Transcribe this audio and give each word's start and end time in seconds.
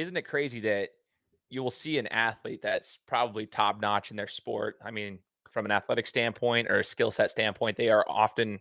isn't 0.00 0.16
it 0.16 0.22
crazy 0.22 0.60
that 0.60 0.90
you 1.50 1.62
will 1.62 1.70
see 1.70 1.98
an 1.98 2.06
athlete 2.08 2.62
that's 2.62 2.98
probably 3.06 3.46
top 3.46 3.80
notch 3.80 4.10
in 4.10 4.16
their 4.16 4.28
sport? 4.28 4.76
I 4.84 4.90
mean, 4.90 5.18
from 5.50 5.64
an 5.64 5.72
athletic 5.72 6.06
standpoint 6.06 6.70
or 6.70 6.80
a 6.80 6.84
skill 6.84 7.10
set 7.10 7.30
standpoint, 7.30 7.76
they 7.76 7.90
are 7.90 8.04
often 8.08 8.60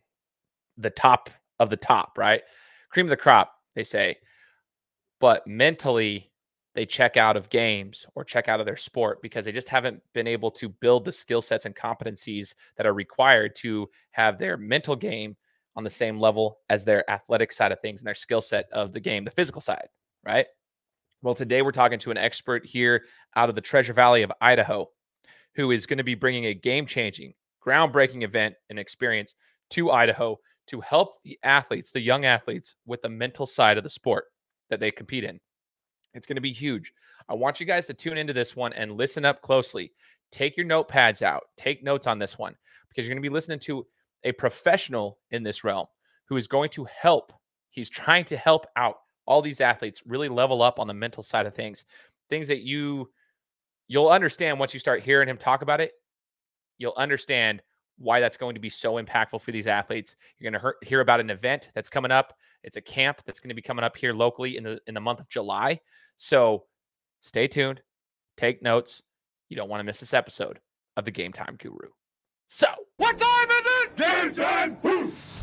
the 0.78 0.90
top 0.90 1.30
of 1.60 1.70
the 1.70 1.78
top, 1.78 2.18
right? 2.18 2.42
Cream 2.90 3.06
of 3.06 3.12
the 3.12 3.18
crop, 3.18 3.54
they 3.76 3.84
say. 3.84 4.18
But 5.20 5.46
mentally, 5.46 6.32
they 6.76 6.86
check 6.86 7.18
out 7.18 7.38
of 7.38 7.50
games 7.50 8.06
or 8.16 8.24
check 8.24 8.48
out 8.48 8.60
of 8.60 8.66
their 8.66 8.78
sport 8.78 9.22
because 9.22 9.46
they 9.46 9.52
just 9.52 9.70
haven't 9.70 10.02
been 10.14 10.28
able 10.28 10.52
to 10.52 10.70
build 10.70 11.06
the 11.06 11.12
skill 11.12 11.42
sets 11.42 11.66
and 11.66 11.76
competencies 11.76 12.54
that 12.78 12.86
are 12.86 12.94
required 12.94 13.56
to 13.56 13.90
have 14.12 14.38
their 14.38 14.58
mental 14.58 14.96
game 14.96 15.36
on 15.76 15.84
the 15.84 15.90
same 15.90 16.20
level 16.20 16.60
as 16.70 16.86
their 16.86 17.10
athletic 17.10 17.52
side 17.52 17.72
of 17.72 17.80
things 17.82 18.02
and 18.02 18.08
their 18.08 18.16
skill 18.16 18.42
set 18.42 18.66
of 18.72 18.94
the 18.94 19.00
game, 19.00 19.24
the 19.24 19.32
physical 19.32 19.62
side, 19.62 19.88
right? 20.26 20.48
Well, 21.22 21.34
today 21.34 21.62
we're 21.62 21.74
talking 21.74 22.00
to 22.00 22.12
an 22.12 22.18
expert 22.18 22.66
here 22.66 23.04
out 23.36 23.50
of 23.50 23.56
the 23.56 23.62
Treasure 23.62 23.92
Valley 23.92 24.24
of 24.24 24.32
Idaho 24.40 24.88
who 25.54 25.72
is 25.72 25.86
going 25.86 25.98
to 25.98 26.04
be 26.06 26.16
bringing 26.16 26.46
a 26.46 26.54
game 26.54 26.86
changing, 26.86 27.34
groundbreaking 27.66 28.24
event 28.24 28.56
and 28.70 28.80
experience 28.80 29.36
to 29.72 29.92
Idaho 29.92 30.38
to 30.68 30.80
help 30.80 31.22
the 31.26 31.38
athletes, 31.44 31.92
the 31.92 32.00
young 32.00 32.24
athletes, 32.24 32.76
with 32.86 33.02
the 33.02 33.10
mental 33.10 33.46
side 33.46 33.78
of 33.78 33.84
the 33.84 33.90
sport 33.90 34.26
that 34.70 34.80
they 34.80 34.92
compete 34.92 35.26
in. 35.26 35.42
It's 36.14 36.26
going 36.26 36.38
to 36.38 36.42
be 36.42 36.54
huge. 36.54 36.94
I 37.28 37.34
want 37.34 37.60
you 37.60 37.66
guys 37.66 37.86
to 37.88 37.94
tune 37.94 38.18
into 38.18 38.32
this 38.32 38.56
one 38.56 38.72
and 38.72 38.94
listen 38.94 39.26
up 39.26 39.42
closely. 39.42 39.92
Take 40.32 40.56
your 40.56 40.68
notepads 40.68 41.22
out, 41.22 41.44
take 41.58 41.84
notes 41.84 42.08
on 42.08 42.18
this 42.18 42.38
one 42.38 42.56
because 42.88 43.06
you're 43.06 43.14
going 43.14 43.22
to 43.22 43.30
be 43.30 43.34
listening 43.34 43.60
to 43.60 43.86
a 44.24 44.32
professional 44.32 45.18
in 45.32 45.44
this 45.44 45.66
realm 45.66 45.88
who 46.30 46.38
is 46.38 46.48
going 46.48 46.70
to 46.70 46.86
help. 46.86 47.34
He's 47.72 47.90
trying 47.90 48.24
to 48.26 48.38
help 48.38 48.68
out 48.78 48.96
all 49.30 49.42
these 49.42 49.62
athletes 49.62 50.02
really 50.06 50.28
level 50.28 50.62
up 50.62 50.80
on 50.80 50.88
the 50.88 50.94
mental 50.94 51.24
side 51.24 51.46
of 51.46 51.54
things, 51.56 51.86
things 52.30 52.48
that 52.50 52.62
you 52.62 53.10
you'll 53.88 54.10
understand 54.10 54.60
once 54.60 54.74
you 54.74 54.80
start 54.80 55.02
hearing 55.02 55.30
him 55.30 55.38
talk 55.38 55.62
about 55.62 55.80
it. 55.80 55.94
You'll 56.80 56.94
understand 56.98 57.62
why 57.98 58.20
that's 58.20 58.38
going 58.38 58.56
to 58.56 58.62
be 58.62 58.70
so 58.70 58.94
impactful 58.94 59.42
for 59.42 59.52
these 59.52 59.68
athletes. 59.68 60.16
You're 60.38 60.52
going 60.52 60.62
to 60.62 60.88
hear 60.88 61.02
about 61.02 61.20
an 61.20 61.30
event 61.30 61.70
that's 61.76 61.90
coming 61.90 62.12
up. 62.12 62.34
It's 62.64 62.78
a 62.78 62.82
camp 62.82 63.22
that's 63.26 63.40
going 63.40 63.50
to 63.50 63.56
be 63.56 63.62
coming 63.62 63.84
up 63.86 63.96
here 63.96 64.14
locally 64.14 64.58
in 64.58 64.64
the 64.64 64.82
in 64.88 64.94
the 64.94 65.02
month 65.02 65.20
of 65.20 65.30
July. 65.30 65.80
So 66.18 66.66
stay 67.22 67.48
tuned, 67.48 67.82
take 68.36 68.62
notes. 68.62 69.02
You 69.50 69.58
don't 69.58 69.70
want 69.70 69.80
to 69.80 69.86
miss 69.86 70.00
this 70.00 70.14
episode 70.14 70.60
of 70.98 71.06
the 71.06 71.12
Game 71.12 71.32
Time 71.32 71.56
Guru. 71.60 71.90
So, 72.48 72.68
what 72.98 73.18
time 73.18 73.48
is 73.52 73.66
it? 73.66 73.96
Game 73.96 74.34
time. 74.34 74.78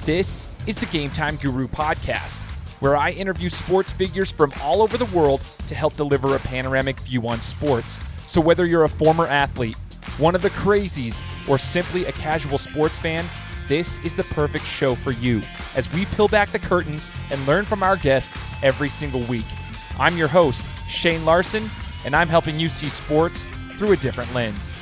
This 0.05 0.47
is 0.67 0.77
the 0.77 0.87
Game 0.87 1.11
Time 1.11 1.37
Guru 1.37 1.67
podcast, 1.67 2.41
where 2.81 2.97
I 2.97 3.11
interview 3.11 3.49
sports 3.49 3.93
figures 3.93 4.33
from 4.33 4.53
all 4.63 4.83
over 4.83 4.97
the 4.97 5.17
world 5.17 5.43
to 5.67 5.75
help 5.75 5.97
deliver 5.97 6.35
a 6.35 6.39
panoramic 6.41 6.99
view 7.01 7.27
on 7.29 7.41
sports. 7.41 7.99
So, 8.27 8.41
whether 8.41 8.67
you're 8.67 8.85
a 8.85 8.89
former 8.89 9.27
athlete, 9.27 9.77
one 10.19 10.35
of 10.35 10.43
the 10.43 10.51
crazies, 10.51 11.23
or 11.49 11.59
simply 11.59 12.05
a 12.07 12.13
casual 12.13 12.59
sports 12.59 12.99
fan, 12.99 13.25
this 13.69 14.03
is 14.05 14.15
the 14.15 14.25
perfect 14.25 14.65
show 14.65 14.95
for 14.95 15.13
you 15.13 15.43
as 15.75 15.93
we 15.93 16.05
peel 16.07 16.29
back 16.29 16.51
the 16.51 16.59
curtains 16.59 17.11
and 17.31 17.47
learn 17.47 17.65
from 17.65 17.83
our 17.83 17.97
guests 17.97 18.45
every 18.63 18.89
single 18.89 19.23
week. 19.23 19.45
I'm 19.99 20.17
your 20.17 20.29
host, 20.29 20.65
Shane 20.89 21.25
Larson, 21.25 21.69
and 22.05 22.15
I'm 22.15 22.29
helping 22.29 22.61
you 22.61 22.69
see 22.69 22.89
sports 22.89 23.45
through 23.77 23.93
a 23.93 23.97
different 23.97 24.33
lens. 24.35 24.77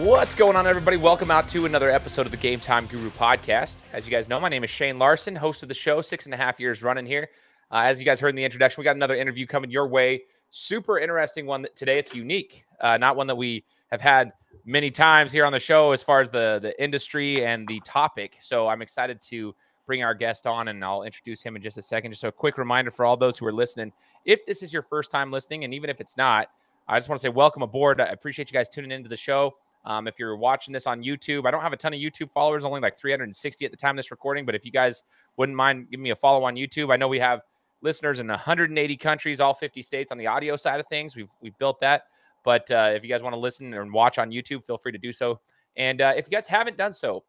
What's 0.00 0.34
going 0.34 0.56
on, 0.56 0.66
everybody? 0.66 0.98
Welcome 0.98 1.30
out 1.30 1.48
to 1.48 1.64
another 1.64 1.90
episode 1.90 2.26
of 2.26 2.30
the 2.30 2.36
Game 2.36 2.60
Time 2.60 2.84
Guru 2.84 3.08
podcast. 3.08 3.76
As 3.94 4.04
you 4.04 4.10
guys 4.10 4.28
know, 4.28 4.38
my 4.38 4.50
name 4.50 4.62
is 4.62 4.68
Shane 4.68 4.98
Larson, 4.98 5.34
host 5.34 5.62
of 5.62 5.70
the 5.70 5.74
show, 5.74 6.02
six 6.02 6.26
and 6.26 6.34
a 6.34 6.36
half 6.36 6.60
years 6.60 6.82
running 6.82 7.06
here. 7.06 7.30
Uh, 7.70 7.76
as 7.76 7.98
you 7.98 8.04
guys 8.04 8.20
heard 8.20 8.28
in 8.28 8.36
the 8.36 8.44
introduction, 8.44 8.78
we 8.78 8.84
got 8.84 8.94
another 8.94 9.16
interview 9.16 9.46
coming 9.46 9.70
your 9.70 9.88
way. 9.88 10.24
Super 10.50 10.98
interesting 10.98 11.46
one 11.46 11.66
today. 11.74 11.98
It's 11.98 12.14
unique, 12.14 12.66
uh, 12.82 12.98
not 12.98 13.16
one 13.16 13.26
that 13.28 13.36
we 13.36 13.64
have 13.90 14.02
had 14.02 14.32
many 14.66 14.90
times 14.90 15.32
here 15.32 15.46
on 15.46 15.52
the 15.52 15.58
show 15.58 15.92
as 15.92 16.02
far 16.02 16.20
as 16.20 16.30
the 16.30 16.58
the 16.60 16.78
industry 16.82 17.46
and 17.46 17.66
the 17.66 17.80
topic. 17.80 18.36
So 18.38 18.68
I'm 18.68 18.82
excited 18.82 19.22
to 19.22 19.54
bring 19.86 20.02
our 20.02 20.14
guest 20.14 20.46
on, 20.46 20.68
and 20.68 20.84
I'll 20.84 21.04
introduce 21.04 21.40
him 21.40 21.56
in 21.56 21.62
just 21.62 21.78
a 21.78 21.82
second. 21.82 22.10
Just 22.10 22.24
a 22.24 22.30
quick 22.30 22.58
reminder 22.58 22.90
for 22.90 23.06
all 23.06 23.16
those 23.16 23.38
who 23.38 23.46
are 23.46 23.52
listening: 23.52 23.94
if 24.26 24.44
this 24.44 24.62
is 24.62 24.74
your 24.74 24.82
first 24.82 25.10
time 25.10 25.32
listening, 25.32 25.64
and 25.64 25.72
even 25.72 25.88
if 25.88 26.02
it's 26.02 26.18
not, 26.18 26.48
I 26.86 26.98
just 26.98 27.08
want 27.08 27.18
to 27.18 27.22
say 27.22 27.30
welcome 27.30 27.62
aboard. 27.62 27.98
I 27.98 28.08
appreciate 28.08 28.50
you 28.50 28.52
guys 28.52 28.68
tuning 28.68 28.90
into 28.90 29.08
the 29.08 29.16
show. 29.16 29.54
Um, 29.86 30.08
if 30.08 30.18
you're 30.18 30.36
watching 30.36 30.72
this 30.72 30.86
on 30.86 31.02
YouTube, 31.02 31.46
I 31.46 31.52
don't 31.52 31.62
have 31.62 31.72
a 31.72 31.76
ton 31.76 31.94
of 31.94 32.00
YouTube 32.00 32.30
followers, 32.32 32.64
only 32.64 32.80
like 32.80 32.98
360 32.98 33.64
at 33.64 33.70
the 33.70 33.76
time 33.76 33.90
of 33.90 33.96
this 33.96 34.10
recording. 34.10 34.44
But 34.44 34.56
if 34.56 34.64
you 34.64 34.72
guys 34.72 35.04
wouldn't 35.36 35.56
mind 35.56 35.88
giving 35.90 36.02
me 36.02 36.10
a 36.10 36.16
follow 36.16 36.44
on 36.44 36.56
YouTube, 36.56 36.92
I 36.92 36.96
know 36.96 37.06
we 37.06 37.20
have 37.20 37.42
listeners 37.82 38.18
in 38.18 38.26
180 38.26 38.96
countries, 38.96 39.40
all 39.40 39.54
50 39.54 39.80
states 39.82 40.10
on 40.10 40.18
the 40.18 40.26
audio 40.26 40.56
side 40.56 40.80
of 40.80 40.86
things. 40.88 41.14
We've 41.14 41.30
we've 41.40 41.56
built 41.58 41.78
that. 41.80 42.02
But 42.44 42.70
uh, 42.70 42.92
if 42.94 43.02
you 43.04 43.08
guys 43.08 43.22
want 43.22 43.34
to 43.34 43.38
listen 43.38 43.72
and 43.74 43.92
watch 43.92 44.18
on 44.18 44.30
YouTube, 44.30 44.64
feel 44.64 44.78
free 44.78 44.92
to 44.92 44.98
do 44.98 45.12
so. 45.12 45.40
And 45.76 46.00
uh, 46.00 46.14
if 46.16 46.26
you 46.26 46.30
guys 46.30 46.46
haven't 46.46 46.76
done 46.76 46.92
so, 46.92 47.24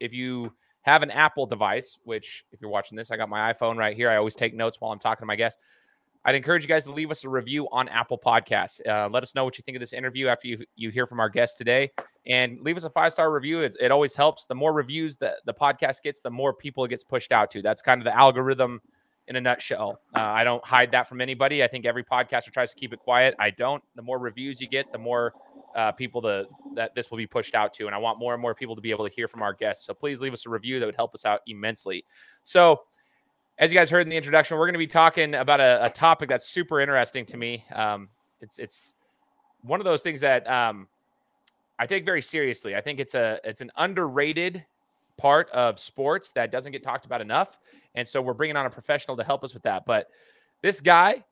if 0.00 0.12
you 0.12 0.52
have 0.82 1.02
an 1.02 1.10
Apple 1.10 1.46
device, 1.46 1.98
which 2.04 2.44
if 2.52 2.60
you're 2.60 2.70
watching 2.70 2.96
this, 2.96 3.10
I 3.10 3.16
got 3.16 3.28
my 3.28 3.52
iPhone 3.52 3.76
right 3.76 3.96
here. 3.96 4.10
I 4.10 4.16
always 4.16 4.34
take 4.34 4.54
notes 4.54 4.80
while 4.80 4.92
I'm 4.92 4.98
talking 4.98 5.22
to 5.22 5.26
my 5.26 5.36
guests. 5.36 5.60
I'd 6.24 6.34
encourage 6.34 6.62
you 6.62 6.68
guys 6.68 6.84
to 6.84 6.92
leave 6.92 7.10
us 7.10 7.24
a 7.24 7.28
review 7.28 7.68
on 7.70 7.88
Apple 7.88 8.18
Podcasts. 8.18 8.86
Uh, 8.86 9.08
let 9.10 9.22
us 9.22 9.34
know 9.34 9.44
what 9.44 9.56
you 9.56 9.62
think 9.62 9.76
of 9.76 9.80
this 9.80 9.92
interview 9.92 10.26
after 10.26 10.48
you, 10.48 10.64
you 10.76 10.90
hear 10.90 11.06
from 11.06 11.20
our 11.20 11.28
guest 11.28 11.56
today. 11.56 11.90
And 12.26 12.60
leave 12.60 12.76
us 12.76 12.84
a 12.84 12.90
five 12.90 13.12
star 13.12 13.32
review. 13.32 13.60
It, 13.60 13.76
it 13.80 13.90
always 13.90 14.14
helps. 14.14 14.46
The 14.46 14.54
more 14.54 14.72
reviews 14.72 15.16
that 15.18 15.36
the 15.46 15.54
podcast 15.54 16.02
gets, 16.02 16.20
the 16.20 16.30
more 16.30 16.52
people 16.52 16.84
it 16.84 16.88
gets 16.88 17.04
pushed 17.04 17.32
out 17.32 17.50
to. 17.52 17.62
That's 17.62 17.80
kind 17.80 18.00
of 18.00 18.04
the 18.04 18.16
algorithm 18.16 18.80
in 19.28 19.36
a 19.36 19.40
nutshell. 19.40 20.00
Uh, 20.16 20.20
I 20.20 20.42
don't 20.42 20.64
hide 20.64 20.90
that 20.92 21.08
from 21.08 21.20
anybody. 21.20 21.62
I 21.62 21.68
think 21.68 21.84
every 21.84 22.02
podcaster 22.02 22.50
tries 22.50 22.72
to 22.72 22.76
keep 22.76 22.92
it 22.92 22.98
quiet. 22.98 23.34
I 23.38 23.50
don't. 23.50 23.82
The 23.94 24.02
more 24.02 24.18
reviews 24.18 24.60
you 24.60 24.68
get, 24.68 24.90
the 24.90 24.98
more 24.98 25.32
uh, 25.76 25.92
people 25.92 26.20
that 26.22 26.94
this 26.94 27.10
will 27.10 27.18
be 27.18 27.26
pushed 27.26 27.54
out 27.54 27.72
to. 27.74 27.86
And 27.86 27.94
I 27.94 27.98
want 27.98 28.18
more 28.18 28.32
and 28.32 28.42
more 28.42 28.54
people 28.54 28.74
to 28.74 28.80
be 28.80 28.90
able 28.90 29.06
to 29.06 29.14
hear 29.14 29.28
from 29.28 29.42
our 29.42 29.52
guests. 29.52 29.86
So 29.86 29.94
please 29.94 30.20
leave 30.20 30.32
us 30.32 30.46
a 30.46 30.50
review. 30.50 30.80
That 30.80 30.86
would 30.86 30.96
help 30.96 31.14
us 31.14 31.24
out 31.24 31.40
immensely. 31.46 32.04
So, 32.42 32.80
as 33.58 33.72
you 33.72 33.78
guys 33.78 33.90
heard 33.90 34.02
in 34.02 34.08
the 34.08 34.16
introduction, 34.16 34.56
we're 34.56 34.66
going 34.66 34.74
to 34.74 34.78
be 34.78 34.86
talking 34.86 35.34
about 35.34 35.60
a, 35.60 35.84
a 35.84 35.90
topic 35.90 36.28
that's 36.28 36.48
super 36.48 36.80
interesting 36.80 37.26
to 37.26 37.36
me. 37.36 37.64
Um, 37.74 38.08
it's 38.40 38.58
it's 38.58 38.94
one 39.62 39.80
of 39.80 39.84
those 39.84 40.02
things 40.02 40.20
that 40.20 40.48
um, 40.48 40.86
I 41.78 41.86
take 41.86 42.04
very 42.04 42.22
seriously. 42.22 42.76
I 42.76 42.80
think 42.80 43.00
it's 43.00 43.14
a 43.14 43.40
it's 43.44 43.60
an 43.60 43.70
underrated 43.76 44.64
part 45.16 45.50
of 45.50 45.78
sports 45.80 46.30
that 46.32 46.52
doesn't 46.52 46.72
get 46.72 46.82
talked 46.82 47.04
about 47.04 47.20
enough. 47.20 47.58
And 47.94 48.06
so 48.06 48.22
we're 48.22 48.34
bringing 48.34 48.56
on 48.56 48.66
a 48.66 48.70
professional 48.70 49.16
to 49.16 49.24
help 49.24 49.42
us 49.42 49.52
with 49.52 49.64
that. 49.64 49.84
But 49.84 50.08
this 50.62 50.80
guy, 50.80 51.24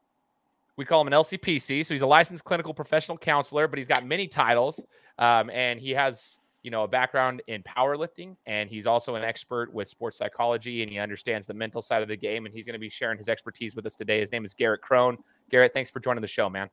we 0.76 0.84
call 0.84 1.00
him 1.00 1.06
an 1.06 1.12
LCPC. 1.12 1.86
So 1.86 1.94
he's 1.94 2.02
a 2.02 2.06
licensed 2.06 2.44
clinical 2.44 2.74
professional 2.74 3.16
counselor, 3.16 3.68
but 3.68 3.78
he's 3.78 3.86
got 3.86 4.04
many 4.04 4.26
titles. 4.26 4.84
Um, 5.18 5.48
and 5.50 5.78
he 5.78 5.92
has, 5.92 6.40
you 6.66 6.72
know, 6.72 6.82
a 6.82 6.88
background 6.88 7.42
in 7.46 7.62
powerlifting. 7.62 8.34
And 8.44 8.68
he's 8.68 8.88
also 8.88 9.14
an 9.14 9.22
expert 9.22 9.72
with 9.72 9.86
sports 9.86 10.18
psychology 10.18 10.82
and 10.82 10.90
he 10.90 10.98
understands 10.98 11.46
the 11.46 11.54
mental 11.54 11.80
side 11.80 12.02
of 12.02 12.08
the 12.08 12.16
game. 12.16 12.44
And 12.44 12.52
he's 12.52 12.66
going 12.66 12.72
to 12.72 12.80
be 12.80 12.90
sharing 12.90 13.18
his 13.18 13.28
expertise 13.28 13.76
with 13.76 13.86
us 13.86 13.94
today. 13.94 14.18
His 14.18 14.32
name 14.32 14.44
is 14.44 14.52
Garrett 14.52 14.80
Kroon. 14.82 15.16
Garrett, 15.48 15.72
thanks 15.72 15.92
for 15.92 16.00
joining 16.00 16.22
the 16.22 16.26
show, 16.26 16.50
man. 16.50 16.68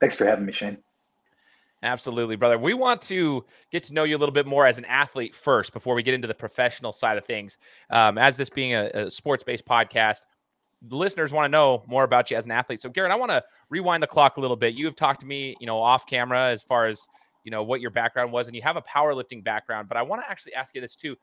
Thanks 0.00 0.16
for 0.16 0.24
having 0.24 0.46
me, 0.46 0.52
Shane. 0.54 0.78
Absolutely, 1.82 2.36
brother. 2.36 2.56
We 2.56 2.72
want 2.72 3.02
to 3.02 3.44
get 3.70 3.84
to 3.84 3.92
know 3.92 4.04
you 4.04 4.16
a 4.16 4.18
little 4.18 4.32
bit 4.32 4.46
more 4.46 4.66
as 4.66 4.78
an 4.78 4.86
athlete 4.86 5.34
first 5.34 5.74
before 5.74 5.94
we 5.94 6.02
get 6.02 6.14
into 6.14 6.26
the 6.26 6.32
professional 6.32 6.90
side 6.90 7.18
of 7.18 7.26
things. 7.26 7.58
Um, 7.90 8.16
as 8.16 8.34
this 8.38 8.48
being 8.48 8.72
a, 8.72 8.90
a 8.94 9.10
sports 9.10 9.42
based 9.42 9.66
podcast, 9.66 10.22
the 10.80 10.96
listeners 10.96 11.34
want 11.34 11.44
to 11.44 11.50
know 11.50 11.82
more 11.86 12.04
about 12.04 12.30
you 12.30 12.38
as 12.38 12.46
an 12.46 12.52
athlete. 12.52 12.80
So, 12.80 12.88
Garrett, 12.88 13.12
I 13.12 13.16
want 13.16 13.30
to 13.30 13.44
rewind 13.68 14.02
the 14.02 14.06
clock 14.06 14.38
a 14.38 14.40
little 14.40 14.56
bit. 14.56 14.72
You 14.72 14.86
have 14.86 14.96
talked 14.96 15.20
to 15.20 15.26
me, 15.26 15.54
you 15.60 15.66
know, 15.66 15.78
off 15.78 16.06
camera 16.06 16.48
as 16.48 16.62
far 16.62 16.86
as 16.86 17.06
you 17.48 17.50
know 17.50 17.62
what 17.62 17.80
your 17.80 17.90
background 17.90 18.30
was, 18.30 18.46
and 18.46 18.54
you 18.54 18.60
have 18.60 18.76
a 18.76 18.82
powerlifting 18.82 19.42
background. 19.42 19.88
But 19.88 19.96
I 19.96 20.02
want 20.02 20.20
to 20.20 20.30
actually 20.30 20.52
ask 20.52 20.74
you 20.74 20.82
this 20.82 20.94
too: 20.94 21.16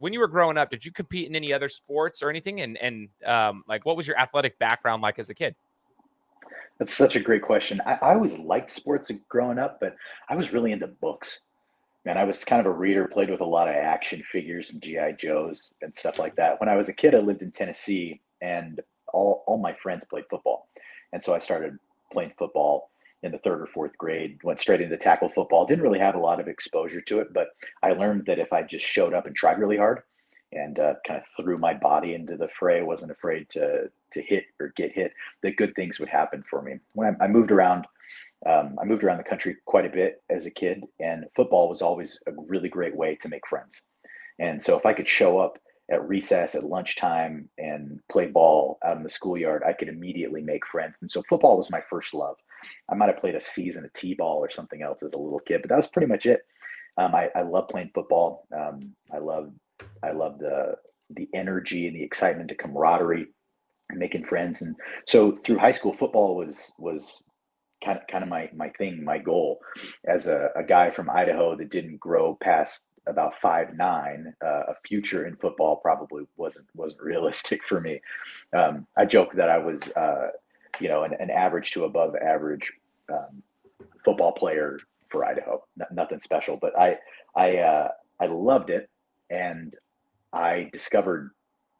When 0.00 0.12
you 0.12 0.18
were 0.18 0.26
growing 0.26 0.58
up, 0.58 0.70
did 0.70 0.84
you 0.84 0.90
compete 0.90 1.28
in 1.28 1.36
any 1.36 1.52
other 1.52 1.68
sports 1.68 2.20
or 2.20 2.30
anything? 2.30 2.62
And 2.62 2.76
and 2.78 3.08
um, 3.24 3.62
like, 3.68 3.86
what 3.86 3.96
was 3.96 4.04
your 4.04 4.18
athletic 4.18 4.58
background 4.58 5.02
like 5.02 5.20
as 5.20 5.28
a 5.28 5.34
kid? 5.34 5.54
That's 6.80 6.92
such 6.92 7.14
a 7.14 7.20
great 7.20 7.42
question. 7.42 7.80
I, 7.86 7.92
I 7.92 8.14
always 8.14 8.36
liked 8.38 8.72
sports 8.72 9.08
growing 9.28 9.60
up, 9.60 9.78
but 9.78 9.94
I 10.28 10.34
was 10.34 10.52
really 10.52 10.72
into 10.72 10.88
books. 10.88 11.42
Man, 12.04 12.18
I 12.18 12.24
was 12.24 12.44
kind 12.44 12.58
of 12.58 12.66
a 12.66 12.76
reader, 12.76 13.06
played 13.06 13.30
with 13.30 13.40
a 13.40 13.44
lot 13.44 13.68
of 13.68 13.76
action 13.76 14.20
figures 14.32 14.70
and 14.70 14.82
GI 14.82 15.14
Joes 15.16 15.70
and 15.80 15.94
stuff 15.94 16.18
like 16.18 16.34
that. 16.34 16.58
When 16.58 16.68
I 16.68 16.74
was 16.74 16.88
a 16.88 16.92
kid, 16.92 17.14
I 17.14 17.18
lived 17.18 17.40
in 17.40 17.52
Tennessee, 17.52 18.20
and 18.40 18.80
all 19.12 19.44
all 19.46 19.58
my 19.58 19.74
friends 19.74 20.04
played 20.04 20.24
football, 20.28 20.66
and 21.12 21.22
so 21.22 21.32
I 21.32 21.38
started 21.38 21.78
playing 22.12 22.32
football 22.36 22.90
in 23.22 23.32
the 23.32 23.38
third 23.38 23.60
or 23.60 23.66
fourth 23.66 23.96
grade. 23.98 24.38
Went 24.42 24.60
straight 24.60 24.80
into 24.80 24.96
tackle 24.96 25.30
football. 25.34 25.66
Didn't 25.66 25.84
really 25.84 25.98
have 25.98 26.14
a 26.14 26.20
lot 26.20 26.40
of 26.40 26.48
exposure 26.48 27.00
to 27.02 27.20
it, 27.20 27.32
but 27.32 27.48
I 27.82 27.92
learned 27.92 28.26
that 28.26 28.38
if 28.38 28.52
I 28.52 28.62
just 28.62 28.84
showed 28.84 29.14
up 29.14 29.26
and 29.26 29.34
tried 29.34 29.58
really 29.58 29.76
hard, 29.76 30.02
and 30.52 30.78
uh, 30.78 30.94
kind 31.06 31.20
of 31.20 31.26
threw 31.36 31.56
my 31.56 31.74
body 31.74 32.14
into 32.14 32.36
the 32.36 32.48
fray. 32.48 32.82
wasn't 32.82 33.10
afraid 33.10 33.48
to 33.50 33.90
to 34.12 34.22
hit 34.22 34.44
or 34.60 34.72
get 34.76 34.92
hit. 34.92 35.12
That 35.42 35.56
good 35.56 35.74
things 35.74 35.98
would 35.98 36.08
happen 36.08 36.44
for 36.48 36.62
me. 36.62 36.78
When 36.92 37.16
I, 37.20 37.24
I 37.24 37.28
moved 37.28 37.50
around, 37.50 37.86
um, 38.46 38.76
I 38.80 38.84
moved 38.84 39.02
around 39.02 39.18
the 39.18 39.24
country 39.24 39.56
quite 39.64 39.86
a 39.86 39.90
bit 39.90 40.22
as 40.28 40.46
a 40.46 40.50
kid, 40.50 40.84
and 41.00 41.24
football 41.34 41.68
was 41.68 41.82
always 41.82 42.18
a 42.26 42.32
really 42.46 42.68
great 42.68 42.94
way 42.94 43.16
to 43.22 43.28
make 43.28 43.46
friends. 43.48 43.82
And 44.38 44.62
so 44.62 44.76
if 44.76 44.84
I 44.84 44.92
could 44.92 45.08
show 45.08 45.38
up 45.38 45.58
at 45.90 46.06
recess, 46.06 46.54
at 46.54 46.64
lunchtime, 46.64 47.48
and 47.58 48.00
play 48.10 48.26
ball 48.26 48.78
out 48.84 48.96
in 48.96 49.02
the 49.02 49.08
schoolyard, 49.08 49.62
I 49.66 49.72
could 49.72 49.88
immediately 49.88 50.42
make 50.42 50.66
friends. 50.66 50.94
And 51.00 51.10
so 51.10 51.22
football 51.28 51.56
was 51.56 51.70
my 51.70 51.80
first 51.80 52.14
love. 52.14 52.36
I 52.90 52.94
might 52.94 53.08
have 53.08 53.20
played 53.20 53.34
a 53.34 53.40
season 53.40 53.84
of 53.84 53.92
t-ball 53.92 54.38
or 54.38 54.50
something 54.50 54.82
else 54.82 55.02
as 55.02 55.12
a 55.12 55.18
little 55.18 55.40
kid, 55.40 55.62
but 55.62 55.68
that 55.68 55.76
was 55.76 55.86
pretty 55.86 56.08
much 56.08 56.26
it. 56.26 56.46
Um, 56.96 57.14
I, 57.14 57.30
I 57.34 57.42
love 57.42 57.68
playing 57.68 57.90
football. 57.94 58.46
Um, 58.54 58.92
I 59.12 59.18
love 59.18 59.52
I 60.02 60.12
love 60.12 60.38
the 60.38 60.76
the 61.10 61.28
energy 61.34 61.86
and 61.86 61.96
the 61.96 62.02
excitement, 62.02 62.48
the 62.48 62.54
camaraderie, 62.54 63.26
making 63.90 64.24
friends. 64.24 64.62
And 64.62 64.76
so 65.06 65.32
through 65.32 65.58
high 65.58 65.72
school, 65.72 65.94
football 65.94 66.36
was 66.36 66.72
was 66.78 67.22
kind 67.84 67.98
of 67.98 68.06
kind 68.06 68.22
of 68.22 68.30
my 68.30 68.50
my 68.54 68.70
thing, 68.70 69.04
my 69.04 69.18
goal. 69.18 69.60
As 70.06 70.26
a, 70.26 70.50
a 70.56 70.62
guy 70.62 70.90
from 70.90 71.10
Idaho 71.10 71.56
that 71.56 71.70
didn't 71.70 72.00
grow 72.00 72.36
past 72.40 72.84
about 73.06 73.34
five 73.40 73.74
nine, 73.74 74.34
uh, 74.44 74.62
a 74.68 74.74
future 74.86 75.26
in 75.26 75.36
football 75.36 75.76
probably 75.76 76.24
wasn't 76.36 76.66
wasn't 76.74 77.02
realistic 77.02 77.62
for 77.64 77.80
me. 77.80 78.00
Um, 78.56 78.86
I 78.96 79.04
joke 79.04 79.32
that 79.34 79.48
I 79.48 79.58
was, 79.58 79.82
uh, 79.96 80.28
you 80.80 80.88
know, 80.88 81.04
an, 81.04 81.14
an, 81.18 81.30
average 81.30 81.70
to 81.72 81.84
above 81.84 82.14
average 82.16 82.72
um, 83.12 83.42
football 84.04 84.32
player 84.32 84.78
for 85.08 85.24
Idaho. 85.24 85.62
nothing 85.90 86.20
special, 86.20 86.56
but 86.56 86.78
I 86.78 86.98
I 87.36 87.58
uh, 87.58 87.88
I 88.20 88.26
loved 88.26 88.70
it, 88.70 88.88
and 89.30 89.74
I 90.32 90.70
discovered 90.72 91.30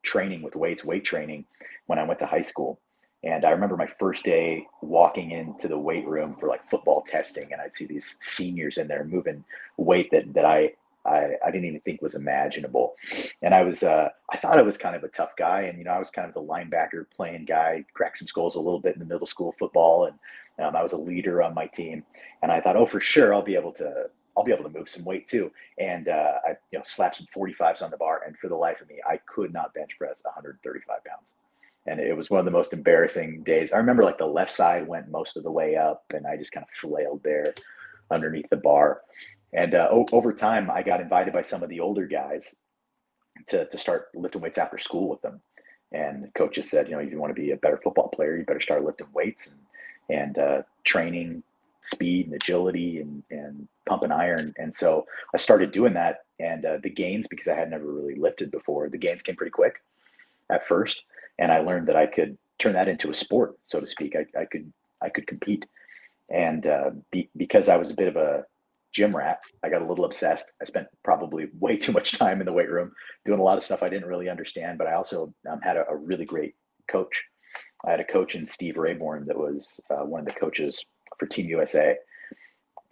training 0.03 0.43
with 0.43 0.57
weights, 0.57 0.85
weight 0.85 1.05
training, 1.05 1.47
when 1.87 1.99
I 1.99 2.05
went 2.05 2.19
to 2.21 2.27
high 2.27 2.43
school. 2.43 2.81
And 3.25 3.45
I 3.45 3.51
remember 3.51 3.77
my 3.77 3.89
first 4.01 4.25
day 4.25 4.67
walking 4.81 5.31
into 5.31 5.69
the 5.69 5.79
weight 5.79 6.07
room 6.09 6.37
for 6.41 6.49
like 6.49 6.69
football 6.69 7.05
testing, 7.07 7.53
and 7.53 7.61
I'd 7.61 7.75
see 7.75 7.87
these 7.87 8.17
seniors 8.21 8.79
in 8.79 8.89
there 8.89 9.05
moving 9.05 9.45
weight 9.77 10.11
that 10.11 10.35
that 10.35 10.45
I 10.45 10.73
I, 11.05 11.33
I 11.45 11.51
didn't 11.51 11.67
even 11.67 11.81
think 11.81 12.01
was 12.01 12.15
imaginable. 12.15 12.95
And 13.43 13.55
I 13.55 13.63
was 13.63 13.83
uh, 13.83 14.09
I 14.31 14.37
thought 14.37 14.59
I 14.59 14.63
was 14.63 14.79
kind 14.79 14.95
of 14.95 15.05
a 15.05 15.09
tough 15.09 15.35
guy, 15.37 15.63
and 15.63 15.79
you 15.79 15.85
know 15.85 15.93
I 15.93 15.99
was 15.99 16.11
kind 16.11 16.29
of 16.29 16.35
the 16.35 16.43
linebacker 16.43 17.07
playing 17.15 17.45
guy, 17.45 17.85
cracked 17.95 18.19
some 18.19 18.29
skulls 18.29 18.55
a 18.55 18.61
little 18.61 18.81
bit 18.81 18.95
in 18.95 19.01
the 19.01 19.07
middle 19.07 19.27
school 19.27 19.55
football, 19.59 20.07
and 20.07 20.19
um, 20.65 20.77
I 20.77 20.83
was 20.83 20.93
a 20.93 20.99
leader 20.99 21.43
on 21.43 21.55
my 21.55 21.67
team. 21.67 22.05
And 22.43 22.53
I 22.53 22.61
thought, 22.61 22.77
oh, 22.77 22.87
for 22.87 23.01
sure, 23.01 23.35
I'll 23.35 23.43
be 23.43 23.57
able 23.57 23.73
to 23.75 24.11
I'll 24.37 24.45
be 24.45 24.53
able 24.53 24.65
to 24.65 24.79
move 24.79 24.89
some 24.89 25.05
weight 25.05 25.27
too. 25.27 25.51
And 25.79 26.09
uh, 26.09 26.35
I, 26.45 26.51
you 26.71 26.79
know, 26.79 26.85
slapped 26.87 27.17
some 27.17 27.27
45s 27.35 27.83
on 27.83 27.91
the 27.91 27.97
bar, 27.97 28.23
and 28.27 28.37
for 28.39 28.49
the 28.49 28.57
life 28.57 28.81
of 28.81 28.89
me, 28.89 28.97
I 29.09 29.19
could 29.19 29.53
not 29.53 29.75
bench 29.75 29.99
press 29.99 30.23
135 30.25 31.05
pounds. 31.05 31.27
And 31.87 31.99
it 31.99 32.17
was 32.17 32.31
one 32.31 32.39
of 32.39 32.45
the 32.45 32.53
most 32.53 32.73
embarrassing 32.73 33.43
days. 33.43 33.73
I 33.73 33.79
remember 33.79 34.05
like 34.05 34.19
the 34.19 34.27
left 34.27 34.53
side 34.53 34.87
went 34.87 35.11
most 35.11 35.37
of 35.37 35.43
the 35.43 35.51
way 35.51 35.77
up, 35.77 36.05
and 36.15 36.27
I 36.27 36.37
just 36.37 36.53
kind 36.53 36.65
of 36.65 36.71
flailed 36.81 37.23
there 37.25 37.55
underneath 38.11 38.49
the 38.51 38.57
bar. 38.57 39.03
And 39.53 39.75
uh, 39.75 39.89
o- 39.91 40.07
over 40.13 40.33
time, 40.33 40.71
I 40.71 40.83
got 40.83 41.01
invited 41.01 41.33
by 41.33 41.43
some 41.43 41.63
of 41.63 41.69
the 41.69 41.81
older 41.81 42.07
guys 42.07 42.55
to, 43.49 43.67
to 43.67 43.79
start 43.79 44.09
lifting 44.15 44.41
weights 44.41 44.59
after 44.59 44.79
school 44.79 45.09
with 45.09 45.23
them. 45.23 45.41
And 45.93 46.33
coaches 46.35 46.71
said, 46.71 46.89
you 46.89 46.95
know, 46.95 47.01
if 47.01 47.11
you 47.11 47.21
want 47.21 47.35
to 47.35 47.41
be 47.41 47.51
a 47.51 47.57
better 47.57 47.79
football 47.83 48.09
player, 48.09 48.37
you 48.37 48.45
better 48.45 48.61
start 48.61 48.85
lifting 48.85 49.09
weights 49.15 49.47
and 49.47 49.57
and 50.11 50.37
uh, 50.37 50.63
training 50.85 51.43
speed 51.83 52.27
and 52.27 52.35
agility 52.35 53.01
and, 53.01 53.23
and 53.31 53.69
pump 53.87 54.03
and 54.03 54.13
iron. 54.13 54.53
And 54.59 54.75
so 54.75 55.07
I 55.33 55.37
started 55.37 55.73
doing 55.73 55.95
that. 55.95 56.25
And 56.41 56.65
uh, 56.65 56.79
the 56.83 56.91
gains, 56.91 57.27
because 57.29 57.47
I 57.49 57.55
had 57.55 57.71
never 57.71 57.85
really 57.85 58.17
lifted 58.17 58.51
before, 58.51 58.89
the 58.89 58.99
gains 58.99 59.23
came 59.23 59.37
pretty 59.37 59.51
quick 59.51 59.83
at 60.51 60.67
first. 60.67 61.03
And 61.39 61.53
I 61.53 61.61
learned 61.61 61.89
that 61.89 61.97
I 61.97 62.07
could 62.07 62.37
turn 62.59 62.73
that 62.75 62.89
into 62.89 63.11
a 63.11 63.15
sport, 63.15 63.57
so 63.67 63.81
to 63.81 63.87
speak. 63.87 64.15
I, 64.17 64.27
I 64.39 64.45
could 64.45 64.73
I 65.01 65.09
could 65.09 65.27
compete. 65.27 65.67
And 66.29 66.67
uh, 66.67 66.91
be, 67.11 67.29
because 67.37 67.69
I 67.69 67.77
was 67.77 67.91
a 67.91 67.95
bit 67.95 68.09
of 68.09 68.17
a 68.17 68.45
gym 68.93 69.15
rat, 69.15 69.41
I 69.63 69.69
got 69.69 69.83
a 69.83 69.87
little 69.87 70.05
obsessed. 70.05 70.47
I 70.61 70.65
spent 70.65 70.87
probably 71.03 71.49
way 71.59 71.77
too 71.77 71.93
much 71.93 72.19
time 72.19 72.41
in 72.41 72.47
the 72.47 72.53
weight 72.53 72.71
room 72.71 72.93
doing 73.25 73.41
a 73.41 73.43
lot 73.43 73.59
of 73.59 73.65
stuff 73.65 73.83
I 73.83 73.89
didn't 73.89 74.09
really 74.09 74.29
understand. 74.29 74.79
But 74.79 74.87
I 74.87 74.95
also 74.95 75.35
um, 75.51 75.61
had 75.61 75.77
a, 75.77 75.89
a, 75.89 75.97
really 75.97 76.25
great 76.25 76.55
coach. 76.91 77.25
I 77.85 77.91
had 77.91 78.01
a 78.01 78.05
coach 78.05 78.35
in 78.35 78.47
Steve 78.47 78.75
Rayborn 78.75 79.27
that 79.27 79.37
was 79.37 79.81
uh, 79.91 80.05
one 80.05 80.21
of 80.21 80.27
the 80.27 80.39
coaches 80.39 80.85
for 81.19 81.27
Team 81.27 81.47
USA, 81.49 81.97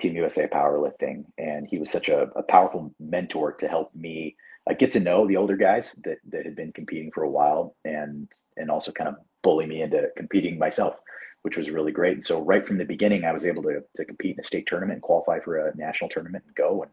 Team 0.00 0.16
USA 0.16 0.46
powerlifting, 0.46 1.24
and 1.38 1.66
he 1.68 1.78
was 1.78 1.90
such 1.90 2.08
a, 2.08 2.22
a 2.34 2.42
powerful 2.42 2.92
mentor 2.98 3.52
to 3.52 3.68
help 3.68 3.94
me 3.94 4.36
uh, 4.68 4.74
get 4.74 4.90
to 4.92 5.00
know 5.00 5.26
the 5.26 5.36
older 5.36 5.56
guys 5.56 5.94
that 6.04 6.18
that 6.30 6.44
had 6.44 6.56
been 6.56 6.72
competing 6.72 7.10
for 7.12 7.22
a 7.22 7.30
while, 7.30 7.76
and 7.84 8.28
and 8.56 8.70
also 8.70 8.92
kind 8.92 9.08
of 9.08 9.16
bully 9.42 9.66
me 9.66 9.82
into 9.82 10.08
competing 10.16 10.58
myself, 10.58 10.96
which 11.42 11.56
was 11.56 11.70
really 11.70 11.92
great. 11.92 12.14
And 12.14 12.24
so 12.24 12.40
right 12.40 12.66
from 12.66 12.78
the 12.78 12.84
beginning, 12.84 13.24
I 13.24 13.32
was 13.32 13.46
able 13.46 13.62
to 13.64 13.82
to 13.96 14.04
compete 14.04 14.36
in 14.36 14.40
a 14.40 14.44
state 14.44 14.66
tournament, 14.66 14.96
and 14.96 15.02
qualify 15.02 15.40
for 15.40 15.58
a 15.58 15.76
national 15.76 16.10
tournament, 16.10 16.44
and 16.46 16.54
go 16.54 16.82
and 16.82 16.90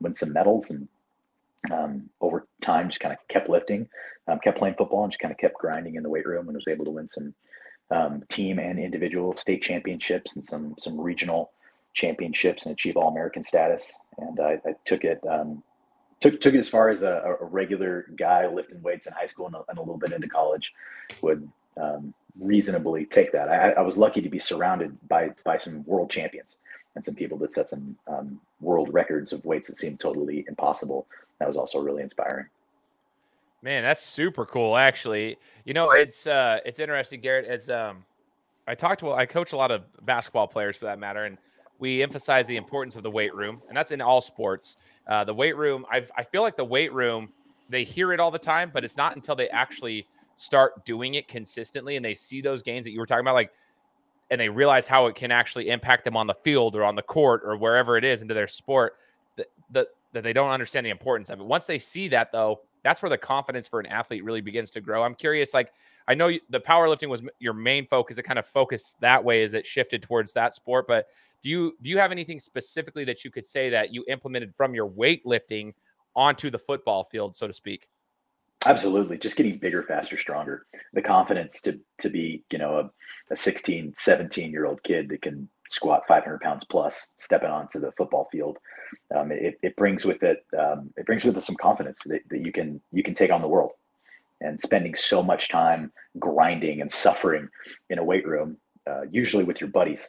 win 0.00 0.14
some 0.14 0.32
medals 0.32 0.70
and 0.70 0.88
um, 1.72 2.10
over 2.20 2.46
time 2.60 2.88
just 2.88 3.00
kind 3.00 3.12
of 3.12 3.18
kept 3.28 3.48
lifting, 3.48 3.88
um, 4.28 4.38
kept 4.38 4.58
playing 4.58 4.76
football, 4.76 5.04
and 5.04 5.12
just 5.12 5.20
kind 5.20 5.32
of 5.32 5.38
kept 5.38 5.58
grinding 5.58 5.96
in 5.96 6.02
the 6.02 6.08
weight 6.08 6.26
room 6.26 6.48
and 6.48 6.56
was 6.56 6.68
able 6.68 6.84
to 6.84 6.90
win 6.90 7.08
some 7.08 7.34
um, 7.90 8.22
team 8.28 8.58
and 8.58 8.78
individual 8.78 9.36
state 9.36 9.62
championships 9.62 10.36
and 10.36 10.44
some 10.44 10.74
some 10.78 11.00
regional 11.00 11.50
championships 11.94 12.66
and 12.66 12.72
achieve 12.72 12.96
all 12.96 13.08
American 13.08 13.42
status. 13.42 13.98
And 14.18 14.38
I, 14.38 14.60
I 14.66 14.74
took 14.84 15.04
it 15.04 15.20
um, 15.28 15.62
took 16.20 16.40
took 16.40 16.54
it 16.54 16.58
as 16.58 16.68
far 16.68 16.88
as 16.88 17.02
a, 17.02 17.36
a, 17.40 17.44
regular 17.44 18.06
guy 18.16 18.46
lifting 18.46 18.82
weights 18.82 19.06
in 19.06 19.12
high 19.12 19.26
school 19.26 19.46
and 19.46 19.56
a, 19.56 19.62
and 19.68 19.78
a 19.78 19.80
little 19.80 19.98
bit 19.98 20.12
into 20.12 20.28
college 20.28 20.72
would 21.22 21.48
um, 21.80 22.14
reasonably 22.38 23.06
take 23.06 23.32
that. 23.32 23.48
I, 23.48 23.70
I, 23.72 23.80
was 23.80 23.96
lucky 23.96 24.20
to 24.20 24.28
be 24.28 24.38
surrounded 24.38 24.96
by 25.08 25.30
by 25.44 25.56
some 25.56 25.84
world 25.84 26.10
champions 26.10 26.56
and 26.94 27.04
some 27.04 27.14
people 27.14 27.38
that 27.38 27.52
set 27.52 27.68
some 27.70 27.96
um, 28.06 28.40
world 28.60 28.92
records 28.92 29.32
of 29.32 29.44
weights 29.44 29.68
that 29.68 29.76
seemed 29.76 30.00
totally 30.00 30.44
impossible. 30.48 31.06
That 31.38 31.46
was 31.46 31.56
also 31.56 31.78
really 31.78 32.02
inspiring. 32.02 32.46
Man, 33.62 33.82
that's 33.82 34.02
super 34.02 34.46
cool. 34.46 34.76
Actually, 34.76 35.38
you 35.64 35.74
know, 35.74 35.90
it's 35.90 36.26
uh, 36.26 36.58
it's 36.64 36.78
interesting, 36.78 37.20
Garrett. 37.20 37.46
As 37.46 37.70
um, 37.70 38.04
I 38.66 38.74
talked 38.74 39.00
to, 39.00 39.12
I 39.12 39.26
coach 39.26 39.52
a 39.52 39.56
lot 39.56 39.70
of 39.70 39.82
basketball 40.04 40.46
players 40.46 40.76
for 40.76 40.86
that 40.86 40.98
matter, 40.98 41.24
and 41.24 41.38
we 41.78 42.02
emphasize 42.02 42.46
the 42.46 42.56
importance 42.56 42.96
of 42.96 43.02
the 43.02 43.10
weight 43.10 43.34
room, 43.34 43.60
and 43.68 43.76
that's 43.76 43.92
in 43.92 44.00
all 44.00 44.20
sports. 44.20 44.76
Uh, 45.06 45.24
the 45.24 45.34
weight 45.34 45.56
room, 45.56 45.84
I 45.90 46.06
I 46.16 46.22
feel 46.22 46.42
like 46.42 46.56
the 46.56 46.64
weight 46.64 46.92
room, 46.92 47.30
they 47.68 47.84
hear 47.84 48.12
it 48.12 48.20
all 48.20 48.30
the 48.30 48.38
time, 48.38 48.70
but 48.72 48.84
it's 48.84 48.96
not 48.96 49.16
until 49.16 49.34
they 49.34 49.48
actually 49.48 50.06
start 50.36 50.84
doing 50.84 51.14
it 51.14 51.28
consistently 51.28 51.96
and 51.96 52.04
they 52.04 52.14
see 52.14 52.40
those 52.40 52.62
gains 52.62 52.84
that 52.84 52.92
you 52.92 53.00
were 53.00 53.06
talking 53.06 53.24
about, 53.24 53.34
like, 53.34 53.50
and 54.30 54.40
they 54.40 54.48
realize 54.48 54.86
how 54.86 55.06
it 55.06 55.14
can 55.14 55.30
actually 55.30 55.68
impact 55.68 56.04
them 56.04 56.16
on 56.16 56.26
the 56.26 56.34
field 56.34 56.74
or 56.76 56.84
on 56.84 56.94
the 56.94 57.02
court 57.02 57.42
or 57.44 57.56
wherever 57.56 57.96
it 57.96 58.04
is 58.04 58.22
into 58.22 58.34
their 58.34 58.48
sport. 58.48 58.94
That 59.36 59.46
that 59.70 59.86
that 60.12 60.22
they 60.22 60.32
don't 60.32 60.50
understand 60.50 60.86
the 60.86 60.90
importance 60.90 61.30
of 61.30 61.40
it. 61.40 61.46
Once 61.46 61.66
they 61.66 61.78
see 61.78 62.08
that, 62.08 62.32
though 62.32 62.60
that's 62.82 63.02
where 63.02 63.10
the 63.10 63.18
confidence 63.18 63.66
for 63.66 63.80
an 63.80 63.86
athlete 63.86 64.24
really 64.24 64.40
begins 64.40 64.70
to 64.70 64.80
grow. 64.80 65.02
I'm 65.02 65.14
curious, 65.14 65.52
like 65.52 65.72
I 66.08 66.14
know 66.14 66.30
the 66.50 66.60
powerlifting 66.60 67.08
was 67.08 67.22
your 67.40 67.52
main 67.52 67.86
focus. 67.86 68.16
It 68.16 68.22
kind 68.22 68.38
of 68.38 68.46
focused 68.46 69.00
that 69.00 69.22
way 69.22 69.42
as 69.42 69.54
it 69.54 69.66
shifted 69.66 70.02
towards 70.02 70.32
that 70.34 70.54
sport. 70.54 70.86
But 70.86 71.06
do 71.42 71.50
you 71.50 71.76
do 71.82 71.90
you 71.90 71.98
have 71.98 72.12
anything 72.12 72.38
specifically 72.38 73.04
that 73.04 73.24
you 73.24 73.30
could 73.30 73.44
say 73.44 73.70
that 73.70 73.92
you 73.92 74.04
implemented 74.08 74.54
from 74.56 74.74
your 74.74 74.88
weightlifting 74.88 75.72
onto 76.14 76.50
the 76.50 76.58
football 76.58 77.04
field, 77.04 77.34
so 77.36 77.46
to 77.46 77.52
speak? 77.52 77.88
Absolutely. 78.66 79.18
Just 79.18 79.36
getting 79.36 79.58
bigger, 79.58 79.82
faster, 79.82 80.18
stronger. 80.18 80.66
The 80.92 81.02
confidence 81.02 81.60
to 81.62 81.78
to 81.98 82.10
be, 82.10 82.44
you 82.50 82.58
know, 82.58 82.78
a, 82.78 82.90
a 83.32 83.36
16, 83.36 83.94
17 83.96 84.50
year 84.50 84.66
old 84.66 84.82
kid 84.82 85.08
that 85.08 85.22
can 85.22 85.48
squat 85.68 86.02
500 86.06 86.40
pounds 86.40 86.64
plus 86.64 87.10
stepping 87.18 87.50
onto 87.50 87.80
the 87.80 87.92
football 87.92 88.28
field. 88.30 88.58
Um, 89.14 89.32
it, 89.32 89.58
it 89.62 89.76
brings 89.76 90.04
with 90.04 90.22
it, 90.22 90.44
um, 90.58 90.90
it 90.96 91.06
brings 91.06 91.24
with 91.24 91.36
it 91.36 91.42
some 91.42 91.56
confidence 91.56 92.02
that, 92.06 92.20
that 92.30 92.40
you 92.40 92.52
can, 92.52 92.80
you 92.92 93.02
can 93.02 93.14
take 93.14 93.32
on 93.32 93.42
the 93.42 93.48
world 93.48 93.72
and 94.40 94.60
spending 94.60 94.94
so 94.94 95.22
much 95.22 95.48
time 95.48 95.92
grinding 96.18 96.80
and 96.80 96.92
suffering 96.92 97.48
in 97.90 97.98
a 97.98 98.04
weight 98.04 98.26
room, 98.26 98.58
uh, 98.88 99.02
usually 99.10 99.44
with 99.44 99.60
your 99.60 99.70
buddies, 99.70 100.08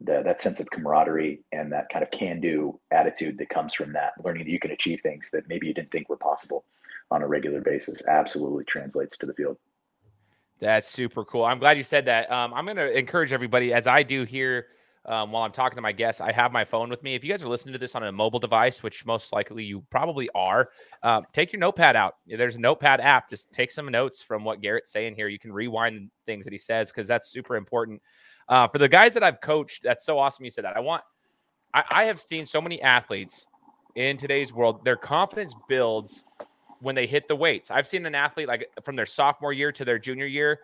the, 0.00 0.22
that 0.24 0.40
sense 0.40 0.60
of 0.60 0.70
camaraderie 0.70 1.42
and 1.52 1.72
that 1.72 1.88
kind 1.92 2.02
of 2.02 2.10
can 2.10 2.40
do 2.40 2.78
attitude 2.90 3.36
that 3.38 3.48
comes 3.48 3.74
from 3.74 3.92
that, 3.92 4.12
learning 4.24 4.44
that 4.44 4.50
you 4.50 4.58
can 4.58 4.70
achieve 4.70 5.00
things 5.02 5.28
that 5.32 5.48
maybe 5.48 5.66
you 5.66 5.74
didn't 5.74 5.90
think 5.90 6.08
were 6.08 6.16
possible 6.16 6.64
on 7.10 7.22
a 7.22 7.26
regular 7.26 7.60
basis 7.60 8.02
absolutely 8.06 8.64
translates 8.64 9.16
to 9.18 9.26
the 9.26 9.34
field. 9.34 9.56
That's 10.60 10.88
super 10.88 11.24
cool. 11.24 11.44
I'm 11.44 11.58
glad 11.58 11.76
you 11.76 11.82
said 11.82 12.06
that. 12.06 12.30
Um, 12.30 12.54
I'm 12.54 12.64
going 12.64 12.76
to 12.76 12.96
encourage 12.96 13.32
everybody, 13.32 13.72
as 13.72 13.86
I 13.86 14.02
do 14.02 14.24
here 14.24 14.66
um, 15.06 15.32
while 15.32 15.42
I'm 15.42 15.52
talking 15.52 15.76
to 15.76 15.82
my 15.82 15.92
guests, 15.92 16.20
I 16.20 16.32
have 16.32 16.52
my 16.52 16.64
phone 16.64 16.88
with 16.88 17.02
me. 17.02 17.14
If 17.14 17.24
you 17.24 17.30
guys 17.30 17.42
are 17.42 17.48
listening 17.48 17.74
to 17.74 17.78
this 17.78 17.94
on 17.94 18.02
a 18.04 18.12
mobile 18.12 18.38
device, 18.38 18.82
which 18.82 19.04
most 19.04 19.32
likely 19.32 19.62
you 19.64 19.84
probably 19.90 20.30
are, 20.34 20.70
um, 21.02 21.24
take 21.32 21.52
your 21.52 21.60
notepad 21.60 21.96
out. 21.96 22.14
There's 22.26 22.56
a 22.56 22.60
notepad 22.60 23.00
app. 23.00 23.28
Just 23.28 23.52
take 23.52 23.70
some 23.70 23.86
notes 23.88 24.22
from 24.22 24.44
what 24.44 24.62
Garrett's 24.62 24.90
saying 24.90 25.14
here. 25.14 25.28
You 25.28 25.38
can 25.38 25.52
rewind 25.52 26.10
things 26.24 26.44
that 26.44 26.52
he 26.52 26.58
says 26.58 26.90
because 26.90 27.06
that's 27.06 27.28
super 27.28 27.56
important. 27.56 28.00
Uh, 28.48 28.66
for 28.68 28.78
the 28.78 28.88
guys 28.88 29.12
that 29.14 29.22
I've 29.22 29.40
coached, 29.42 29.82
that's 29.82 30.06
so 30.06 30.18
awesome 30.18 30.44
you 30.44 30.50
said 30.50 30.64
that. 30.64 30.76
I 30.76 30.80
want, 30.80 31.02
I, 31.74 31.84
I 31.90 32.04
have 32.04 32.20
seen 32.20 32.46
so 32.46 32.62
many 32.62 32.80
athletes 32.80 33.46
in 33.96 34.16
today's 34.16 34.52
world, 34.52 34.84
their 34.84 34.96
confidence 34.96 35.54
builds 35.68 36.24
when 36.84 36.94
they 36.94 37.06
hit 37.06 37.26
the 37.28 37.36
weights. 37.36 37.70
I've 37.70 37.86
seen 37.86 38.06
an 38.06 38.14
athlete 38.14 38.48
like 38.48 38.70
from 38.84 38.96
their 38.96 39.06
sophomore 39.06 39.52
year 39.52 39.72
to 39.72 39.84
their 39.84 39.98
junior 39.98 40.26
year 40.26 40.60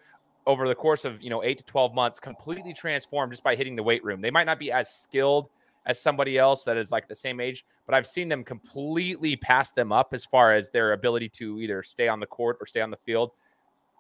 over 0.46 0.68
the 0.68 0.74
course 0.74 1.04
of 1.04 1.20
you 1.20 1.30
know 1.30 1.42
eight 1.42 1.58
to 1.58 1.64
12 1.64 1.94
months 1.94 2.20
completely 2.20 2.72
transformed 2.72 3.32
just 3.32 3.42
by 3.42 3.54
hitting 3.54 3.76
the 3.76 3.82
weight 3.82 4.02
room 4.02 4.22
they 4.22 4.30
might 4.30 4.44
not 4.44 4.58
be 4.58 4.72
as 4.72 4.88
skilled 4.88 5.50
as 5.86 6.00
somebody 6.00 6.38
else 6.38 6.64
that 6.64 6.76
is 6.76 6.92
like 6.92 7.08
the 7.08 7.14
same 7.14 7.40
age, 7.40 7.64
but 7.86 7.94
I've 7.94 8.06
seen 8.06 8.28
them 8.28 8.44
completely 8.44 9.36
pass 9.36 9.72
them 9.72 9.92
up 9.92 10.12
as 10.12 10.24
far 10.24 10.54
as 10.54 10.70
their 10.70 10.92
ability 10.92 11.28
to 11.30 11.60
either 11.60 11.82
stay 11.82 12.08
on 12.08 12.20
the 12.20 12.26
court 12.26 12.58
or 12.60 12.66
stay 12.66 12.80
on 12.80 12.90
the 12.90 12.98
field 12.98 13.32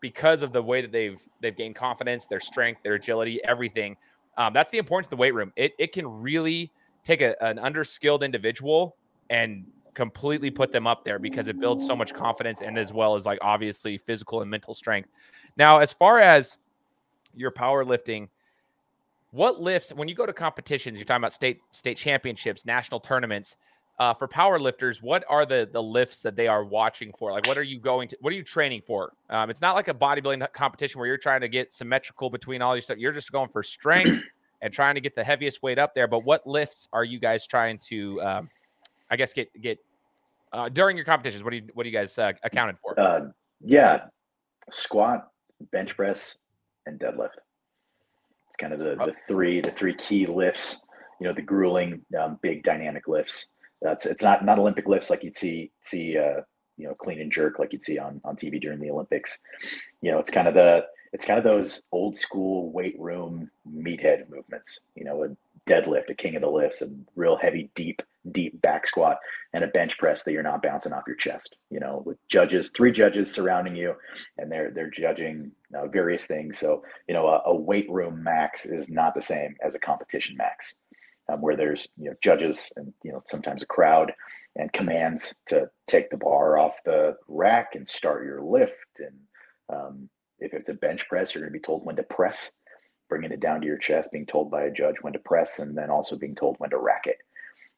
because 0.00 0.42
of 0.42 0.52
the 0.52 0.62
way 0.62 0.80
that 0.82 0.92
they've 0.92 1.18
they've 1.40 1.56
gained 1.56 1.74
confidence, 1.74 2.26
their 2.26 2.40
strength, 2.40 2.82
their 2.82 2.94
agility, 2.94 3.42
everything. 3.44 3.96
Um, 4.36 4.52
that's 4.52 4.70
the 4.70 4.78
importance 4.78 5.06
of 5.06 5.10
the 5.10 5.16
weight 5.16 5.34
room. 5.34 5.52
It 5.56 5.72
it 5.78 5.92
can 5.92 6.06
really 6.06 6.70
take 7.02 7.22
a, 7.22 7.42
an 7.42 7.56
underskilled 7.56 8.22
individual 8.22 8.96
and 9.30 9.64
completely 9.94 10.50
put 10.50 10.72
them 10.72 10.86
up 10.86 11.04
there 11.04 11.18
because 11.18 11.48
it 11.48 11.58
builds 11.58 11.86
so 11.86 11.96
much 11.96 12.14
confidence 12.14 12.60
and 12.60 12.78
as 12.78 12.92
well 12.92 13.14
as 13.16 13.26
like 13.26 13.38
obviously 13.42 13.98
physical 13.98 14.42
and 14.42 14.50
mental 14.50 14.74
strength. 14.74 15.08
Now, 15.56 15.78
as 15.78 15.92
far 15.92 16.20
as 16.20 16.58
your 17.34 17.50
powerlifting, 17.50 18.28
what 19.32 19.60
lifts 19.60 19.92
when 19.92 20.08
you 20.08 20.14
go 20.14 20.26
to 20.26 20.32
competitions? 20.32 20.98
You're 20.98 21.04
talking 21.04 21.22
about 21.22 21.32
state 21.32 21.60
state 21.70 21.96
championships, 21.96 22.64
national 22.64 23.00
tournaments. 23.00 23.56
Uh, 23.98 24.14
for 24.14 24.26
power 24.26 24.58
lifters, 24.58 25.02
what 25.02 25.22
are 25.28 25.44
the 25.44 25.68
the 25.72 25.82
lifts 25.82 26.20
that 26.20 26.34
they 26.34 26.48
are 26.48 26.64
watching 26.64 27.12
for? 27.18 27.30
Like, 27.32 27.46
what 27.46 27.58
are 27.58 27.62
you 27.62 27.78
going 27.78 28.08
to? 28.08 28.16
What 28.22 28.32
are 28.32 28.36
you 28.36 28.42
training 28.42 28.80
for? 28.86 29.12
Um, 29.28 29.50
it's 29.50 29.60
not 29.60 29.74
like 29.74 29.88
a 29.88 29.94
bodybuilding 29.94 30.50
competition 30.54 30.98
where 30.98 31.06
you're 31.06 31.18
trying 31.18 31.42
to 31.42 31.48
get 31.48 31.72
symmetrical 31.72 32.30
between 32.30 32.62
all 32.62 32.74
these 32.74 32.84
stuff. 32.84 32.96
You're 32.96 33.12
just 33.12 33.30
going 33.30 33.50
for 33.50 33.62
strength 33.62 34.22
and 34.62 34.72
trying 34.72 34.94
to 34.94 35.00
get 35.00 35.14
the 35.14 35.24
heaviest 35.24 35.62
weight 35.62 35.78
up 35.78 35.94
there. 35.94 36.06
But 36.08 36.24
what 36.24 36.46
lifts 36.46 36.88
are 36.92 37.04
you 37.04 37.18
guys 37.18 37.46
trying 37.46 37.78
to, 37.88 38.20
um, 38.22 38.50
I 39.10 39.16
guess, 39.16 39.32
get 39.32 39.48
get 39.60 39.78
uh, 40.52 40.68
during 40.68 40.96
your 40.96 41.04
competitions? 41.04 41.44
What 41.44 41.50
do 41.50 41.56
you 41.56 41.68
what 41.74 41.84
do 41.84 41.88
you 41.88 41.96
guys 41.96 42.18
uh, 42.18 42.32
accounted 42.42 42.76
for? 42.82 42.98
Uh, 42.98 43.28
yeah, 43.60 44.04
squat, 44.70 45.28
bench 45.72 45.96
press, 45.96 46.36
and 46.86 46.98
deadlift. 46.98 47.36
It's 48.48 48.56
kind 48.58 48.72
of 48.72 48.80
the, 48.80 48.96
the 48.96 49.14
three 49.28 49.60
the 49.60 49.72
three 49.72 49.94
key 49.94 50.26
lifts. 50.26 50.80
You 51.20 51.28
know, 51.28 51.34
the 51.34 51.42
grueling, 51.42 52.00
um, 52.18 52.38
big 52.42 52.62
dynamic 52.62 53.06
lifts. 53.06 53.46
That's 53.82 54.06
it's 54.06 54.22
not 54.22 54.44
not 54.44 54.58
Olympic 54.58 54.88
lifts 54.88 55.10
like 55.10 55.22
you'd 55.22 55.36
see 55.36 55.70
see 55.80 56.16
uh, 56.16 56.40
you 56.76 56.88
know 56.88 56.94
clean 56.94 57.20
and 57.20 57.30
jerk 57.30 57.58
like 57.58 57.72
you'd 57.72 57.82
see 57.82 57.98
on 57.98 58.20
on 58.24 58.36
TV 58.36 58.60
during 58.60 58.80
the 58.80 58.90
Olympics. 58.90 59.38
You 60.02 60.12
know, 60.12 60.18
it's 60.18 60.30
kind 60.30 60.48
of 60.48 60.54
the 60.54 60.84
it's 61.12 61.24
kind 61.24 61.38
of 61.38 61.44
those 61.44 61.82
old 61.92 62.18
school 62.18 62.70
weight 62.72 62.98
room 62.98 63.50
meathead 63.68 64.28
movements. 64.30 64.78
You 64.94 65.04
know, 65.04 65.36
deadlift, 65.70 66.10
a 66.10 66.14
king 66.14 66.36
of 66.36 66.42
the 66.42 66.48
lifts, 66.48 66.82
a 66.82 66.88
real 67.14 67.36
heavy, 67.36 67.70
deep, 67.74 68.02
deep 68.32 68.60
back 68.60 68.86
squat, 68.86 69.18
and 69.52 69.62
a 69.62 69.68
bench 69.68 69.98
press 69.98 70.24
that 70.24 70.32
you're 70.32 70.42
not 70.42 70.62
bouncing 70.62 70.92
off 70.92 71.04
your 71.06 71.16
chest. 71.16 71.56
You 71.70 71.80
know, 71.80 72.02
with 72.04 72.18
judges, 72.28 72.70
three 72.74 72.92
judges 72.92 73.32
surrounding 73.32 73.76
you, 73.76 73.94
and 74.38 74.50
they're 74.50 74.70
they're 74.70 74.90
judging 74.90 75.52
uh, 75.74 75.86
various 75.86 76.26
things. 76.26 76.58
So 76.58 76.82
you 77.08 77.14
know, 77.14 77.26
a, 77.26 77.42
a 77.46 77.54
weight 77.54 77.90
room 77.90 78.22
max 78.22 78.66
is 78.66 78.88
not 78.88 79.14
the 79.14 79.22
same 79.22 79.56
as 79.64 79.74
a 79.74 79.78
competition 79.78 80.36
max 80.36 80.74
um, 81.30 81.40
where 81.40 81.56
there's 81.56 81.86
you 81.96 82.10
know 82.10 82.16
judges 82.22 82.70
and 82.76 82.92
you 83.02 83.12
know 83.12 83.22
sometimes 83.28 83.62
a 83.62 83.66
crowd 83.66 84.12
and 84.56 84.72
commands 84.72 85.34
to 85.46 85.70
take 85.86 86.10
the 86.10 86.16
bar 86.16 86.58
off 86.58 86.74
the 86.84 87.16
rack 87.28 87.74
and 87.74 87.88
start 87.88 88.24
your 88.24 88.42
lift 88.42 89.00
and 89.00 89.16
um, 89.72 90.08
if 90.38 90.54
it's 90.54 90.68
a 90.68 90.74
bench 90.74 91.08
press 91.08 91.34
you're 91.34 91.42
going 91.42 91.52
to 91.52 91.58
be 91.58 91.62
told 91.62 91.84
when 91.84 91.96
to 91.96 92.02
press 92.02 92.50
bringing 93.10 93.32
it 93.32 93.40
down 93.40 93.60
to 93.60 93.66
your 93.66 93.76
chest 93.76 94.10
being 94.10 94.24
told 94.24 94.50
by 94.50 94.62
a 94.62 94.70
judge 94.70 94.96
when 95.02 95.12
to 95.12 95.18
press 95.18 95.58
and 95.58 95.76
then 95.76 95.90
also 95.90 96.16
being 96.16 96.34
told 96.34 96.56
when 96.58 96.70
to 96.70 96.78
rack 96.78 97.06
it 97.06 97.18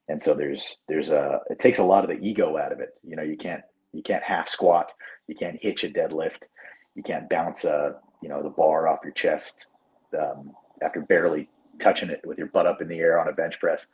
and 0.08 0.22
so 0.22 0.34
there's 0.34 0.78
there's 0.86 1.10
a 1.10 1.40
it 1.50 1.58
takes 1.58 1.80
a 1.80 1.84
lot 1.84 2.04
of 2.04 2.10
the 2.10 2.24
ego 2.24 2.56
out 2.56 2.72
of 2.72 2.78
it 2.78 2.94
you 3.02 3.16
know 3.16 3.22
you 3.22 3.36
can't 3.36 3.62
you 3.92 4.02
can't 4.02 4.22
half 4.22 4.48
squat 4.48 4.92
you 5.26 5.34
can't 5.34 5.58
hitch 5.60 5.82
a 5.82 5.88
deadlift 5.88 6.42
you 6.94 7.02
can't 7.02 7.28
bounce 7.28 7.64
a 7.64 7.96
you 8.22 8.28
know 8.28 8.42
the 8.42 8.50
bar 8.50 8.86
off 8.86 9.00
your 9.02 9.12
chest 9.12 9.68
um, 10.18 10.52
after 10.82 11.00
barely 11.00 11.48
touching 11.78 12.10
it 12.10 12.22
with 12.24 12.38
your 12.38 12.46
butt 12.48 12.66
up 12.66 12.80
in 12.80 12.88
the 12.88 12.98
air 12.98 13.20
on 13.20 13.28
a 13.28 13.32
bench 13.32 13.58
press. 13.58 13.86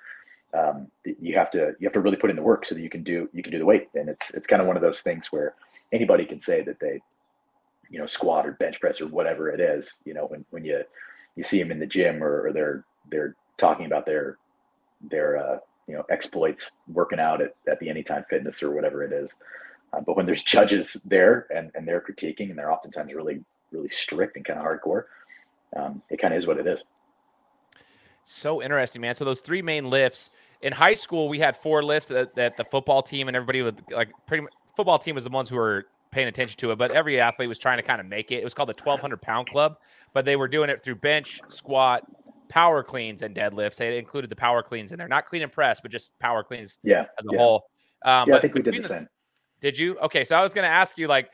Um, 0.55 0.89
you 1.05 1.37
have 1.37 1.51
to 1.53 1.75
you 1.79 1.87
have 1.87 1.93
to 1.93 2.01
really 2.01 2.17
put 2.17 2.31
in 2.31 2.37
the 2.37 2.43
work 2.43 2.65
so 2.65 2.75
that 2.75 2.81
you 2.81 2.89
can 2.89 3.03
do 3.03 3.29
you 3.33 3.43
can 3.43 3.53
do 3.53 3.59
the 3.59 3.67
weight. 3.67 3.89
And 3.95 4.09
it's 4.09 4.31
it's 4.31 4.47
kind 4.47 4.63
of 4.63 4.69
one 4.69 4.77
of 4.77 4.83
those 4.83 5.01
things 5.01 5.29
where 5.31 5.55
anybody 5.93 6.25
can 6.25 6.41
say 6.41 6.63
that 6.63 6.81
they 6.81 7.01
you 7.91 7.99
know 7.99 8.07
squat 8.07 8.47
or 8.47 8.53
bench 8.53 8.81
press 8.81 9.01
or 9.01 9.07
whatever 9.07 9.51
it 9.51 9.61
is. 9.61 9.99
You 10.05 10.15
know 10.15 10.27
when 10.27 10.45
when 10.51 10.65
you 10.65 10.83
you 11.39 11.45
see 11.45 11.59
them 11.59 11.71
in 11.71 11.79
the 11.79 11.87
gym 11.87 12.23
or, 12.23 12.49
or 12.49 12.53
they're 12.53 12.85
they're 13.11 13.37
talking 13.57 13.87
about 13.87 14.05
their 14.05 14.37
their 15.09 15.39
uh, 15.39 15.59
you 15.87 15.95
know 15.95 16.05
exploits 16.11 16.73
working 16.93 17.21
out 17.21 17.41
at, 17.41 17.55
at 17.69 17.79
the 17.79 17.89
anytime 17.89 18.25
fitness 18.29 18.63
or 18.63 18.73
whatever 18.73 19.05
it 19.05 19.13
is 19.13 19.37
uh, 19.93 20.01
but 20.01 20.17
when 20.17 20.27
there's 20.27 20.43
judges 20.43 20.97
there 21.05 21.47
and, 21.55 21.71
and 21.75 21.87
they're 21.87 22.01
critiquing 22.03 22.51
and 22.51 22.59
they're 22.59 22.73
oftentimes 22.73 23.15
really 23.15 23.43
really 23.71 23.89
strict 23.89 24.37
and 24.37 24.45
kind 24.45 24.59
of 24.59 24.67
hardcore 24.67 25.05
um, 25.77 26.03
it 26.11 26.21
kind 26.21 26.35
of 26.35 26.39
is 26.39 26.47
what 26.47 26.59
it 26.59 26.67
is 26.67 26.81
so 28.31 28.61
interesting, 28.61 29.01
man. 29.01 29.15
So 29.15 29.25
those 29.25 29.41
three 29.41 29.63
main 29.63 29.89
lifts 29.89 30.31
in 30.61 30.71
high 30.71 30.93
school, 30.93 31.31
we 31.31 31.39
had 31.39 31.57
four 31.57 31.83
lifts 31.83 32.09
that, 32.09 32.35
that 32.35 32.59
the 32.59 32.65
football 32.65 33.03
team 33.03 33.29
and 33.29 33.35
everybody 33.35 33.63
would 33.63 33.81
like 33.91 34.11
pretty 34.27 34.43
much 34.43 34.53
football 34.77 34.99
team 34.99 35.15
was 35.15 35.25
the 35.25 35.31
ones 35.31 35.49
who 35.49 35.57
were 35.57 35.87
paying 36.11 36.29
attention 36.29 36.57
to 36.59 36.71
it, 36.73 36.79
but 36.79 36.91
every 36.91 37.21
athlete 37.21 37.49
was 37.49 37.59
trying 37.59 37.79
to 37.79 37.83
kind 37.83 38.01
of 38.01 38.07
make 38.07 38.31
it. 38.31 38.37
It 38.37 38.45
was 38.45 38.55
called 38.55 38.69
the 38.69 38.75
1200 38.75 39.21
pound 39.21 39.49
club, 39.49 39.79
but 40.15 40.25
they 40.25 40.37
were 40.37 40.49
doing 40.49 40.71
it 40.71 40.83
through 40.83 40.97
bench, 40.97 41.41
squat, 41.49 42.05
power 42.49 42.83
cleans, 42.83 43.23
and 43.23 43.35
deadlifts. 43.35 43.77
They 43.77 43.99
included 43.99 44.31
the 44.31 44.37
power 44.37 44.63
cleans 44.63 44.93
in 44.93 44.99
there, 44.99 45.09
not 45.09 45.27
clean 45.27 45.43
and 45.43 45.53
press, 45.53 45.81
but 45.81 45.91
just 45.91 46.19
power 46.19 46.43
cleans 46.43 46.79
yeah, 46.83 47.03
as 47.19 47.27
a 47.27 47.33
yeah. 47.33 47.39
whole. 47.39 47.65
Um, 48.05 48.29
yeah, 48.29 48.37
I 48.37 48.41
think 48.41 48.55
we 48.55 48.63
did 48.63 48.75
the, 48.75 48.81
the 48.81 48.89
same. 48.89 49.09
Did 49.61 49.79
you? 49.79 49.99
Okay, 49.99 50.25
so 50.25 50.37
I 50.37 50.43
was 50.43 50.55
going 50.55 50.65
to 50.65 50.75
ask 50.75 50.99
you, 50.99 51.09
like, 51.09 51.31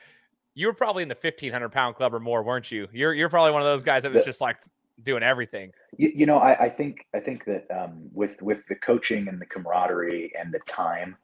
you 0.55 0.67
were 0.67 0.73
probably 0.73 1.03
in 1.03 1.09
the 1.09 1.17
1500 1.19 1.69
pound 1.69 1.95
club 1.95 2.13
or 2.13 2.19
more, 2.19 2.43
weren't 2.43 2.71
you? 2.71 2.87
You're 2.91 3.13
you're 3.13 3.29
probably 3.29 3.51
one 3.51 3.61
of 3.61 3.67
those 3.67 3.83
guys 3.83 4.03
that 4.03 4.13
was 4.13 4.23
just 4.23 4.41
like 4.41 4.57
doing 5.03 5.21
everything. 5.21 5.71
You, 5.97 6.11
you 6.15 6.25
know, 6.25 6.37
I, 6.37 6.65
I, 6.65 6.69
think 6.69 7.05
I 7.13 7.19
think 7.19 7.43
that 7.45 7.65
um, 7.69 8.09
with 8.13 8.41
with 8.41 8.65
the 8.67 8.75
coaching 8.75 9.27
and 9.27 9.39
the 9.39 9.45
camaraderie 9.45 10.31
and 10.39 10.53
the 10.53 10.59
time 10.59 11.17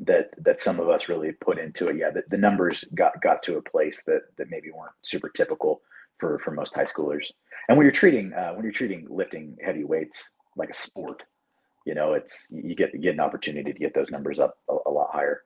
that 0.00 0.30
that 0.38 0.60
some 0.60 0.80
of 0.80 0.88
us 0.88 1.08
really 1.08 1.32
put 1.32 1.58
into 1.58 1.88
it, 1.88 1.96
yeah, 1.96 2.10
the, 2.10 2.22
the 2.28 2.36
numbers 2.36 2.84
got 2.94 3.20
got 3.22 3.42
to 3.44 3.56
a 3.56 3.62
place 3.62 4.02
that 4.06 4.22
that 4.36 4.50
maybe 4.50 4.70
weren't 4.70 4.92
super 5.02 5.28
typical 5.28 5.82
for 6.18 6.38
for 6.38 6.50
most 6.50 6.74
high 6.74 6.84
schoolers. 6.84 7.24
And 7.68 7.76
when 7.76 7.84
you're 7.84 7.92
treating 7.92 8.32
uh, 8.32 8.52
when 8.52 8.64
you're 8.64 8.72
treating 8.72 9.06
lifting 9.08 9.56
heavy 9.62 9.84
weights 9.84 10.30
like 10.56 10.70
a 10.70 10.74
sport, 10.74 11.22
you 11.84 11.94
know, 11.94 12.14
it's 12.14 12.46
you 12.50 12.74
get 12.74 12.94
you 12.94 13.00
get 13.00 13.14
an 13.14 13.20
opportunity 13.20 13.72
to 13.72 13.78
get 13.78 13.94
those 13.94 14.10
numbers 14.10 14.38
up 14.38 14.58
a, 14.68 14.76
a 14.86 14.90
lot 14.90 15.10
higher. 15.12 15.42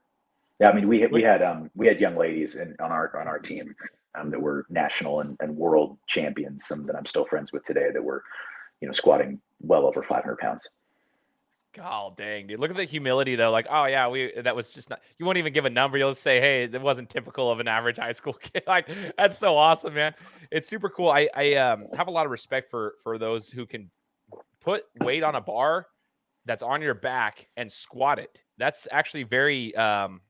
Yeah, 0.60 0.70
I 0.70 0.74
mean, 0.74 0.86
we 0.86 1.00
had 1.00 1.10
we 1.10 1.22
had 1.22 1.42
um 1.42 1.70
we 1.74 1.86
had 1.86 2.00
young 2.00 2.16
ladies 2.16 2.54
in, 2.54 2.76
on 2.80 2.92
our 2.92 3.18
on 3.20 3.26
our 3.26 3.38
team 3.38 3.74
um, 4.14 4.30
that 4.30 4.40
were 4.40 4.66
national 4.70 5.20
and, 5.20 5.36
and 5.40 5.56
world 5.56 5.98
champions. 6.06 6.66
Some 6.66 6.86
that 6.86 6.96
I'm 6.96 7.06
still 7.06 7.26
friends 7.26 7.52
with 7.52 7.64
today 7.64 7.88
that 7.92 8.02
were, 8.02 8.22
you 8.80 8.88
know, 8.88 8.94
squatting 8.94 9.40
well 9.60 9.86
over 9.86 10.02
500 10.02 10.38
pounds. 10.38 10.68
God 11.74 12.16
dang, 12.16 12.46
dude! 12.46 12.60
Look 12.60 12.70
at 12.70 12.76
the 12.76 12.84
humility 12.84 13.34
though. 13.34 13.50
Like, 13.50 13.66
oh 13.68 13.86
yeah, 13.86 14.08
we 14.08 14.32
that 14.40 14.54
was 14.54 14.72
just 14.72 14.90
not. 14.90 15.00
You 15.18 15.26
won't 15.26 15.38
even 15.38 15.52
give 15.52 15.64
a 15.64 15.70
number. 15.70 15.98
You'll 15.98 16.14
say, 16.14 16.40
hey, 16.40 16.64
it 16.64 16.80
wasn't 16.80 17.10
typical 17.10 17.50
of 17.50 17.58
an 17.58 17.66
average 17.66 17.96
high 17.96 18.12
school 18.12 18.32
kid. 18.42 18.62
like, 18.66 18.88
that's 19.18 19.36
so 19.36 19.56
awesome, 19.56 19.94
man. 19.94 20.14
It's 20.52 20.68
super 20.68 20.88
cool. 20.88 21.10
I 21.10 21.28
I 21.34 21.54
um, 21.54 21.86
have 21.96 22.06
a 22.06 22.12
lot 22.12 22.26
of 22.26 22.30
respect 22.30 22.70
for 22.70 22.94
for 23.02 23.18
those 23.18 23.50
who 23.50 23.66
can 23.66 23.90
put 24.60 24.84
weight 25.00 25.24
on 25.24 25.34
a 25.34 25.40
bar 25.40 25.88
that's 26.46 26.62
on 26.62 26.80
your 26.80 26.94
back 26.94 27.48
and 27.56 27.70
squat 27.70 28.18
it. 28.18 28.40
That's 28.56 28.86
actually 28.92 29.24
very 29.24 29.74
um, 29.74 30.20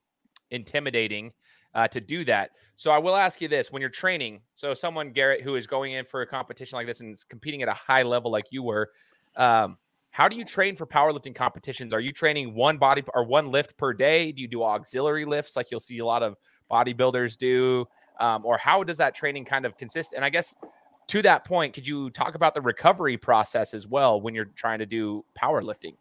intimidating 0.50 1.32
uh, 1.74 1.88
to 1.88 2.00
do 2.00 2.24
that. 2.24 2.50
So 2.76 2.90
I 2.90 2.98
will 2.98 3.16
ask 3.16 3.42
you 3.42 3.48
this: 3.48 3.70
when 3.70 3.80
you're 3.80 3.90
training, 3.90 4.40
so 4.54 4.72
someone 4.72 5.12
Garrett 5.12 5.42
who 5.42 5.56
is 5.56 5.66
going 5.66 5.92
in 5.92 6.06
for 6.06 6.22
a 6.22 6.26
competition 6.26 6.76
like 6.76 6.86
this 6.86 7.00
and 7.00 7.16
competing 7.28 7.62
at 7.62 7.68
a 7.68 7.74
high 7.74 8.02
level 8.02 8.30
like 8.30 8.46
you 8.50 8.62
were, 8.62 8.90
um, 9.36 9.76
how 10.14 10.28
do 10.28 10.37
you 10.37 10.44
train 10.44 10.76
for 10.76 10.87
powerlifting 10.87 11.35
competitions? 11.35 11.92
Are 11.92 11.99
you 11.99 12.12
training 12.12 12.54
one 12.54 12.78
body 12.78 13.02
or 13.14 13.25
one 13.25 13.50
lift 13.50 13.76
per 13.76 13.92
day? 13.92 14.30
Do 14.30 14.40
you 14.40 14.47
do 14.47 14.62
auxiliary 14.62 15.25
lifts 15.25 15.56
like 15.56 15.73
you'll 15.73 15.80
see 15.80 15.99
a 15.99 16.06
lot 16.06 16.23
of 16.23 16.37
bodybuilders 16.71 17.37
do? 17.37 17.85
Um, 18.21 18.47
or 18.47 18.56
how 18.56 18.85
does 18.85 18.97
that 18.99 19.16
training 19.16 19.44
kind 19.44 19.66
of 19.66 19.76
consist? 19.76 20.12
And 20.12 20.25
I 20.25 20.30
guess 20.30 20.54
to 21.09 21.21
that 21.23 21.44
point, 21.44 21.75
could 21.75 21.85
you 21.85 22.11
talk 22.11 22.37
about 22.37 22.54
the 22.54 22.61
recovery 22.61 23.16
process 23.16 23.75
as 23.75 23.88
well 23.88 24.21
when 24.21 24.37
you're 24.37 24.44
trying 24.54 24.78
to 24.78 24.87
do 24.87 25.25
powerlifting? 25.37 25.97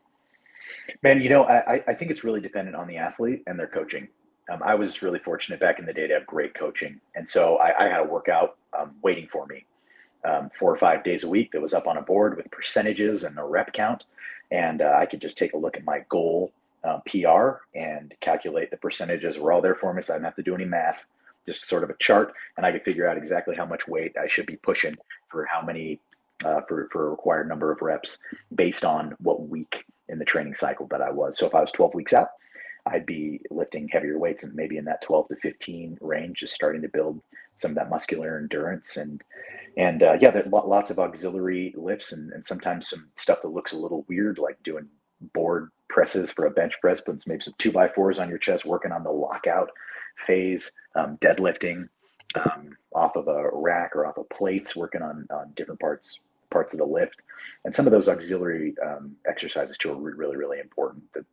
Man, 1.01 1.19
you 1.19 1.29
know, 1.29 1.45
I, 1.45 1.83
I 1.87 1.93
think 1.95 2.11
it's 2.11 2.23
really 2.23 2.39
dependent 2.39 2.75
on 2.75 2.87
the 2.87 2.97
athlete 2.97 3.41
and 3.47 3.57
their 3.57 3.65
coaching. 3.65 4.07
Um, 4.47 4.61
I 4.63 4.75
was 4.75 5.01
really 5.01 5.17
fortunate 5.17 5.59
back 5.59 5.79
in 5.79 5.87
the 5.87 5.93
day 5.93 6.05
to 6.05 6.13
have 6.13 6.27
great 6.27 6.53
coaching, 6.53 7.01
and 7.15 7.27
so 7.27 7.57
I, 7.57 7.85
I 7.85 7.89
had 7.89 8.01
a 8.01 8.03
workout 8.03 8.57
um, 8.77 8.93
waiting 9.01 9.27
for 9.31 9.47
me 9.47 9.65
um, 10.25 10.49
four 10.57 10.71
or 10.71 10.77
five 10.77 11.03
days 11.03 11.23
a 11.23 11.29
week 11.29 11.51
that 11.51 11.61
was 11.61 11.73
up 11.73 11.87
on 11.87 11.97
a 11.97 12.01
board 12.01 12.37
with 12.37 12.49
percentages 12.51 13.23
and 13.23 13.37
a 13.37 13.43
rep 13.43 13.73
count, 13.73 14.03
and 14.51 14.81
uh, 14.81 14.95
I 14.97 15.05
could 15.05 15.21
just 15.21 15.37
take 15.37 15.53
a 15.53 15.57
look 15.57 15.77
at 15.77 15.85
my 15.85 16.05
goal 16.09 16.51
um, 16.83 17.01
PR 17.05 17.61
and 17.75 18.13
calculate 18.19 18.71
the 18.71 18.77
percentages. 18.77 19.37
Were 19.37 19.51
all 19.51 19.61
there 19.61 19.75
for 19.75 19.93
me, 19.93 20.01
so 20.01 20.13
I 20.13 20.17
didn't 20.17 20.25
have 20.25 20.35
to 20.35 20.43
do 20.43 20.55
any 20.55 20.65
math. 20.65 21.05
Just 21.45 21.67
sort 21.67 21.83
of 21.83 21.89
a 21.89 21.95
chart, 21.99 22.33
and 22.55 22.65
I 22.65 22.71
could 22.71 22.83
figure 22.83 23.07
out 23.07 23.17
exactly 23.17 23.55
how 23.55 23.65
much 23.65 23.87
weight 23.87 24.15
I 24.17 24.27
should 24.27 24.45
be 24.45 24.55
pushing 24.55 24.95
for 25.29 25.45
how 25.45 25.61
many 25.61 25.99
uh, 26.45 26.61
for 26.61 26.87
for 26.91 27.07
a 27.07 27.09
required 27.09 27.49
number 27.49 27.71
of 27.71 27.81
reps 27.81 28.17
based 28.53 28.85
on 28.85 29.15
what 29.19 29.47
week 29.49 29.85
in 30.09 30.19
the 30.19 30.25
training 30.25 30.55
cycle 30.55 30.87
that 30.87 31.01
I 31.01 31.11
was. 31.11 31.37
So 31.37 31.47
if 31.47 31.55
I 31.55 31.61
was 31.61 31.71
12 31.71 31.93
weeks 31.93 32.13
out, 32.13 32.29
I'd 32.85 33.05
be 33.05 33.41
lifting 33.49 33.87
heavier 33.87 34.17
weights 34.17 34.43
and 34.43 34.53
maybe 34.53 34.77
in 34.77 34.85
that 34.85 35.01
12 35.01 35.29
to 35.29 35.35
15 35.37 35.97
range, 36.01 36.39
just 36.39 36.53
starting 36.53 36.81
to 36.81 36.89
build 36.89 37.21
some 37.63 37.71
of 37.71 37.75
that 37.77 37.89
muscular 37.89 38.37
endurance 38.37 38.97
and 38.97 39.23
and 39.75 40.03
uh, 40.03 40.17
yeah, 40.21 40.29
there 40.29 40.43
lots 40.45 40.91
of 40.91 40.99
auxiliary 40.99 41.73
lifts 41.75 42.11
and, 42.11 42.31
and 42.31 42.45
sometimes 42.45 42.87
some 42.87 43.09
stuff 43.15 43.41
that 43.41 43.47
looks 43.47 43.71
a 43.71 43.77
little 43.77 44.05
weird, 44.07 44.37
like 44.37 44.61
doing 44.63 44.87
board 45.33 45.69
presses 45.89 46.31
for 46.31 46.45
a 46.45 46.51
bench 46.51 46.75
press, 46.79 47.01
putting 47.01 47.21
maybe 47.25 47.41
some 47.41 47.55
two 47.57 47.71
by 47.71 47.87
fours 47.87 48.19
on 48.19 48.29
your 48.29 48.37
chest, 48.37 48.65
working 48.65 48.91
on 48.91 49.03
the 49.03 49.09
lockout 49.09 49.71
phase, 50.27 50.71
um, 50.95 51.17
deadlifting 51.21 51.87
um, 52.35 52.77
off 52.93 53.15
of 53.15 53.27
a 53.27 53.49
rack 53.51 53.95
or 53.95 54.05
off 54.05 54.17
of 54.17 54.29
plates, 54.29 54.75
working 54.75 55.01
on, 55.01 55.27
on 55.31 55.51
different 55.55 55.79
parts 55.79 56.19
parts 56.51 56.71
of 56.71 56.77
the 56.77 56.85
lift, 56.85 57.15
and 57.65 57.73
some 57.73 57.87
of 57.87 57.91
those 57.91 58.07
auxiliary 58.07 58.75
um, 58.85 59.15
exercises 59.27 59.75
too 59.75 59.91
are 59.91 59.95
really 59.95 60.37
really 60.37 60.59
important. 60.59 61.03
That 61.13 61.25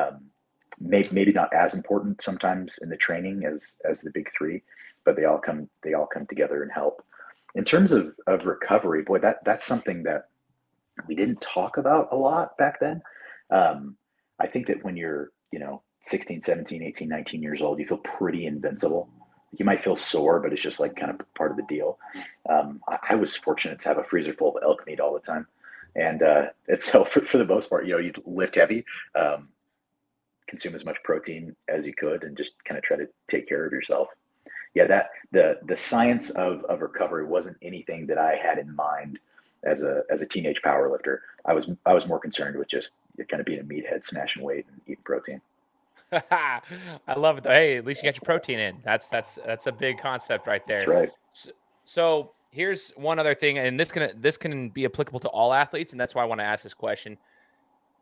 um, 0.00 0.30
maybe 0.80 1.08
maybe 1.12 1.32
not 1.32 1.52
as 1.54 1.74
important 1.74 2.22
sometimes 2.22 2.78
in 2.82 2.88
the 2.88 2.96
training 2.96 3.44
as 3.44 3.74
as 3.88 4.00
the 4.00 4.10
big 4.10 4.30
three, 4.36 4.62
but 5.04 5.16
they 5.16 5.24
all 5.24 5.38
come 5.38 5.68
they 5.82 5.94
all 5.94 6.06
come 6.06 6.26
together 6.26 6.62
and 6.62 6.72
help. 6.72 7.04
In 7.54 7.64
terms 7.64 7.92
of 7.92 8.14
of 8.26 8.46
recovery, 8.46 9.02
boy, 9.02 9.18
that 9.18 9.44
that's 9.44 9.66
something 9.66 10.02
that 10.04 10.28
we 11.06 11.14
didn't 11.14 11.40
talk 11.40 11.76
about 11.76 12.08
a 12.12 12.16
lot 12.16 12.56
back 12.56 12.80
then. 12.80 13.02
Um, 13.50 13.96
I 14.38 14.46
think 14.46 14.66
that 14.66 14.84
when 14.84 14.96
you're, 14.96 15.30
you 15.52 15.58
know, 15.58 15.82
16, 16.02 16.42
17, 16.42 16.82
18, 16.82 17.08
19 17.08 17.42
years 17.42 17.62
old, 17.62 17.78
you 17.78 17.86
feel 17.86 17.98
pretty 17.98 18.46
invincible. 18.46 19.08
You 19.56 19.64
might 19.64 19.84
feel 19.84 19.96
sore, 19.96 20.40
but 20.40 20.52
it's 20.52 20.62
just 20.62 20.80
like 20.80 20.96
kind 20.96 21.10
of 21.10 21.34
part 21.34 21.50
of 21.50 21.56
the 21.56 21.62
deal. 21.64 21.98
Um, 22.48 22.80
I, 22.88 22.98
I, 23.10 23.14
was 23.14 23.36
fortunate 23.36 23.78
to 23.80 23.88
have 23.88 23.98
a 23.98 24.02
freezer 24.02 24.32
full 24.32 24.56
of 24.56 24.62
elk 24.62 24.86
meat 24.86 24.98
all 24.98 25.12
the 25.12 25.20
time. 25.20 25.46
And 25.94 26.22
uh, 26.22 26.46
it's 26.66 26.90
so 26.90 27.04
for, 27.10 27.20
for 27.20 27.38
the 27.38 27.44
most 27.44 27.68
part, 27.68 27.86
you 27.86 27.92
know, 27.92 27.98
you 27.98 28.12
lift 28.24 28.56
heavy, 28.56 28.84
um, 29.14 29.48
consume 30.52 30.74
as 30.74 30.84
much 30.84 31.02
protein 31.02 31.56
as 31.66 31.86
you 31.86 31.94
could, 31.94 32.24
and 32.24 32.36
just 32.36 32.52
kind 32.64 32.76
of 32.76 32.84
try 32.84 32.94
to 32.94 33.08
take 33.26 33.48
care 33.48 33.64
of 33.64 33.72
yourself. 33.72 34.08
Yeah, 34.74 34.86
that 34.86 35.08
the 35.30 35.58
the 35.64 35.78
science 35.78 36.28
of, 36.30 36.62
of 36.64 36.82
recovery 36.82 37.24
wasn't 37.24 37.56
anything 37.62 38.06
that 38.08 38.18
I 38.18 38.36
had 38.36 38.58
in 38.58 38.76
mind 38.76 39.18
as 39.64 39.82
a 39.82 40.02
as 40.10 40.20
a 40.20 40.26
teenage 40.26 40.60
power 40.60 40.90
lifter. 40.90 41.22
I 41.46 41.54
was 41.54 41.70
I 41.86 41.94
was 41.94 42.06
more 42.06 42.20
concerned 42.20 42.58
with 42.58 42.68
just 42.68 42.90
kind 43.30 43.40
of 43.40 43.46
being 43.46 43.60
a 43.60 43.64
meathead, 43.64 44.04
smashing 44.04 44.42
weight 44.42 44.66
and 44.70 44.78
eating 44.86 45.02
protein. 45.04 45.40
I 46.12 46.60
love 47.16 47.38
it. 47.38 47.46
Hey, 47.46 47.78
at 47.78 47.86
least 47.86 48.02
you 48.02 48.08
got 48.10 48.16
your 48.16 48.26
protein 48.26 48.58
in. 48.58 48.76
That's 48.84 49.08
that's 49.08 49.38
that's 49.46 49.66
a 49.66 49.72
big 49.72 49.96
concept 49.96 50.46
right 50.46 50.64
there. 50.66 50.80
That's 50.80 50.88
right. 50.88 51.10
So, 51.32 51.50
so 51.86 52.32
here's 52.50 52.90
one 52.96 53.18
other 53.18 53.34
thing, 53.34 53.56
and 53.56 53.80
this 53.80 53.90
can 53.90 54.20
this 54.20 54.36
can 54.36 54.68
be 54.68 54.84
applicable 54.84 55.20
to 55.20 55.28
all 55.28 55.54
athletes, 55.54 55.92
and 55.92 56.00
that's 56.00 56.14
why 56.14 56.22
I 56.22 56.26
want 56.26 56.40
to 56.40 56.44
ask 56.44 56.62
this 56.62 56.74
question. 56.74 57.16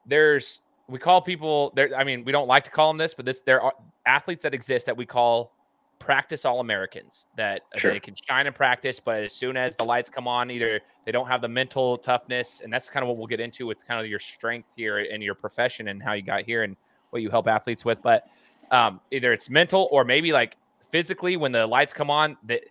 There's 0.04 0.60
we 0.90 0.98
call 0.98 1.20
people 1.20 1.72
there. 1.74 1.90
I 1.96 2.04
mean, 2.04 2.24
we 2.24 2.32
don't 2.32 2.48
like 2.48 2.64
to 2.64 2.70
call 2.70 2.88
them 2.88 2.98
this, 2.98 3.14
but 3.14 3.24
this 3.24 3.40
there 3.40 3.60
are 3.60 3.72
athletes 4.06 4.42
that 4.42 4.54
exist 4.54 4.86
that 4.86 4.96
we 4.96 5.06
call 5.06 5.52
practice 5.98 6.44
all 6.44 6.60
Americans 6.60 7.26
that 7.36 7.62
sure. 7.76 7.92
they 7.92 8.00
can 8.00 8.14
shine 8.26 8.46
in 8.46 8.52
practice, 8.52 8.98
but 8.98 9.22
as 9.22 9.34
soon 9.34 9.56
as 9.56 9.76
the 9.76 9.84
lights 9.84 10.08
come 10.08 10.26
on, 10.26 10.50
either 10.50 10.80
they 11.04 11.12
don't 11.12 11.28
have 11.28 11.42
the 11.42 11.48
mental 11.48 11.98
toughness, 11.98 12.62
and 12.64 12.72
that's 12.72 12.88
kind 12.88 13.04
of 13.04 13.08
what 13.08 13.18
we'll 13.18 13.26
get 13.26 13.38
into 13.38 13.66
with 13.66 13.86
kind 13.86 14.00
of 14.00 14.06
your 14.06 14.18
strength 14.18 14.70
here 14.74 15.00
in 15.00 15.20
your 15.22 15.34
profession 15.34 15.88
and 15.88 16.02
how 16.02 16.14
you 16.14 16.22
got 16.22 16.42
here 16.42 16.62
and 16.62 16.74
what 17.10 17.22
you 17.22 17.30
help 17.30 17.46
athletes 17.46 17.84
with. 17.84 18.02
But 18.02 18.26
um, 18.70 19.00
either 19.10 19.32
it's 19.32 19.50
mental 19.50 19.88
or 19.92 20.04
maybe 20.04 20.32
like 20.32 20.56
physically 20.90 21.36
when 21.36 21.52
the 21.52 21.66
lights 21.66 21.92
come 21.92 22.10
on, 22.10 22.36
that 22.44 22.62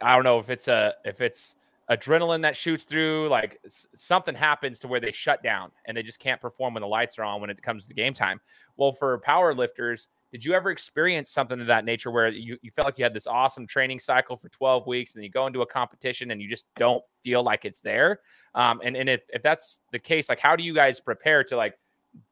I 0.00 0.14
don't 0.14 0.24
know 0.24 0.40
if 0.40 0.50
it's 0.50 0.68
a 0.68 0.94
if 1.04 1.20
it's 1.20 1.54
adrenaline 1.96 2.42
that 2.42 2.56
shoots 2.56 2.84
through, 2.84 3.28
like 3.28 3.60
something 3.94 4.34
happens 4.34 4.80
to 4.80 4.88
where 4.88 5.00
they 5.00 5.12
shut 5.12 5.42
down 5.42 5.70
and 5.86 5.96
they 5.96 6.02
just 6.02 6.18
can't 6.18 6.40
perform 6.40 6.74
when 6.74 6.80
the 6.80 6.86
lights 6.86 7.18
are 7.18 7.24
on 7.24 7.40
when 7.40 7.50
it 7.50 7.62
comes 7.62 7.86
to 7.86 7.94
game 7.94 8.14
time. 8.14 8.40
Well, 8.76 8.92
for 8.92 9.18
power 9.18 9.54
lifters, 9.54 10.08
did 10.30 10.44
you 10.44 10.54
ever 10.54 10.70
experience 10.70 11.30
something 11.30 11.60
of 11.60 11.66
that 11.66 11.84
nature 11.84 12.10
where 12.10 12.28
you, 12.28 12.56
you 12.62 12.70
felt 12.70 12.86
like 12.86 12.98
you 12.98 13.04
had 13.04 13.14
this 13.14 13.26
awesome 13.26 13.66
training 13.66 13.98
cycle 13.98 14.36
for 14.36 14.48
12 14.48 14.86
weeks 14.86 15.14
and 15.14 15.22
you 15.22 15.30
go 15.30 15.46
into 15.46 15.60
a 15.60 15.66
competition 15.66 16.30
and 16.30 16.40
you 16.40 16.48
just 16.48 16.64
don't 16.76 17.04
feel 17.22 17.42
like 17.42 17.64
it's 17.64 17.80
there? 17.80 18.20
Um, 18.54 18.80
and 18.82 18.96
and 18.96 19.08
if, 19.08 19.22
if 19.28 19.42
that's 19.42 19.78
the 19.92 19.98
case, 19.98 20.28
like 20.28 20.38
how 20.38 20.56
do 20.56 20.62
you 20.62 20.74
guys 20.74 21.00
prepare 21.00 21.44
to 21.44 21.56
like 21.56 21.78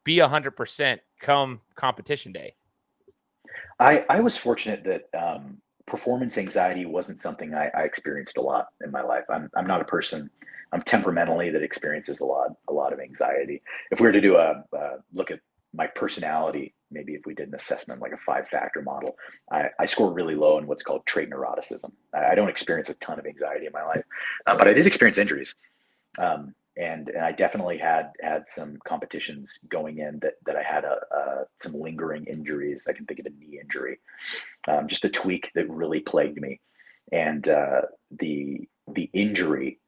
be 0.05 0.17
100% 0.17 0.99
come 1.21 1.61
competition 1.75 2.33
day? 2.33 2.55
I, 3.79 4.05
I 4.09 4.21
was 4.21 4.37
fortunate 4.37 4.85
that 4.85 5.19
um, 5.19 5.59
performance 5.91 6.39
anxiety 6.39 6.87
wasn't 6.87 7.21
something 7.21 7.55
I, 7.55 7.71
I 7.77 7.83
experienced 7.83 8.37
a 8.37 8.41
lot 8.41 8.69
in 8.83 8.91
my 8.91 9.03
life. 9.03 9.25
I'm, 9.29 9.51
I'm 9.57 9.67
not 9.67 9.81
a 9.81 9.85
person 9.85 10.31
I'm 10.73 10.83
temperamentally 10.83 11.51
that 11.51 11.63
experiences 11.63 12.21
a 12.21 12.25
lot 12.25 12.53
a 12.69 12.73
lot 12.73 12.93
of 12.93 13.01
anxiety. 13.01 13.63
If 13.91 14.01
we 14.01 14.07
were 14.07 14.13
to 14.13 14.21
do 14.21 14.37
a, 14.37 14.63
a 14.73 14.99
look 15.13 15.31
at 15.31 15.41
my 15.75 15.87
personality, 15.87 16.75
maybe 16.91 17.15
if 17.15 17.23
we 17.27 17.35
did 17.35 17.49
an 17.49 17.55
assessment 17.55 18.01
like 18.01 18.13
a 18.13 18.19
five 18.19 18.49
factor 18.49 18.83
model, 18.83 19.17
I, 19.51 19.67
I 19.79 19.87
score 19.87 20.13
really 20.13 20.35
low 20.35 20.59
in 20.59 20.67
what's 20.67 20.83
called 20.83 21.07
trait 21.07 21.31
neuroticism. 21.31 21.93
I, 22.15 22.33
I 22.33 22.35
don't 22.35 22.49
experience 22.49 22.89
a 22.89 22.95
ton 22.95 23.19
of 23.19 23.27
anxiety 23.27 23.67
in 23.67 23.73
my 23.73 23.85
life, 23.85 24.05
uh, 24.47 24.57
but 24.57 24.69
I 24.69 24.73
did 24.73 24.87
experience 24.87 25.19
injuries. 25.19 25.55
Um, 26.19 26.55
and, 26.81 27.11
and 27.11 27.23
I 27.23 27.33
definitely 27.33 27.77
had 27.77 28.13
had 28.23 28.45
some 28.49 28.79
competitions 28.87 29.59
going 29.69 29.99
in 29.99 30.19
that, 30.23 30.35
that 30.47 30.57
I 30.57 30.63
had 30.63 30.85
a, 30.85 30.97
a 31.15 31.45
some 31.61 31.75
lingering 31.75 32.25
injuries. 32.25 32.87
I 32.89 32.95
can 32.95 33.05
think 33.05 33.21
of 33.21 33.27
a 33.27 33.31
knee 33.31 33.61
injury, 33.63 33.99
um, 34.67 34.89
just 34.89 35.05
a 35.05 35.11
tweak 35.11 35.51
that 35.55 35.69
really 35.69 36.01
plagued 36.01 36.41
me, 36.41 36.61
and 37.13 37.47
uh, 37.49 37.83
the 38.19 38.67
the 38.93 39.11
injury 39.13 39.79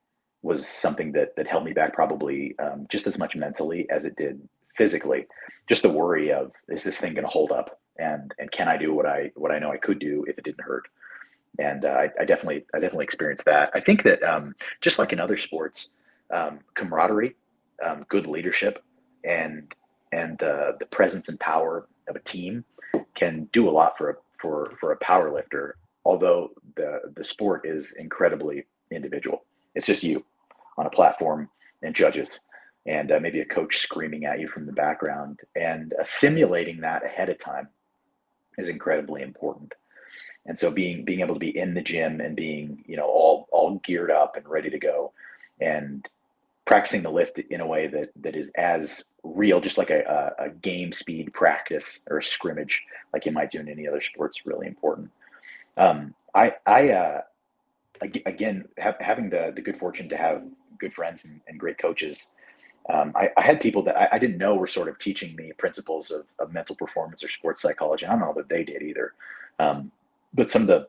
was 0.43 0.69
something 0.69 1.13
that 1.13 1.35
that 1.37 1.47
held 1.47 1.65
me 1.65 1.73
back 1.73 1.95
probably 1.95 2.55
um, 2.59 2.87
just 2.91 3.07
as 3.07 3.17
much 3.17 3.35
mentally 3.35 3.89
as 3.89 4.05
it 4.05 4.15
did 4.17 4.47
physically. 4.77 5.27
Just 5.71 5.83
the 5.83 5.89
worry 5.89 6.31
of 6.31 6.53
is 6.69 6.85
this 6.85 6.99
thing 6.99 7.15
going 7.15 7.25
to 7.25 7.31
hold 7.31 7.53
up? 7.53 7.81
And 7.99 8.35
and 8.39 8.51
can 8.51 8.69
i 8.69 8.77
do 8.77 8.93
what 8.93 9.07
i 9.07 9.31
what 9.35 9.53
i 9.53 9.59
know 9.59 9.71
i 9.71 9.77
could 9.77 9.99
do 9.99 10.25
if 10.29 10.37
it 10.37 10.45
didn't 10.45 10.65
hurt? 10.65 10.85
And 11.59 11.85
uh, 11.85 11.89
I, 11.89 12.11
I, 12.21 12.25
definitely 12.25 12.65
i 12.75 12.81
definitely 12.81 13.05
experienced 13.05 13.45
that. 13.47 13.71
I 13.75 13.81
think 13.81 14.03
that 14.05 14.23
um, 14.23 14.55
just 14.81 14.99
like 14.99 15.13
in 15.13 15.21
other 15.21 15.37
sports 15.37 15.89
um, 16.33 16.61
camaraderie 16.75 17.35
um, 17.85 18.05
good 18.09 18.27
leadership 18.27 18.83
and 19.25 19.75
and 20.13 20.43
uh, 20.43 20.73
the 20.79 20.87
presence 20.87 21.29
and 21.29 21.39
power 21.41 21.87
of 22.09 22.17
a 22.17 22.21
team 22.21 22.65
can 23.15 23.49
do 23.53 23.69
a 23.69 23.71
lot 23.71 23.97
for 23.97 24.11
a 24.11 24.15
for 24.41 24.73
for 24.81 24.93
a 24.93 24.97
power 24.97 25.33
lifter 25.33 25.77
although 26.05 26.51
the 26.77 27.01
the 27.17 27.25
sport 27.25 27.63
is 27.65 27.95
incredibly 27.99 28.65
individual. 28.91 29.45
It's 29.75 29.87
just 29.87 30.03
you 30.03 30.25
on 30.77 30.87
a 30.87 30.91
platform 30.91 31.49
and 31.83 31.95
judges 31.95 32.41
and 32.87 33.13
uh, 33.13 33.21
maybe 33.21 33.41
a 33.41 33.45
coach 33.45 33.79
screaming 33.79 34.25
at 34.25 34.41
you 34.41 34.49
from 34.49 34.67
the 34.67 34.73
background 34.73 35.41
and 35.55 35.93
uh, 35.93 36.05
simulating 36.05 36.81
that 36.81 37.05
ahead 37.05 37.29
of 37.29 37.39
time 37.39 37.69
is 38.59 38.69
incredibly 38.69 39.23
important. 39.23 39.73
And 40.47 40.59
so 40.59 40.71
being 40.71 41.05
being 41.05 41.21
able 41.21 41.35
to 41.35 41.41
be 41.41 41.57
in 41.57 41.75
the 41.75 41.83
gym 41.83 42.21
and 42.21 42.35
being 42.35 42.85
you 42.87 42.97
know 42.97 43.07
all 43.07 43.49
all 43.53 43.81
geared 43.85 44.11
up 44.11 44.37
and 44.37 44.47
ready 44.49 44.71
to 44.71 44.79
go 44.79 45.13
and 45.61 46.07
practicing 46.73 47.03
the 47.03 47.11
lift 47.11 47.39
in 47.39 47.61
a 47.61 47.67
way 47.67 47.87
that 47.87 48.11
that 48.17 48.35
is 48.35 48.51
as 48.57 49.05
real 49.23 49.61
just 49.61 49.77
like 49.77 49.91
a, 49.91 50.33
a, 50.39 50.47
a 50.47 50.49
game 50.49 50.91
speed 50.91 51.31
practice 51.35 52.01
or 52.09 52.17
a 52.17 52.25
scrimmage 52.25 52.83
like 53.13 53.27
you 53.27 53.33
might 53.33 53.51
do 53.51 53.61
in 53.61 53.69
any 53.69 53.87
other 53.87 54.01
sports 54.01 54.47
really 54.47 54.67
important 54.67 55.11
um, 55.77 56.15
i 56.35 56.51
i 56.65 56.89
uh, 56.89 57.21
again 58.25 58.65
ha- 58.81 58.97
having 59.01 59.29
the 59.29 59.53
the 59.55 59.61
good 59.61 59.79
fortune 59.79 60.09
to 60.09 60.17
have 60.17 60.43
good 60.79 60.95
friends 60.95 61.25
and, 61.25 61.43
and 61.47 61.61
great 61.61 61.77
coaches 61.77 62.29
um, 62.91 63.13
I, 63.15 63.29
I, 63.37 63.43
had 63.43 63.61
people 63.61 63.83
that 63.85 63.97
I, 63.97 64.09
I, 64.13 64.19
didn't 64.19 64.39
know 64.39 64.57
were 64.57 64.67
sort 64.67 64.89
of 64.89 64.99
teaching 64.99 65.37
me 65.37 65.53
principles 65.57 66.11
of, 66.11 66.25
of, 66.41 66.53
mental 66.53 66.75
performance 66.75 67.23
or 67.23 67.29
sports 67.29 67.63
psychology. 67.63 68.05
I 68.05 68.11
don't 68.11 68.19
know 68.19 68.35
that 68.37 68.49
they 68.49 68.65
did 68.65 68.83
either. 68.83 69.13
Um, 69.61 69.93
but 70.35 70.51
some 70.51 70.63
of 70.63 70.69
the 70.69 70.89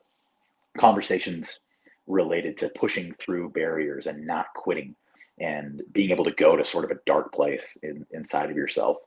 conversations 0.75 1.59
related 2.07 2.57
to 2.57 2.69
pushing 2.69 3.13
through 3.19 3.51
barriers 3.51 4.07
and 4.07 4.25
not 4.25 4.47
quitting 4.55 4.95
and 5.39 5.81
being 5.91 6.11
able 6.11 6.23
to 6.25 6.31
go 6.31 6.55
to 6.55 6.65
sort 6.65 6.85
of 6.85 6.91
a 6.91 6.99
dark 7.05 7.33
place 7.33 7.77
in, 7.81 8.05
inside 8.11 8.49
of 8.49 8.57
yourself 8.57 8.97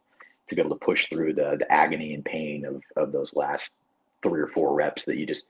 to 0.48 0.54
be 0.54 0.60
able 0.60 0.76
to 0.76 0.84
push 0.84 1.08
through 1.08 1.34
the, 1.34 1.56
the 1.58 1.70
agony 1.72 2.14
and 2.14 2.24
pain 2.24 2.64
of, 2.64 2.82
of 2.96 3.12
those 3.12 3.34
last 3.34 3.72
three 4.22 4.40
or 4.40 4.48
four 4.48 4.74
reps 4.74 5.04
that 5.04 5.16
you 5.16 5.26
just 5.26 5.48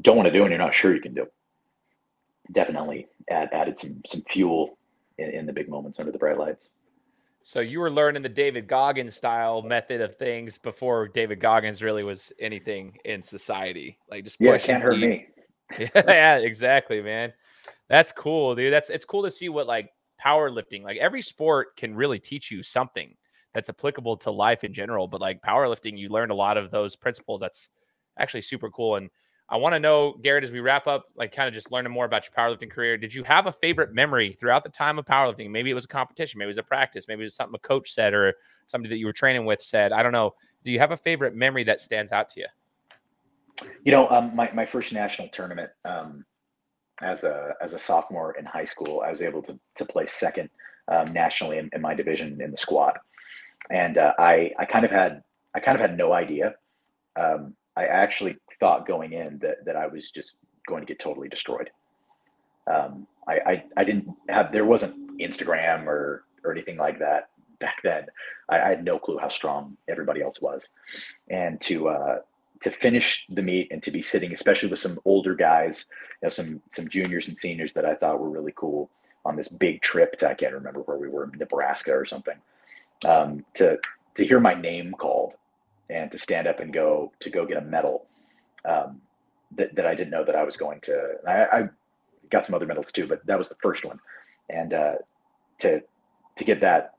don't 0.00 0.16
want 0.16 0.26
to 0.26 0.32
do 0.32 0.42
and 0.42 0.50
you're 0.50 0.58
not 0.58 0.74
sure 0.74 0.94
you 0.94 1.00
can 1.00 1.14
do. 1.14 1.26
Definitely 2.52 3.08
add, 3.30 3.48
added 3.52 3.78
some 3.78 4.00
some 4.06 4.22
fuel 4.28 4.78
in, 5.18 5.30
in 5.30 5.46
the 5.46 5.52
big 5.52 5.68
moments 5.68 5.98
under 5.98 6.12
the 6.12 6.18
bright 6.18 6.38
lights. 6.38 6.68
So 7.42 7.60
you 7.60 7.80
were 7.80 7.90
learning 7.90 8.22
the 8.22 8.28
David 8.28 8.66
Goggins 8.66 9.14
style 9.14 9.62
method 9.62 10.00
of 10.00 10.16
things 10.16 10.58
before 10.58 11.08
David 11.08 11.40
Goggins 11.40 11.82
really 11.82 12.02
was 12.02 12.32
anything 12.40 12.98
in 13.04 13.22
society. 13.22 13.98
Like 14.10 14.24
just 14.24 14.36
yeah, 14.40 14.58
can't 14.58 14.82
hurt 14.82 14.98
me. 14.98 15.28
yeah, 15.78 16.38
exactly, 16.38 17.00
man. 17.00 17.32
That's 17.88 18.12
cool, 18.12 18.54
dude. 18.54 18.72
That's 18.72 18.90
it's 18.90 19.04
cool 19.04 19.22
to 19.22 19.30
see 19.30 19.48
what 19.48 19.66
like 19.66 19.90
powerlifting, 20.24 20.82
like 20.82 20.98
every 20.98 21.22
sport 21.22 21.76
can 21.76 21.94
really 21.94 22.18
teach 22.18 22.50
you 22.50 22.62
something 22.62 23.14
that's 23.54 23.68
applicable 23.68 24.16
to 24.18 24.30
life 24.30 24.64
in 24.64 24.72
general. 24.74 25.08
But 25.08 25.20
like 25.20 25.42
powerlifting, 25.42 25.98
you 25.98 26.08
learn 26.08 26.30
a 26.30 26.34
lot 26.34 26.56
of 26.56 26.70
those 26.70 26.96
principles. 26.96 27.40
That's 27.40 27.70
actually 28.18 28.42
super 28.42 28.70
cool. 28.70 28.96
And 28.96 29.10
I 29.48 29.56
want 29.56 29.74
to 29.74 29.80
know, 29.80 30.14
Garrett, 30.22 30.44
as 30.44 30.50
we 30.50 30.60
wrap 30.60 30.86
up, 30.86 31.06
like 31.14 31.32
kind 31.32 31.46
of 31.46 31.54
just 31.54 31.70
learning 31.70 31.92
more 31.92 32.04
about 32.04 32.24
your 32.24 32.32
powerlifting 32.36 32.70
career. 32.70 32.96
Did 32.96 33.14
you 33.14 33.22
have 33.24 33.46
a 33.46 33.52
favorite 33.52 33.94
memory 33.94 34.32
throughout 34.32 34.64
the 34.64 34.70
time 34.70 34.98
of 34.98 35.04
powerlifting? 35.04 35.50
Maybe 35.50 35.70
it 35.70 35.74
was 35.74 35.84
a 35.84 35.88
competition, 35.88 36.38
maybe 36.38 36.46
it 36.46 36.48
was 36.48 36.58
a 36.58 36.64
practice, 36.64 37.06
maybe 37.06 37.22
it 37.22 37.26
was 37.26 37.36
something 37.36 37.54
a 37.54 37.66
coach 37.66 37.92
said 37.92 38.12
or 38.12 38.34
somebody 38.66 38.92
that 38.92 38.98
you 38.98 39.06
were 39.06 39.12
training 39.12 39.44
with 39.44 39.62
said. 39.62 39.92
I 39.92 40.02
don't 40.02 40.12
know. 40.12 40.34
Do 40.64 40.72
you 40.72 40.80
have 40.80 40.90
a 40.90 40.96
favorite 40.96 41.34
memory 41.36 41.62
that 41.64 41.80
stands 41.80 42.10
out 42.10 42.28
to 42.30 42.40
you? 42.40 42.46
You 43.84 43.92
know, 43.92 44.08
um, 44.08 44.34
my, 44.34 44.50
my 44.52 44.66
first 44.66 44.92
national 44.92 45.28
tournament 45.28 45.70
um, 45.84 46.24
as 47.02 47.24
a 47.24 47.54
as 47.60 47.74
a 47.74 47.78
sophomore 47.78 48.36
in 48.38 48.44
high 48.44 48.64
school, 48.64 49.02
I 49.04 49.10
was 49.10 49.22
able 49.22 49.42
to 49.42 49.58
to 49.76 49.84
play 49.84 50.06
second 50.06 50.50
um, 50.88 51.12
nationally 51.12 51.58
in, 51.58 51.70
in, 51.72 51.80
my 51.80 51.94
division 51.94 52.40
in 52.40 52.50
the 52.50 52.56
squat. 52.56 52.98
and 53.70 53.98
uh, 53.98 54.12
I 54.18 54.52
I 54.58 54.64
kind 54.64 54.84
of 54.84 54.90
had 54.90 55.22
I 55.54 55.60
kind 55.60 55.76
of 55.76 55.80
had 55.80 55.96
no 55.96 56.12
idea. 56.12 56.54
Um, 57.16 57.54
I 57.76 57.86
actually 57.86 58.36
thought 58.60 58.86
going 58.86 59.12
in 59.12 59.38
that 59.38 59.64
that 59.64 59.76
I 59.76 59.86
was 59.86 60.10
just 60.10 60.36
going 60.66 60.80
to 60.80 60.86
get 60.86 60.98
totally 60.98 61.28
destroyed. 61.28 61.70
Um, 62.66 63.06
I, 63.28 63.38
I 63.46 63.64
I 63.76 63.84
didn't 63.84 64.08
have 64.28 64.52
there 64.52 64.64
wasn't 64.64 65.18
Instagram 65.20 65.86
or 65.86 66.24
or 66.44 66.52
anything 66.52 66.76
like 66.76 66.98
that 67.00 67.28
back 67.60 67.76
then. 67.82 68.06
I, 68.48 68.60
I 68.60 68.68
had 68.68 68.84
no 68.84 68.98
clue 68.98 69.18
how 69.18 69.28
strong 69.28 69.76
everybody 69.88 70.22
else 70.22 70.40
was, 70.40 70.68
and 71.28 71.60
to 71.62 71.88
uh, 71.88 72.18
to 72.62 72.70
finish 72.70 73.24
the 73.28 73.42
meet 73.42 73.68
and 73.70 73.82
to 73.82 73.90
be 73.90 74.02
sitting, 74.02 74.32
especially 74.32 74.68
with 74.68 74.78
some 74.78 74.98
older 75.04 75.34
guys, 75.34 75.86
you 76.22 76.26
know, 76.26 76.30
some 76.30 76.62
some 76.70 76.88
juniors 76.88 77.28
and 77.28 77.36
seniors 77.36 77.72
that 77.74 77.84
I 77.84 77.94
thought 77.94 78.20
were 78.20 78.30
really 78.30 78.52
cool 78.56 78.90
on 79.24 79.36
this 79.36 79.48
big 79.48 79.82
trip 79.82 80.18
to 80.18 80.28
I 80.28 80.34
can't 80.34 80.54
remember 80.54 80.80
where 80.80 80.98
we 80.98 81.08
were, 81.08 81.24
in 81.24 81.38
Nebraska 81.38 81.92
or 81.92 82.04
something. 82.04 82.36
Um, 83.04 83.44
to 83.54 83.78
to 84.14 84.26
hear 84.26 84.40
my 84.40 84.54
name 84.54 84.92
called 84.92 85.34
and 85.90 86.10
to 86.10 86.18
stand 86.18 86.46
up 86.46 86.60
and 86.60 86.72
go 86.72 87.12
to 87.20 87.30
go 87.30 87.46
get 87.46 87.58
a 87.58 87.60
medal 87.62 88.06
um, 88.64 89.00
that 89.56 89.74
that 89.74 89.86
I 89.86 89.94
didn't 89.94 90.10
know 90.10 90.24
that 90.24 90.36
I 90.36 90.44
was 90.44 90.56
going 90.56 90.80
to. 90.82 91.14
I, 91.26 91.44
I, 91.44 91.68
got 92.28 92.44
some 92.44 92.56
other 92.56 92.66
medals 92.66 92.90
too, 92.90 93.06
but 93.06 93.24
that 93.26 93.38
was 93.38 93.48
the 93.48 93.54
first 93.62 93.84
one, 93.84 94.00
and 94.50 94.74
uh, 94.74 94.94
to 95.58 95.80
to 96.36 96.44
get 96.44 96.60
that 96.60 96.94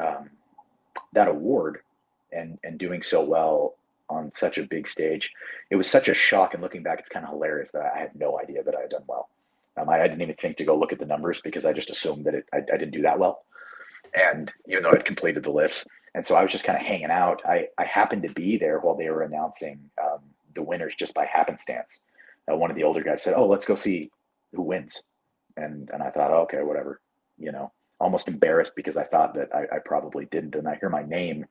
um, 0.00 0.30
that 1.12 1.28
award 1.28 1.80
and 2.32 2.58
and 2.64 2.78
doing 2.78 3.02
so 3.02 3.22
well 3.22 3.76
on 4.14 4.32
such 4.32 4.58
a 4.58 4.66
big 4.66 4.88
stage. 4.88 5.30
It 5.70 5.76
was 5.76 5.88
such 5.88 6.08
a 6.08 6.14
shock. 6.14 6.54
And 6.54 6.62
looking 6.62 6.82
back, 6.82 7.00
it's 7.00 7.08
kind 7.08 7.24
of 7.24 7.32
hilarious 7.32 7.72
that 7.72 7.82
I 7.94 7.98
had 7.98 8.14
no 8.14 8.38
idea 8.40 8.62
that 8.62 8.74
I 8.74 8.82
had 8.82 8.90
done 8.90 9.04
well. 9.06 9.28
Um, 9.76 9.88
I, 9.88 10.02
I, 10.02 10.08
didn't 10.08 10.22
even 10.22 10.36
think 10.36 10.56
to 10.58 10.64
go 10.64 10.78
look 10.78 10.92
at 10.92 11.00
the 11.00 11.06
numbers 11.06 11.40
because 11.42 11.64
I 11.64 11.72
just 11.72 11.90
assumed 11.90 12.26
that 12.26 12.34
it, 12.34 12.46
I, 12.52 12.58
I, 12.58 12.76
didn't 12.76 12.92
do 12.92 13.02
that 13.02 13.18
well. 13.18 13.44
And 14.14 14.52
even 14.68 14.84
though 14.84 14.90
I'd 14.90 15.04
completed 15.04 15.42
the 15.42 15.50
lifts, 15.50 15.84
and 16.14 16.24
so 16.24 16.36
I 16.36 16.42
was 16.42 16.52
just 16.52 16.64
kind 16.64 16.78
of 16.78 16.86
hanging 16.86 17.10
out. 17.10 17.42
I, 17.44 17.66
I 17.76 17.84
happened 17.84 18.22
to 18.22 18.32
be 18.32 18.56
there 18.56 18.78
while 18.78 18.96
they 18.96 19.10
were 19.10 19.22
announcing 19.22 19.90
um, 20.00 20.20
the 20.54 20.62
winners 20.62 20.94
just 20.94 21.12
by 21.12 21.26
happenstance. 21.26 22.00
Uh, 22.50 22.56
one 22.56 22.70
of 22.70 22.76
the 22.76 22.84
older 22.84 23.02
guys 23.02 23.22
said, 23.22 23.34
"Oh, 23.34 23.48
let's 23.48 23.64
go 23.64 23.74
see 23.74 24.10
who 24.52 24.62
wins," 24.62 25.02
and 25.56 25.90
and 25.92 26.02
I 26.02 26.10
thought, 26.10 26.30
oh, 26.30 26.42
okay, 26.42 26.62
whatever, 26.62 27.00
you 27.38 27.50
know, 27.50 27.72
almost 27.98 28.28
embarrassed 28.28 28.74
because 28.76 28.96
I 28.96 29.04
thought 29.04 29.34
that 29.34 29.48
I, 29.54 29.76
I 29.76 29.78
probably 29.84 30.26
didn't, 30.26 30.54
and 30.54 30.68
I 30.68 30.76
hear 30.76 30.90
my 30.90 31.02
name 31.02 31.46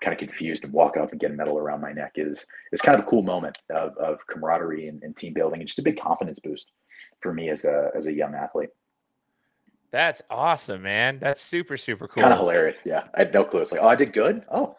kind 0.00 0.12
of 0.12 0.18
confused 0.18 0.64
and 0.64 0.72
walk 0.72 0.96
up 0.96 1.12
and 1.12 1.20
get 1.20 1.30
a 1.30 1.34
medal 1.34 1.58
around 1.58 1.80
my 1.80 1.92
neck 1.92 2.12
is 2.16 2.46
is 2.72 2.80
kind 2.80 2.98
of 2.98 3.06
a 3.06 3.08
cool 3.08 3.22
moment 3.22 3.58
of, 3.70 3.96
of 3.96 4.18
camaraderie 4.26 4.88
and, 4.88 5.02
and 5.02 5.16
team 5.16 5.32
building 5.32 5.60
and 5.60 5.68
just 5.68 5.78
a 5.78 5.82
big 5.82 6.00
confidence 6.00 6.38
boost 6.38 6.70
for 7.20 7.32
me 7.32 7.50
as 7.50 7.64
a 7.64 7.90
as 7.96 8.06
a 8.06 8.12
young 8.12 8.34
athlete. 8.34 8.70
That's 9.92 10.22
awesome, 10.30 10.82
man. 10.82 11.18
That's 11.20 11.42
super, 11.42 11.76
super 11.76 12.06
cool. 12.06 12.22
Kind 12.22 12.32
of 12.32 12.38
hilarious. 12.38 12.80
Yeah. 12.84 13.04
I 13.14 13.20
had 13.20 13.34
no 13.34 13.44
clue. 13.44 13.60
It's 13.60 13.72
like, 13.72 13.80
oh, 13.82 13.88
I 13.88 13.96
did 13.96 14.12
good. 14.12 14.44
Oh. 14.50 14.76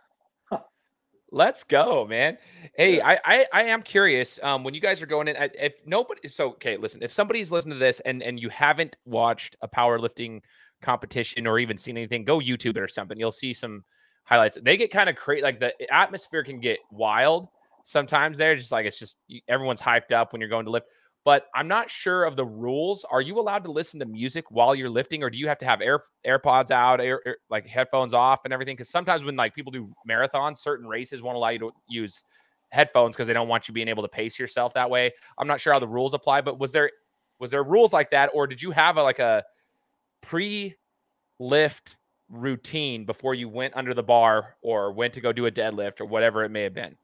Let's 1.33 1.63
go, 1.63 2.05
man. 2.05 2.37
Hey. 2.75 2.99
I, 2.99 3.17
I, 3.23 3.45
I 3.53 3.63
am 3.63 3.83
curious. 3.83 4.37
Um, 4.43 4.65
when 4.65 4.73
you 4.73 4.81
guys 4.81 5.01
are 5.01 5.05
going 5.05 5.29
in, 5.29 5.37
if 5.37 5.75
nobody, 5.85 6.27
so 6.27 6.49
okay, 6.51 6.75
listen. 6.75 7.01
If 7.01 7.13
somebody's 7.13 7.51
listening 7.51 7.75
to 7.75 7.79
this 7.79 8.01
and 8.01 8.21
and 8.21 8.37
you 8.37 8.49
haven't 8.49 8.97
watched 9.05 9.55
a 9.61 9.67
powerlifting 9.67 10.41
competition 10.81 11.47
or 11.47 11.57
even 11.57 11.77
seen 11.77 11.95
anything, 11.95 12.25
go 12.25 12.39
YouTube 12.39 12.75
it 12.75 12.79
or 12.79 12.89
something. 12.89 13.17
You'll 13.17 13.31
see 13.31 13.53
some 13.53 13.85
highlights. 14.23 14.57
They 14.61 14.77
get 14.77 14.91
kind 14.91 15.09
of 15.09 15.15
crazy. 15.15 15.43
Like 15.43 15.59
the 15.59 15.73
atmosphere 15.93 16.43
can 16.43 16.59
get 16.59 16.79
wild 16.91 17.47
sometimes. 17.83 18.37
There, 18.37 18.55
just 18.55 18.71
like 18.71 18.85
it's 18.85 18.99
just 18.99 19.17
everyone's 19.47 19.81
hyped 19.81 20.11
up 20.11 20.31
when 20.31 20.41
you're 20.41 20.49
going 20.49 20.65
to 20.65 20.71
lift. 20.71 20.87
But 21.23 21.45
I'm 21.53 21.67
not 21.67 21.89
sure 21.89 22.23
of 22.23 22.35
the 22.35 22.45
rules. 22.45 23.05
Are 23.11 23.21
you 23.21 23.39
allowed 23.39 23.63
to 23.65 23.71
listen 23.71 23.99
to 23.99 24.05
music 24.07 24.45
while 24.49 24.73
you're 24.73 24.89
lifting, 24.89 25.21
or 25.21 25.29
do 25.29 25.37
you 25.37 25.47
have 25.47 25.59
to 25.59 25.65
have 25.65 25.79
air 25.79 26.01
AirPods 26.25 26.71
out, 26.71 26.99
air, 26.99 27.21
air, 27.25 27.37
like 27.49 27.67
headphones 27.67 28.13
off, 28.13 28.41
and 28.43 28.51
everything? 28.51 28.75
Because 28.75 28.89
sometimes 28.89 29.23
when 29.23 29.35
like 29.35 29.53
people 29.53 29.71
do 29.71 29.93
marathons, 30.09 30.57
certain 30.57 30.87
races 30.87 31.21
won't 31.21 31.35
allow 31.35 31.49
you 31.49 31.59
to 31.59 31.71
use 31.87 32.23
headphones 32.69 33.15
because 33.15 33.27
they 33.27 33.33
don't 33.33 33.47
want 33.47 33.67
you 33.67 33.73
being 33.73 33.87
able 33.87 34.01
to 34.01 34.09
pace 34.09 34.39
yourself 34.39 34.73
that 34.73 34.89
way. 34.89 35.11
I'm 35.37 35.47
not 35.47 35.61
sure 35.61 35.73
how 35.73 35.79
the 35.79 35.87
rules 35.87 36.13
apply, 36.15 36.41
but 36.41 36.59
was 36.59 36.71
there 36.71 36.89
was 37.39 37.51
there 37.51 37.63
rules 37.63 37.93
like 37.93 38.09
that, 38.11 38.31
or 38.33 38.47
did 38.47 38.61
you 38.61 38.71
have 38.71 38.97
a, 38.97 39.03
like 39.03 39.19
a 39.19 39.43
pre 40.21 40.75
lift 41.39 41.97
routine 42.31 43.05
before 43.05 43.35
you 43.35 43.49
went 43.49 43.75
under 43.75 43.93
the 43.93 44.03
bar 44.03 44.55
or 44.61 44.91
went 44.91 45.13
to 45.13 45.21
go 45.21 45.31
do 45.31 45.45
a 45.45 45.51
deadlift 45.51 45.99
or 45.99 46.05
whatever 46.05 46.43
it 46.43 46.49
may 46.49 46.63
have 46.63 46.73
been? 46.73 46.95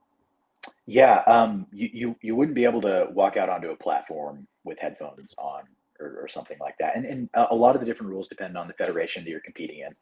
Yeah, 0.86 1.22
um, 1.28 1.68
you, 1.72 1.90
you 1.94 2.16
you 2.22 2.36
wouldn't 2.36 2.56
be 2.56 2.64
able 2.64 2.82
to 2.82 3.08
walk 3.12 3.38
out 3.38 3.50
onto 3.50 3.70
a 3.70 3.76
platform 3.76 4.48
with 4.64 4.80
headphones 4.80 5.34
on 5.38 5.64
or, 6.00 6.24
or 6.24 6.28
something 6.28 6.58
like 6.60 6.78
that. 6.80 6.96
And, 6.96 7.06
and 7.06 7.30
a 7.34 7.56
lot 7.56 7.76
of 7.76 7.82
the 7.82 7.86
different 7.86 8.12
rules 8.12 8.28
depend 8.28 8.58
on 8.58 8.68
the 8.68 8.74
federation 8.74 9.24
that 9.24 9.30
you're 9.30 9.40
competing 9.40 9.80
in. 9.80 9.96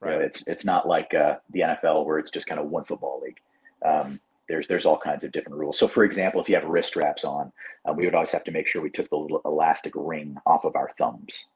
Right. 0.00 0.12
You 0.12 0.18
know, 0.18 0.24
it's 0.24 0.42
it's 0.46 0.64
not 0.64 0.86
like 0.86 1.14
uh, 1.14 1.36
the 1.50 1.60
NFL 1.60 2.04
where 2.04 2.18
it's 2.18 2.30
just 2.30 2.46
kind 2.46 2.60
of 2.60 2.68
one 2.68 2.84
football 2.84 3.20
league. 3.24 3.40
Um, 3.84 4.20
there's 4.48 4.66
there's 4.68 4.86
all 4.86 4.98
kinds 4.98 5.24
of 5.24 5.32
different 5.32 5.58
rules. 5.58 5.78
So, 5.78 5.88
for 5.88 6.04
example, 6.04 6.40
if 6.40 6.48
you 6.48 6.54
have 6.56 6.64
wrist 6.64 6.88
straps 6.88 7.24
on, 7.24 7.52
uh, 7.88 7.92
we 7.92 8.04
would 8.04 8.14
always 8.14 8.32
have 8.32 8.44
to 8.44 8.50
make 8.50 8.68
sure 8.68 8.82
we 8.82 8.90
took 8.90 9.08
the 9.08 9.16
little 9.16 9.40
elastic 9.44 9.92
ring 9.94 10.36
off 10.46 10.64
of 10.64 10.76
our 10.76 10.90
thumbs 10.98 11.46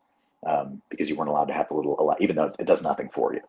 um, 0.46 0.82
because 0.90 1.08
you 1.08 1.16
weren't 1.16 1.30
allowed 1.30 1.46
to 1.46 1.54
have 1.54 1.68
the 1.68 1.74
little, 1.74 2.14
even 2.20 2.36
though 2.36 2.52
it 2.58 2.66
does 2.66 2.82
nothing 2.82 3.08
for 3.12 3.34
you. 3.34 3.40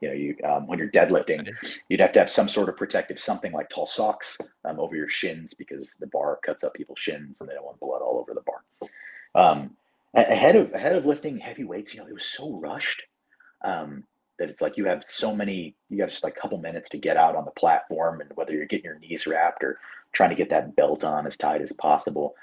You 0.00 0.08
know, 0.08 0.14
you 0.14 0.36
um, 0.44 0.66
when 0.66 0.78
you're 0.78 0.90
deadlifting, 0.90 1.48
you'd 1.88 2.00
have 2.00 2.12
to 2.12 2.18
have 2.18 2.30
some 2.30 2.48
sort 2.48 2.68
of 2.68 2.76
protective 2.76 3.18
something 3.18 3.52
like 3.52 3.70
tall 3.70 3.86
socks 3.86 4.36
um, 4.66 4.78
over 4.78 4.94
your 4.94 5.08
shins 5.08 5.54
because 5.54 5.96
the 5.98 6.06
bar 6.08 6.38
cuts 6.44 6.64
up 6.64 6.74
people's 6.74 6.98
shins 6.98 7.40
and 7.40 7.48
they 7.48 7.54
don't 7.54 7.64
want 7.64 7.80
blood 7.80 8.02
all 8.02 8.18
over 8.18 8.34
the 8.34 8.42
bar. 8.42 8.90
Um, 9.34 9.70
ahead 10.14 10.56
of 10.56 10.72
ahead 10.74 10.94
of 10.94 11.06
lifting 11.06 11.38
heavy 11.38 11.64
weights, 11.64 11.94
you 11.94 12.00
know, 12.00 12.06
it 12.06 12.12
was 12.12 12.26
so 12.26 12.52
rushed 12.58 13.02
um, 13.64 14.04
that 14.38 14.50
it's 14.50 14.60
like 14.60 14.76
you 14.76 14.84
have 14.86 15.02
so 15.02 15.34
many, 15.34 15.74
you 15.88 15.98
got 15.98 16.10
just 16.10 16.24
like 16.24 16.36
a 16.36 16.40
couple 16.40 16.58
minutes 16.58 16.90
to 16.90 16.98
get 16.98 17.16
out 17.16 17.36
on 17.36 17.44
the 17.44 17.50
platform, 17.52 18.20
and 18.20 18.30
whether 18.34 18.52
you're 18.52 18.66
getting 18.66 18.84
your 18.84 18.98
knees 18.98 19.26
wrapped 19.26 19.64
or 19.64 19.78
trying 20.12 20.30
to 20.30 20.36
get 20.36 20.50
that 20.50 20.76
belt 20.76 21.04
on 21.04 21.26
as 21.26 21.36
tight 21.36 21.62
as 21.62 21.72
possible, 21.72 22.34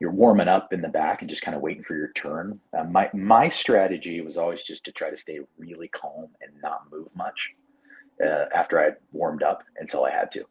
you're 0.00 0.12
warming 0.12 0.48
up 0.48 0.72
in 0.72 0.80
the 0.80 0.88
back 0.88 1.20
and 1.20 1.30
just 1.30 1.42
kind 1.42 1.56
of 1.56 1.62
waiting 1.62 1.82
for 1.82 1.96
your 1.96 2.12
turn. 2.12 2.60
Uh, 2.76 2.84
my 2.84 3.10
my 3.12 3.48
strategy 3.48 4.20
was 4.20 4.36
always 4.36 4.62
just 4.62 4.84
to 4.84 4.92
try 4.92 5.10
to 5.10 5.16
stay 5.16 5.40
really 5.56 5.88
calm 5.88 6.28
and 6.40 6.52
not 6.62 6.90
move 6.90 7.08
much 7.16 7.52
uh, 8.24 8.44
after 8.54 8.80
I 8.80 8.92
warmed 9.12 9.42
up 9.42 9.62
until 9.78 10.04
I 10.04 10.10
had 10.10 10.30
to. 10.32 10.44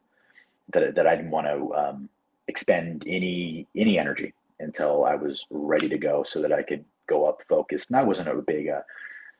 That 0.74 0.96
that 0.96 1.08
I 1.08 1.16
didn't 1.16 1.32
want 1.32 1.48
to 1.48 1.76
um, 1.76 2.10
expend 2.48 3.04
any 3.08 3.68
any 3.76 3.98
energy 3.98 4.34
until 4.60 5.06
I 5.06 5.16
was 5.16 5.46
ready 5.50 5.88
to 5.90 5.98
go, 5.98 6.24
so 6.24 6.42
that 6.42 6.52
I 6.52 6.64
could 6.64 6.84
go 7.08 7.26
up 7.26 7.40
focused. 7.48 7.90
And 7.90 7.98
I 7.98 8.04
wasn't 8.04 8.28
a 8.28 8.36
big 8.36 8.68
uh, 8.68 8.82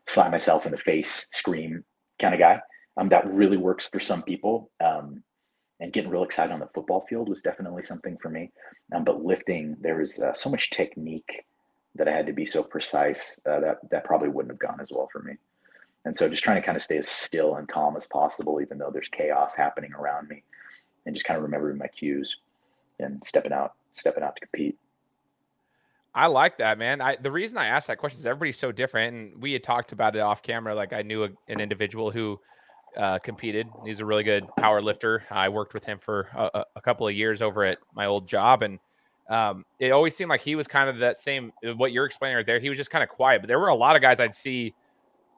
slap 0.06 0.32
myself 0.32 0.66
in 0.66 0.72
the 0.72 0.78
face 0.78 1.28
scream 1.32 1.84
kind 2.20 2.34
of 2.34 2.40
guy. 2.40 2.62
Um, 2.96 3.10
that 3.10 3.28
really 3.32 3.58
works 3.58 3.88
for 3.88 4.00
some 4.00 4.24
people. 4.24 4.72
Um, 4.84 5.24
and 5.80 5.94
getting 5.94 6.10
real 6.10 6.24
excited 6.24 6.52
on 6.52 6.60
the 6.60 6.70
football 6.74 7.06
field 7.08 7.30
was 7.30 7.42
definitely 7.42 7.84
something 7.84 8.18
for 8.22 8.30
me. 8.30 8.52
Um, 8.94 9.04
but 9.04 9.24
lifting, 9.24 9.78
there 9.80 9.98
was 9.98 10.20
uh, 10.20 10.34
so 10.34 10.50
much 10.50 10.72
technique 10.72 11.46
that 11.96 12.08
I 12.08 12.12
had 12.12 12.28
to 12.28 12.34
be 12.34 12.46
so 12.46 12.64
precise 12.64 13.40
uh, 13.46 13.60
that 13.60 13.78
that 13.92 14.04
probably 14.04 14.30
wouldn't 14.30 14.52
have 14.52 14.60
gone 14.60 14.80
as 14.82 14.90
well 14.92 15.10
for 15.12 15.22
me. 15.22 15.34
And 16.06 16.16
so 16.16 16.30
just 16.30 16.44
trying 16.44 16.62
to 16.62 16.66
kind 16.66 16.76
of 16.76 16.82
stay 16.82 16.98
as 16.98 17.08
still 17.10 17.56
and 17.56 17.68
calm 17.68 17.98
as 17.98 18.08
possible, 18.08 18.62
even 18.62 18.78
though 18.78 18.92
there's 18.92 19.10
chaos 19.10 19.54
happening 19.56 19.94
around 19.94 20.30
me, 20.30 20.44
and 21.06 21.16
just 21.16 21.26
kind 21.26 21.38
of 21.38 21.44
remembering 21.44 21.78
my 21.78 21.88
cues 21.88 22.38
and 23.00 23.22
stepping 23.26 23.52
out, 23.52 23.74
stepping 23.94 24.24
out 24.24 24.36
to 24.36 24.42
compete. 24.42 24.78
I 26.16 26.28
like 26.28 26.58
that, 26.58 26.80
man. 26.80 27.02
I 27.02 27.18
the 27.18 27.32
reason 27.32 27.58
I 27.58 27.68
asked 27.68 27.88
that 27.88 28.00
question 28.00 28.20
is 28.20 28.26
everybody's 28.26 28.58
so 28.58 28.72
different, 28.72 29.16
and 29.16 29.42
we 29.42 29.54
had 29.54 29.64
talked 29.64 29.92
about 29.92 30.16
it 30.16 30.20
off 30.20 30.42
camera. 30.42 30.74
Like 30.74 30.94
I 30.94 31.04
knew 31.04 31.26
a, 31.26 31.30
an 31.48 31.60
individual 31.60 32.10
who 32.10 32.40
uh, 32.98 33.20
competed. 33.20 33.68
He's 33.86 34.00
a 34.00 34.06
really 34.06 34.24
good 34.24 34.48
power 34.58 34.82
lifter. 34.82 35.24
I 35.30 35.50
worked 35.50 35.74
with 35.74 35.86
him 35.86 36.00
for 36.00 36.28
a, 36.34 36.64
a 36.76 36.82
couple 36.82 37.08
of 37.08 37.14
years 37.14 37.42
over 37.42 37.64
at 37.64 37.78
my 37.96 38.06
old 38.06 38.28
job, 38.28 38.64
and 38.64 38.80
um, 39.30 39.66
it 39.80 39.92
always 39.92 40.16
seemed 40.16 40.30
like 40.30 40.42
he 40.42 40.56
was 40.56 40.68
kind 40.68 40.90
of 40.90 40.98
that 41.00 41.18
same 41.18 41.52
uh, 41.66 41.76
what 41.76 41.92
you're 41.92 42.06
explaining 42.06 42.38
right 42.38 42.46
there. 42.46 42.60
He 42.60 42.70
was 42.70 42.78
just 42.78 42.90
kind 42.90 43.04
of 43.04 43.10
quiet, 43.10 43.42
but 43.42 43.48
there 43.48 43.60
were 43.60 43.68
a 43.68 43.76
lot 43.76 43.96
of 43.96 44.02
guys 44.02 44.20
I'd 44.20 44.34
see 44.34 44.74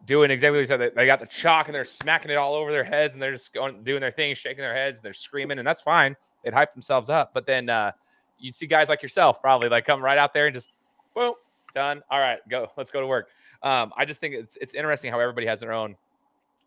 doing 0.05 0.31
exactly 0.31 0.57
what 0.57 0.61
you 0.61 0.65
said. 0.67 0.91
They 0.95 1.05
got 1.05 1.19
the 1.19 1.25
chalk 1.25 1.67
and 1.67 1.75
they're 1.75 1.83
smacking 1.85 2.31
it 2.31 2.35
all 2.35 2.53
over 2.53 2.71
their 2.71 2.83
heads, 2.83 3.13
and 3.13 3.21
they're 3.21 3.33
just 3.33 3.53
going 3.53 3.83
doing 3.83 4.01
their 4.01 4.11
thing, 4.11 4.35
shaking 4.35 4.61
their 4.61 4.75
heads, 4.75 4.99
and 4.99 5.05
they're 5.05 5.13
screaming, 5.13 5.59
and 5.59 5.67
that's 5.67 5.81
fine. 5.81 6.15
They'd 6.43 6.53
hype 6.53 6.71
themselves 6.73 7.09
up, 7.09 7.31
but 7.33 7.45
then 7.45 7.69
uh, 7.69 7.91
you'd 8.37 8.55
see 8.55 8.67
guys 8.67 8.89
like 8.89 9.03
yourself 9.03 9.41
probably 9.41 9.69
like 9.69 9.85
come 9.85 10.01
right 10.01 10.17
out 10.17 10.33
there 10.33 10.47
and 10.47 10.53
just 10.53 10.71
boom, 11.13 11.33
done. 11.75 12.01
All 12.09 12.19
right, 12.19 12.39
go. 12.49 12.71
Let's 12.77 12.91
go 12.91 13.01
to 13.01 13.07
work. 13.07 13.29
Um, 13.63 13.91
I 13.97 14.05
just 14.05 14.21
think 14.21 14.35
it's 14.35 14.57
it's 14.61 14.73
interesting 14.73 15.11
how 15.11 15.19
everybody 15.19 15.47
has 15.47 15.59
their 15.59 15.73
own 15.73 15.95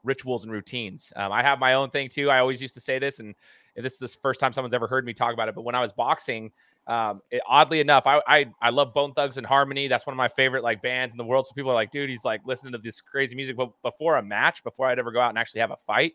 rituals 0.05 0.45
and 0.45 0.53
routines. 0.53 1.13
Um, 1.17 1.33
I 1.33 1.43
have 1.43 1.59
my 1.59 1.75
own 1.75 1.91
thing 1.91 2.09
too. 2.09 2.31
I 2.31 2.39
always 2.39 2.61
used 2.61 2.75
to 2.75 2.81
say 2.81 2.99
this, 2.99 3.19
and 3.19 3.35
this 3.77 3.95
is 3.95 3.99
the 3.99 4.09
first 4.09 4.41
time 4.41 4.53
someone's 4.53 4.75
ever 4.75 4.87
heard 4.87 5.05
me 5.05 5.13
talk 5.13 5.33
about 5.33 5.49
it. 5.49 5.55
But 5.55 5.63
when 5.63 5.75
I 5.75 5.81
was 5.81 5.93
boxing, 5.93 6.51
um, 6.87 7.23
it, 7.31 7.43
oddly 7.47 7.81
enough, 7.81 8.07
I, 8.07 8.21
I 8.27 8.47
I 8.61 8.71
love 8.71 8.93
Bone 8.93 9.13
Thugs-n-Harmony. 9.15 9.89
That's 9.89 10.07
one 10.07 10.13
of 10.13 10.19
my 10.19 10.29
favorite 10.29 10.63
like 10.63 10.83
bands 10.83 11.15
in 11.15 11.19
the 11.19 11.25
world. 11.25 11.47
So 11.47 11.55
people 11.55 11.71
are 11.71 11.75
like, 11.75 11.93
dude, 11.93 12.11
he's 12.11 12.25
like 12.25 12.41
listening 12.45 12.73
to 12.73 12.79
this 12.79 13.01
crazy 13.01 13.37
music. 13.37 13.57
But 13.57 13.71
before 13.83 14.17
a 14.17 14.23
match, 14.23 14.65
before 14.65 14.89
I'd 14.89 14.99
ever 14.99 15.13
go 15.13 15.21
out 15.21 15.31
and 15.31 15.39
actually 15.39 15.61
have 15.61 15.71
a 15.71 15.77
fight, 15.77 16.15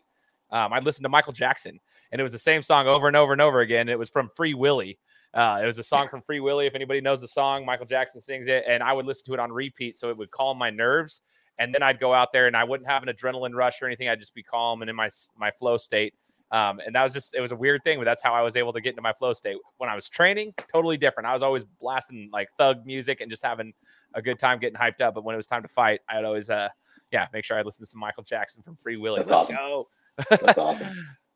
um, 0.50 0.72
I'd 0.72 0.84
listen 0.84 1.02
to 1.02 1.08
Michael 1.08 1.32
Jackson, 1.32 1.80
and 2.12 2.20
it 2.20 2.22
was 2.22 2.32
the 2.32 2.38
same 2.38 2.62
song 2.62 2.86
over 2.86 3.08
and 3.08 3.16
over 3.16 3.32
and 3.32 3.40
over 3.40 3.60
again. 3.60 3.88
It 3.88 3.98
was 3.98 4.10
from 4.10 4.30
Free 4.34 4.54
Willy. 4.54 4.98
Uh, 5.34 5.60
it 5.62 5.66
was 5.66 5.78
a 5.78 5.82
song 5.82 6.08
from 6.08 6.22
Free 6.22 6.40
Willy. 6.40 6.66
If 6.66 6.74
anybody 6.74 7.02
knows 7.02 7.20
the 7.20 7.28
song, 7.28 7.66
Michael 7.66 7.84
Jackson 7.86 8.20
sings 8.20 8.46
it, 8.46 8.64
and 8.66 8.82
I 8.82 8.92
would 8.94 9.04
listen 9.04 9.26
to 9.26 9.34
it 9.34 9.40
on 9.40 9.52
repeat, 9.52 9.96
so 9.96 10.08
it 10.08 10.16
would 10.16 10.30
calm 10.30 10.56
my 10.56 10.70
nerves 10.70 11.20
and 11.58 11.74
then 11.74 11.82
I'd 11.82 12.00
go 12.00 12.14
out 12.14 12.32
there 12.32 12.46
and 12.46 12.56
I 12.56 12.64
wouldn't 12.64 12.88
have 12.88 13.02
an 13.02 13.08
adrenaline 13.08 13.54
rush 13.54 13.82
or 13.82 13.86
anything. 13.86 14.08
I'd 14.08 14.20
just 14.20 14.34
be 14.34 14.42
calm 14.42 14.82
and 14.82 14.90
in 14.90 14.96
my 14.96 15.08
my 15.36 15.50
flow 15.50 15.76
state. 15.76 16.14
Um, 16.50 16.80
and 16.80 16.94
that 16.94 17.02
was 17.02 17.12
just 17.12 17.34
it 17.34 17.40
was 17.40 17.52
a 17.52 17.56
weird 17.56 17.84
thing, 17.84 17.98
but 17.98 18.04
that's 18.04 18.22
how 18.22 18.32
I 18.32 18.40
was 18.40 18.56
able 18.56 18.72
to 18.72 18.80
get 18.80 18.90
into 18.90 19.02
my 19.02 19.12
flow 19.12 19.34
state. 19.34 19.56
When 19.76 19.90
I 19.90 19.94
was 19.94 20.08
training, 20.08 20.54
totally 20.72 20.96
different. 20.96 21.26
I 21.26 21.34
was 21.34 21.42
always 21.42 21.64
blasting 21.64 22.30
like 22.32 22.48
thug 22.58 22.86
music 22.86 23.20
and 23.20 23.30
just 23.30 23.44
having 23.44 23.74
a 24.14 24.22
good 24.22 24.38
time 24.38 24.58
getting 24.58 24.78
hyped 24.78 25.02
up. 25.02 25.14
But 25.14 25.24
when 25.24 25.34
it 25.34 25.36
was 25.36 25.46
time 25.46 25.62
to 25.62 25.68
fight, 25.68 26.00
I'd 26.08 26.24
always 26.24 26.48
uh 26.48 26.68
yeah, 27.12 27.26
make 27.32 27.44
sure 27.44 27.58
I 27.58 27.62
listen 27.62 27.82
to 27.84 27.86
some 27.86 28.00
Michael 28.00 28.22
Jackson 28.22 28.62
from 28.62 28.76
Free 28.76 28.96
Willy. 28.96 29.18
That's 29.20 29.30
Let's 29.30 29.42
awesome. 29.44 29.56
go. 29.56 29.88
That's 30.30 30.58
awesome. 30.58 30.88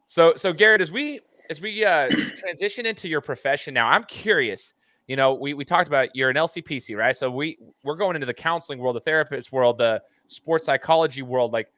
so 0.06 0.34
so 0.36 0.52
Garrett, 0.52 0.80
as 0.80 0.90
we 0.90 1.20
as 1.50 1.60
we 1.60 1.84
uh 1.84 2.08
transition 2.36 2.86
into 2.86 3.08
your 3.08 3.20
profession 3.20 3.74
now, 3.74 3.88
I'm 3.88 4.04
curious. 4.04 4.72
You 5.12 5.16
know, 5.16 5.34
we 5.34 5.52
we 5.52 5.66
talked 5.66 5.88
about 5.88 6.08
you're 6.16 6.30
an 6.30 6.36
LCPC, 6.36 6.96
right? 6.96 7.14
So 7.14 7.30
we 7.30 7.58
we're 7.84 7.96
going 7.96 8.16
into 8.16 8.24
the 8.24 8.32
counseling 8.32 8.78
world, 8.78 8.96
the 8.96 9.00
therapist 9.00 9.52
world, 9.52 9.76
the 9.76 10.00
sports 10.26 10.64
psychology 10.64 11.20
world. 11.20 11.52
Like, 11.52 11.70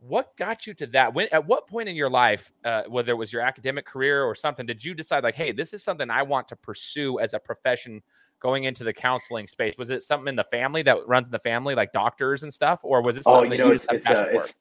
what 0.00 0.36
got 0.36 0.66
you 0.66 0.74
to 0.74 0.88
that? 0.88 1.14
When 1.14 1.28
at 1.30 1.46
what 1.46 1.68
point 1.68 1.88
in 1.88 1.94
your 1.94 2.10
life, 2.10 2.50
uh, 2.64 2.82
whether 2.88 3.12
it 3.12 3.14
was 3.14 3.32
your 3.32 3.42
academic 3.42 3.86
career 3.86 4.24
or 4.24 4.34
something, 4.34 4.66
did 4.66 4.84
you 4.84 4.92
decide 4.92 5.22
like, 5.22 5.36
hey, 5.36 5.52
this 5.52 5.72
is 5.72 5.84
something 5.84 6.10
I 6.10 6.24
want 6.24 6.48
to 6.48 6.56
pursue 6.56 7.20
as 7.20 7.32
a 7.32 7.38
profession? 7.38 8.02
Going 8.40 8.64
into 8.64 8.82
the 8.82 8.92
counseling 8.92 9.46
space, 9.46 9.74
was 9.78 9.90
it 9.90 10.02
something 10.02 10.26
in 10.26 10.34
the 10.34 10.42
family 10.42 10.82
that 10.82 11.06
runs 11.06 11.28
in 11.28 11.30
the 11.30 11.38
family, 11.38 11.76
like 11.76 11.92
doctors 11.92 12.42
and 12.42 12.52
stuff, 12.52 12.80
or 12.82 13.02
was 13.02 13.18
it 13.18 13.22
Oh, 13.26 13.34
something 13.34 13.52
you 13.52 13.58
that 13.58 13.62
know, 13.62 13.68
you 13.68 13.74
it's 13.74 13.86
it's 13.92 14.10
uh, 14.10 14.28
it's 14.32 14.54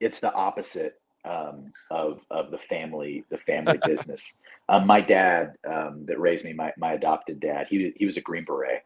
it's 0.00 0.20
the 0.20 0.34
opposite 0.34 1.00
um, 1.24 1.72
of 1.90 2.24
of 2.30 2.50
the 2.50 2.58
family 2.58 3.24
the 3.30 3.38
family 3.38 3.78
business. 3.86 4.34
Um, 4.70 4.86
my 4.86 5.00
dad 5.00 5.54
um, 5.68 6.04
that 6.06 6.20
raised 6.20 6.44
me, 6.44 6.52
my 6.52 6.72
my 6.78 6.92
adopted 6.92 7.40
dad, 7.40 7.66
he 7.68 7.92
he 7.96 8.06
was 8.06 8.16
a 8.16 8.20
Green 8.20 8.44
Beret, 8.44 8.84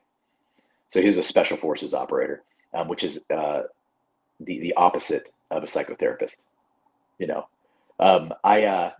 so 0.88 0.98
he 0.98 1.06
was 1.06 1.18
a 1.18 1.22
special 1.22 1.58
forces 1.58 1.92
operator, 1.92 2.42
um, 2.72 2.88
which 2.88 3.04
is 3.04 3.20
uh, 3.30 3.64
the 4.40 4.60
the 4.60 4.72
opposite 4.74 5.30
of 5.50 5.62
a 5.62 5.66
psychotherapist. 5.66 6.36
You 7.18 7.26
know, 7.26 7.48
um, 8.00 8.32
I, 8.42 8.64
uh, 8.64 8.90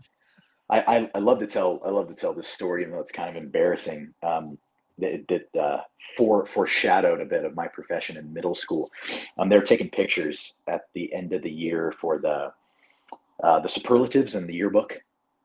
I 0.69 1.11
I 1.15 1.19
love 1.21 1.39
to 1.39 1.47
tell 1.47 1.81
I 1.87 1.89
love 1.89 2.09
to 2.09 2.15
tell 2.15 2.35
this 2.35 2.49
story, 2.49 2.83
even 2.83 2.93
though 2.93 3.01
it's 3.01 3.13
kind 3.13 3.35
of 3.35 3.43
embarrassing. 3.43 4.13
Um, 4.23 4.59
that 4.99 5.27
that 5.29 5.61
uh, 5.61 5.81
fore, 6.17 6.47
foreshadowed 6.47 7.21
a 7.21 7.25
bit 7.25 7.45
of 7.45 7.57
my 7.57 7.67
profession 7.67 8.17
in 8.17 8.33
middle 8.33 8.55
school. 8.55 8.91
Um, 9.39 9.49
they 9.49 9.57
were 9.57 9.63
taking 9.63 9.89
pictures 9.89 10.53
at 10.69 10.83
the 10.93 11.13
end 11.13 11.33
of 11.33 11.43
the 11.43 11.51
year 11.51 11.95
for 11.99 12.19
the 12.19 12.53
uh, 13.43 13.61
the 13.61 13.69
superlatives 13.69 14.35
in 14.37 14.47
the 14.47 14.55
yearbook, 14.55 15.01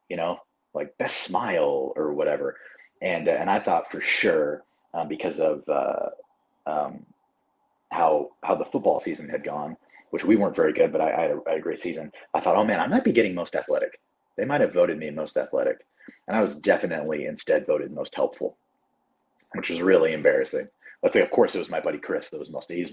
you 0.09 0.17
know, 0.17 0.39
like 0.73 0.97
best 0.97 1.21
smile 1.23 1.93
or 1.95 2.13
whatever. 2.13 2.57
And 3.01 3.27
uh, 3.27 3.31
and 3.31 3.49
I 3.49 3.59
thought 3.59 3.91
for 3.91 4.01
sure 4.01 4.63
um, 4.93 5.07
because 5.07 5.39
of 5.39 5.67
uh, 5.67 6.09
um, 6.65 7.05
how 7.91 8.29
how 8.43 8.55
the 8.55 8.65
football 8.65 8.99
season 8.99 9.29
had 9.29 9.43
gone, 9.43 9.77
which 10.11 10.25
we 10.25 10.35
weren't 10.35 10.55
very 10.55 10.73
good, 10.73 10.91
but 10.91 11.01
I, 11.01 11.11
I, 11.11 11.21
had 11.21 11.31
a, 11.31 11.39
I 11.47 11.49
had 11.51 11.59
a 11.59 11.63
great 11.63 11.79
season. 11.79 12.11
I 12.33 12.39
thought, 12.39 12.55
oh 12.55 12.63
man, 12.63 12.79
I 12.79 12.87
might 12.87 13.03
be 13.03 13.11
getting 13.11 13.35
most 13.35 13.55
athletic. 13.55 13.99
They 14.37 14.45
might 14.45 14.61
have 14.61 14.73
voted 14.73 14.97
me 14.97 15.09
most 15.09 15.37
athletic, 15.37 15.85
and 16.27 16.35
I 16.35 16.41
was 16.41 16.55
definitely 16.55 17.25
instead 17.25 17.65
voted 17.65 17.91
most 17.91 18.15
helpful, 18.15 18.57
which 19.53 19.69
was 19.69 19.81
really 19.81 20.13
embarrassing. 20.13 20.67
Let's 21.03 21.13
say, 21.13 21.21
of 21.21 21.31
course, 21.31 21.55
it 21.55 21.59
was 21.59 21.69
my 21.69 21.79
buddy 21.79 21.97
Chris 21.97 22.29
that 22.29 22.39
was 22.39 22.49
most. 22.49 22.71
He's 22.71 22.91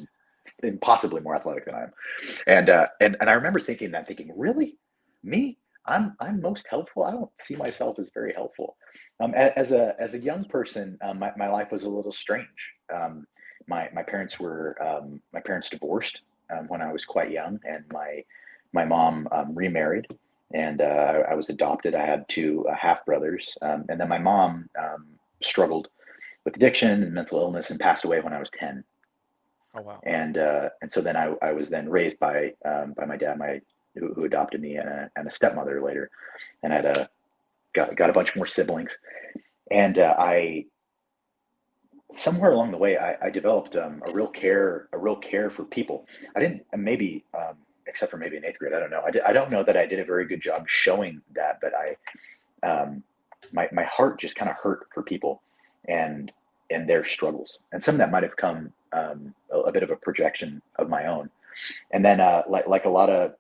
impossibly 0.63 1.21
more 1.21 1.35
athletic 1.35 1.65
than 1.65 1.75
I 1.75 1.83
am, 1.85 1.93
and 2.47 2.71
uh, 2.71 2.87
and 3.01 3.17
and 3.21 3.31
I 3.31 3.35
remember 3.35 3.61
thinking 3.61 3.93
that, 3.93 4.07
thinking, 4.07 4.33
really, 4.37 4.77
me? 5.23 5.59
I'm 5.87 6.17
I'm 6.21 6.41
most 6.41 6.67
helpful. 6.69 7.05
I 7.05 7.13
don't 7.13 7.31
see 7.39 7.57
myself 7.57 7.99
as 7.99 8.11
very 8.13 8.33
helpful. 8.33 8.77
Um, 9.21 9.35
as 9.35 9.73
a 9.73 9.95
as 9.99 10.15
a 10.15 10.19
young 10.19 10.45
person, 10.45 10.99
um, 11.03 11.19
my 11.19 11.33
my 11.37 11.49
life 11.49 11.73
was 11.73 11.85
a 11.85 11.89
little 11.89 12.13
strange. 12.13 12.73
Um, 12.95 13.27
my 13.67 13.89
my 13.95 14.03
parents 14.03 14.39
were 14.39 14.77
um, 14.83 15.21
my 15.33 15.41
parents 15.41 15.71
divorced 15.71 16.21
um, 16.51 16.67
when 16.69 16.83
I 16.83 16.93
was 16.93 17.05
quite 17.05 17.31
young, 17.31 17.59
and 17.65 17.85
my 17.93 18.25
my 18.73 18.85
mom 18.85 19.29
um, 19.33 19.55
remarried, 19.55 20.07
and 20.53 20.81
uh, 20.81 20.85
I, 20.85 21.33
I 21.33 21.35
was 21.35 21.49
adopted. 21.49 21.95
I 21.95 22.05
had 22.05 22.29
two 22.29 22.67
uh, 22.69 22.75
half 22.75 23.05
brothers, 23.07 23.57
um, 23.63 23.85
and 23.89 24.01
then 24.01 24.09
my 24.09 24.19
mom 24.19 24.69
um, 24.79 25.07
struggled 25.43 25.89
with 26.45 26.57
addiction 26.57 27.03
and 27.03 27.13
mental 27.13 27.41
illness 27.41 27.71
and 27.71 27.81
passed 27.81 28.05
away 28.05 28.21
when 28.21 28.33
I 28.33 28.39
was 28.39 28.51
ten 28.51 28.85
oh 29.77 29.83
wow. 29.83 30.01
and 30.05 30.39
uh, 30.39 30.69
and 30.83 30.91
so 30.91 31.01
then 31.01 31.17
I, 31.17 31.35
I 31.43 31.53
was 31.53 31.69
then 31.69 31.89
raised 31.89 32.19
by 32.19 32.53
um, 32.65 32.95
by 32.97 33.05
my 33.05 33.17
dad, 33.17 33.39
my 33.39 33.61
who, 33.99 34.13
who 34.15 34.25
adopted 34.25 34.61
me, 34.61 34.77
and 34.77 34.89
a, 34.89 35.11
and 35.17 35.27
a 35.27 35.31
stepmother 35.31 35.83
later, 35.83 36.11
and 36.63 36.73
had 36.73 36.85
a 36.87 37.09
got 37.75 37.97
got 37.97 38.11
a 38.11 38.13
bunch 38.13 38.37
more 38.37 38.47
siblings, 38.47 38.99
and 39.71 39.99
uh, 39.99 40.15
I 40.19 40.67
somewhere 42.13 42.53
along 42.53 42.71
the 42.71 42.79
way 42.79 42.97
I, 42.97 43.27
I 43.27 43.31
developed 43.31 43.77
um, 43.77 44.03
a 44.07 44.13
real 44.13 44.29
care 44.29 44.89
a 44.93 44.99
real 44.99 45.17
care 45.17 45.51
for 45.51 45.65
people. 45.65 46.07
I 46.35 46.41
didn't 46.41 46.65
maybe 46.77 47.25
um, 47.37 47.57
except 47.87 48.11
for 48.11 48.17
maybe 48.17 48.37
in 48.37 48.45
eighth 48.45 48.59
grade, 48.59 48.75
I 48.75 48.81
don't 48.81 48.91
know. 48.91 49.03
I, 49.03 49.31
I 49.31 49.33
don't 49.33 49.51
know 49.51 49.63
that 49.63 49.77
I 49.77 49.87
did 49.87 50.01
a 50.01 50.05
very 50.05 50.27
good 50.27 50.41
job 50.41 50.65
showing 50.69 51.23
that, 51.35 51.61
but 51.61 51.73
I 51.75 52.67
um, 52.67 53.03
my 53.53 53.69
my 53.73 53.85
heart 53.85 54.21
just 54.21 54.37
kind 54.37 54.51
of 54.51 54.57
hurt 54.57 54.89
for 54.93 55.03
people 55.03 55.43
and 55.89 56.33
and 56.71 56.89
their 56.89 57.05
struggles, 57.05 57.59
and 57.73 57.83
some 57.83 57.95
of 57.95 57.99
that 57.99 58.11
might 58.11 58.25
have 58.25 58.37
come 58.37 58.73
um, 58.93 59.35
a, 59.53 59.59
a 59.59 59.73
bit 59.73 59.83
of 59.83 59.91
a 59.91 59.97
projection 59.97 60.61
of 60.77 60.89
my 60.89 61.07
own. 61.07 61.31
And 61.93 62.05
then, 62.05 62.21
uh, 62.21 62.43
like 62.49 62.67
like 62.67 62.85
a 62.85 62.91
lot 62.91 63.09
of 63.09 63.35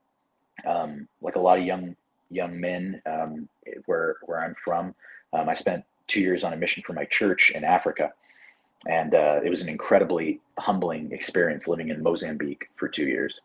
um, 0.66 1.08
like 1.22 1.36
a 1.36 1.40
lot 1.40 1.58
of 1.58 1.64
young 1.64 1.96
young 2.30 2.60
men 2.60 3.00
um, 3.06 3.48
where 3.86 4.16
where 4.26 4.42
I'm 4.42 4.54
from, 4.64 4.94
um, 5.32 5.48
I 5.48 5.54
spent 5.54 5.84
two 6.06 6.20
years 6.20 6.44
on 6.44 6.52
a 6.52 6.56
mission 6.56 6.82
for 6.86 6.92
my 6.92 7.04
church 7.04 7.50
in 7.54 7.64
Africa, 7.64 8.12
and 8.88 9.14
uh, 9.14 9.40
it 9.44 9.50
was 9.50 9.62
an 9.62 9.68
incredibly 9.68 10.40
humbling 10.58 11.12
experience 11.12 11.68
living 11.68 11.88
in 11.90 12.02
Mozambique 12.02 12.68
for 12.76 12.88
two 12.88 13.06
years. 13.06 13.40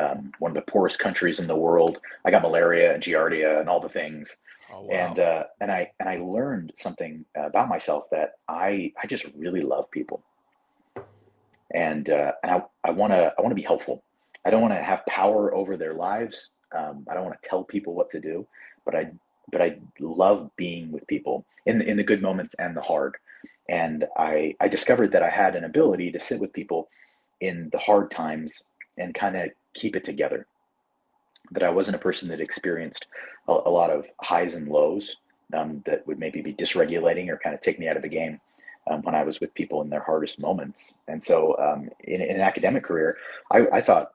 Um, 0.00 0.32
one 0.38 0.52
of 0.52 0.54
the 0.54 0.70
poorest 0.70 0.98
countries 0.98 1.40
in 1.40 1.46
the 1.46 1.56
world. 1.56 1.98
I 2.24 2.30
got 2.30 2.42
malaria 2.42 2.94
and 2.94 3.02
giardia 3.02 3.60
and 3.60 3.68
all 3.68 3.80
the 3.80 3.88
things, 3.88 4.38
Oh 4.72 4.82
wow. 4.82 4.92
and 4.92 5.18
uh, 5.18 5.44
and 5.60 5.70
I 5.70 5.90
and 6.00 6.08
I 6.08 6.18
learned 6.18 6.72
something 6.76 7.24
about 7.34 7.68
myself 7.68 8.04
that 8.10 8.34
I 8.48 8.92
I 9.02 9.06
just 9.06 9.26
really 9.36 9.62
love 9.62 9.90
people, 9.90 10.22
and 11.74 12.08
uh, 12.08 12.32
and 12.42 12.52
I 12.52 12.62
I 12.84 12.90
want 12.90 13.12
to 13.12 13.32
I 13.36 13.42
want 13.42 13.50
to 13.50 13.56
be 13.56 13.62
helpful. 13.62 14.02
I 14.44 14.50
don't 14.50 14.62
want 14.62 14.74
to 14.74 14.82
have 14.82 15.04
power 15.06 15.54
over 15.54 15.76
their 15.76 15.94
lives. 15.94 16.50
Um, 16.76 17.06
I 17.10 17.14
don't 17.14 17.24
want 17.24 17.40
to 17.40 17.48
tell 17.48 17.64
people 17.64 17.94
what 17.94 18.10
to 18.10 18.20
do, 18.20 18.46
but 18.84 18.94
I 18.94 19.10
but 19.50 19.60
I 19.60 19.78
love 19.98 20.50
being 20.56 20.92
with 20.92 21.06
people 21.08 21.44
in 21.66 21.78
the, 21.78 21.86
in 21.86 21.96
the 21.96 22.04
good 22.04 22.22
moments 22.22 22.54
and 22.58 22.76
the 22.76 22.80
hard. 22.80 23.16
And 23.68 24.06
I 24.16 24.54
I 24.60 24.68
discovered 24.68 25.12
that 25.12 25.22
I 25.22 25.30
had 25.30 25.56
an 25.56 25.64
ability 25.64 26.12
to 26.12 26.20
sit 26.20 26.40
with 26.40 26.52
people 26.52 26.88
in 27.40 27.68
the 27.72 27.78
hard 27.78 28.10
times 28.10 28.62
and 28.98 29.14
kind 29.14 29.36
of 29.36 29.50
keep 29.74 29.96
it 29.96 30.04
together. 30.04 30.46
That 31.52 31.62
I 31.62 31.70
wasn't 31.70 31.96
a 31.96 32.00
person 32.00 32.28
that 32.28 32.40
experienced 32.40 33.06
a, 33.48 33.52
a 33.52 33.70
lot 33.70 33.90
of 33.90 34.06
highs 34.20 34.54
and 34.54 34.68
lows 34.68 35.16
um, 35.52 35.82
that 35.86 36.06
would 36.06 36.18
maybe 36.18 36.42
be 36.42 36.54
dysregulating 36.54 37.28
or 37.28 37.38
kind 37.38 37.54
of 37.54 37.60
take 37.60 37.78
me 37.78 37.88
out 37.88 37.96
of 37.96 38.02
the 38.02 38.08
game 38.08 38.40
um, 38.88 39.02
when 39.02 39.14
I 39.14 39.24
was 39.24 39.40
with 39.40 39.54
people 39.54 39.82
in 39.82 39.90
their 39.90 40.02
hardest 40.02 40.38
moments. 40.38 40.94
And 41.08 41.22
so, 41.22 41.56
um, 41.58 41.90
in, 42.00 42.20
in 42.20 42.36
an 42.36 42.40
academic 42.40 42.84
career, 42.84 43.16
I, 43.50 43.66
I 43.72 43.80
thought 43.80 44.12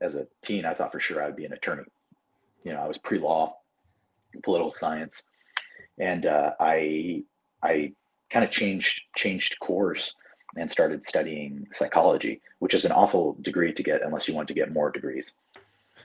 as 0.00 0.14
a 0.14 0.26
teen, 0.42 0.64
I 0.64 0.74
thought 0.74 0.92
for 0.92 1.00
sure 1.00 1.22
I 1.22 1.26
would 1.26 1.36
be 1.36 1.44
an 1.44 1.52
attorney. 1.52 1.84
You 2.64 2.72
know, 2.72 2.80
I 2.80 2.88
was 2.88 2.98
pre-law, 2.98 3.56
political 4.42 4.74
science, 4.74 5.22
and 5.98 6.26
uh, 6.26 6.52
I 6.60 7.22
I 7.62 7.92
kind 8.30 8.44
of 8.44 8.50
changed 8.50 9.02
changed 9.16 9.58
course 9.60 10.14
and 10.56 10.70
started 10.70 11.04
studying 11.04 11.66
psychology, 11.72 12.40
which 12.58 12.74
is 12.74 12.84
an 12.84 12.92
awful 12.92 13.36
degree 13.42 13.72
to 13.72 13.82
get 13.82 14.02
unless 14.02 14.28
you 14.28 14.34
want 14.34 14.48
to 14.48 14.54
get 14.54 14.72
more 14.72 14.90
degrees 14.90 15.32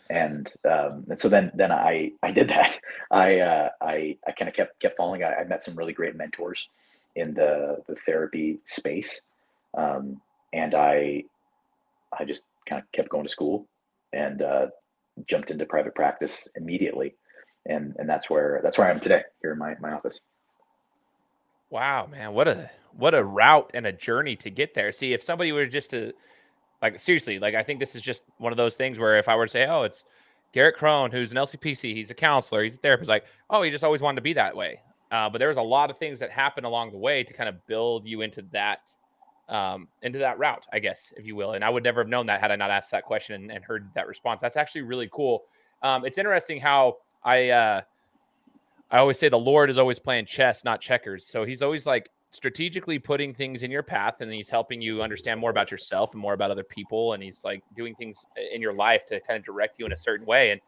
and 0.09 0.51
um, 0.69 1.05
and 1.09 1.19
so 1.19 1.29
then 1.29 1.51
then 1.55 1.71
I 1.71 2.11
I 2.21 2.31
did 2.31 2.49
that. 2.49 2.77
I 3.11 3.39
uh, 3.39 3.69
I 3.81 4.17
I 4.27 4.31
kind 4.31 4.49
of 4.49 4.55
kept 4.55 4.79
kept 4.79 4.97
following. 4.97 5.23
I, 5.23 5.33
I 5.33 5.43
met 5.45 5.63
some 5.63 5.75
really 5.75 5.93
great 5.93 6.15
mentors 6.15 6.67
in 7.15 7.33
the 7.33 7.81
the 7.87 7.95
therapy 8.05 8.59
space, 8.65 9.21
um, 9.75 10.21
and 10.51 10.75
I 10.75 11.23
I 12.17 12.25
just 12.25 12.43
kind 12.67 12.81
of 12.81 12.91
kept 12.91 13.09
going 13.09 13.23
to 13.23 13.29
school 13.29 13.65
and 14.13 14.41
uh, 14.41 14.67
jumped 15.27 15.51
into 15.51 15.65
private 15.65 15.95
practice 15.95 16.47
immediately, 16.55 17.15
and 17.65 17.95
and 17.97 18.07
that's 18.07 18.29
where 18.29 18.61
that's 18.63 18.77
where 18.77 18.87
I 18.87 18.91
am 18.91 18.99
today 18.99 19.21
here 19.41 19.51
in 19.51 19.59
my 19.59 19.75
my 19.79 19.91
office. 19.91 20.19
Wow, 21.69 22.07
man, 22.11 22.33
what 22.33 22.47
a 22.47 22.69
what 22.95 23.15
a 23.15 23.23
route 23.23 23.71
and 23.73 23.85
a 23.85 23.91
journey 23.91 24.35
to 24.37 24.49
get 24.49 24.73
there. 24.73 24.91
See, 24.91 25.13
if 25.13 25.23
somebody 25.23 25.51
were 25.51 25.65
just 25.65 25.89
to 25.91 26.13
like 26.81 26.99
seriously, 26.99 27.39
like 27.39 27.55
I 27.55 27.63
think 27.63 27.79
this 27.79 27.95
is 27.95 28.01
just 28.01 28.23
one 28.37 28.53
of 28.53 28.57
those 28.57 28.75
things 28.75 28.99
where 28.99 29.17
if 29.17 29.27
I 29.27 29.35
were 29.35 29.45
to 29.45 29.51
say, 29.51 29.65
"Oh, 29.65 29.83
it's 29.83 30.05
Garrett 30.53 30.77
Kroon, 30.77 31.11
who's 31.11 31.31
an 31.31 31.37
LCPC, 31.37 31.95
he's 31.95 32.11
a 32.11 32.15
counselor, 32.15 32.63
he's 32.63 32.75
a 32.75 32.79
therapist," 32.79 33.09
like, 33.09 33.25
"Oh, 33.49 33.61
he 33.63 33.71
just 33.71 33.83
always 33.83 34.01
wanted 34.01 34.17
to 34.17 34.21
be 34.21 34.33
that 34.33 34.55
way." 34.55 34.79
Uh, 35.11 35.29
but 35.29 35.37
there 35.37 35.47
was 35.47 35.57
a 35.57 35.61
lot 35.61 35.89
of 35.91 35.97
things 35.97 36.19
that 36.19 36.31
happened 36.31 36.65
along 36.65 36.91
the 36.91 36.97
way 36.97 37.23
to 37.23 37.33
kind 37.33 37.47
of 37.47 37.65
build 37.67 38.07
you 38.07 38.21
into 38.21 38.41
that 38.51 38.79
um, 39.49 39.87
into 40.01 40.19
that 40.19 40.39
route, 40.39 40.65
I 40.71 40.79
guess, 40.79 41.13
if 41.17 41.25
you 41.25 41.35
will. 41.35 41.53
And 41.53 41.63
I 41.63 41.69
would 41.69 41.83
never 41.83 42.01
have 42.01 42.07
known 42.07 42.25
that 42.27 42.39
had 42.41 42.51
I 42.51 42.55
not 42.55 42.71
asked 42.71 42.91
that 42.91 43.03
question 43.03 43.35
and, 43.35 43.51
and 43.51 43.63
heard 43.63 43.89
that 43.95 44.07
response. 44.07 44.41
That's 44.41 44.57
actually 44.57 44.81
really 44.81 45.09
cool. 45.11 45.43
Um, 45.81 46.05
it's 46.05 46.17
interesting 46.17 46.59
how 46.59 46.97
I 47.23 47.49
uh, 47.49 47.81
I 48.91 48.97
always 48.99 49.19
say 49.19 49.29
the 49.29 49.37
Lord 49.37 49.69
is 49.69 49.77
always 49.77 49.99
playing 49.99 50.25
chess, 50.25 50.63
not 50.63 50.79
checkers. 50.79 51.25
So 51.25 51.45
he's 51.45 51.61
always 51.61 51.85
like 51.85 52.09
strategically 52.31 52.97
putting 52.97 53.33
things 53.33 53.63
in 53.63 53.69
your 53.69 53.83
path 53.83 54.15
and 54.21 54.31
he's 54.31 54.49
helping 54.49 54.81
you 54.81 55.03
understand 55.03 55.39
more 55.39 55.51
about 55.51 55.69
yourself 55.69 56.13
and 56.13 56.21
more 56.21 56.33
about 56.33 56.49
other 56.49 56.63
people 56.63 57.13
and 57.13 57.21
he's 57.21 57.43
like 57.43 57.63
doing 57.75 57.93
things 57.93 58.25
in 58.51 58.59
your 58.59 58.73
life 58.73 59.05
to 59.05 59.19
kind 59.19 59.37
of 59.37 59.45
direct 59.45 59.77
you 59.77 59.85
in 59.85 59.91
a 59.91 59.97
certain 59.97 60.25
way 60.25 60.49
and 60.49 60.59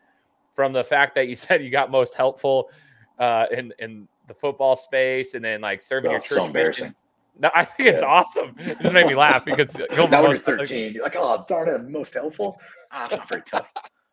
from 0.54 0.74
the 0.74 0.84
fact 0.84 1.16
that 1.16 1.28
you 1.28 1.36
said 1.36 1.64
you 1.64 1.72
got 1.72 1.90
most 1.90 2.14
helpful 2.14 2.70
uh, 3.18 3.48
in 3.52 3.74
in 3.80 4.08
the 4.28 4.34
football 4.34 4.76
space 4.76 5.34
and 5.34 5.44
then 5.44 5.62
like 5.62 5.82
serving 5.82 6.10
oh, 6.10 6.14
your 6.14 6.22
church 6.22 6.38
so 6.38 6.46
embarrassing. 6.46 6.86
Mission. 6.86 6.96
No, 7.38 7.52
I 7.54 7.66
think 7.66 7.90
it's 7.90 8.02
yeah. 8.02 8.08
awesome. 8.08 8.56
It 8.58 8.80
just 8.82 8.94
made 8.94 9.08
me 9.08 9.16
laugh 9.16 9.44
because 9.44 9.76
you're 9.92 10.08
now 10.08 10.26
you're 10.28 10.38
13. 10.38 10.94
You're 10.94 11.04
like, 11.04 11.16
oh 11.18 11.44
darn 11.48 11.70
it, 11.70 11.90
most 11.90 12.14
helpful. 12.14 12.60
Ah, 12.92 13.06
it's 13.06 13.16
not 13.16 13.28
very 13.28 13.42
tough. 13.42 13.68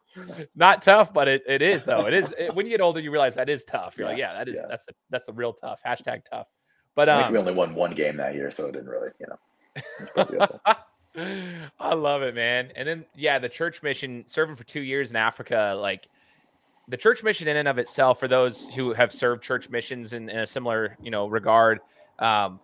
not 0.56 0.82
tough, 0.82 1.12
but 1.12 1.28
it, 1.28 1.42
it 1.46 1.62
is 1.62 1.84
though. 1.84 2.06
It 2.06 2.14
is 2.14 2.32
it, 2.36 2.54
when 2.54 2.66
you 2.66 2.72
get 2.72 2.80
older, 2.80 3.00
you 3.00 3.10
realize 3.10 3.34
that 3.36 3.48
is 3.48 3.64
tough. 3.64 3.94
You're 3.96 4.08
yeah, 4.08 4.12
like, 4.12 4.18
yeah, 4.18 4.32
that 4.34 4.48
is 4.48 4.56
yeah. 4.56 4.66
that's 4.68 4.84
the, 4.84 4.92
that's 5.10 5.26
the 5.26 5.32
real 5.32 5.52
tough. 5.54 5.80
Hashtag 5.86 6.22
tough. 6.30 6.48
But 6.94 7.08
um, 7.08 7.32
we 7.32 7.38
only 7.38 7.54
won 7.54 7.74
one 7.74 7.94
game 7.94 8.16
that 8.18 8.34
year, 8.34 8.50
so 8.50 8.66
it 8.66 8.72
didn't 8.72 8.88
really, 8.88 9.08
you 9.18 9.26
know. 9.26 10.58
I 11.80 11.94
love 11.94 12.22
it, 12.22 12.34
man. 12.34 12.70
And 12.76 12.86
then 12.86 13.04
yeah, 13.14 13.38
the 13.38 13.48
church 13.48 13.82
mission 13.82 14.24
serving 14.26 14.56
for 14.56 14.64
two 14.64 14.80
years 14.80 15.10
in 15.10 15.16
Africa, 15.16 15.74
like 15.78 16.08
the 16.88 16.96
church 16.96 17.22
mission 17.22 17.48
in 17.48 17.56
and 17.56 17.68
of 17.68 17.78
itself, 17.78 18.18
for 18.18 18.28
those 18.28 18.68
who 18.68 18.92
have 18.92 19.12
served 19.12 19.42
church 19.42 19.70
missions 19.70 20.12
in, 20.12 20.28
in 20.28 20.40
a 20.40 20.46
similar, 20.46 20.96
you 21.00 21.10
know, 21.10 21.26
regard, 21.28 21.80
um, 22.18 22.60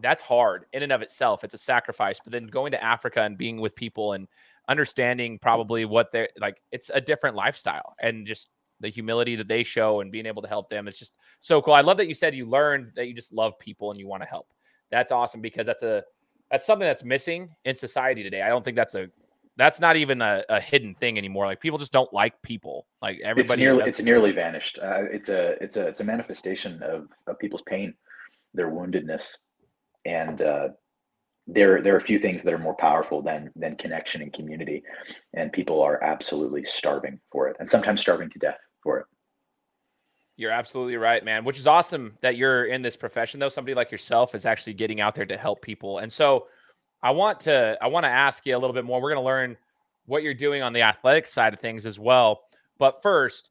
that's 0.00 0.22
hard 0.22 0.66
in 0.72 0.82
and 0.82 0.92
of 0.92 1.02
itself. 1.02 1.44
It's 1.44 1.54
a 1.54 1.58
sacrifice. 1.58 2.20
But 2.22 2.32
then 2.32 2.46
going 2.46 2.72
to 2.72 2.82
Africa 2.82 3.22
and 3.22 3.36
being 3.36 3.60
with 3.60 3.74
people 3.74 4.12
and 4.12 4.28
understanding 4.68 5.38
probably 5.38 5.84
what 5.84 6.12
they're 6.12 6.28
like, 6.40 6.60
it's 6.72 6.90
a 6.92 7.00
different 7.00 7.36
lifestyle 7.36 7.94
and 8.00 8.26
just 8.26 8.50
the 8.80 8.88
humility 8.88 9.36
that 9.36 9.48
they 9.48 9.64
show 9.64 10.00
and 10.00 10.12
being 10.12 10.26
able 10.26 10.42
to 10.42 10.48
help 10.48 10.68
them. 10.68 10.88
It's 10.88 10.98
just 10.98 11.14
so 11.40 11.62
cool. 11.62 11.74
I 11.74 11.80
love 11.80 11.96
that 11.96 12.08
you 12.08 12.14
said 12.14 12.34
you 12.34 12.46
learned 12.46 12.92
that 12.96 13.06
you 13.06 13.14
just 13.14 13.32
love 13.32 13.58
people 13.58 13.90
and 13.90 13.98
you 13.98 14.06
want 14.06 14.22
to 14.22 14.28
help. 14.28 14.48
That's 14.90 15.12
awesome 15.12 15.40
because 15.40 15.66
that's 15.66 15.82
a 15.82 16.04
that's 16.50 16.64
something 16.64 16.86
that's 16.86 17.02
missing 17.02 17.48
in 17.64 17.74
society 17.74 18.22
today. 18.22 18.42
I 18.42 18.48
don't 18.48 18.64
think 18.64 18.76
that's 18.76 18.94
a 18.94 19.08
that's 19.56 19.80
not 19.80 19.96
even 19.96 20.20
a, 20.20 20.44
a 20.48 20.60
hidden 20.60 20.94
thing 20.94 21.16
anymore. 21.16 21.46
Like 21.46 21.60
people 21.60 21.78
just 21.78 21.92
don't 21.92 22.12
like 22.12 22.40
people. 22.42 22.86
Like 23.00 23.20
everybody, 23.24 23.52
it's 23.52 23.58
nearly, 23.58 23.84
it's 23.86 24.02
nearly 24.02 24.32
vanished. 24.32 24.78
Uh, 24.80 25.04
it's 25.10 25.28
a 25.28 25.62
it's 25.62 25.76
a 25.76 25.86
it's 25.88 26.00
a 26.00 26.04
manifestation 26.04 26.82
of, 26.82 27.08
of 27.26 27.38
people's 27.38 27.62
pain, 27.62 27.94
their 28.54 28.70
woundedness, 28.70 29.36
and 30.06 30.40
uh, 30.40 30.68
there 31.46 31.82
there 31.82 31.94
are 31.94 31.98
a 31.98 32.04
few 32.04 32.18
things 32.18 32.42
that 32.42 32.54
are 32.54 32.58
more 32.58 32.74
powerful 32.74 33.22
than 33.22 33.50
than 33.56 33.76
connection 33.76 34.22
and 34.22 34.32
community, 34.32 34.82
and 35.34 35.52
people 35.52 35.82
are 35.82 36.02
absolutely 36.02 36.64
starving 36.64 37.20
for 37.30 37.48
it, 37.48 37.56
and 37.60 37.68
sometimes 37.68 38.00
starving 38.00 38.30
to 38.30 38.38
death 38.38 38.58
for 38.82 38.98
it. 38.98 39.06
You're 40.36 40.50
absolutely 40.50 40.96
right, 40.96 41.24
man. 41.24 41.44
Which 41.44 41.58
is 41.58 41.66
awesome 41.66 42.18
that 42.20 42.36
you're 42.36 42.66
in 42.66 42.82
this 42.82 42.96
profession, 42.96 43.40
though. 43.40 43.48
Somebody 43.48 43.74
like 43.74 43.90
yourself 43.90 44.34
is 44.34 44.44
actually 44.44 44.74
getting 44.74 45.00
out 45.00 45.14
there 45.14 45.26
to 45.26 45.36
help 45.36 45.62
people, 45.62 45.98
and 45.98 46.12
so 46.12 46.46
I 47.02 47.10
want 47.10 47.40
to 47.40 47.78
I 47.80 47.86
want 47.86 48.04
to 48.04 48.10
ask 48.10 48.44
you 48.46 48.56
a 48.56 48.58
little 48.58 48.74
bit 48.74 48.84
more. 48.84 49.00
We're 49.00 49.12
going 49.12 49.22
to 49.22 49.26
learn 49.26 49.56
what 50.06 50.22
you're 50.22 50.34
doing 50.34 50.62
on 50.62 50.72
the 50.72 50.82
athletic 50.82 51.26
side 51.26 51.52
of 51.52 51.60
things 51.60 51.86
as 51.86 51.98
well. 51.98 52.42
But 52.78 53.02
first, 53.02 53.50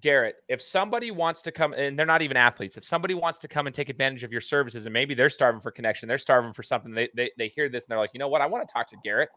Garrett, 0.00 0.36
if 0.48 0.60
somebody 0.60 1.10
wants 1.10 1.42
to 1.42 1.52
come 1.52 1.72
and 1.72 1.98
they're 1.98 2.06
not 2.06 2.22
even 2.22 2.36
athletes, 2.36 2.76
if 2.76 2.84
somebody 2.84 3.14
wants 3.14 3.38
to 3.40 3.48
come 3.48 3.66
and 3.66 3.74
take 3.74 3.88
advantage 3.88 4.24
of 4.24 4.32
your 4.32 4.40
services 4.40 4.86
and 4.86 4.92
maybe 4.92 5.14
they're 5.14 5.30
starving 5.30 5.60
for 5.60 5.70
connection, 5.70 6.08
they're 6.08 6.18
starving 6.18 6.52
for 6.52 6.62
something, 6.62 6.92
they 6.92 7.08
they, 7.14 7.30
they 7.38 7.48
hear 7.48 7.68
this 7.68 7.84
and 7.84 7.90
they're 7.90 7.98
like, 7.98 8.10
you 8.14 8.18
know 8.18 8.28
what, 8.28 8.40
I 8.40 8.46
want 8.46 8.66
to 8.66 8.72
talk 8.72 8.86
to 8.88 8.96
Garrett. 9.02 9.30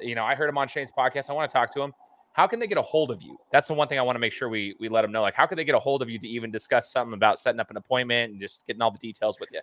You 0.00 0.14
know, 0.14 0.24
I 0.24 0.34
heard 0.34 0.48
him 0.48 0.58
on 0.58 0.68
Shane's 0.68 0.90
podcast. 0.90 1.30
I 1.30 1.32
want 1.32 1.50
to 1.50 1.52
talk 1.52 1.72
to 1.74 1.82
him. 1.82 1.92
How 2.32 2.46
can 2.46 2.58
they 2.58 2.66
get 2.66 2.78
a 2.78 2.82
hold 2.82 3.10
of 3.10 3.22
you? 3.22 3.36
That's 3.52 3.68
the 3.68 3.74
one 3.74 3.88
thing 3.88 3.98
I 3.98 4.02
want 4.02 4.16
to 4.16 4.20
make 4.20 4.32
sure 4.32 4.48
we 4.48 4.74
we 4.80 4.88
let 4.88 5.02
them 5.02 5.12
know. 5.12 5.22
Like, 5.22 5.34
how 5.34 5.46
can 5.46 5.56
they 5.56 5.64
get 5.64 5.74
a 5.74 5.80
hold 5.80 6.02
of 6.02 6.08
you 6.08 6.18
to 6.18 6.26
even 6.26 6.50
discuss 6.50 6.90
something 6.90 7.14
about 7.14 7.38
setting 7.38 7.60
up 7.60 7.70
an 7.70 7.76
appointment 7.76 8.32
and 8.32 8.40
just 8.40 8.66
getting 8.66 8.80
all 8.80 8.90
the 8.90 8.98
details 8.98 9.38
with 9.38 9.50
you? 9.52 9.60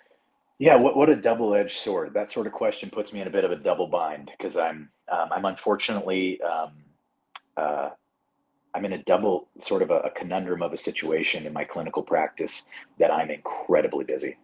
Yeah, 0.60 0.76
what, 0.76 0.98
what 0.98 1.10
a 1.10 1.16
double-edged 1.16 1.78
sword. 1.78 2.14
That 2.14 2.30
sort 2.30 2.46
of 2.46 2.52
question 2.52 2.90
puts 2.90 3.14
me 3.14 3.22
in 3.22 3.28
a 3.28 3.30
bit 3.30 3.46
of 3.46 3.52
a 3.52 3.56
double 3.56 3.88
bind 3.88 4.30
because 4.38 4.58
I'm 4.58 4.90
um, 5.12 5.30
I'm 5.32 5.46
unfortunately 5.46 6.40
um, 6.42 6.72
uh, 7.58 7.90
I'm 8.74 8.86
in 8.86 8.94
a 8.94 9.04
double 9.04 9.48
sort 9.62 9.82
of 9.82 9.90
a, 9.90 10.00
a, 10.00 10.10
conundrum 10.12 10.62
of 10.62 10.74
a 10.74 10.78
situation 10.78 11.46
in 11.46 11.54
my 11.54 11.64
clinical 11.64 12.04
practice 12.04 12.64
that 13.00 13.12
I'm 13.12 13.32
incredibly 13.32 14.04
busy, 14.06 14.38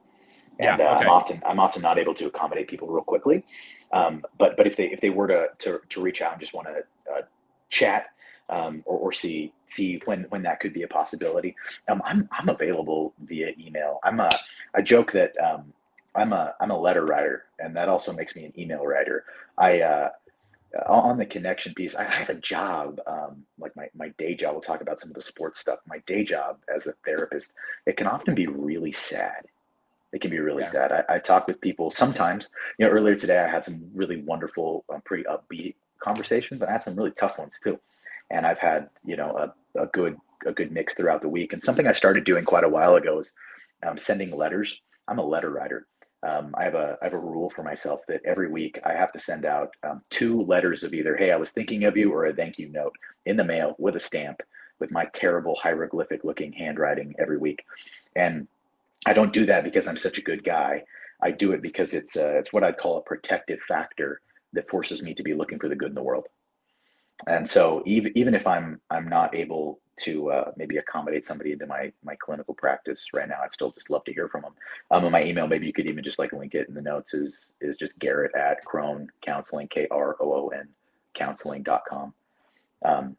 and 0.60 0.66
yeah, 0.68 0.74
okay. 0.76 0.84
uh, 0.84 0.98
I'm 1.00 1.10
often 1.10 1.44
I'm 1.46 1.60
often 1.60 1.82
not 1.82 2.00
able 2.00 2.16
to 2.16 2.26
accommodate 2.26 2.68
people 2.68 2.88
real 2.88 3.04
quickly. 3.04 3.44
Um, 3.92 4.24
but 4.38 4.58
but 4.58 4.68
if 4.68 4.76
they 4.76 4.86
if 4.86 5.02
they 5.02 5.10
were 5.10 5.28
to 5.28 5.48
to, 5.60 5.80
to 5.90 6.02
reach 6.02 6.22
out 6.22 6.34
and 6.34 6.42
just 6.42 6.54
want 6.54 6.68
to 6.68 7.14
uh, 7.14 7.22
chat 7.70 8.08
um, 8.50 8.84
or, 8.86 8.98
or, 8.98 9.14
see 9.14 9.54
see 9.68 10.02
when 10.06 10.26
when 10.30 10.44
that 10.44 10.60
could 10.60 10.74
be 10.74 10.84
a 10.84 10.88
possibility, 10.88 11.56
um, 11.88 12.02
I'm 12.06 12.28
I'm 12.32 12.50
available 12.50 13.14
via 13.26 13.52
email. 13.60 14.00
I'm 14.04 14.20
a 14.20 14.30
I 14.74 14.82
joke 14.82 15.12
that 15.14 15.34
um, 15.40 15.74
I'm 16.16 16.34
a 16.34 16.54
I'm 16.60 16.72
a 16.72 16.80
letter 16.80 17.06
writer, 17.06 17.46
and 17.60 17.76
that 17.76 17.90
also 17.90 18.12
makes 18.14 18.36
me 18.36 18.46
an 18.46 18.54
email 18.58 18.86
writer. 18.86 19.26
I 19.58 19.82
uh, 19.82 20.10
on 20.88 21.18
the 21.18 21.26
connection 21.26 21.74
piece, 21.74 21.96
I 21.96 22.04
have 22.04 22.30
a 22.30 22.36
job, 22.36 23.00
um, 23.08 23.46
like 23.60 23.76
my, 23.76 23.88
my 23.96 24.10
day 24.18 24.36
job. 24.36 24.54
We'll 24.54 24.62
talk 24.62 24.82
about 24.82 25.00
some 25.00 25.10
of 25.10 25.16
the 25.16 25.22
sports 25.22 25.60
stuff. 25.60 25.80
My 25.88 26.00
day 26.06 26.24
job 26.24 26.58
as 26.74 26.86
a 26.86 26.94
therapist, 27.06 27.52
it 27.86 27.98
can 27.98 28.08
often 28.08 28.36
be 28.36 28.48
really 28.48 28.92
sad. 28.92 29.46
It 30.12 30.22
can 30.22 30.32
be 30.32 30.40
really 30.40 30.64
yeah. 30.64 30.70
sad. 30.70 30.92
I, 30.92 31.16
I, 31.16 31.20
talk 31.20 31.48
with 31.48 31.60
people 31.62 31.92
sometimes. 31.92 32.50
You 32.78 32.86
know, 32.86 32.92
earlier 32.92 33.16
today 33.16 33.40
I 33.40 33.50
had 33.50 33.64
some 33.64 33.90
really 33.94 34.18
wonderful, 34.18 34.86
um, 34.94 35.02
pretty 35.02 35.24
upbeat 35.24 35.76
conversations. 36.00 36.62
And 36.62 36.70
I 36.70 36.74
had 36.74 36.84
some 36.84 36.96
really 36.96 37.12
tough 37.12 37.38
ones 37.38 37.60
too, 37.62 37.80
and 38.30 38.46
I've 38.46 38.60
had 38.60 38.90
you 39.04 39.18
know 39.18 39.36
a, 39.76 39.82
a 39.82 39.88
good 39.88 40.18
a 40.46 40.52
good 40.52 40.72
mix 40.72 40.96
throughout 40.96 41.22
the 41.22 41.30
week. 41.30 41.52
And 41.52 41.62
something 41.62 41.88
I 41.88 41.94
started 41.94 42.24
doing 42.24 42.46
quite 42.46 42.64
a 42.64 42.70
while 42.70 42.96
ago 42.96 43.20
is 43.20 43.34
um, 43.86 43.98
sending 43.98 44.32
letters. 44.32 44.80
I'm 45.08 45.20
a 45.20 45.26
letter 45.26 45.50
writer 45.50 45.88
um, 46.26 46.56
I 46.58 46.64
have 46.64 46.76
a 46.76 46.98
I 47.02 47.06
have 47.06 47.14
a 47.14 47.20
rule 47.20 47.52
for 47.52 47.64
myself 47.64 48.02
that 48.08 48.22
every 48.26 48.50
week 48.50 48.80
I 48.84 48.94
have 48.94 49.14
to 49.14 49.20
send 49.20 49.46
out 49.46 49.70
um, 49.84 50.02
two 50.10 50.42
letters 50.42 50.84
of 50.84 50.94
either 50.94 51.16
"Hey, 51.16 51.32
I 51.32 51.36
was 51.36 51.52
thinking 51.52 51.84
of 51.84 51.96
you" 51.96 52.12
or 52.12 52.26
a 52.26 52.34
thank 52.34 52.58
you 52.58 52.68
note 52.70 52.96
in 53.26 53.38
the 53.38 53.44
mail 53.44 53.76
with 53.78 53.96
a 53.96 54.00
stamp 54.00 54.42
with 54.80 54.92
my 54.92 55.06
terrible 55.14 55.56
hieroglyphic 55.56 56.24
looking 56.24 56.52
handwriting 56.52 57.16
every 57.20 57.38
week. 57.38 57.64
And 58.16 58.48
I 59.06 59.14
don't 59.14 59.34
do 59.34 59.46
that 59.46 59.64
because 59.64 59.88
I'm 59.88 59.98
such 59.98 60.18
a 60.18 60.24
good 60.24 60.44
guy. 60.44 60.84
I 61.22 61.32
do 61.32 61.52
it 61.52 61.62
because 61.62 61.94
it's 61.94 62.18
uh, 62.18 62.40
it's 62.40 62.52
what 62.52 62.64
I'd 62.64 62.78
call 62.78 62.98
a 62.98 63.02
protective 63.02 63.60
factor 63.62 64.22
that 64.54 64.70
forces 64.70 65.02
me 65.04 65.14
to 65.14 65.24
be 65.24 65.34
looking 65.34 65.60
for 65.60 65.70
the 65.70 65.76
good 65.76 65.90
in 65.90 65.96
the 65.96 66.04
world. 66.04 66.26
And 67.28 67.48
so 67.48 67.84
even 67.86 68.12
even 68.18 68.34
if 68.34 68.48
I'm 68.48 68.82
I'm 68.90 69.08
not 69.08 69.36
able 69.36 69.80
to 69.98 70.32
uh, 70.32 70.52
maybe 70.58 70.78
accommodate 70.78 71.24
somebody 71.24 71.54
into 71.54 71.66
my 71.68 71.92
my 72.04 72.16
clinical 72.16 72.54
practice 72.54 73.06
right 73.14 73.28
now. 73.28 73.40
I'd 73.44 73.54
still 73.54 73.72
just 73.72 73.90
love 73.90 74.04
to 74.06 74.14
hear 74.14 74.28
from 74.28 74.42
them. 74.42 74.54
Um, 74.92 75.06
on 75.06 75.12
my 75.12 75.24
email, 75.24 75.48
maybe 75.48 75.68
you 75.68 75.74
could 75.74 75.88
even 75.88 76.04
just 76.04 76.20
like 76.20 76.34
link 76.34 76.54
it 76.54 76.68
in 76.68 76.74
the 76.74 76.82
notes. 76.82 77.14
Is 77.14 77.54
is 77.62 77.78
just 77.78 77.98
Garrett 78.00 78.36
at 78.36 78.64
Kroon 78.66 79.08
Counseling 79.24 79.68
K 79.68 79.88
R 79.92 80.16
O 80.20 80.34
O 80.34 80.48
N 80.50 80.68
counseling.com. 81.16 82.14
Um, 82.84 83.18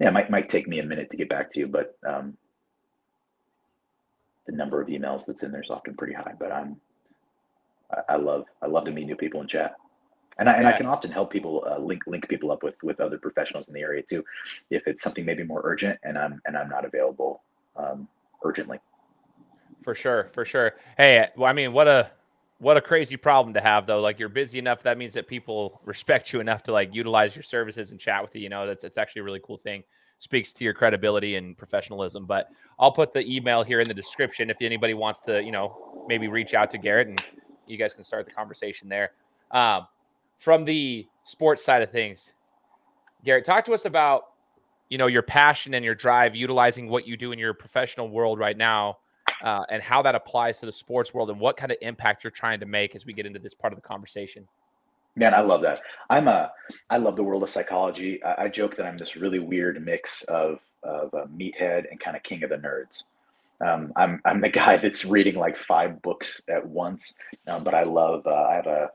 yeah, 0.00 0.08
it 0.08 0.12
might 0.12 0.30
might 0.30 0.48
take 0.48 0.66
me 0.66 0.80
a 0.80 0.84
minute 0.84 1.10
to 1.10 1.16
get 1.16 1.28
back 1.28 1.50
to 1.52 1.60
you, 1.60 1.68
but 1.68 1.96
um, 2.06 2.36
the 4.46 4.52
number 4.52 4.80
of 4.80 4.88
emails 4.88 5.26
that's 5.26 5.42
in 5.42 5.52
there 5.52 5.62
is 5.62 5.70
often 5.70 5.94
pretty 5.94 6.14
high. 6.14 6.32
But 6.38 6.52
I'm 6.52 6.80
I, 7.92 8.14
I 8.14 8.16
love 8.16 8.44
I 8.62 8.66
love 8.66 8.86
to 8.86 8.90
meet 8.90 9.06
new 9.06 9.16
people 9.16 9.40
in 9.40 9.48
chat 9.48 9.74
and 10.38 10.48
I, 10.48 10.52
and 10.54 10.66
I 10.66 10.76
can 10.76 10.86
often 10.86 11.10
help 11.10 11.32
people 11.32 11.64
uh, 11.68 11.78
link 11.78 12.02
link 12.06 12.28
people 12.28 12.50
up 12.50 12.62
with 12.62 12.74
with 12.82 13.00
other 13.00 13.18
professionals 13.18 13.68
in 13.68 13.74
the 13.74 13.80
area 13.80 14.02
too, 14.02 14.24
if 14.70 14.86
it's 14.86 15.02
something 15.02 15.24
maybe 15.24 15.44
more 15.44 15.60
urgent 15.64 15.98
and 16.02 16.18
I'm 16.18 16.40
and 16.46 16.56
I'm 16.56 16.68
not 16.68 16.84
available 16.84 17.42
um, 17.76 18.08
urgently. 18.44 18.78
For 19.82 19.94
sure, 19.94 20.30
for 20.32 20.44
sure. 20.44 20.74
Hey, 20.96 21.28
well, 21.36 21.48
I 21.48 21.52
mean, 21.52 21.72
what 21.72 21.86
a 21.86 22.10
what 22.58 22.76
a 22.76 22.80
crazy 22.80 23.16
problem 23.16 23.52
to 23.54 23.60
have 23.60 23.86
though. 23.86 24.00
Like 24.00 24.18
you're 24.18 24.28
busy 24.28 24.58
enough, 24.58 24.82
that 24.84 24.96
means 24.96 25.14
that 25.14 25.28
people 25.28 25.80
respect 25.84 26.32
you 26.32 26.40
enough 26.40 26.62
to 26.64 26.72
like 26.72 26.94
utilize 26.94 27.36
your 27.36 27.42
services 27.42 27.90
and 27.90 28.00
chat 28.00 28.22
with 28.22 28.34
you. 28.34 28.42
You 28.42 28.48
know, 28.48 28.66
that's 28.66 28.84
it's 28.84 28.98
actually 28.98 29.20
a 29.20 29.24
really 29.24 29.40
cool 29.44 29.58
thing. 29.58 29.84
Speaks 30.18 30.52
to 30.54 30.64
your 30.64 30.72
credibility 30.72 31.36
and 31.36 31.58
professionalism. 31.58 32.24
But 32.24 32.48
I'll 32.78 32.92
put 32.92 33.12
the 33.12 33.20
email 33.20 33.62
here 33.62 33.80
in 33.80 33.88
the 33.88 33.94
description 33.94 34.48
if 34.48 34.56
anybody 34.60 34.94
wants 34.94 35.20
to, 35.22 35.42
you 35.42 35.52
know, 35.52 36.04
maybe 36.08 36.28
reach 36.28 36.54
out 36.54 36.70
to 36.70 36.78
Garrett 36.78 37.08
and 37.08 37.22
you 37.66 37.76
guys 37.76 37.94
can 37.94 38.04
start 38.04 38.24
the 38.24 38.32
conversation 38.32 38.88
there. 38.88 39.12
Um, 39.50 39.86
from 40.38 40.64
the 40.64 41.06
sports 41.24 41.64
side 41.64 41.82
of 41.82 41.90
things, 41.90 42.32
Garrett, 43.24 43.44
talk 43.44 43.64
to 43.64 43.72
us 43.72 43.84
about 43.84 44.24
you 44.88 44.98
know 44.98 45.06
your 45.06 45.22
passion 45.22 45.74
and 45.74 45.84
your 45.84 45.94
drive, 45.94 46.34
utilizing 46.34 46.88
what 46.88 47.06
you 47.06 47.16
do 47.16 47.32
in 47.32 47.38
your 47.38 47.54
professional 47.54 48.08
world 48.08 48.38
right 48.38 48.56
now, 48.56 48.98
uh, 49.42 49.64
and 49.70 49.82
how 49.82 50.02
that 50.02 50.14
applies 50.14 50.58
to 50.58 50.66
the 50.66 50.72
sports 50.72 51.14
world, 51.14 51.30
and 51.30 51.40
what 51.40 51.56
kind 51.56 51.72
of 51.72 51.78
impact 51.80 52.24
you're 52.24 52.30
trying 52.30 52.60
to 52.60 52.66
make 52.66 52.94
as 52.94 53.06
we 53.06 53.12
get 53.12 53.26
into 53.26 53.38
this 53.38 53.54
part 53.54 53.72
of 53.72 53.80
the 53.80 53.86
conversation. 53.86 54.46
Man, 55.16 55.32
I 55.32 55.40
love 55.40 55.62
that. 55.62 55.80
I'm 56.10 56.26
a, 56.26 56.50
I 56.90 56.96
love 56.96 57.16
the 57.16 57.22
world 57.22 57.42
of 57.44 57.50
psychology. 57.50 58.22
I, 58.24 58.44
I 58.44 58.48
joke 58.48 58.76
that 58.76 58.86
I'm 58.86 58.98
this 58.98 59.16
really 59.16 59.38
weird 59.38 59.82
mix 59.84 60.22
of 60.24 60.58
of 60.82 61.14
a 61.14 61.26
meathead 61.28 61.90
and 61.90 61.98
kind 61.98 62.14
of 62.14 62.22
king 62.22 62.42
of 62.42 62.50
the 62.50 62.56
nerds. 62.56 63.04
Um, 63.64 63.92
I'm 63.96 64.20
I'm 64.24 64.40
the 64.40 64.48
guy 64.50 64.76
that's 64.76 65.04
reading 65.04 65.36
like 65.36 65.56
five 65.56 66.02
books 66.02 66.42
at 66.48 66.66
once, 66.66 67.14
um, 67.46 67.64
but 67.64 67.74
I 67.74 67.84
love. 67.84 68.26
Uh, 68.26 68.30
I 68.34 68.54
have 68.54 68.66
a 68.66 68.90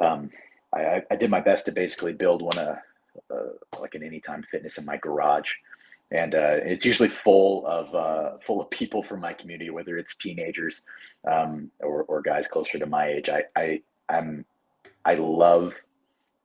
um, 0.00 0.30
I, 0.74 1.02
I 1.10 1.16
did 1.16 1.30
my 1.30 1.40
best 1.40 1.66
to 1.66 1.72
basically 1.72 2.12
build 2.12 2.42
one 2.42 2.58
a, 2.58 2.82
uh, 3.30 3.80
like 3.80 3.94
an 3.94 4.02
anytime 4.02 4.42
fitness 4.42 4.78
in 4.78 4.84
my 4.84 4.96
garage, 4.96 5.52
and 6.10 6.34
uh, 6.34 6.56
it's 6.62 6.84
usually 6.84 7.08
full 7.08 7.66
of 7.66 7.94
uh, 7.94 8.38
full 8.46 8.60
of 8.60 8.70
people 8.70 9.02
from 9.02 9.20
my 9.20 9.32
community, 9.32 9.70
whether 9.70 9.98
it's 9.98 10.14
teenagers 10.14 10.82
um, 11.30 11.70
or, 11.80 12.04
or 12.04 12.22
guys 12.22 12.48
closer 12.48 12.78
to 12.78 12.86
my 12.86 13.08
age. 13.08 13.28
I, 13.28 13.44
I 13.56 13.82
I'm 14.08 14.44
I 15.04 15.14
love 15.14 15.74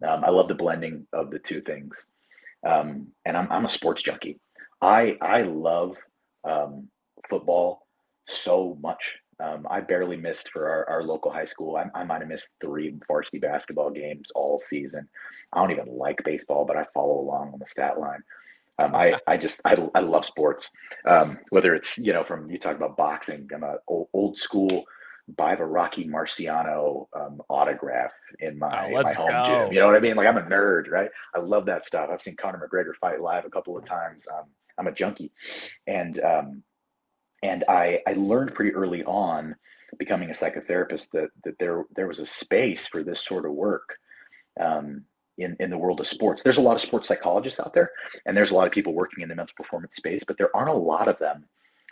um, 0.08 0.24
I 0.24 0.30
love 0.30 0.48
the 0.48 0.56
blending 0.56 1.08
of 1.14 1.32
the 1.32 1.40
two 1.40 1.62
things, 1.62 2.06
um, 2.66 3.08
and 3.26 3.38
I'm 3.38 3.52
I'm 3.52 3.66
a 3.66 3.70
sports 3.70 4.02
junkie. 4.02 4.40
I 4.82 5.18
I 5.22 5.42
love 5.44 5.96
um, 6.44 6.88
football 7.30 7.88
so 8.28 8.78
much. 8.82 9.16
Um, 9.40 9.68
I 9.70 9.82
barely 9.82 10.18
missed 10.18 10.50
for 10.50 10.68
our, 10.68 10.90
our 10.90 11.04
local 11.04 11.32
high 11.32 11.46
school. 11.46 11.76
I, 11.76 11.86
I 11.98 12.04
might 12.04 12.22
have 12.22 12.28
missed 12.28 12.50
three 12.60 12.96
varsity 13.08 13.40
basketball 13.40 13.92
games 13.92 14.32
all 14.34 14.60
season. 14.60 15.08
I 15.54 15.60
don't 15.60 15.72
even 15.72 15.98
like 15.98 16.24
baseball, 16.24 16.66
but 16.66 16.76
I 16.76 16.86
follow 16.94 17.20
along 17.20 17.54
on 17.54 17.60
the 17.60 17.68
stat 17.68 18.00
line. 18.00 18.24
Um, 18.80 18.96
I, 18.96 19.20
I 19.28 19.38
just 19.38 19.62
I, 19.64 19.76
I 19.94 20.00
love 20.00 20.26
sports. 20.26 20.72
Um, 21.06 21.40
whether 21.50 21.76
it's 21.76 21.98
you 21.98 22.14
know 22.14 22.24
from 22.24 22.50
you 22.50 22.58
talk 22.58 22.76
about 22.76 22.98
boxing, 22.98 23.48
I'm 23.54 23.64
a 23.64 23.78
old, 23.88 24.08
old 24.14 24.38
school. 24.38 24.86
Buy 25.36 25.56
the 25.56 25.66
Rocky 25.66 26.08
Marciano 26.08 27.08
um, 27.14 27.42
autograph 27.50 28.14
in 28.40 28.58
my, 28.58 28.88
oh, 28.88 29.02
my 29.02 29.14
home 29.14 29.30
go. 29.30 29.46
gym. 29.46 29.74
You 29.74 29.82
know 29.82 29.88
what 29.88 29.96
I 29.96 30.00
mean? 30.00 30.16
Like 30.16 30.26
I'm 30.26 30.38
a 30.38 30.42
nerd, 30.42 30.90
right? 30.90 31.10
I 31.36 31.40
love 31.40 31.66
that 31.66 31.84
stuff. 31.84 32.10
I've 32.10 32.22
seen 32.22 32.38
Conor 32.38 32.66
McGregor 32.66 32.96
fight 32.96 33.20
live 33.20 33.44
a 33.44 33.50
couple 33.50 33.78
of 33.78 33.84
times. 33.84 34.26
Um, 34.34 34.46
I'm 34.78 34.88
a 34.88 34.92
junkie, 34.94 35.32
and 35.86 36.18
um, 36.22 36.64
and 37.44 37.64
I 37.68 38.00
I 38.08 38.14
learned 38.14 38.54
pretty 38.54 38.74
early 38.74 39.04
on, 39.04 39.56
becoming 39.98 40.30
a 40.30 40.34
psychotherapist, 40.34 41.10
that 41.12 41.30
that 41.44 41.60
there 41.60 41.86
there 41.96 42.08
was 42.08 42.20
a 42.20 42.26
space 42.26 42.88
for 42.88 43.04
this 43.04 43.24
sort 43.24 43.46
of 43.46 43.54
work. 43.54 43.98
Um, 44.60 45.06
in, 45.38 45.56
in 45.60 45.70
the 45.70 45.78
world 45.78 46.00
of 46.00 46.08
sports. 46.08 46.42
There's 46.42 46.58
a 46.58 46.64
lot 46.64 46.74
of 46.74 46.82
sports 46.82 47.08
psychologists 47.08 47.60
out 47.60 47.74
there, 47.74 47.92
and 48.26 48.36
there's 48.36 48.50
a 48.50 48.56
lot 48.56 48.66
of 48.66 48.74
people 48.74 48.94
working 48.94 49.22
in 49.22 49.30
the 49.30 49.36
mental 49.36 49.54
performance 49.56 49.96
space, 49.96 50.24
but 50.24 50.38
there 50.40 50.50
aren't 50.56 50.70
a 50.70 50.74
lot 50.74 51.08
of 51.08 51.20
them 51.20 51.46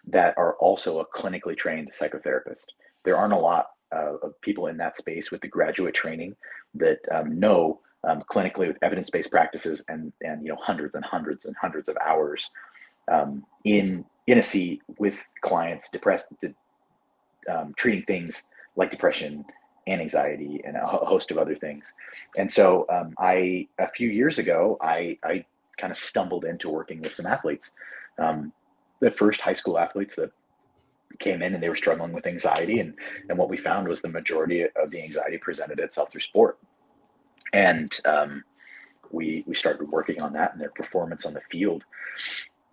that 0.08 0.34
are 0.38 0.54
also 0.56 1.00
a 1.00 1.06
clinically 1.06 1.58
trained 1.58 1.92
psychotherapist. 1.92 2.66
There 3.04 3.18
aren't 3.18 3.34
a 3.34 3.38
lot 3.38 3.68
uh, 3.96 4.18
of 4.22 4.40
people 4.42 4.68
in 4.68 4.78
that 4.78 4.98
space 4.98 5.32
with 5.32 5.42
the 5.42 5.48
graduate 5.48 5.94
training 5.94 6.36
that 6.76 7.00
um, 7.12 7.40
know 7.40 7.82
um, 8.04 8.24
clinically 8.32 8.68
with 8.68 8.78
evidence-based 8.82 9.32
practices 9.32 9.84
and 9.88 10.12
and 10.22 10.44
you 10.44 10.50
know 10.50 10.58
hundreds 10.62 10.96
and 10.96 11.04
hundreds 11.04 11.46
and 11.46 11.56
hundreds 11.60 11.90
of 11.90 11.98
hours 12.06 12.50
um, 13.08 13.46
in 13.64 14.06
in 14.28 14.40
a 14.40 14.44
seat 14.44 14.82
with 14.98 15.24
clients 15.42 15.90
depressed, 15.90 16.26
um, 17.50 17.74
treating 17.78 18.04
things 18.04 18.44
like 18.76 18.90
depression, 18.90 19.46
and 19.88 20.02
anxiety 20.02 20.62
and 20.66 20.76
a 20.76 20.86
host 20.86 21.32
of 21.32 21.38
other 21.38 21.56
things. 21.56 21.94
And 22.38 22.52
so 22.52 22.86
um, 22.90 23.14
I, 23.20 23.68
a 23.78 23.90
few 23.92 24.10
years 24.10 24.40
ago, 24.40 24.78
I, 24.82 25.18
I 25.24 25.46
kind 25.78 25.92
of 25.92 25.98
stumbled 25.98 26.46
into 26.46 26.70
working 26.70 27.02
with 27.02 27.14
some 27.14 27.26
athletes. 27.26 27.72
Um, 28.18 28.52
the 29.00 29.12
first 29.12 29.42
high 29.42 29.54
school 29.54 29.78
athletes 29.78 30.16
that 30.16 30.32
came 31.20 31.42
in 31.42 31.54
and 31.54 31.62
they 31.62 31.70
were 31.70 31.76
struggling 31.76 32.14
with 32.14 32.26
anxiety. 32.26 32.80
And, 32.80 32.96
and 33.30 33.38
what 33.38 33.50
we 33.50 33.58
found 33.58 33.88
was 33.88 34.02
the 34.02 34.10
majority 34.10 34.64
of 34.64 34.90
the 34.90 35.02
anxiety 35.02 35.38
presented 35.38 35.80
itself 35.80 36.12
through 36.12 36.22
sport. 36.22 36.58
And 37.54 37.98
um, 38.06 38.44
we, 39.12 39.44
we 39.46 39.56
started 39.56 39.90
working 39.92 40.20
on 40.20 40.34
that 40.34 40.54
and 40.54 40.62
their 40.62 40.72
performance 40.72 41.26
on 41.26 41.34
the 41.34 41.42
field 41.52 41.84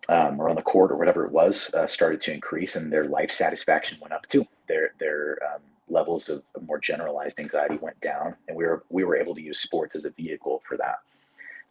um, 0.09 0.41
or 0.41 0.49
on 0.49 0.57
the 0.57 0.63
court 0.63 0.91
or 0.91 0.97
whatever 0.97 1.25
it 1.25 1.33
was 1.33 1.71
uh, 1.75 1.87
started 1.87 2.21
to 2.23 2.33
increase 2.33 2.77
and 2.77 2.93
their 2.93 3.05
life 3.05 3.31
satisfaction 3.31 3.99
went 4.01 4.13
up 4.13 4.27
too. 4.29 4.47
Their, 4.69 4.93
their, 4.99 5.39
um, 5.45 5.63
levels 5.93 6.29
of, 6.29 6.43
more 6.67 6.79
generalized 6.79 7.39
anxiety 7.39 7.77
went 7.81 8.01
down, 8.01 8.35
and 8.49 8.57
we 8.57 8.65
were 8.65 8.83
we 8.89 9.05
were 9.05 9.17
able 9.17 9.35
to 9.35 9.43
use 9.43 9.61
sports 9.61 9.95
as 9.95 10.05
a 10.05 10.11
vehicle 10.11 10.63
for 10.67 10.77
that. 10.79 10.99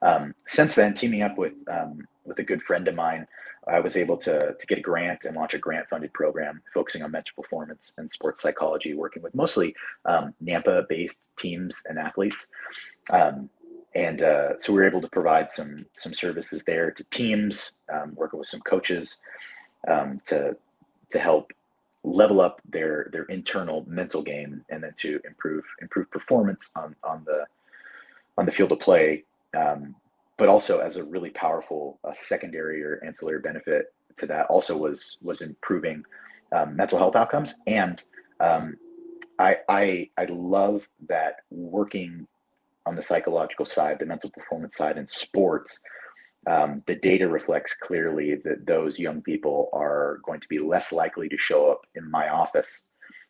Um, 0.01 0.35
since 0.47 0.75
then, 0.75 0.93
teaming 0.93 1.23
up 1.23 1.37
with 1.37 1.53
um, 1.67 2.07
with 2.25 2.39
a 2.39 2.43
good 2.43 2.61
friend 2.63 2.87
of 2.87 2.95
mine, 2.95 3.27
I 3.67 3.79
was 3.79 3.97
able 3.97 4.17
to 4.17 4.53
to 4.53 4.67
get 4.67 4.77
a 4.77 4.81
grant 4.81 5.25
and 5.25 5.35
launch 5.35 5.53
a 5.53 5.57
grant 5.57 5.89
funded 5.89 6.13
program 6.13 6.61
focusing 6.73 7.01
on 7.01 7.11
mental 7.11 7.41
performance 7.41 7.93
and 7.97 8.09
sports 8.09 8.41
psychology, 8.41 8.93
working 8.93 9.23
with 9.23 9.35
mostly 9.35 9.75
um, 10.05 10.33
Nampa 10.43 10.87
based 10.87 11.19
teams 11.37 11.81
and 11.87 11.97
athletes. 11.97 12.47
And 13.93 14.21
uh, 14.21 14.59
so 14.59 14.71
we 14.73 14.79
were 14.79 14.87
able 14.87 15.01
to 15.01 15.09
provide 15.09 15.51
some 15.51 15.85
some 15.95 16.13
services 16.13 16.63
there 16.65 16.91
to 16.91 17.03
teams, 17.05 17.73
um, 17.91 18.13
working 18.15 18.39
with 18.39 18.47
some 18.47 18.61
coaches 18.61 19.17
um, 19.87 20.21
to 20.27 20.55
to 21.11 21.19
help 21.19 21.51
level 22.03 22.41
up 22.41 22.61
their 22.67 23.09
their 23.11 23.23
internal 23.23 23.85
mental 23.87 24.23
game 24.23 24.63
and 24.69 24.83
then 24.83 24.93
to 24.97 25.19
improve 25.25 25.63
improve 25.81 26.09
performance 26.09 26.71
on 26.75 26.95
on 27.03 27.23
the 27.25 27.45
on 28.37 28.45
the 28.45 28.51
field 28.51 28.71
of 28.71 28.79
play. 28.79 29.23
Um, 29.55 29.95
but 30.37 30.49
also 30.49 30.79
as 30.79 30.95
a 30.95 31.03
really 31.03 31.29
powerful 31.29 31.99
uh, 32.03 32.13
secondary 32.15 32.81
or 32.83 32.99
ancillary 33.05 33.39
benefit 33.39 33.93
to 34.17 34.25
that 34.27 34.47
also 34.47 34.75
was 34.77 35.17
was 35.21 35.41
improving 35.41 36.03
um, 36.51 36.75
mental 36.75 36.97
health 36.97 37.15
outcomes. 37.15 37.55
And 37.67 38.01
um, 38.39 38.77
I, 39.37 39.57
I 39.69 40.09
I 40.17 40.25
love 40.29 40.87
that 41.07 41.37
working 41.49 42.27
on 42.85 42.95
the 42.95 43.03
psychological 43.03 43.65
side, 43.65 43.97
the 43.99 44.05
mental 44.05 44.29
performance 44.31 44.75
side 44.75 44.97
in 44.97 45.07
sports, 45.07 45.79
um, 46.49 46.83
the 46.87 46.95
data 46.95 47.27
reflects 47.27 47.75
clearly 47.75 48.35
that 48.43 48.65
those 48.65 48.97
young 48.97 49.21
people 49.21 49.69
are 49.73 50.19
going 50.25 50.39
to 50.39 50.47
be 50.47 50.59
less 50.59 50.91
likely 50.91 51.29
to 51.29 51.37
show 51.37 51.69
up 51.71 51.81
in 51.93 52.09
my 52.09 52.29
office 52.29 52.83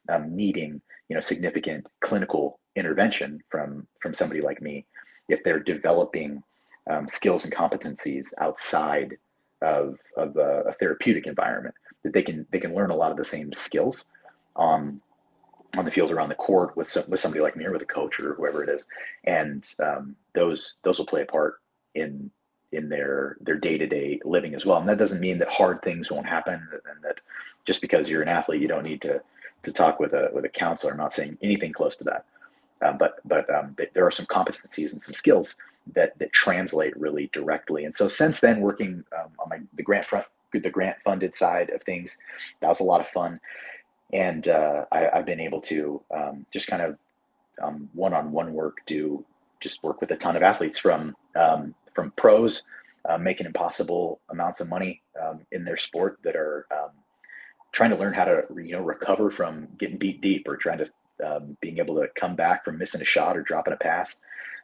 um, 0.10 0.36
needing 0.36 0.82
you 1.10 1.16
know 1.16 1.22
significant 1.22 1.86
clinical 2.04 2.60
intervention 2.76 3.42
from 3.50 3.86
from 4.02 4.14
somebody 4.14 4.42
like 4.42 4.62
me 4.62 4.86
if 5.28 5.44
they're 5.44 5.60
developing 5.60 6.42
um, 6.90 7.08
skills 7.10 7.44
and 7.44 7.54
competencies 7.54 8.28
outside 8.40 9.18
of, 9.62 9.98
of 10.18 10.36
a, 10.38 10.64
a, 10.70 10.74
therapeutic 10.80 11.28
environment 11.28 11.76
that 12.04 12.14
they 12.14 12.24
can 12.24 12.48
they 12.52 12.60
can 12.60 12.74
learn 12.74 12.90
a 12.90 12.96
lot 12.96 13.12
of 13.12 13.18
the 13.18 13.26
same 13.26 13.54
skills 13.54 14.06
on 14.56 15.02
on 15.78 15.86
the 15.86 15.92
field 15.92 16.12
or 16.12 16.20
on 16.20 16.30
the 16.30 16.36
court 16.36 16.76
with 16.76 16.90
some, 16.90 17.04
with 17.08 17.20
somebody 17.20 17.42
like 17.42 17.56
me 17.56 17.66
or 17.66 17.72
with 17.72 17.82
a 17.82 17.86
coach 17.86 18.20
or 18.20 18.34
whoever 18.34 18.64
it 18.64 18.70
is. 18.70 18.86
And 19.24 19.66
um, 19.80 20.16
those 20.34 20.76
those 20.84 20.98
will 21.00 21.06
play 21.06 21.22
a 21.22 21.26
part 21.26 21.62
in 21.96 22.32
in 22.72 22.90
their 22.90 23.38
their 23.42 23.58
day-to-day 23.58 24.22
living 24.24 24.56
as 24.56 24.66
well. 24.66 24.80
And 24.80 24.90
that 24.90 24.98
doesn't 24.98 25.20
mean 25.20 25.40
that 25.40 25.50
hard 25.50 25.82
things 25.82 26.12
won't 26.12 26.28
happen 26.28 26.54
and 26.54 27.04
that 27.04 27.20
just 27.66 27.82
because 27.82 28.10
you're 28.10 28.22
an 28.22 28.28
athlete 28.28 28.62
you 28.62 28.68
don't 28.68 28.84
need 28.84 29.02
to 29.02 29.22
to 29.64 29.72
talk 29.72 30.00
with 30.00 30.14
a 30.14 30.30
with 30.34 30.46
a 30.46 30.50
counselor. 30.50 30.92
I'm 30.92 30.98
not 30.98 31.14
saying 31.14 31.38
anything 31.42 31.74
close 31.74 31.96
to 31.98 32.04
that. 32.06 32.26
Um, 32.82 32.98
but 32.98 33.20
but 33.26 33.50
um, 33.54 33.76
there 33.94 34.06
are 34.06 34.12
some 34.12 34.26
competencies 34.26 34.92
and 34.92 35.02
some 35.02 35.14
skills 35.14 35.56
that 35.94 36.18
that 36.20 36.34
translate 36.34 36.98
really 37.00 37.30
directly. 37.34 37.86
And 37.86 37.96
so 37.96 38.08
since 38.08 38.40
then 38.40 38.62
working 38.62 39.04
um, 39.18 39.32
on 39.40 39.50
my 39.50 39.60
the 39.76 39.84
grant 39.84 40.08
front 40.08 40.26
the 40.52 40.70
grant 40.70 40.98
funded 41.04 41.34
side 41.34 41.70
of 41.70 41.82
things 41.84 42.18
that 42.60 42.68
was 42.68 42.82
a 42.82 42.84
lot 42.84 43.00
of 43.00 43.08
fun 43.08 43.40
and 44.14 44.48
uh, 44.48 44.86
I, 44.92 45.10
have 45.14 45.26
been 45.26 45.40
able 45.40 45.62
to 45.62 46.02
um, 46.14 46.46
just 46.52 46.68
kind 46.68 46.82
of 46.82 46.98
um, 47.62 47.90
one-on-one 47.94 48.54
work 48.54 48.78
do 48.88 49.26
just 49.62 49.84
work 49.84 50.02
with 50.02 50.12
a 50.12 50.16
ton 50.16 50.36
of 50.36 50.44
athletes 50.44 50.78
from 50.78 51.16
um, 51.36 51.76
from 51.94 52.12
pros 52.12 52.64
uh, 53.08 53.18
making 53.18 53.46
impossible 53.46 54.20
amounts 54.30 54.60
of 54.60 54.70
money 54.70 55.02
um, 55.22 55.42
in 55.52 55.64
their 55.64 55.78
sport 55.78 56.20
that 56.24 56.36
are 56.36 56.68
um, 56.72 56.92
trying 57.72 57.90
to 57.90 57.96
learn 57.96 58.14
how 58.14 58.26
to 58.26 58.44
you 58.56 58.74
know 58.74 58.82
recover 58.82 59.32
from 59.32 59.68
getting 59.78 59.98
beat 59.98 60.22
deep 60.22 60.48
or 60.48 60.58
trying 60.58 60.80
to 60.80 60.92
um, 61.26 61.58
being 61.62 61.78
able 61.78 61.96
to 61.96 62.08
come 62.20 62.36
back 62.36 62.66
from 62.66 62.78
missing 62.78 63.02
a 63.02 63.06
shot 63.06 63.38
or 63.38 63.42
dropping 63.42 63.74
a 63.74 63.78
pass 63.78 64.18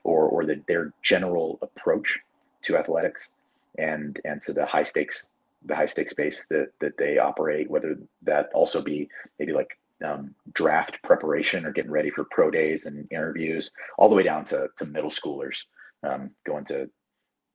or 0.04 0.28
or 0.28 0.46
the, 0.46 0.62
their 0.68 0.94
general 1.04 1.60
approach 1.62 2.20
to 2.64 2.78
athletics 2.78 3.32
and 3.78 4.20
and 4.26 4.42
to 4.42 4.54
the 4.54 4.66
high 4.66 4.84
stakes 4.84 5.28
the 5.66 5.76
high 5.76 5.86
stakes 5.86 6.12
space 6.12 6.46
that 6.50 6.68
that 6.80 6.98
they 6.98 7.18
operate 7.18 7.70
whether 7.70 7.98
that 8.22 8.50
also 8.54 8.82
be 8.82 9.10
maybe 9.40 9.54
like 9.54 9.78
um, 10.06 10.36
draft 10.54 10.98
preparation 11.04 11.66
or 11.66 11.72
getting 11.72 11.90
ready 11.90 12.12
for 12.12 12.24
pro 12.30 12.52
days 12.52 12.86
and 12.86 13.08
interviews 13.12 13.72
all 13.98 14.10
the 14.10 14.16
way 14.16 14.22
down 14.22 14.46
to, 14.46 14.68
to 14.78 14.86
middle 14.86 15.10
schoolers 15.10 15.64
um, 16.04 16.30
going 16.46 16.66
to 16.66 16.88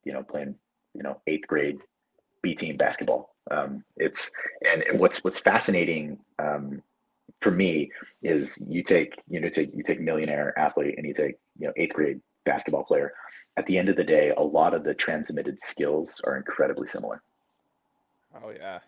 you 0.05 0.13
know, 0.13 0.23
playing, 0.23 0.55
you 0.95 1.03
know, 1.03 1.21
eighth 1.27 1.47
grade 1.47 1.79
B 2.43 2.55
team 2.55 2.77
basketball. 2.77 3.35
Um, 3.51 3.85
it's 3.97 4.31
and, 4.67 4.83
and 4.83 4.99
what's 4.99 5.23
what's 5.25 5.39
fascinating 5.39 6.19
um, 6.39 6.83
for 7.41 7.51
me 7.51 7.91
is 8.23 8.59
you 8.69 8.83
take 8.83 9.15
you 9.29 9.41
know 9.41 9.49
take 9.49 9.71
you 9.75 9.83
take 9.83 10.01
millionaire 10.01 10.57
athlete 10.59 10.95
and 10.97 11.07
you 11.07 11.15
take 11.15 11.37
you 11.59 11.67
know 11.67 11.73
eighth 11.77 11.95
grade 11.95 12.21
basketball 12.45 12.85
player. 12.85 13.13
At 13.57 13.67
the 13.67 13.77
end 13.77 13.89
of 13.91 13.97
the 13.97 14.05
day, 14.05 14.33
a 14.37 14.43
lot 14.43 14.75
of 14.75 14.83
the 14.83 14.95
transmitted 14.95 15.61
skills 15.61 16.21
are 16.25 16.37
incredibly 16.37 16.89
similar. 16.89 17.23
Oh 18.35 18.51
yeah, 18.51 18.81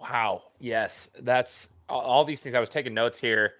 wow, 0.00 0.42
yes, 0.60 1.10
that's 1.20 1.68
all 1.88 2.24
these 2.24 2.40
things. 2.40 2.54
I 2.54 2.60
was 2.60 2.70
taking 2.70 2.94
notes 2.94 3.18
here 3.18 3.54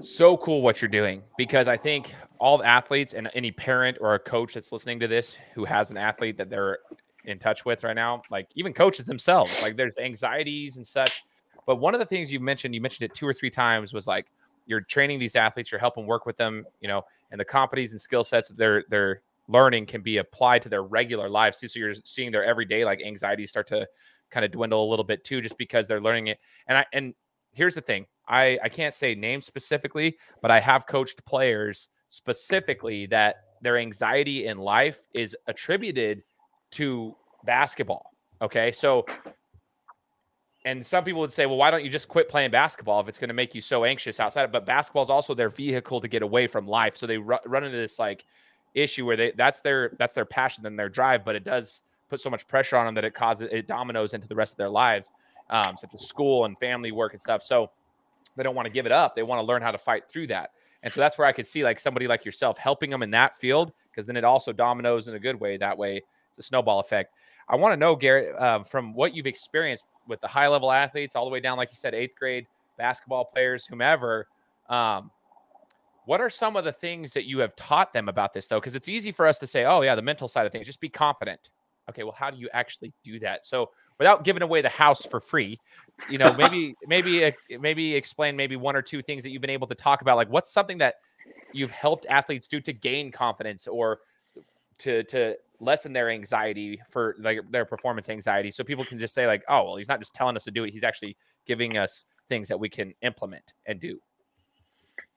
so 0.00 0.36
cool 0.38 0.62
what 0.62 0.80
you're 0.80 0.88
doing 0.88 1.22
because 1.36 1.68
I 1.68 1.76
think 1.76 2.14
all 2.38 2.58
the 2.58 2.66
athletes 2.66 3.14
and 3.14 3.30
any 3.34 3.50
parent 3.50 3.98
or 4.00 4.14
a 4.14 4.18
coach 4.18 4.54
that's 4.54 4.72
listening 4.72 4.98
to 5.00 5.08
this 5.08 5.36
who 5.54 5.64
has 5.64 5.90
an 5.90 5.96
athlete 5.96 6.36
that 6.38 6.48
they're 6.48 6.78
in 7.24 7.38
touch 7.38 7.64
with 7.64 7.84
right 7.84 7.94
now, 7.94 8.22
like 8.30 8.48
even 8.54 8.72
coaches 8.72 9.04
themselves, 9.04 9.52
like 9.62 9.76
there's 9.76 9.98
anxieties 9.98 10.76
and 10.76 10.86
such. 10.86 11.24
But 11.66 11.76
one 11.76 11.94
of 11.94 12.00
the 12.00 12.06
things 12.06 12.32
you 12.32 12.40
mentioned, 12.40 12.74
you 12.74 12.80
mentioned 12.80 13.10
it 13.10 13.14
two 13.14 13.26
or 13.26 13.34
three 13.34 13.50
times, 13.50 13.92
was 13.92 14.06
like 14.06 14.26
you're 14.66 14.80
training 14.80 15.18
these 15.18 15.36
athletes, 15.36 15.70
you're 15.70 15.78
helping 15.78 16.06
work 16.06 16.26
with 16.26 16.36
them, 16.36 16.64
you 16.80 16.88
know, 16.88 17.02
and 17.30 17.40
the 17.40 17.44
competencies 17.44 17.92
and 17.92 18.00
skill 18.00 18.24
sets 18.24 18.48
that 18.48 18.56
they're 18.56 18.84
they're 18.88 19.22
learning 19.48 19.86
can 19.86 20.02
be 20.02 20.18
applied 20.18 20.62
to 20.62 20.68
their 20.68 20.82
regular 20.82 21.28
lives 21.28 21.58
too. 21.58 21.68
So 21.68 21.78
you're 21.78 21.94
seeing 22.04 22.32
their 22.32 22.44
everyday 22.44 22.84
like 22.84 23.02
anxiety 23.02 23.46
start 23.46 23.66
to 23.68 23.86
kind 24.30 24.44
of 24.44 24.50
dwindle 24.50 24.86
a 24.86 24.88
little 24.88 25.04
bit 25.04 25.24
too, 25.24 25.40
just 25.40 25.58
because 25.58 25.86
they're 25.86 26.00
learning 26.00 26.28
it. 26.28 26.38
And 26.66 26.78
I 26.78 26.86
and 26.92 27.14
here's 27.52 27.74
the 27.74 27.80
thing: 27.80 28.06
I 28.28 28.58
I 28.62 28.68
can't 28.68 28.94
say 28.94 29.14
names 29.14 29.46
specifically, 29.46 30.16
but 30.40 30.50
I 30.50 30.60
have 30.60 30.86
coached 30.86 31.24
players 31.24 31.88
specifically 32.08 33.06
that 33.06 33.36
their 33.62 33.78
anxiety 33.78 34.46
in 34.46 34.58
life 34.58 35.00
is 35.14 35.36
attributed 35.46 36.22
to 36.72 37.14
basketball. 37.44 38.10
Okay, 38.40 38.72
so 38.72 39.06
and 40.64 40.84
some 40.84 41.02
people 41.02 41.20
would 41.20 41.32
say, 41.32 41.46
well, 41.46 41.56
why 41.56 41.70
don't 41.70 41.84
you 41.84 41.90
just 41.90 42.08
quit 42.08 42.28
playing 42.28 42.50
basketball 42.50 43.00
if 43.00 43.08
it's 43.08 43.18
going 43.18 43.28
to 43.28 43.34
make 43.34 43.54
you 43.54 43.60
so 43.60 43.84
anxious 43.84 44.20
outside? 44.20 44.52
But 44.52 44.64
basketball 44.64 45.02
is 45.02 45.10
also 45.10 45.34
their 45.34 45.48
vehicle 45.48 46.00
to 46.00 46.08
get 46.08 46.22
away 46.22 46.46
from 46.46 46.68
life. 46.68 46.96
So 46.96 47.06
they 47.06 47.18
ru- 47.18 47.38
run 47.46 47.64
into 47.64 47.76
this 47.76 47.98
like 47.98 48.24
issue 48.74 49.06
where 49.06 49.16
they 49.16 49.32
that's 49.36 49.60
their 49.60 49.92
that's 49.98 50.14
their 50.14 50.24
passion 50.24 50.66
and 50.66 50.78
their 50.78 50.88
drive, 50.88 51.24
but 51.24 51.34
it 51.34 51.44
does 51.44 51.82
put 52.08 52.20
so 52.20 52.30
much 52.30 52.46
pressure 52.48 52.76
on 52.76 52.86
them 52.86 52.94
that 52.94 53.04
it 53.04 53.14
causes 53.14 53.48
it 53.50 53.66
dominoes 53.66 54.14
into 54.14 54.28
the 54.28 54.34
rest 54.34 54.52
of 54.52 54.58
their 54.58 54.68
lives, 54.68 55.10
um, 55.50 55.76
such 55.76 55.90
as 55.94 56.06
school 56.06 56.44
and 56.44 56.58
family 56.58 56.92
work 56.92 57.12
and 57.12 57.22
stuff. 57.22 57.42
So 57.42 57.70
they 58.36 58.42
don't 58.42 58.54
want 58.54 58.66
to 58.66 58.72
give 58.72 58.86
it 58.86 58.92
up. 58.92 59.14
They 59.14 59.22
want 59.22 59.40
to 59.40 59.44
learn 59.44 59.62
how 59.62 59.70
to 59.70 59.78
fight 59.78 60.04
through 60.08 60.28
that. 60.28 60.50
And 60.82 60.92
so 60.92 61.00
that's 61.00 61.16
where 61.16 61.26
I 61.26 61.32
could 61.32 61.46
see 61.46 61.64
like 61.64 61.78
somebody 61.78 62.06
like 62.06 62.24
yourself 62.24 62.58
helping 62.58 62.90
them 62.90 63.02
in 63.02 63.10
that 63.12 63.36
field 63.36 63.72
because 63.90 64.06
then 64.06 64.16
it 64.16 64.24
also 64.24 64.52
dominoes 64.52 65.08
in 65.08 65.14
a 65.14 65.18
good 65.18 65.38
way. 65.38 65.56
That 65.56 65.76
way, 65.76 66.02
it's 66.28 66.38
a 66.38 66.42
snowball 66.42 66.80
effect. 66.80 67.14
I 67.48 67.56
want 67.56 67.72
to 67.72 67.76
know, 67.76 67.94
Garrett, 67.94 68.34
uh, 68.36 68.62
from 68.64 68.94
what 68.94 69.14
you've 69.14 69.26
experienced 69.26 69.84
with 70.08 70.20
the 70.20 70.28
high 70.28 70.48
level 70.48 70.72
athletes, 70.72 71.14
all 71.14 71.24
the 71.24 71.30
way 71.30 71.40
down, 71.40 71.58
like 71.58 71.70
you 71.70 71.76
said, 71.76 71.94
eighth 71.94 72.16
grade 72.16 72.46
basketball 72.78 73.24
players, 73.24 73.66
whomever. 73.66 74.26
Um, 74.68 75.10
what 76.04 76.20
are 76.20 76.30
some 76.30 76.56
of 76.56 76.64
the 76.64 76.72
things 76.72 77.12
that 77.12 77.26
you 77.26 77.38
have 77.38 77.54
taught 77.56 77.92
them 77.92 78.08
about 78.08 78.32
this, 78.32 78.48
though? 78.48 78.60
Because 78.60 78.74
it's 78.74 78.88
easy 78.88 79.12
for 79.12 79.26
us 79.26 79.38
to 79.38 79.46
say, 79.46 79.64
oh, 79.64 79.82
yeah, 79.82 79.94
the 79.94 80.02
mental 80.02 80.28
side 80.28 80.46
of 80.46 80.52
things, 80.52 80.66
just 80.66 80.80
be 80.80 80.88
confident. 80.88 81.50
Okay, 81.88 82.02
well, 82.02 82.14
how 82.16 82.30
do 82.30 82.38
you 82.38 82.48
actually 82.52 82.92
do 83.04 83.18
that? 83.20 83.44
So, 83.44 83.70
without 83.98 84.24
giving 84.24 84.42
away 84.42 84.62
the 84.62 84.68
house 84.68 85.04
for 85.04 85.20
free, 85.20 85.58
you 86.08 86.18
know, 86.18 86.32
maybe, 86.32 86.74
maybe, 86.86 87.24
uh, 87.24 87.32
maybe 87.60 87.94
explain 87.94 88.36
maybe 88.36 88.56
one 88.56 88.76
or 88.76 88.82
two 88.82 89.02
things 89.02 89.22
that 89.22 89.30
you've 89.30 89.40
been 89.40 89.50
able 89.50 89.66
to 89.66 89.74
talk 89.74 90.00
about. 90.00 90.16
Like, 90.16 90.30
what's 90.30 90.52
something 90.52 90.78
that 90.78 90.94
you've 91.52 91.70
helped 91.70 92.06
athletes 92.08 92.48
do 92.48 92.60
to 92.60 92.72
gain 92.72 93.10
confidence 93.10 93.66
or 93.66 93.98
to 94.78 95.04
to 95.04 95.36
lessen 95.60 95.92
their 95.92 96.10
anxiety 96.10 96.80
for 96.90 97.14
like 97.20 97.38
their 97.50 97.64
performance 97.64 98.08
anxiety 98.08 98.50
so 98.50 98.64
people 98.64 98.84
can 98.84 98.98
just 98.98 99.14
say 99.14 99.26
like 99.26 99.44
oh 99.48 99.62
well 99.62 99.76
he's 99.76 99.88
not 99.88 100.00
just 100.00 100.12
telling 100.12 100.34
us 100.34 100.42
to 100.42 100.50
do 100.50 100.64
it 100.64 100.72
he's 100.72 100.82
actually 100.82 101.16
giving 101.46 101.76
us 101.76 102.06
things 102.28 102.48
that 102.48 102.58
we 102.58 102.68
can 102.68 102.92
implement 103.02 103.52
and 103.66 103.80
do 103.80 104.00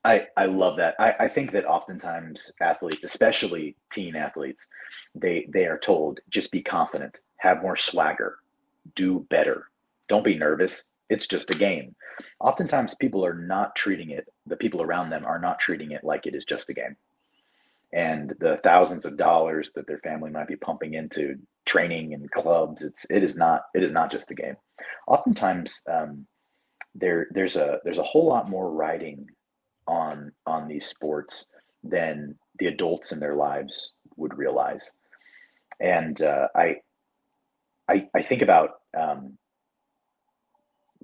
I, 0.06 0.28
I 0.38 0.46
love 0.46 0.78
that. 0.78 0.96
I, 1.00 1.14
I 1.22 1.28
think 1.30 1.52
that 1.52 1.66
oftentimes 1.66 2.52
athletes, 2.62 3.04
especially 3.04 3.76
teen 3.92 4.16
athletes, 4.16 4.68
they 5.16 5.48
they 5.52 5.66
are 5.66 5.80
told 5.80 6.20
just 6.30 6.52
be 6.52 6.62
confident, 6.62 7.18
have 7.38 7.62
more 7.62 7.76
swagger, 7.76 8.38
do 8.96 9.26
better. 9.30 9.70
Don't 10.08 10.26
be 10.26 10.38
nervous. 10.38 10.84
It's 11.10 11.28
just 11.28 11.50
a 11.54 11.58
game. 11.58 11.96
Oftentimes 12.40 12.96
people 12.96 13.26
are 13.26 13.34
not 13.34 13.76
treating 13.76 14.12
it, 14.12 14.28
the 14.46 14.58
people 14.58 14.82
around 14.82 15.10
them 15.10 15.26
are 15.26 15.40
not 15.40 15.60
treating 15.60 15.92
it 15.92 16.04
like 16.04 16.28
it 16.28 16.36
is 16.36 16.46
just 16.46 16.70
a 16.70 16.74
game 16.74 16.96
and 17.94 18.36
the 18.40 18.60
thousands 18.64 19.06
of 19.06 19.18
dollars 19.18 19.72
that 19.76 19.88
their 19.88 20.00
family 20.00 20.32
might 20.32 20.48
be 20.48 20.56
pumping 20.58 20.96
into 20.96 21.38
training 21.66 22.14
and 22.14 22.30
clubs 22.32 22.84
it's 22.84 23.06
it 23.10 23.24
is 23.24 23.36
not 23.38 23.64
it 23.74 23.84
is 23.84 23.92
not 23.92 24.12
just 24.12 24.32
a 24.32 24.36
game 24.36 24.56
oftentimes 25.08 25.82
um, 25.92 26.28
there 26.94 27.28
there's 27.32 27.56
a 27.56 27.80
there's 27.84 27.98
a 27.98 28.04
whole 28.04 28.28
lot 28.28 28.50
more 28.50 28.72
riding 28.72 29.28
on 29.88 30.32
on 30.46 30.68
these 30.68 30.86
sports 30.86 31.46
than 31.84 32.36
the 32.60 32.68
adults 32.68 33.12
in 33.12 33.20
their 33.20 33.36
lives 33.36 33.92
would 34.16 34.38
realize 34.38 34.92
and 35.80 36.22
uh, 36.22 36.48
I, 36.56 36.78
I 37.88 38.08
i 38.16 38.22
think 38.22 38.42
about 38.42 38.72
um, 38.98 39.38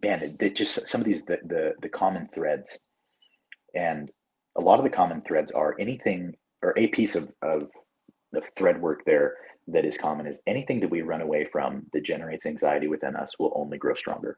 man 0.01 0.21
it, 0.21 0.35
it 0.39 0.55
just 0.55 0.87
some 0.87 1.01
of 1.01 1.05
these 1.05 1.23
the, 1.23 1.37
the 1.45 1.73
the 1.81 1.89
common 1.89 2.29
threads 2.33 2.79
and 3.75 4.09
a 4.57 4.61
lot 4.61 4.79
of 4.79 4.83
the 4.83 4.89
common 4.89 5.21
threads 5.21 5.51
are 5.51 5.75
anything 5.79 6.33
or 6.61 6.77
a 6.77 6.87
piece 6.87 7.15
of, 7.15 7.31
of 7.41 7.69
the 8.31 8.41
thread 8.57 8.81
work 8.81 9.03
there 9.05 9.35
that 9.67 9.85
is 9.85 9.97
common 9.97 10.27
is 10.27 10.41
anything 10.47 10.79
that 10.79 10.89
we 10.89 11.01
run 11.01 11.21
away 11.21 11.47
from 11.51 11.85
that 11.93 12.03
generates 12.03 12.45
anxiety 12.45 12.87
within 12.87 13.15
us 13.15 13.37
will 13.39 13.53
only 13.55 13.77
grow 13.77 13.93
stronger. 13.95 14.37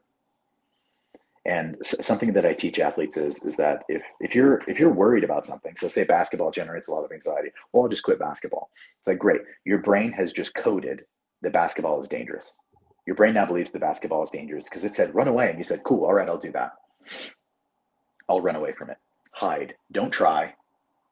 And 1.46 1.76
something 1.82 2.32
that 2.32 2.46
I 2.46 2.54
teach 2.54 2.78
athletes 2.78 3.18
is 3.18 3.42
is 3.42 3.56
that 3.56 3.84
if 3.88 4.02
if 4.20 4.34
you're 4.34 4.62
if 4.66 4.78
you're 4.78 4.92
worried 4.92 5.24
about 5.24 5.46
something, 5.46 5.74
so 5.76 5.88
say 5.88 6.04
basketball 6.04 6.50
generates 6.50 6.88
a 6.88 6.92
lot 6.92 7.04
of 7.04 7.12
anxiety, 7.12 7.50
well, 7.72 7.82
I'll 7.82 7.90
just 7.90 8.02
quit 8.02 8.18
basketball. 8.18 8.70
It's 8.98 9.08
like 9.08 9.18
great, 9.18 9.42
your 9.64 9.78
brain 9.78 10.10
has 10.12 10.32
just 10.32 10.54
coded 10.54 11.04
that 11.42 11.52
basketball 11.52 12.00
is 12.00 12.08
dangerous. 12.08 12.54
Your 13.06 13.16
brain 13.16 13.34
now 13.34 13.44
believes 13.44 13.70
the 13.72 13.78
basketball 13.78 14.24
is 14.24 14.30
dangerous 14.30 14.64
because 14.64 14.84
it 14.84 14.94
said 14.94 15.14
run 15.14 15.28
away, 15.28 15.50
and 15.50 15.58
you 15.58 15.64
said 15.64 15.82
cool, 15.84 16.06
all 16.06 16.14
right, 16.14 16.28
I'll 16.28 16.38
do 16.38 16.52
that. 16.52 16.72
I'll 18.28 18.40
run 18.40 18.56
away 18.56 18.72
from 18.72 18.88
it. 18.88 18.96
Hide. 19.32 19.74
Don't 19.92 20.10
try 20.10 20.54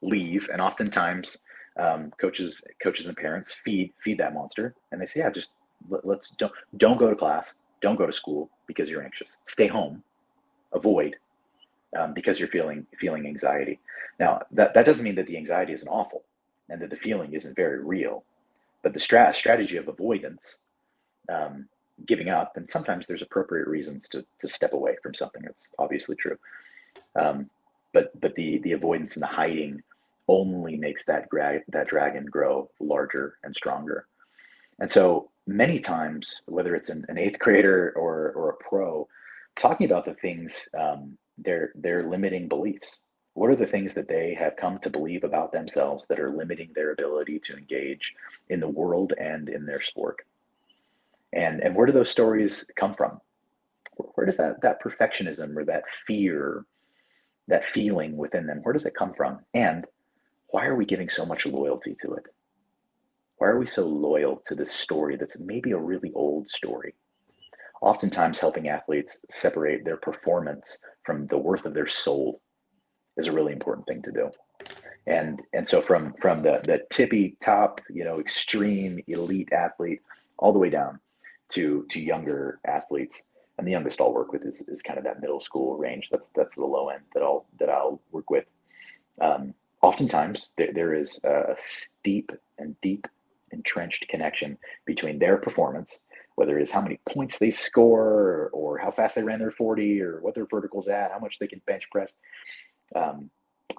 leave, 0.02 0.48
and 0.52 0.60
oftentimes 0.60 1.38
um, 1.78 2.12
coaches 2.20 2.62
coaches 2.82 3.06
and 3.06 3.16
parents 3.16 3.52
feed 3.52 3.92
feed 4.02 4.18
that 4.18 4.34
monster, 4.34 4.74
and 4.90 5.00
they 5.00 5.06
say, 5.06 5.20
yeah, 5.20 5.30
just 5.30 5.50
let, 5.88 6.06
let's 6.06 6.30
don't 6.38 6.52
don't 6.76 6.98
go 6.98 7.08
to 7.08 7.16
class, 7.16 7.54
don't 7.80 7.96
go 7.96 8.06
to 8.06 8.12
school 8.12 8.50
because 8.66 8.90
you're 8.90 9.02
anxious. 9.02 9.38
Stay 9.46 9.66
home, 9.66 10.02
avoid 10.72 11.16
um, 11.98 12.14
because 12.14 12.38
you're 12.38 12.48
feeling 12.48 12.86
feeling 12.98 13.26
anxiety. 13.26 13.78
Now 14.18 14.42
that 14.52 14.74
that 14.74 14.86
doesn't 14.86 15.04
mean 15.04 15.16
that 15.16 15.26
the 15.26 15.36
anxiety 15.36 15.72
isn't 15.72 15.88
awful 15.88 16.22
and 16.68 16.80
that 16.80 16.90
the 16.90 16.96
feeling 16.96 17.34
isn't 17.34 17.56
very 17.56 17.82
real, 17.82 18.24
but 18.82 18.92
the 18.92 19.00
strat- 19.00 19.36
strategy 19.36 19.76
of 19.76 19.88
avoidance, 19.88 20.58
um, 21.28 21.68
giving 22.06 22.28
up, 22.28 22.56
and 22.56 22.70
sometimes 22.70 23.06
there's 23.06 23.22
appropriate 23.22 23.68
reasons 23.68 24.08
to 24.08 24.24
to 24.40 24.48
step 24.48 24.72
away 24.72 24.96
from 25.02 25.14
something 25.14 25.42
that's 25.42 25.68
obviously 25.78 26.16
true. 26.16 26.38
Um, 27.14 27.50
but 27.92 28.18
but 28.20 28.34
the 28.34 28.58
the 28.58 28.72
avoidance 28.72 29.14
and 29.14 29.22
the 29.22 29.26
hiding 29.26 29.82
only 30.28 30.76
makes 30.76 31.04
that 31.04 31.28
gra- 31.28 31.60
that 31.68 31.88
dragon 31.88 32.24
grow 32.26 32.70
larger 32.80 33.38
and 33.42 33.54
stronger. 33.54 34.06
And 34.78 34.90
so 34.90 35.30
many 35.46 35.78
times, 35.80 36.42
whether 36.46 36.74
it's 36.74 36.88
an, 36.88 37.04
an 37.08 37.18
eighth 37.18 37.38
grader 37.38 37.92
or 37.96 38.32
or 38.32 38.50
a 38.50 38.56
pro, 38.56 39.06
talking 39.58 39.86
about 39.86 40.04
the 40.04 40.14
things 40.14 40.52
um, 40.78 41.16
their 41.38 41.72
their 41.74 42.08
limiting 42.08 42.48
beliefs. 42.48 42.98
What 43.34 43.50
are 43.50 43.56
the 43.56 43.66
things 43.66 43.94
that 43.94 44.08
they 44.08 44.36
have 44.38 44.56
come 44.56 44.78
to 44.80 44.90
believe 44.90 45.24
about 45.24 45.52
themselves 45.52 46.06
that 46.08 46.20
are 46.20 46.30
limiting 46.30 46.70
their 46.74 46.92
ability 46.92 47.40
to 47.46 47.56
engage 47.56 48.14
in 48.50 48.60
the 48.60 48.68
world 48.68 49.14
and 49.18 49.48
in 49.48 49.64
their 49.64 49.80
sport? 49.80 50.18
And 51.32 51.60
and 51.60 51.74
where 51.74 51.86
do 51.86 51.92
those 51.92 52.10
stories 52.10 52.66
come 52.76 52.94
from? 52.94 53.20
Where 53.96 54.26
does 54.26 54.36
that 54.36 54.60
that 54.62 54.82
perfectionism 54.82 55.56
or 55.56 55.64
that 55.64 55.84
fear, 56.06 56.64
that 57.48 57.64
feeling 57.64 58.16
within 58.16 58.46
them, 58.46 58.60
where 58.62 58.74
does 58.74 58.86
it 58.86 58.94
come 58.94 59.14
from? 59.14 59.40
And 59.54 59.86
why 60.48 60.66
are 60.66 60.76
we 60.76 60.84
giving 60.84 61.08
so 61.08 61.24
much 61.24 61.46
loyalty 61.46 61.96
to 62.02 62.14
it? 62.14 62.26
Why 63.38 63.48
are 63.48 63.58
we 63.58 63.66
so 63.66 63.86
loyal 63.86 64.42
to 64.46 64.54
this 64.54 64.72
story 64.72 65.16
that's 65.16 65.38
maybe 65.38 65.72
a 65.72 65.78
really 65.78 66.12
old 66.14 66.48
story? 66.48 66.94
Oftentimes, 67.82 68.38
helping 68.38 68.68
athletes 68.68 69.18
separate 69.28 69.84
their 69.84 69.96
performance 69.96 70.78
from 71.02 71.26
the 71.26 71.36
worth 71.36 71.66
of 71.66 71.74
their 71.74 71.88
soul 71.88 72.40
is 73.16 73.26
a 73.26 73.32
really 73.32 73.52
important 73.52 73.88
thing 73.88 74.00
to 74.02 74.12
do. 74.12 74.30
And 75.06 75.42
and 75.52 75.66
so 75.66 75.82
from 75.82 76.14
from 76.22 76.44
the 76.44 76.60
the 76.62 76.82
tippy 76.90 77.36
top, 77.42 77.80
you 77.90 78.04
know, 78.04 78.20
extreme 78.20 79.00
elite 79.08 79.52
athlete 79.52 80.00
all 80.38 80.52
the 80.52 80.60
way 80.60 80.70
down 80.70 81.00
to 81.50 81.84
to 81.90 82.00
younger 82.00 82.60
athletes. 82.64 83.20
And 83.58 83.66
the 83.66 83.72
youngest 83.72 84.00
I'll 84.00 84.14
work 84.14 84.32
with 84.32 84.46
is, 84.46 84.62
is 84.68 84.80
kind 84.80 84.98
of 84.98 85.04
that 85.04 85.20
middle 85.20 85.40
school 85.40 85.76
range. 85.76 86.08
That's 86.08 86.28
that's 86.36 86.54
the 86.54 86.64
low 86.64 86.88
end 86.88 87.02
that 87.14 87.24
I'll 87.24 87.46
that 87.58 87.68
I'll 87.68 88.00
work 88.12 88.30
with. 88.30 88.44
Um, 89.20 89.54
oftentimes 89.82 90.50
there, 90.56 90.72
there 90.72 90.94
is 90.94 91.18
a 91.24 91.56
steep 91.58 92.30
and 92.58 92.80
deep 92.80 93.08
entrenched 93.50 94.06
connection 94.08 94.56
between 94.86 95.18
their 95.18 95.36
performance 95.36 95.98
whether 96.36 96.58
it 96.58 96.62
is 96.62 96.70
how 96.70 96.80
many 96.80 97.00
points 97.08 97.38
they 97.38 97.50
score 97.50 98.02
or, 98.02 98.50
or 98.52 98.78
how 98.78 98.90
fast 98.90 99.14
they 99.14 99.22
ran 99.22 99.38
their 99.38 99.50
40 99.50 100.00
or 100.00 100.20
what 100.20 100.34
their 100.34 100.46
verticals 100.46 100.88
at 100.88 101.12
how 101.12 101.18
much 101.18 101.38
they 101.38 101.46
can 101.46 101.60
bench 101.66 101.90
press. 101.90 102.14
Um, 102.94 103.30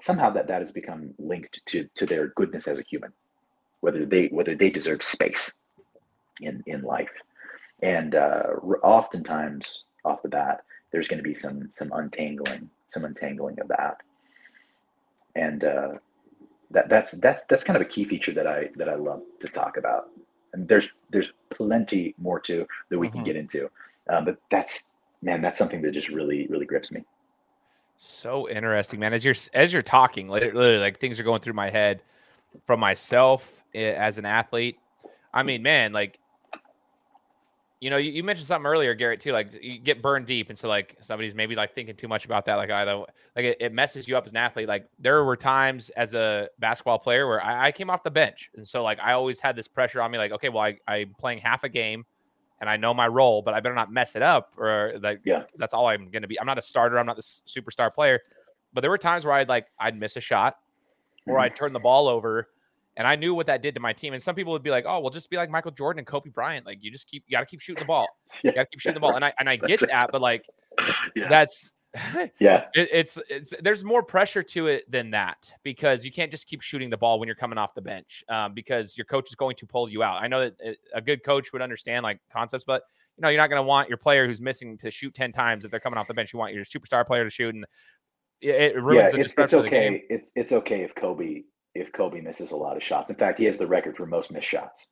somehow 0.02 0.32
that 0.32 0.48
that 0.48 0.62
has 0.62 0.72
become 0.72 1.14
linked 1.20 1.62
to 1.68 1.88
to 1.96 2.06
their 2.06 2.28
goodness 2.30 2.68
as 2.68 2.80
a 2.80 2.84
human 2.84 3.12
whether 3.84 4.06
they 4.06 4.28
whether 4.28 4.56
they 4.56 4.70
deserve 4.70 5.04
space 5.04 5.52
in 6.42 6.64
in 6.66 6.82
life. 6.84 7.12
And 7.82 8.16
uh, 8.16 8.44
oftentimes 8.82 9.84
off 10.06 10.22
the 10.22 10.30
bat 10.30 10.64
there's 10.92 11.10
going 11.10 11.18
to 11.18 11.24
be 11.24 11.36
some 11.36 11.70
some 11.74 11.92
untangling 11.94 12.70
some 12.88 13.04
untangling 13.04 13.60
of 13.60 13.68
that. 13.68 13.98
And 15.36 15.64
uh, 15.66 15.90
that 16.72 16.88
that's 16.90 17.12
that's 17.12 17.44
that's 17.50 17.66
kind 17.66 17.76
of 17.76 17.82
a 17.82 17.90
key 17.90 18.06
feature 18.06 18.34
that 18.34 18.48
I 18.48 18.70
that 18.78 18.88
I 18.88 18.96
love 18.96 19.22
to 19.42 19.50
talk 19.50 19.76
about. 19.76 20.10
And 20.54 20.68
there's 20.68 20.90
there's 21.10 21.32
plenty 21.50 22.16
more 22.18 22.40
to 22.42 22.66
that 22.90 23.00
we 23.00 23.08
mm-hmm. 23.08 23.18
can 23.18 23.24
get 23.26 23.36
into, 23.36 23.70
um, 24.10 24.26
but 24.26 24.38
that's 24.52 24.88
man, 25.22 25.42
that's 25.42 25.58
something 25.58 25.82
that 25.82 25.92
just 25.92 26.10
really 26.10 26.48
really 26.48 26.66
grips 26.66 26.92
me. 26.92 27.04
So 27.98 28.50
interesting, 28.50 29.00
man. 29.00 29.14
As 29.14 29.24
you're 29.24 29.36
as 29.54 29.74
you're 29.74 29.82
talking, 29.82 30.28
literally, 30.30 30.78
like 30.78 31.00
things 31.00 31.20
are 31.20 31.24
going 31.24 31.40
through 31.42 31.54
my 31.54 31.70
head 31.70 32.02
from 32.66 32.80
myself 32.80 33.64
eh, 33.74 33.94
as 33.94 34.18
an 34.18 34.26
athlete. 34.26 34.78
I 35.34 35.44
mean, 35.44 35.64
man, 35.64 35.94
like 35.94 36.20
you 37.84 37.90
know, 37.90 37.98
you, 37.98 38.12
you, 38.12 38.24
mentioned 38.24 38.48
something 38.48 38.66
earlier, 38.66 38.94
Garrett, 38.94 39.20
too. 39.20 39.34
Like 39.34 39.62
you 39.62 39.78
get 39.78 40.02
burned 40.02 40.26
deep, 40.26 40.48
and 40.48 40.58
so 40.58 40.70
like 40.70 40.96
somebody's 41.02 41.36
maybe 41.36 41.54
like 41.54 41.76
thinking 41.76 41.98
too 41.98 42.08
much 42.08 42.24
about 42.24 42.46
that. 42.46 42.56
Like 42.56 42.72
I 42.72 42.86
don't 42.86 43.10
like 43.36 43.44
it, 43.44 43.58
it 43.60 43.74
messes 43.74 44.08
you 44.08 44.16
up 44.16 44.26
as 44.26 44.32
an 44.32 44.38
athlete. 44.38 44.70
Like 44.70 44.88
there 45.00 45.26
were 45.26 45.36
times 45.36 45.90
as 45.90 46.14
a 46.14 46.48
basketball 46.60 46.98
player 46.98 47.28
where 47.28 47.44
I, 47.44 47.68
I, 47.68 47.72
came 47.74 47.90
off 47.90 48.02
the 48.02 48.10
bench, 48.10 48.50
and 48.56 48.66
so 48.66 48.84
like 48.84 49.00
I 49.02 49.12
always 49.12 49.42
had 49.42 49.58
this 49.58 49.68
pressure 49.68 50.02
on 50.02 50.12
me. 50.12 50.18
Like 50.18 50.32
okay, 50.32 50.48
well 50.48 50.64
I 50.64 50.78
I'm 50.88 51.14
playing 51.20 51.40
half 51.40 51.66
a 51.66 51.70
game, 51.70 52.06
and 52.62 52.70
I 52.70 52.78
know 52.78 52.94
my 52.94 53.10
role, 53.10 53.42
but 53.42 53.54
I 53.54 53.60
better 53.60 53.76
not 53.76 53.92
mess 53.92 54.16
it 54.16 54.22
up, 54.22 54.54
or 54.56 54.94
like 55.02 55.20
yeah, 55.26 55.44
that's 55.58 55.74
all 55.74 55.86
I'm 55.86 56.10
going 56.10 56.22
to 56.22 56.28
be. 56.30 56.40
I'm 56.40 56.48
not 56.48 56.58
a 56.58 56.62
starter. 56.62 56.98
I'm 56.98 57.06
not 57.06 57.18
the 57.18 57.22
superstar 57.22 57.94
player. 57.94 58.22
But 58.72 58.80
there 58.80 58.92
were 58.92 58.98
times 58.98 59.26
where 59.26 59.34
I'd 59.34 59.50
like 59.50 59.68
I'd 59.78 60.00
miss 60.00 60.16
a 60.16 60.22
shot, 60.22 60.56
or 61.28 61.34
mm-hmm. 61.34 61.44
I'd 61.44 61.56
turn 61.58 61.74
the 61.74 61.80
ball 61.80 62.08
over 62.08 62.48
and 62.96 63.08
I 63.08 63.16
knew 63.16 63.34
what 63.34 63.48
that 63.48 63.62
did 63.62 63.74
to 63.76 63.82
my 63.82 63.94
team. 63.94 64.14
And 64.14 64.22
some 64.22 64.36
people 64.36 64.54
would 64.54 64.64
be 64.64 64.70
like, 64.70 64.86
"Oh, 64.88 65.00
well, 65.00 65.10
just 65.10 65.30
be 65.30 65.38
like 65.38 65.50
Michael 65.50 65.72
Jordan 65.72 66.00
and 66.00 66.08
Kobe 66.08 66.30
Bryant. 66.30 66.66
Like 66.66 66.80
you 66.82 66.92
just 66.92 67.08
keep, 67.08 67.24
you 67.28 67.36
got 67.36 67.42
to 67.42 67.46
keep 67.46 67.62
shooting 67.62 67.82
the 67.82 67.86
ball. 67.86 68.08
You 68.44 68.52
got 68.52 68.64
to 68.64 68.70
keep 68.70 68.80
shooting 68.80 68.96
the 68.96 69.00
ball." 69.00 69.16
And 69.16 69.26
I 69.26 69.34
and 69.40 69.50
I 69.50 69.56
get 69.56 69.80
that, 69.82 70.10
but 70.12 70.22
like, 70.22 70.46
yeah. 71.16 71.28
that's 71.30 71.72
yeah, 72.40 72.66
it, 72.74 72.90
it's 72.92 73.20
it's 73.30 73.54
there's 73.62 73.84
more 73.84 74.02
pressure 74.02 74.42
to 74.42 74.68
it 74.68 74.90
than 74.90 75.12
that 75.12 75.52
because 75.64 76.04
you 76.04 76.12
can't 76.12 76.32
just 76.32 76.48
keep 76.48 76.62
shooting 76.62 76.90
the 76.90 76.98
ball 76.98 77.20
when 77.20 77.28
you're 77.28 77.36
coming 77.36 77.60
off 77.60 77.76
the 77.76 77.82
bench 77.82 78.24
um, 78.30 78.54
because 78.56 78.98
your 78.98 79.06
coach 79.06 79.30
is 79.30 79.36
going 79.36 79.56
to 79.56 79.68
pull 79.68 79.88
you 79.88 80.02
out. 80.02 80.22
I 80.22 80.28
know 80.28 80.50
that 80.50 80.78
a 80.96 81.02
good 81.02 81.24
coach 81.24 81.54
would 81.54 81.62
understand 81.62 82.02
like 82.02 82.20
concepts, 82.32 82.64
but 82.66 82.82
you 83.18 83.22
know 83.22 83.30
you're 83.30 83.40
not 83.40 83.48
going 83.48 83.62
to 83.62 83.68
want 83.68 83.90
your 83.90 84.00
player 84.00 84.26
who's 84.26 84.42
missing 84.42 84.76
to 84.80 84.90
shoot 84.90 85.14
ten 85.14 85.32
times 85.32 85.66
if 85.66 85.72
they're 85.72 85.80
coming 85.80 86.00
off 86.00 86.08
the 86.08 86.16
bench. 86.16 86.34
You 86.34 86.40
want 86.40 86.56
your 86.56 86.66
superstar 86.66 87.06
player 87.06 87.24
to 87.24 87.30
shoot, 87.30 87.54
and 87.54 87.64
it, 88.42 88.76
ruins 88.76 89.14
yeah, 89.14 89.22
it's, 89.22 89.36
it's 89.38 89.54
okay. 89.54 90.04
It's 90.10 90.32
it's 90.36 90.52
okay 90.52 90.82
if 90.82 90.96
Kobe 90.96 91.44
if 91.76 91.92
Kobe 91.92 92.22
misses 92.22 92.52
a 92.52 92.58
lot 92.58 92.78
of 92.78 92.84
shots. 92.84 93.10
In 93.10 93.16
fact, 93.16 93.40
he 93.40 93.46
has 93.46 93.58
the 93.58 93.68
record 93.68 93.98
for 93.98 94.06
most 94.06 94.32
missed 94.32 94.48
shots. 94.48 94.88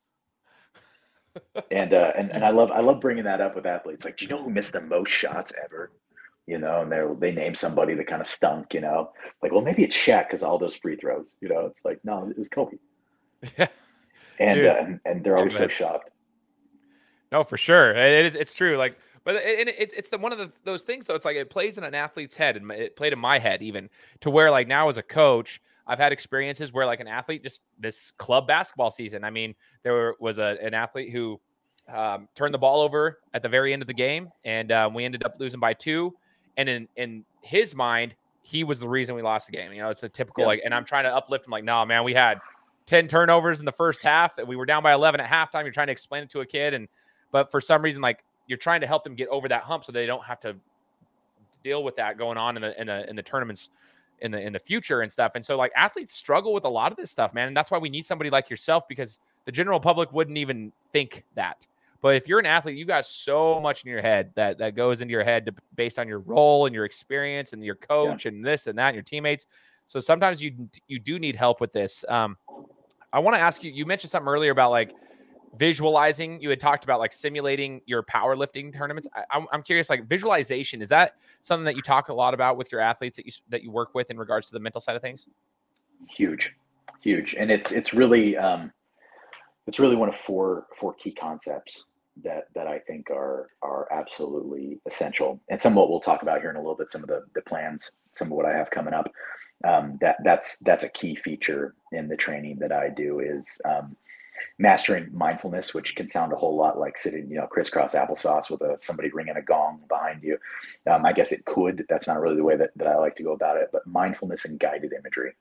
and 1.70 1.94
uh, 1.94 2.12
and 2.16 2.30
and 2.30 2.44
I 2.44 2.50
love 2.50 2.70
I 2.70 2.80
love 2.80 3.00
bringing 3.00 3.24
that 3.24 3.40
up 3.40 3.54
with 3.54 3.66
athletes. 3.66 4.04
Like, 4.04 4.16
do 4.16 4.24
you 4.24 4.30
know 4.30 4.42
who 4.42 4.50
missed 4.50 4.72
the 4.72 4.80
most 4.80 5.10
shots 5.10 5.52
ever? 5.62 5.92
You 6.46 6.58
know, 6.58 6.82
and 6.82 6.92
they 6.92 7.02
they 7.18 7.34
name 7.34 7.54
somebody 7.54 7.94
that 7.94 8.06
kind 8.06 8.20
of 8.20 8.26
stunk. 8.26 8.74
You 8.74 8.80
know, 8.80 9.10
like, 9.42 9.52
well, 9.52 9.62
maybe 9.62 9.82
it's 9.84 9.96
Shaq 9.96 10.28
because 10.28 10.42
all 10.42 10.58
those 10.58 10.76
free 10.76 10.96
throws. 10.96 11.34
You 11.40 11.48
know, 11.48 11.66
it's 11.66 11.84
like 11.84 12.00
no, 12.04 12.28
it 12.28 12.38
was 12.38 12.48
Kobe. 12.48 12.76
Yeah. 13.58 13.68
And, 14.38 14.66
uh, 14.66 14.74
and 14.78 15.00
and 15.04 15.24
they're 15.24 15.36
always 15.36 15.56
so 15.56 15.68
shocked. 15.68 16.10
No, 17.30 17.44
for 17.44 17.56
sure, 17.56 17.94
it 17.94 18.26
is. 18.26 18.34
It's 18.34 18.54
true. 18.54 18.76
Like, 18.76 18.96
but 19.24 19.36
it, 19.36 19.68
it, 19.68 19.92
it's 19.96 20.10
the 20.10 20.18
one 20.18 20.32
of 20.32 20.38
the, 20.38 20.50
those 20.64 20.82
things. 20.82 21.06
So 21.06 21.14
it's 21.14 21.24
like 21.24 21.36
it 21.36 21.48
plays 21.48 21.78
in 21.78 21.84
an 21.84 21.94
athlete's 21.94 22.34
head, 22.34 22.56
and 22.56 22.70
it 22.72 22.96
played 22.96 23.12
in 23.12 23.18
my 23.18 23.38
head 23.38 23.62
even 23.62 23.88
to 24.20 24.30
where 24.30 24.50
like 24.50 24.66
now 24.66 24.88
as 24.88 24.96
a 24.96 25.02
coach, 25.02 25.60
I've 25.86 25.98
had 25.98 26.12
experiences 26.12 26.72
where 26.72 26.86
like 26.86 27.00
an 27.00 27.08
athlete 27.08 27.42
just 27.42 27.62
this 27.78 28.12
club 28.18 28.46
basketball 28.46 28.90
season. 28.90 29.24
I 29.24 29.30
mean, 29.30 29.54
there 29.82 30.14
was 30.20 30.38
a, 30.38 30.56
an 30.62 30.74
athlete 30.74 31.12
who 31.12 31.40
um, 31.92 32.28
turned 32.34 32.54
the 32.54 32.58
ball 32.58 32.80
over 32.80 33.18
at 33.34 33.42
the 33.42 33.48
very 33.48 33.72
end 33.72 33.82
of 33.82 33.88
the 33.88 33.94
game, 33.94 34.30
and 34.44 34.70
um, 34.70 34.94
we 34.94 35.04
ended 35.04 35.24
up 35.24 35.34
losing 35.38 35.60
by 35.60 35.74
two. 35.74 36.14
And 36.56 36.68
in 36.68 36.88
in 36.96 37.24
his 37.40 37.74
mind, 37.74 38.14
he 38.42 38.64
was 38.64 38.80
the 38.80 38.88
reason 38.88 39.14
we 39.14 39.22
lost 39.22 39.46
the 39.46 39.52
game. 39.52 39.72
You 39.72 39.82
know, 39.82 39.88
it's 39.88 40.02
a 40.02 40.08
typical 40.08 40.42
yeah. 40.42 40.48
like, 40.48 40.60
and 40.64 40.74
I'm 40.74 40.84
trying 40.84 41.04
to 41.04 41.14
uplift 41.14 41.46
him 41.46 41.52
like, 41.52 41.64
no, 41.64 41.84
man, 41.84 42.04
we 42.04 42.12
had 42.12 42.38
10 42.86 43.08
turnovers 43.08 43.60
in 43.60 43.64
the 43.64 43.72
first 43.72 44.02
half, 44.02 44.38
and 44.38 44.46
we 44.46 44.56
were 44.56 44.66
down 44.66 44.82
by 44.82 44.92
11 44.92 45.20
at 45.20 45.30
halftime. 45.30 45.62
You're 45.62 45.72
trying 45.72 45.86
to 45.86 45.92
explain 45.92 46.22
it 46.22 46.30
to 46.30 46.40
a 46.40 46.46
kid, 46.46 46.74
and 46.74 46.88
but 47.30 47.50
for 47.50 47.60
some 47.60 47.82
reason, 47.82 48.02
like 48.02 48.24
you're 48.46 48.58
trying 48.58 48.80
to 48.80 48.86
help 48.86 49.04
them 49.04 49.14
get 49.14 49.28
over 49.28 49.48
that 49.48 49.62
hump 49.62 49.84
so 49.84 49.92
they 49.92 50.06
don't 50.06 50.24
have 50.24 50.40
to 50.40 50.56
deal 51.62 51.84
with 51.84 51.96
that 51.96 52.18
going 52.18 52.36
on 52.36 52.56
in 52.56 52.62
the 52.62 52.80
in 52.80 52.86
the 52.88 53.08
in 53.08 53.16
the 53.16 53.22
tournaments 53.22 53.70
in 54.22 54.30
the 54.30 54.40
in 54.40 54.52
the 54.52 54.58
future 54.58 55.02
and 55.02 55.12
stuff. 55.12 55.32
And 55.34 55.44
so 55.44 55.56
like 55.56 55.72
athletes 55.76 56.14
struggle 56.14 56.52
with 56.54 56.64
a 56.64 56.68
lot 56.68 56.90
of 56.92 56.96
this 56.96 57.10
stuff, 57.10 57.34
man. 57.34 57.48
And 57.48 57.56
that's 57.56 57.70
why 57.70 57.78
we 57.78 57.90
need 57.90 58.06
somebody 58.06 58.30
like 58.30 58.48
yourself 58.48 58.88
because 58.88 59.18
the 59.44 59.52
general 59.52 59.80
public 59.80 60.12
wouldn't 60.12 60.38
even 60.38 60.72
think 60.92 61.24
that. 61.34 61.66
But 62.00 62.16
if 62.16 62.26
you're 62.26 62.38
an 62.38 62.46
athlete, 62.46 62.76
you 62.76 62.84
got 62.84 63.06
so 63.06 63.60
much 63.60 63.84
in 63.84 63.90
your 63.90 64.02
head 64.02 64.32
that 64.34 64.58
that 64.58 64.74
goes 64.74 65.00
into 65.00 65.12
your 65.12 65.24
head 65.24 65.46
to, 65.46 65.54
based 65.76 65.98
on 65.98 66.08
your 66.08 66.20
role 66.20 66.66
and 66.66 66.74
your 66.74 66.84
experience 66.84 67.52
and 67.52 67.62
your 67.62 67.76
coach 67.76 68.24
yeah. 68.24 68.30
and 68.30 68.44
this 68.44 68.66
and 68.66 68.78
that 68.78 68.88
and 68.88 68.94
your 68.94 69.04
teammates. 69.04 69.46
So 69.86 70.00
sometimes 70.00 70.42
you 70.42 70.68
you 70.88 70.98
do 70.98 71.18
need 71.18 71.36
help 71.36 71.60
with 71.60 71.72
this. 71.72 72.04
Um, 72.08 72.36
I 73.12 73.18
want 73.18 73.36
to 73.36 73.40
ask 73.40 73.62
you. 73.62 73.70
You 73.70 73.86
mentioned 73.86 74.10
something 74.10 74.28
earlier 74.28 74.50
about 74.50 74.70
like 74.70 74.92
visualizing 75.56 76.40
you 76.40 76.48
had 76.48 76.60
talked 76.60 76.84
about 76.84 76.98
like 76.98 77.12
simulating 77.12 77.80
your 77.86 78.02
powerlifting 78.02 78.74
tournaments. 78.74 79.06
I, 79.14 79.44
am 79.52 79.62
curious 79.62 79.90
like 79.90 80.08
visualization 80.08 80.80
is 80.82 80.88
that 80.88 81.16
something 81.42 81.64
that 81.64 81.76
you 81.76 81.82
talk 81.82 82.08
a 82.08 82.14
lot 82.14 82.34
about 82.34 82.56
with 82.56 82.72
your 82.72 82.80
athletes 82.80 83.16
that 83.16 83.26
you 83.26 83.32
that 83.50 83.62
you 83.62 83.70
work 83.70 83.94
with 83.94 84.10
in 84.10 84.18
regards 84.18 84.46
to 84.46 84.52
the 84.52 84.60
mental 84.60 84.80
side 84.80 84.96
of 84.96 85.02
things? 85.02 85.26
Huge 86.08 86.54
huge. 87.02 87.34
And 87.38 87.50
it's 87.50 87.72
it's 87.72 87.92
really 87.92 88.36
um 88.36 88.72
it's 89.66 89.78
really 89.78 89.96
one 89.96 90.08
of 90.08 90.16
four 90.16 90.66
four 90.76 90.94
key 90.94 91.12
concepts 91.12 91.84
that 92.22 92.44
that 92.54 92.66
i 92.66 92.78
think 92.78 93.10
are 93.10 93.48
are 93.62 93.88
absolutely 93.92 94.80
essential. 94.86 95.40
And 95.50 95.60
some 95.60 95.72
of 95.72 95.76
what 95.76 95.90
we'll 95.90 96.00
talk 96.00 96.22
about 96.22 96.40
here 96.40 96.50
in 96.50 96.56
a 96.56 96.60
little 96.60 96.76
bit 96.76 96.90
some 96.90 97.02
of 97.02 97.08
the 97.08 97.22
the 97.34 97.42
plans 97.42 97.92
some 98.12 98.28
of 98.28 98.32
what 98.32 98.46
i 98.46 98.52
have 98.56 98.70
coming 98.70 98.94
up 98.94 99.10
um, 99.64 99.98
that 100.00 100.16
that's 100.24 100.58
that's 100.58 100.82
a 100.82 100.88
key 100.88 101.14
feature 101.14 101.74
in 101.92 102.08
the 102.08 102.16
training 102.16 102.58
that 102.58 102.72
i 102.72 102.88
do 102.88 103.20
is 103.20 103.60
um, 103.64 103.96
mastering 104.58 105.08
mindfulness, 105.12 105.74
which 105.74 105.94
can 105.94 106.06
sound 106.06 106.32
a 106.32 106.36
whole 106.36 106.56
lot 106.56 106.78
like 106.78 106.98
sitting, 106.98 107.28
you 107.30 107.36
know, 107.36 107.46
crisscross 107.46 107.94
applesauce 107.94 108.50
with 108.50 108.60
a 108.62 108.78
somebody 108.80 109.10
ringing 109.10 109.36
a 109.36 109.42
gong 109.42 109.80
behind 109.88 110.22
you. 110.22 110.38
Um, 110.90 111.04
I 111.04 111.12
guess 111.12 111.32
it 111.32 111.44
could. 111.44 111.84
That's 111.88 112.06
not 112.06 112.20
really 112.20 112.36
the 112.36 112.44
way 112.44 112.56
that, 112.56 112.70
that 112.76 112.86
I 112.86 112.96
like 112.96 113.16
to 113.16 113.22
go 113.22 113.32
about 113.32 113.56
it. 113.56 113.70
But 113.72 113.86
mindfulness 113.86 114.44
and 114.44 114.58
guided 114.58 114.92
imagery. 114.92 115.32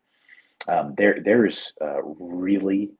Um, 0.67 0.93
there, 0.97 1.19
there's 1.23 1.73
uh, 1.81 2.01
really 2.03 2.91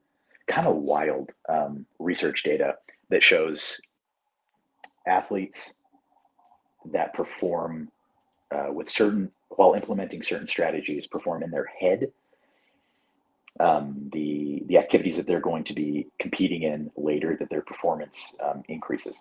kind 0.48 0.66
of 0.66 0.76
wild 0.76 1.30
um, 1.48 1.86
research 1.98 2.42
data 2.42 2.74
that 3.10 3.22
shows 3.22 3.80
athletes 5.06 5.74
that 6.92 7.14
perform 7.14 7.90
uh, 8.50 8.72
with 8.72 8.88
certain 8.88 9.30
while 9.50 9.74
implementing 9.74 10.22
certain 10.22 10.48
strategies 10.48 11.06
perform 11.06 11.42
in 11.42 11.50
their 11.50 11.66
head 11.78 12.10
um, 13.60 14.10
the 14.12 14.62
the 14.66 14.78
activities 14.78 15.16
that 15.16 15.26
they're 15.26 15.40
going 15.40 15.64
to 15.64 15.74
be 15.74 16.08
competing 16.18 16.62
in 16.62 16.90
later 16.96 17.36
that 17.38 17.50
their 17.50 17.62
performance 17.62 18.34
um, 18.42 18.62
increases. 18.68 19.20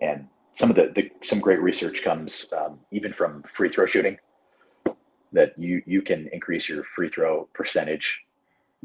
And 0.00 0.28
some 0.52 0.70
of 0.70 0.76
the, 0.76 0.92
the 0.94 1.10
some 1.22 1.40
great 1.40 1.60
research 1.60 2.02
comes 2.02 2.46
um, 2.56 2.78
even 2.90 3.12
from 3.12 3.44
free 3.54 3.68
throw 3.68 3.86
shooting 3.86 4.18
that 5.32 5.58
you 5.58 5.82
you 5.86 6.02
can 6.02 6.28
increase 6.32 6.68
your 6.68 6.84
free 6.84 7.08
throw 7.08 7.48
percentage 7.54 8.20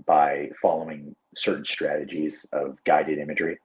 by 0.05 0.49
following 0.61 1.15
certain 1.35 1.65
strategies 1.65 2.45
of 2.51 2.77
guided 2.85 3.17
imagery. 3.17 3.59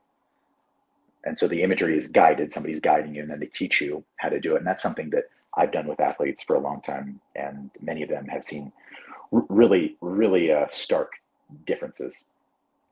And 1.23 1.37
so 1.37 1.47
the 1.47 1.61
imagery 1.61 1.97
is 1.97 2.07
guided 2.07 2.51
somebody's 2.51 2.79
guiding 2.79 3.15
you 3.15 3.21
and 3.21 3.29
then 3.29 3.39
they 3.39 3.45
teach 3.45 3.79
you 3.79 4.03
how 4.17 4.29
to 4.29 4.39
do 4.39 4.55
it. 4.55 4.59
And 4.59 4.67
that's 4.67 4.83
something 4.83 5.09
that 5.11 5.25
i've 5.57 5.71
done 5.71 5.87
with 5.87 5.99
athletes 5.99 6.41
for 6.43 6.55
a 6.55 6.59
long 6.59 6.81
time 6.81 7.19
and 7.35 7.69
many 7.81 8.03
of 8.03 8.09
them 8.09 8.25
have 8.25 8.45
seen 8.45 8.71
really, 9.31 9.97
really 10.01 10.51
uh, 10.51 10.67
stark 10.71 11.13
differences. 11.65 12.23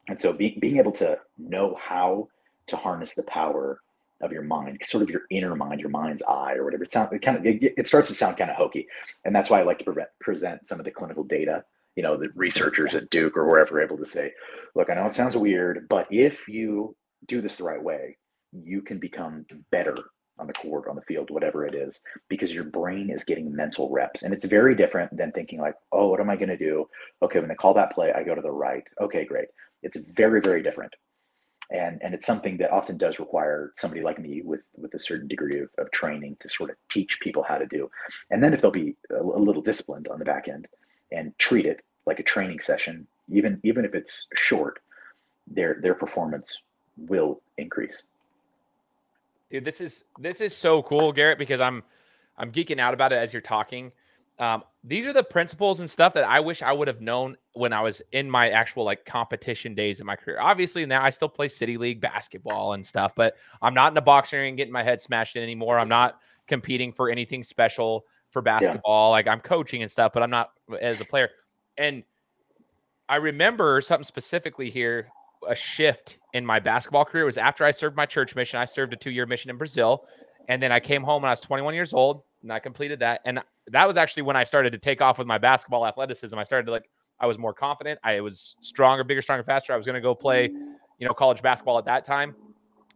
And 0.08 0.20
so 0.20 0.34
be, 0.34 0.58
being 0.60 0.78
able 0.78 0.92
to 0.94 1.20
know 1.38 1.78
how 1.80 2.30
to 2.68 2.78
harness 2.78 3.16
the 3.16 3.24
power 3.24 3.82
of 4.22 4.32
your 4.32 4.42
mind, 4.42 4.80
sort 4.84 5.04
of 5.04 5.10
your 5.10 5.22
inner 5.30 5.56
mind, 5.56 5.80
your 5.80 5.90
mind's 5.90 6.24
eye, 6.24 6.56
or 6.56 6.66
whatever. 6.66 6.84
It 6.84 6.92
sounds 6.92 7.10
it 7.14 7.22
kind 7.22 7.38
of 7.38 7.46
it, 7.46 7.74
it 7.78 7.88
starts 7.88 8.10
to 8.10 8.14
sound 8.14 8.38
kind 8.38 8.50
of 8.50 8.58
hokey, 8.58 8.88
and 9.24 9.34
that's 9.36 9.50
why 9.50 9.60
I 9.60 9.64
like 9.64 9.80
to 9.80 9.86
pre- 9.86 10.04
present 10.20 10.68
some 10.68 10.80
of 10.80 10.86
the 10.86 10.92
clinical 10.92 11.24
data. 11.24 11.64
You 11.96 12.04
know, 12.04 12.18
the 12.18 12.30
researchers 12.36 12.96
at 12.96 13.10
Duke 13.10 13.38
or 13.38 13.48
wherever 13.48 13.78
are 13.78 13.82
able 13.82 13.98
to 13.98 14.06
say, 14.06 14.34
"Look, 14.76 14.90
I 14.90 14.96
know 14.96 15.06
it 15.08 15.14
sounds 15.14 15.38
weird, 15.38 15.88
but 15.90 16.08
if 16.12 16.48
you 16.48 16.96
do 17.28 17.42
this 17.42 17.58
the 17.58 17.64
right 17.64 17.82
way, 17.82 18.18
you 18.52 18.82
can 18.82 19.00
become 19.00 19.46
better 19.72 19.96
on 20.40 20.48
the 20.48 20.54
court, 20.54 20.88
on 20.88 20.96
the 20.96 21.02
field, 21.02 21.30
whatever 21.30 21.66
it 21.66 21.76
is, 21.76 22.02
because 22.30 22.54
your 22.54 22.64
brain 22.64 23.10
is 23.10 23.24
getting 23.24 23.56
mental 23.56 23.90
reps. 23.90 24.24
And 24.24 24.34
it's 24.34 24.46
very 24.46 24.76
different 24.76 25.16
than 25.16 25.32
thinking 25.32 25.60
like, 25.60 25.76
oh, 25.92 26.08
what 26.08 26.20
am 26.20 26.30
I 26.30 26.36
going 26.36 26.50
to 26.50 26.58
do? 26.58 26.88
Okay, 27.22 27.40
when 27.40 27.50
they 27.50 27.56
call 27.56 27.74
that 27.76 27.94
play, 27.94 28.12
I 28.14 28.24
go 28.24 28.36
to 28.36 28.42
the 28.42 28.52
right. 28.52 28.84
Okay, 29.02 29.26
great. 29.26 29.50
It's 29.84 29.98
very, 29.98 30.42
very 30.42 30.64
different. 30.64 30.94
And, 31.72 32.02
and 32.02 32.16
it's 32.16 32.26
something 32.26 32.58
that 32.58 32.72
often 32.72 32.98
does 32.98 33.20
require 33.20 33.74
somebody 33.76 34.02
like 34.02 34.20
me 34.20 34.42
with, 34.44 34.62
with 34.76 34.94
a 34.96 35.00
certain 35.00 35.28
degree 35.28 35.60
of, 35.60 35.70
of 35.78 35.92
training 35.92 36.38
to 36.40 36.50
sort 36.50 36.72
of 36.72 36.78
teach 36.90 37.20
people 37.20 37.44
how 37.44 37.58
to 37.60 37.68
do. 37.68 37.92
And 38.32 38.44
then 38.44 38.54
if 38.54 38.62
they'll 38.62 38.72
be 38.72 38.96
a, 39.12 39.22
a 39.22 39.40
little 39.40 39.62
disciplined 39.62 40.08
on 40.08 40.18
the 40.18 40.26
back 40.26 40.48
end 40.48 40.68
and 41.12 41.38
treat 41.38 41.68
it 41.68 41.82
like 42.08 42.20
a 42.20 42.24
training 42.24 42.60
session, 42.60 43.06
even 43.32 43.60
even 43.64 43.86
if 43.86 43.94
it's 43.94 44.26
short, 44.34 44.80
their 45.46 45.78
their 45.82 45.94
performance 45.94 46.58
will 46.98 47.42
increase. 47.58 48.04
Dude, 49.52 49.66
this 49.66 49.82
is 49.82 50.04
this 50.20 50.42
is 50.42 50.56
so 50.56 50.84
cool, 50.84 51.12
Garrett, 51.12 51.40
because 51.40 51.60
I'm 51.62 51.84
I'm 52.38 52.52
geeking 52.52 52.80
out 52.80 52.94
about 52.94 53.12
it 53.12 53.18
as 53.18 53.34
you're 53.34 53.42
talking. 53.42 53.92
Um, 54.38 54.64
these 54.86 55.06
are 55.06 55.12
the 55.12 55.24
principles 55.24 55.82
and 55.82 55.90
stuff 55.90 56.14
that 56.14 56.24
I 56.24 56.40
wish 56.40 56.62
I 56.62 56.72
would 56.72 56.88
have 56.88 57.02
known 57.02 57.36
when 57.54 57.74
I 57.74 57.82
was 57.82 58.02
in 58.14 58.32
my 58.32 58.50
actual 58.50 58.86
like 58.86 59.06
competition 59.06 59.76
days 59.76 60.00
in 60.00 60.06
my 60.06 60.16
career. 60.16 60.40
Obviously, 60.40 60.86
now 60.86 61.04
I 61.04 61.10
still 61.10 61.28
play 61.28 61.50
city 61.50 61.78
league 61.78 62.00
basketball 62.00 62.74
and 62.74 62.86
stuff, 62.86 63.12
but 63.16 63.36
I'm 63.62 63.74
not 63.74 63.92
in 63.92 63.98
a 63.98 64.02
boxing 64.02 64.40
ring 64.40 64.56
getting 64.56 64.72
my 64.72 64.84
head 64.84 65.02
smashed 65.02 65.36
in 65.36 65.44
anymore. 65.44 65.78
I'm 65.78 65.90
not 65.90 66.20
competing 66.48 66.94
for 66.94 67.10
anything 67.10 67.44
special 67.44 68.06
for 68.32 68.42
basketball. 68.42 69.10
Yeah. 69.10 69.12
Like 69.12 69.28
I'm 69.28 69.42
coaching 69.42 69.82
and 69.82 69.92
stuff, 69.92 70.14
but 70.14 70.24
I'm 70.24 70.30
not 70.30 70.52
as 70.80 71.02
a 71.02 71.06
player. 71.06 71.30
And 71.78 72.04
I 73.10 73.18
remember 73.18 73.82
something 73.82 74.06
specifically 74.06 74.70
here 74.70 75.10
a 75.48 75.56
shift 75.56 76.18
in 76.34 76.46
my 76.46 76.60
basketball 76.60 77.06
career 77.06 77.26
was 77.26 77.38
after 77.38 77.66
I 77.66 77.72
served 77.72 77.96
my 77.96 78.06
church 78.06 78.36
mission. 78.36 78.60
I 78.60 78.66
served 78.66 78.94
a 78.94 78.96
two 78.96 79.12
year 79.12 79.26
mission 79.26 79.50
in 79.50 79.58
Brazil. 79.58 80.06
And 80.48 80.62
then 80.62 80.72
I 80.72 80.80
came 80.80 81.04
home 81.04 81.22
when 81.22 81.30
I 81.30 81.34
was 81.34 81.42
21 81.42 81.76
years 81.76 81.94
old 81.94 82.24
and 82.42 82.52
I 82.52 82.60
completed 82.60 83.00
that. 83.00 83.22
And 83.26 83.40
that 83.68 83.88
was 83.88 83.98
actually 83.98 84.24
when 84.24 84.36
I 84.36 84.44
started 84.44 84.72
to 84.72 84.80
take 84.80 85.02
off 85.02 85.18
with 85.18 85.28
my 85.28 85.38
basketball 85.38 85.86
athleticism. 85.86 86.38
I 86.38 86.44
started 86.44 86.66
to 86.66 86.72
like, 86.72 86.90
I 87.20 87.28
was 87.28 87.38
more 87.38 87.54
confident. 87.54 88.00
I 88.04 88.20
was 88.22 88.56
stronger, 88.62 89.04
bigger, 89.04 89.22
stronger, 89.22 89.44
faster. 89.44 89.74
I 89.74 89.78
was 89.78 89.86
going 89.86 89.96
to 89.96 90.02
go 90.02 90.16
play, 90.16 90.50
you 90.98 91.08
know, 91.08 91.14
college 91.14 91.42
basketball 91.42 91.78
at 91.78 91.86
that 91.86 92.06
time. 92.06 92.36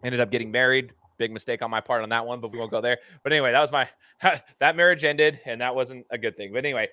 Ended 0.03 0.19
up 0.19 0.31
getting 0.31 0.49
married. 0.49 0.93
Big 1.17 1.31
mistake 1.31 1.61
on 1.61 1.69
my 1.69 1.79
part 1.79 2.01
on 2.01 2.09
that 2.09 2.25
one, 2.25 2.39
but 2.39 2.51
we 2.51 2.57
won't 2.57 2.71
go 2.71 2.81
there. 2.81 2.97
But 3.21 3.33
anyway, 3.33 3.51
that 3.51 3.59
was 3.59 3.71
my, 3.71 3.87
that 4.59 4.75
marriage 4.75 5.03
ended 5.03 5.39
and 5.45 5.61
that 5.61 5.75
wasn't 5.75 6.05
a 6.09 6.17
good 6.17 6.35
thing. 6.35 6.51
But 6.51 6.65
anyway, 6.65 6.89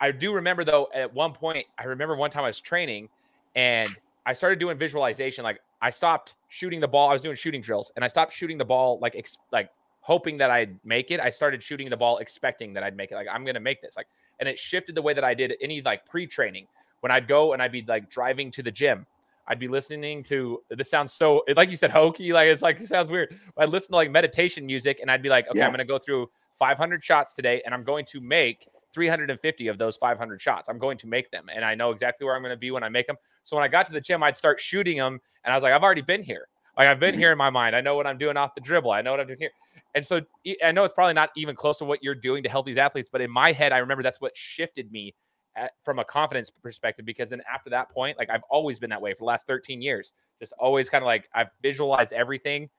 I 0.00 0.10
do 0.10 0.32
remember 0.34 0.64
though, 0.64 0.88
at 0.94 1.12
one 1.12 1.32
point, 1.32 1.66
I 1.78 1.84
remember 1.84 2.14
one 2.14 2.30
time 2.30 2.44
I 2.44 2.48
was 2.48 2.60
training 2.60 3.08
and 3.54 3.90
I 4.28 4.34
started 4.34 4.58
doing 4.58 4.76
visualization. 4.76 5.42
Like 5.42 5.58
I 5.80 5.88
stopped 5.88 6.34
shooting 6.48 6.80
the 6.80 6.88
ball. 6.88 7.08
I 7.08 7.14
was 7.14 7.22
doing 7.22 7.34
shooting 7.34 7.62
drills, 7.62 7.90
and 7.96 8.04
I 8.04 8.08
stopped 8.08 8.34
shooting 8.34 8.58
the 8.58 8.64
ball 8.64 8.98
like 9.00 9.16
ex- 9.16 9.38
like 9.52 9.70
hoping 10.00 10.36
that 10.36 10.50
I'd 10.50 10.78
make 10.84 11.10
it. 11.10 11.18
I 11.18 11.30
started 11.30 11.62
shooting 11.62 11.88
the 11.88 11.96
ball 11.96 12.18
expecting 12.18 12.74
that 12.74 12.82
I'd 12.84 12.94
make 12.94 13.10
it. 13.10 13.14
Like 13.14 13.26
I'm 13.32 13.42
gonna 13.46 13.58
make 13.58 13.80
this. 13.80 13.96
Like, 13.96 14.06
and 14.38 14.46
it 14.46 14.58
shifted 14.58 14.94
the 14.94 15.00
way 15.00 15.14
that 15.14 15.24
I 15.24 15.32
did 15.32 15.54
any 15.62 15.80
like 15.80 16.04
pre-training. 16.04 16.66
When 17.00 17.10
I'd 17.10 17.26
go 17.26 17.54
and 17.54 17.62
I'd 17.62 17.72
be 17.72 17.82
like 17.88 18.10
driving 18.10 18.50
to 18.52 18.62
the 18.62 18.70
gym, 18.70 19.06
I'd 19.46 19.58
be 19.58 19.68
listening 19.68 20.22
to 20.24 20.62
this 20.68 20.90
sounds 20.90 21.14
so 21.14 21.42
like 21.56 21.70
you 21.70 21.76
said 21.76 21.90
hokey. 21.90 22.34
Like 22.34 22.48
it's 22.48 22.60
like 22.60 22.82
it 22.82 22.88
sounds 22.88 23.10
weird. 23.10 23.34
I'd 23.56 23.70
listen 23.70 23.92
to 23.92 23.96
like 23.96 24.10
meditation 24.10 24.66
music, 24.66 24.98
and 25.00 25.10
I'd 25.10 25.22
be 25.22 25.30
like, 25.30 25.48
okay, 25.48 25.60
yeah. 25.60 25.66
I'm 25.66 25.72
gonna 25.72 25.86
go 25.86 25.98
through 25.98 26.28
500 26.58 27.02
shots 27.02 27.32
today, 27.32 27.62
and 27.64 27.74
I'm 27.74 27.82
going 27.82 28.04
to 28.06 28.20
make 28.20 28.68
350 28.92 29.68
of 29.68 29.78
those 29.78 29.96
500 29.96 30.40
shots. 30.40 30.68
I'm 30.68 30.78
going 30.78 30.98
to 30.98 31.06
make 31.06 31.30
them, 31.30 31.46
and 31.54 31.64
I 31.64 31.74
know 31.74 31.90
exactly 31.90 32.24
where 32.24 32.34
I'm 32.34 32.42
going 32.42 32.54
to 32.54 32.56
be 32.56 32.70
when 32.70 32.82
I 32.82 32.88
make 32.88 33.06
them. 33.06 33.16
So 33.44 33.56
when 33.56 33.64
I 33.64 33.68
got 33.68 33.86
to 33.86 33.92
the 33.92 34.00
gym, 34.00 34.22
I'd 34.22 34.36
start 34.36 34.60
shooting 34.60 34.96
them, 34.98 35.20
and 35.44 35.52
I 35.52 35.56
was 35.56 35.62
like, 35.62 35.72
I've 35.72 35.82
already 35.82 36.02
been 36.02 36.22
here. 36.22 36.48
Like 36.76 36.86
I've 36.86 37.00
been 37.00 37.12
mm-hmm. 37.12 37.20
here 37.20 37.32
in 37.32 37.38
my 37.38 37.50
mind. 37.50 37.74
I 37.74 37.80
know 37.80 37.96
what 37.96 38.06
I'm 38.06 38.18
doing 38.18 38.36
off 38.36 38.54
the 38.54 38.60
dribble. 38.60 38.92
I 38.92 39.02
know 39.02 39.10
what 39.10 39.20
I'm 39.20 39.26
doing 39.26 39.40
here. 39.40 39.50
And 39.96 40.06
so 40.06 40.20
I 40.64 40.70
know 40.70 40.84
it's 40.84 40.94
probably 40.94 41.14
not 41.14 41.30
even 41.36 41.56
close 41.56 41.78
to 41.78 41.84
what 41.84 42.02
you're 42.04 42.14
doing 42.14 42.42
to 42.44 42.48
help 42.48 42.66
these 42.66 42.78
athletes, 42.78 43.08
but 43.10 43.20
in 43.20 43.30
my 43.30 43.50
head, 43.50 43.72
I 43.72 43.78
remember 43.78 44.04
that's 44.04 44.20
what 44.20 44.36
shifted 44.36 44.92
me 44.92 45.14
at, 45.56 45.72
from 45.84 45.98
a 45.98 46.04
confidence 46.04 46.50
perspective. 46.50 47.04
Because 47.04 47.30
then 47.30 47.42
after 47.52 47.68
that 47.70 47.90
point, 47.90 48.16
like 48.16 48.30
I've 48.30 48.44
always 48.48 48.78
been 48.78 48.90
that 48.90 49.02
way 49.02 49.12
for 49.12 49.20
the 49.20 49.24
last 49.24 49.46
13 49.48 49.82
years. 49.82 50.12
Just 50.38 50.52
always 50.60 50.88
kind 50.88 51.02
of 51.02 51.06
like 51.06 51.28
I've 51.34 51.48
visualized 51.62 52.12
everything 52.12 52.70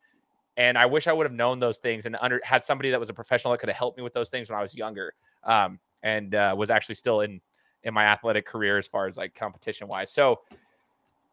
and 0.56 0.78
I 0.78 0.86
wish 0.86 1.08
I 1.08 1.14
would 1.14 1.26
have 1.26 1.34
known 1.34 1.60
those 1.60 1.78
things 1.80 2.06
and 2.06 2.16
under 2.22 2.40
had 2.44 2.64
somebody 2.64 2.90
that 2.92 3.00
was 3.00 3.10
a 3.10 3.14
professional 3.14 3.52
that 3.52 3.60
could 3.60 3.70
have 3.70 3.78
helped 3.78 3.98
me 3.98 4.04
with 4.04 4.14
those 4.14 4.30
things 4.30 4.50
when 4.50 4.58
I 4.58 4.62
was 4.62 4.76
younger. 4.76 5.14
Um, 5.44 5.80
and 6.04 6.36
uh, 6.36 6.56
was 6.58 6.70
actually 6.70 6.96
still 6.96 7.22
in 7.22 7.42
in 7.84 7.94
my 7.94 8.06
athletic 8.06 8.46
career 8.46 8.78
as 8.78 8.88
far 8.88 9.08
as 9.08 9.16
like 9.18 9.34
competition 9.36 9.88
wise. 9.88 10.12
So 10.12 10.42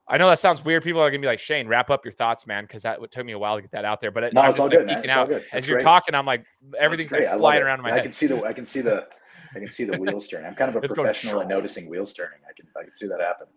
I 0.08 0.16
know 0.16 0.28
that 0.28 0.38
sounds 0.38 0.64
weird. 0.64 0.84
People 0.84 1.00
are 1.00 1.10
gonna 1.10 1.20
be 1.20 1.26
like, 1.26 1.40
Shane, 1.40 1.66
wrap 1.66 1.90
up 1.90 2.04
your 2.04 2.12
thoughts, 2.12 2.46
man, 2.46 2.64
because 2.64 2.82
that 2.82 3.00
took 3.10 3.26
me 3.26 3.32
a 3.32 3.38
while 3.38 3.56
to 3.56 3.62
get 3.62 3.72
that 3.72 3.84
out 3.84 4.00
there. 4.00 4.12
But 4.12 4.32
no, 4.32 4.44
it's 4.44 4.58
all 4.60 4.66
like, 4.68 4.78
good. 4.78 4.88
It's 4.88 5.16
all 5.16 5.26
good. 5.26 5.44
As 5.52 5.66
you're 5.66 5.80
talking, 5.80 6.14
I'm 6.14 6.26
like, 6.26 6.44
everything's 6.78 7.10
like 7.10 7.28
flying 7.36 7.62
around 7.62 7.82
my 7.82 7.88
I 7.88 7.92
head. 7.92 8.00
I 8.00 8.02
can 8.04 8.12
see 8.12 8.26
the, 8.26 8.42
I 8.44 8.52
can 8.52 8.64
see 8.64 8.80
the, 8.80 9.06
I 9.54 9.58
can 9.58 9.70
see 9.70 9.84
the 9.84 9.98
wheels 9.98 10.28
turning. 10.28 10.46
I'm 10.46 10.54
kind 10.54 10.74
of 10.74 10.76
a 10.76 10.86
professional 10.86 11.40
at 11.40 11.48
noticing 11.48 11.88
wheels 11.88 12.14
turning. 12.14 12.38
I 12.48 12.52
can, 12.52 12.66
I 12.78 12.84
can 12.84 12.94
see 12.94 13.08
that 13.08 13.20
happen. 13.20 13.48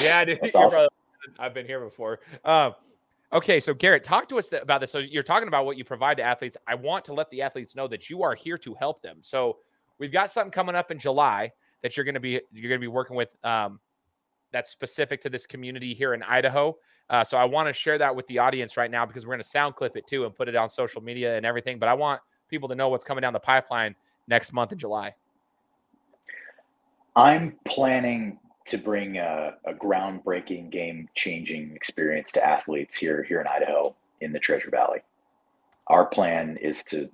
Yeah, 0.00 0.24
dude, 0.24 0.38
That's 0.42 0.54
awesome. 0.54 0.88
I've 1.38 1.54
been 1.54 1.66
here 1.66 1.80
before. 1.80 2.20
Um, 2.44 2.74
okay, 3.32 3.58
so 3.58 3.74
Garrett, 3.74 4.04
talk 4.04 4.28
to 4.28 4.38
us 4.38 4.52
about 4.52 4.80
this. 4.80 4.92
So 4.92 4.98
you're 4.98 5.24
talking 5.24 5.48
about 5.48 5.66
what 5.66 5.76
you 5.76 5.84
provide 5.84 6.18
to 6.18 6.22
athletes. 6.22 6.56
I 6.68 6.76
want 6.76 7.04
to 7.06 7.14
let 7.14 7.30
the 7.30 7.42
athletes 7.42 7.74
know 7.74 7.88
that 7.88 8.08
you 8.08 8.22
are 8.22 8.34
here 8.34 8.58
to 8.58 8.74
help 8.74 9.02
them. 9.02 9.18
So 9.22 9.58
We've 9.98 10.12
got 10.12 10.30
something 10.30 10.50
coming 10.50 10.74
up 10.74 10.90
in 10.90 10.98
July 10.98 11.52
that 11.82 11.96
you're 11.96 12.04
going 12.04 12.14
to 12.14 12.20
be 12.20 12.40
you're 12.52 12.68
going 12.68 12.80
to 12.80 12.84
be 12.84 12.88
working 12.88 13.16
with 13.16 13.30
um, 13.44 13.80
that's 14.52 14.70
specific 14.70 15.20
to 15.22 15.30
this 15.30 15.46
community 15.46 15.94
here 15.94 16.14
in 16.14 16.22
Idaho. 16.22 16.76
Uh, 17.08 17.22
so 17.22 17.36
I 17.36 17.44
want 17.44 17.68
to 17.68 17.72
share 17.72 17.98
that 17.98 18.14
with 18.14 18.26
the 18.26 18.38
audience 18.38 18.76
right 18.76 18.90
now 18.90 19.06
because 19.06 19.26
we're 19.26 19.34
going 19.34 19.42
to 19.42 19.48
sound 19.48 19.76
clip 19.76 19.96
it 19.96 20.06
too 20.06 20.24
and 20.24 20.34
put 20.34 20.48
it 20.48 20.56
on 20.56 20.68
social 20.68 21.00
media 21.00 21.36
and 21.36 21.46
everything. 21.46 21.78
But 21.78 21.88
I 21.88 21.94
want 21.94 22.20
people 22.48 22.68
to 22.68 22.74
know 22.74 22.88
what's 22.88 23.04
coming 23.04 23.22
down 23.22 23.32
the 23.32 23.40
pipeline 23.40 23.94
next 24.28 24.52
month 24.52 24.72
in 24.72 24.78
July. 24.78 25.14
I'm 27.14 27.56
planning 27.66 28.38
to 28.66 28.78
bring 28.78 29.18
a, 29.18 29.54
a 29.64 29.72
groundbreaking, 29.72 30.70
game-changing 30.70 31.72
experience 31.74 32.32
to 32.32 32.44
athletes 32.44 32.96
here 32.96 33.22
here 33.22 33.40
in 33.40 33.46
Idaho 33.46 33.94
in 34.20 34.32
the 34.32 34.40
Treasure 34.40 34.70
Valley. 34.70 34.98
Our 35.86 36.06
plan 36.06 36.56
is 36.60 36.82
to 36.84 37.08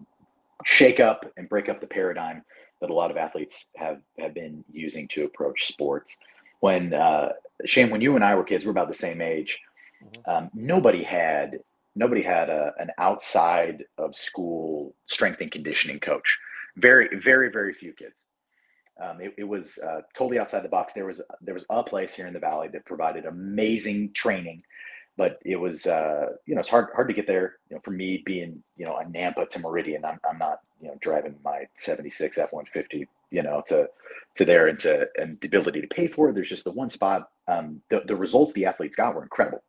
shake 0.65 0.99
up 1.01 1.31
and 1.37 1.49
break 1.49 1.69
up 1.69 1.81
the 1.81 1.87
paradigm 1.87 2.43
that 2.83 2.91
a 2.91 2.95
lot 2.95 3.11
of 3.11 3.17
athletes 3.17 3.67
have 3.77 4.01
have 4.19 4.35
been 4.35 4.63
using 4.71 5.09
to 5.09 5.25
approach 5.25 5.69
sports. 5.69 6.17
When 6.61 6.93
uh, 6.93 7.31
Shane, 7.65 7.91
when 7.91 8.03
you 8.03 8.15
and 8.17 8.25
I 8.25 8.35
were 8.35 8.45
kids, 8.45 8.67
we're 8.67 8.73
about 8.73 8.89
the 8.89 8.95
same 8.95 9.23
age. 9.23 9.59
Mm-hmm. 10.05 10.31
Um, 10.31 10.51
nobody 10.53 11.03
had 11.03 11.61
nobody 11.95 12.23
had 12.23 12.51
a, 12.51 12.73
an 12.79 12.91
outside 12.99 13.85
of 13.97 14.17
school 14.17 14.95
strength 15.07 15.41
and 15.41 15.51
conditioning 15.51 16.01
coach. 16.01 16.39
Very, 16.77 17.09
very, 17.19 17.51
very 17.51 17.73
few 17.73 17.93
kids. 17.93 18.25
Um, 19.03 19.21
it, 19.21 19.35
it, 19.39 19.45
was 19.45 19.79
uh, 19.79 20.01
totally 20.15 20.39
outside 20.39 20.65
the 20.65 20.69
box. 20.69 20.93
There 20.93 21.07
was 21.07 21.21
there 21.41 21.55
was 21.55 21.65
a 21.71 21.83
place 21.83 22.13
here 22.13 22.27
in 22.27 22.35
the 22.35 22.41
valley 22.41 22.69
that 22.73 22.85
provided 22.85 23.27
amazing 23.27 24.13
training 24.13 24.63
but 25.17 25.39
it 25.45 25.57
was 25.57 25.87
uh, 25.87 26.27
you 26.47 26.55
know 26.55 26.61
it's 26.61 26.71
hard 26.71 26.89
hard 26.95 27.09
to 27.09 27.15
get 27.15 27.27
there. 27.27 27.57
You 27.69 27.77
know, 27.77 27.83
for 27.85 27.91
me 27.91 28.23
being 28.25 28.63
you 28.77 28.87
know 28.87 28.97
a 28.97 29.05
Nampa 29.05 29.49
to 29.51 29.59
Meridian, 29.59 30.05
I'm 30.05 30.19
I'm 30.29 30.39
not 30.39 30.61
you 30.83 30.89
know 30.89 30.97
driving 31.01 31.37
my 31.45 31.67
'76 31.77 32.37
F-150 32.37 33.07
you 33.31 33.43
know 33.43 33.63
to 33.69 33.89
to 34.37 34.45
there 34.45 34.69
and 34.69 34.79
to 34.81 35.07
and 35.17 35.39
the 35.41 35.47
ability 35.47 35.81
to 35.81 35.87
pay 35.87 36.09
for 36.09 36.29
it. 36.29 36.35
There's 36.35 36.49
just 36.49 36.65
the 36.65 36.73
one 36.73 36.91
spot. 36.91 37.31
Um, 37.49 37.81
the 37.91 38.03
the 38.07 38.17
results 38.17 38.53
the 38.53 38.67
athletes 38.67 38.97
got 38.97 39.15
were 39.15 39.23
incredible, 39.23 39.63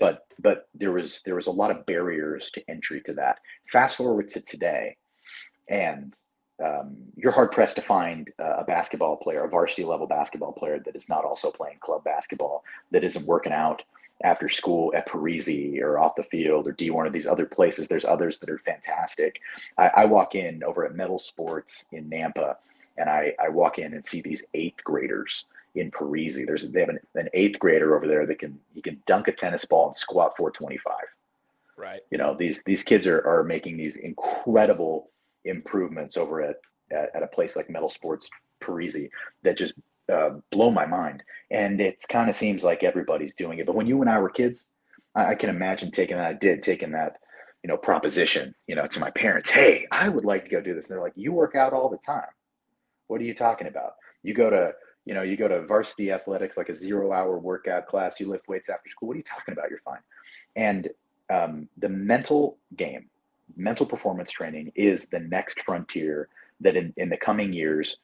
but 0.00 0.26
but 0.40 0.68
there 0.74 0.92
was 0.92 1.22
there 1.24 1.36
was 1.36 1.46
a 1.46 1.52
lot 1.52 1.70
of 1.70 1.86
barriers 1.86 2.50
to 2.52 2.62
entry 2.68 3.02
to 3.02 3.12
that. 3.14 3.38
Fast 3.70 3.96
forward 3.96 4.28
to 4.30 4.40
today, 4.40 4.96
and 5.68 6.14
um, 6.64 6.96
you're 7.14 7.32
hard 7.32 7.52
pressed 7.52 7.76
to 7.76 7.82
find 7.82 8.30
a 8.38 8.64
basketball 8.64 9.16
player, 9.16 9.44
a 9.44 9.48
varsity 9.48 9.84
level 9.84 10.06
basketball 10.08 10.52
player 10.52 10.80
that 10.84 10.96
is 10.96 11.08
not 11.08 11.24
also 11.24 11.52
playing 11.52 11.78
club 11.80 12.02
basketball, 12.02 12.64
that 12.90 13.04
isn't 13.04 13.26
working 13.26 13.52
out, 13.52 13.82
after 14.24 14.48
school 14.48 14.92
at 14.96 15.08
Parisi 15.08 15.80
or 15.80 15.98
off 15.98 16.16
the 16.16 16.24
field 16.24 16.66
or 16.66 16.72
D1 16.72 16.92
or 16.92 17.10
these 17.10 17.26
other 17.26 17.46
places. 17.46 17.86
There's 17.86 18.04
others 18.04 18.38
that 18.40 18.50
are 18.50 18.58
fantastic. 18.58 19.40
I, 19.76 19.88
I 19.88 20.04
walk 20.06 20.34
in 20.34 20.64
over 20.64 20.84
at 20.84 20.94
Metal 20.94 21.18
Sports 21.18 21.86
in 21.92 22.10
Nampa 22.10 22.56
and 22.96 23.08
I, 23.08 23.34
I 23.38 23.48
walk 23.48 23.78
in 23.78 23.94
and 23.94 24.04
see 24.04 24.20
these 24.20 24.42
eighth 24.54 24.82
graders 24.82 25.44
in 25.74 25.90
Parisi. 25.90 26.44
There's 26.44 26.66
they 26.66 26.80
have 26.80 26.88
an, 26.88 26.98
an, 27.14 27.28
eighth 27.32 27.58
grader 27.58 27.96
over 27.96 28.08
there 28.08 28.26
that 28.26 28.40
can 28.40 28.58
he 28.74 28.82
can 28.82 29.00
dunk 29.06 29.28
a 29.28 29.32
tennis 29.32 29.64
ball 29.64 29.86
and 29.86 29.96
squat 29.96 30.36
425. 30.36 30.94
Right. 31.76 32.00
You 32.10 32.18
know, 32.18 32.36
these 32.36 32.62
these 32.64 32.82
kids 32.82 33.06
are 33.06 33.24
are 33.26 33.44
making 33.44 33.76
these 33.76 33.96
incredible 33.96 35.10
improvements 35.44 36.16
over 36.16 36.42
at 36.42 36.56
at, 36.90 37.14
at 37.14 37.22
a 37.22 37.28
place 37.28 37.54
like 37.54 37.70
Metal 37.70 37.90
Sports 37.90 38.28
Parisi 38.60 39.10
that 39.44 39.56
just 39.56 39.74
uh, 40.12 40.30
blow 40.50 40.70
my 40.70 40.86
mind. 40.86 41.22
And 41.50 41.80
it 41.80 42.02
kind 42.08 42.28
of 42.28 42.36
seems 42.36 42.62
like 42.62 42.82
everybody's 42.82 43.34
doing 43.34 43.58
it. 43.58 43.66
But 43.66 43.74
when 43.74 43.86
you 43.86 44.00
and 44.00 44.10
I 44.10 44.18
were 44.18 44.30
kids, 44.30 44.66
I, 45.14 45.26
I 45.30 45.34
can 45.34 45.50
imagine 45.50 45.90
taking 45.90 46.16
that. 46.16 46.26
I 46.26 46.32
did 46.34 46.62
taking 46.62 46.92
that, 46.92 47.16
you 47.62 47.68
know, 47.68 47.76
proposition, 47.76 48.54
you 48.66 48.74
know, 48.74 48.86
to 48.86 49.00
my 49.00 49.10
parents. 49.10 49.50
Hey, 49.50 49.86
I 49.90 50.08
would 50.08 50.24
like 50.24 50.44
to 50.44 50.50
go 50.50 50.60
do 50.60 50.74
this. 50.74 50.86
And 50.86 50.96
they're 50.96 51.02
like, 51.02 51.14
you 51.16 51.32
work 51.32 51.54
out 51.54 51.72
all 51.72 51.88
the 51.88 51.98
time. 51.98 52.28
What 53.08 53.20
are 53.20 53.24
you 53.24 53.34
talking 53.34 53.66
about? 53.66 53.92
You 54.22 54.34
go 54.34 54.50
to, 54.50 54.72
you 55.04 55.14
know, 55.14 55.22
you 55.22 55.36
go 55.36 55.48
to 55.48 55.62
varsity 55.62 56.12
athletics, 56.12 56.56
like 56.56 56.68
a 56.68 56.74
zero 56.74 57.12
hour 57.12 57.38
workout 57.38 57.86
class. 57.86 58.20
You 58.20 58.28
lift 58.28 58.48
weights 58.48 58.68
after 58.68 58.90
school. 58.90 59.08
What 59.08 59.14
are 59.14 59.18
you 59.18 59.24
talking 59.24 59.52
about? 59.52 59.70
You're 59.70 59.80
fine. 59.80 60.00
And 60.56 60.88
um, 61.30 61.68
the 61.78 61.88
mental 61.88 62.58
game, 62.76 63.08
mental 63.56 63.86
performance 63.86 64.30
training 64.30 64.72
is 64.74 65.06
the 65.10 65.20
next 65.20 65.62
frontier 65.62 66.28
that 66.60 66.76
in, 66.76 66.92
in 66.96 67.08
the 67.08 67.16
coming 67.16 67.52
years 67.52 67.96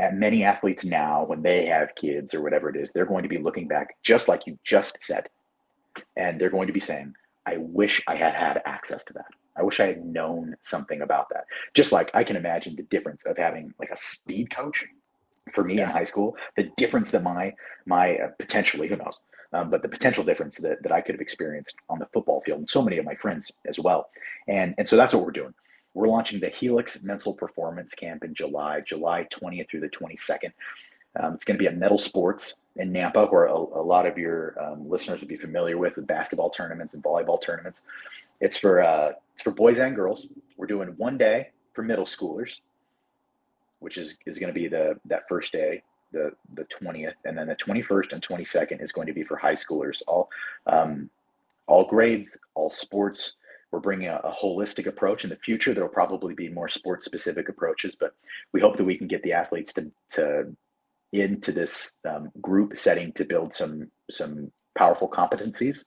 at 0.00 0.16
many 0.16 0.44
athletes 0.44 0.84
now, 0.84 1.24
when 1.24 1.42
they 1.42 1.66
have 1.66 1.94
kids 1.94 2.34
or 2.34 2.42
whatever 2.42 2.68
it 2.70 2.76
is, 2.76 2.92
they're 2.92 3.06
going 3.06 3.22
to 3.22 3.28
be 3.28 3.38
looking 3.38 3.68
back 3.68 3.96
just 4.02 4.28
like 4.28 4.46
you 4.46 4.58
just 4.64 4.96
said. 5.00 5.28
And 6.16 6.40
they're 6.40 6.50
going 6.50 6.66
to 6.68 6.72
be 6.72 6.80
saying, 6.80 7.14
I 7.46 7.56
wish 7.58 8.02
I 8.06 8.16
had 8.16 8.34
had 8.34 8.62
access 8.64 9.04
to 9.04 9.12
that. 9.14 9.26
I 9.56 9.62
wish 9.62 9.80
I 9.80 9.86
had 9.86 10.04
known 10.04 10.54
something 10.62 11.02
about 11.02 11.26
that. 11.30 11.44
Just 11.74 11.92
like 11.92 12.10
I 12.14 12.24
can 12.24 12.36
imagine 12.36 12.76
the 12.76 12.82
difference 12.84 13.26
of 13.26 13.36
having 13.36 13.74
like 13.78 13.90
a 13.90 13.96
speed 13.96 14.54
coach 14.54 14.86
for 15.52 15.64
me 15.64 15.76
yeah. 15.76 15.84
in 15.84 15.90
high 15.90 16.04
school, 16.04 16.36
the 16.56 16.70
difference 16.76 17.10
that 17.10 17.22
my, 17.22 17.52
my 17.86 18.16
uh, 18.16 18.28
potentially, 18.38 18.88
who 18.88 18.96
knows, 18.96 19.14
um, 19.52 19.68
but 19.68 19.82
the 19.82 19.88
potential 19.88 20.24
difference 20.24 20.56
that, 20.58 20.82
that 20.82 20.92
I 20.92 21.00
could 21.00 21.14
have 21.14 21.20
experienced 21.20 21.74
on 21.88 21.98
the 21.98 22.06
football 22.12 22.40
field 22.40 22.60
and 22.60 22.70
so 22.70 22.82
many 22.82 22.98
of 22.98 23.04
my 23.04 23.16
friends 23.16 23.50
as 23.66 23.78
well. 23.78 24.10
And, 24.46 24.74
and 24.78 24.88
so 24.88 24.96
that's 24.96 25.12
what 25.12 25.24
we're 25.24 25.32
doing. 25.32 25.54
We're 25.94 26.08
launching 26.08 26.40
the 26.40 26.50
Helix 26.50 27.02
Mental 27.02 27.34
Performance 27.34 27.94
Camp 27.94 28.24
in 28.24 28.34
July, 28.34 28.80
July 28.80 29.26
20th 29.30 29.70
through 29.70 29.80
the 29.80 29.88
22nd. 29.88 30.52
Um, 31.18 31.34
it's 31.34 31.44
going 31.44 31.56
to 31.56 31.62
be 31.62 31.66
at 31.66 31.76
Metal 31.76 31.98
Sports 31.98 32.54
in 32.76 32.92
Nampa, 32.92 33.30
where 33.30 33.46
a, 33.46 33.54
a 33.54 33.82
lot 33.82 34.06
of 34.06 34.16
your 34.16 34.54
um, 34.62 34.88
listeners 34.88 35.20
would 35.20 35.28
be 35.28 35.36
familiar 35.36 35.76
with, 35.76 35.96
with 35.96 36.06
basketball 36.06 36.50
tournaments 36.50 36.94
and 36.94 37.02
volleyball 37.02 37.42
tournaments. 37.42 37.82
It's 38.40 38.56
for 38.56 38.82
uh, 38.82 39.12
it's 39.34 39.42
for 39.42 39.50
boys 39.50 39.78
and 39.78 39.96
girls. 39.96 40.26
We're 40.56 40.66
doing 40.66 40.88
one 40.96 41.18
day 41.18 41.48
for 41.74 41.82
middle 41.82 42.06
schoolers, 42.06 42.58
which 43.80 43.98
is 43.98 44.14
is 44.24 44.38
going 44.38 44.52
to 44.52 44.58
be 44.58 44.68
the 44.68 44.98
that 45.06 45.28
first 45.28 45.52
day 45.52 45.82
the 46.12 46.32
the 46.54 46.64
20th, 46.64 47.14
and 47.24 47.36
then 47.36 47.48
the 47.48 47.56
21st 47.56 48.12
and 48.12 48.22
22nd 48.22 48.82
is 48.82 48.92
going 48.92 49.06
to 49.06 49.12
be 49.12 49.24
for 49.24 49.36
high 49.36 49.56
schoolers. 49.56 50.00
All 50.06 50.30
um, 50.66 51.10
all 51.66 51.84
grades, 51.84 52.38
all 52.54 52.70
sports. 52.70 53.34
We're 53.72 53.80
bringing 53.80 54.08
a, 54.08 54.16
a 54.24 54.32
holistic 54.32 54.86
approach. 54.86 55.24
In 55.24 55.30
the 55.30 55.36
future, 55.36 55.74
there 55.74 55.84
will 55.84 55.90
probably 55.90 56.34
be 56.34 56.48
more 56.48 56.68
sports 56.68 57.04
specific 57.04 57.48
approaches, 57.48 57.94
but 57.98 58.12
we 58.52 58.60
hope 58.60 58.76
that 58.76 58.84
we 58.84 58.98
can 58.98 59.06
get 59.06 59.22
the 59.22 59.32
athletes 59.32 59.72
to 59.74 59.90
to 60.12 60.56
into 61.12 61.50
this 61.52 61.92
um, 62.08 62.30
group 62.40 62.76
setting 62.76 63.12
to 63.14 63.24
build 63.24 63.52
some 63.54 63.90
some 64.10 64.52
powerful 64.76 65.08
competencies 65.08 65.84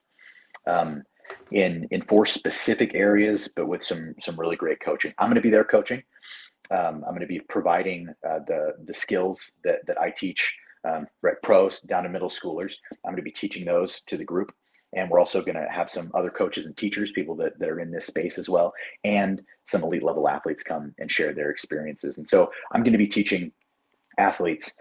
um, 0.67 1.03
in 1.51 1.87
in 1.91 2.01
four 2.01 2.25
specific 2.25 2.91
areas, 2.93 3.49
but 3.55 3.67
with 3.67 3.83
some 3.83 4.15
some 4.21 4.39
really 4.39 4.55
great 4.55 4.79
coaching. 4.79 5.13
I'm 5.17 5.27
going 5.27 5.35
to 5.35 5.41
be 5.41 5.49
there 5.49 5.63
coaching. 5.63 6.03
Um, 6.71 7.03
I'm 7.05 7.11
going 7.11 7.21
to 7.21 7.27
be 7.27 7.41
providing 7.41 8.09
uh, 8.27 8.39
the 8.47 8.75
the 8.85 8.93
skills 8.93 9.51
that 9.63 9.85
that 9.87 9.99
I 9.99 10.11
teach 10.11 10.55
um, 10.85 11.07
right 11.21 11.35
pros 11.43 11.79
down 11.81 12.03
to 12.03 12.09
middle 12.09 12.29
schoolers. 12.29 12.73
I'm 12.91 13.11
going 13.11 13.17
to 13.17 13.21
be 13.21 13.31
teaching 13.31 13.65
those 13.65 14.01
to 14.07 14.17
the 14.17 14.23
group, 14.23 14.53
and 14.95 15.09
we're 15.09 15.19
also 15.19 15.41
going 15.41 15.55
to 15.55 15.67
have 15.69 15.89
some 15.89 16.11
other 16.13 16.29
coaches 16.29 16.65
and 16.65 16.75
teachers, 16.77 17.11
people 17.11 17.35
that, 17.35 17.57
that 17.59 17.69
are 17.69 17.79
in 17.79 17.91
this 17.91 18.05
space 18.05 18.37
as 18.37 18.49
well, 18.49 18.73
and 19.03 19.41
some 19.65 19.83
elite 19.83 20.03
level 20.03 20.27
athletes 20.27 20.63
come 20.63 20.93
and 20.99 21.11
share 21.11 21.33
their 21.33 21.49
experiences. 21.49 22.17
And 22.17 22.27
so 22.27 22.51
I'm 22.71 22.83
going 22.83 22.93
to 22.93 22.97
be 22.97 23.07
teaching 23.07 23.51
athletes 24.17 24.73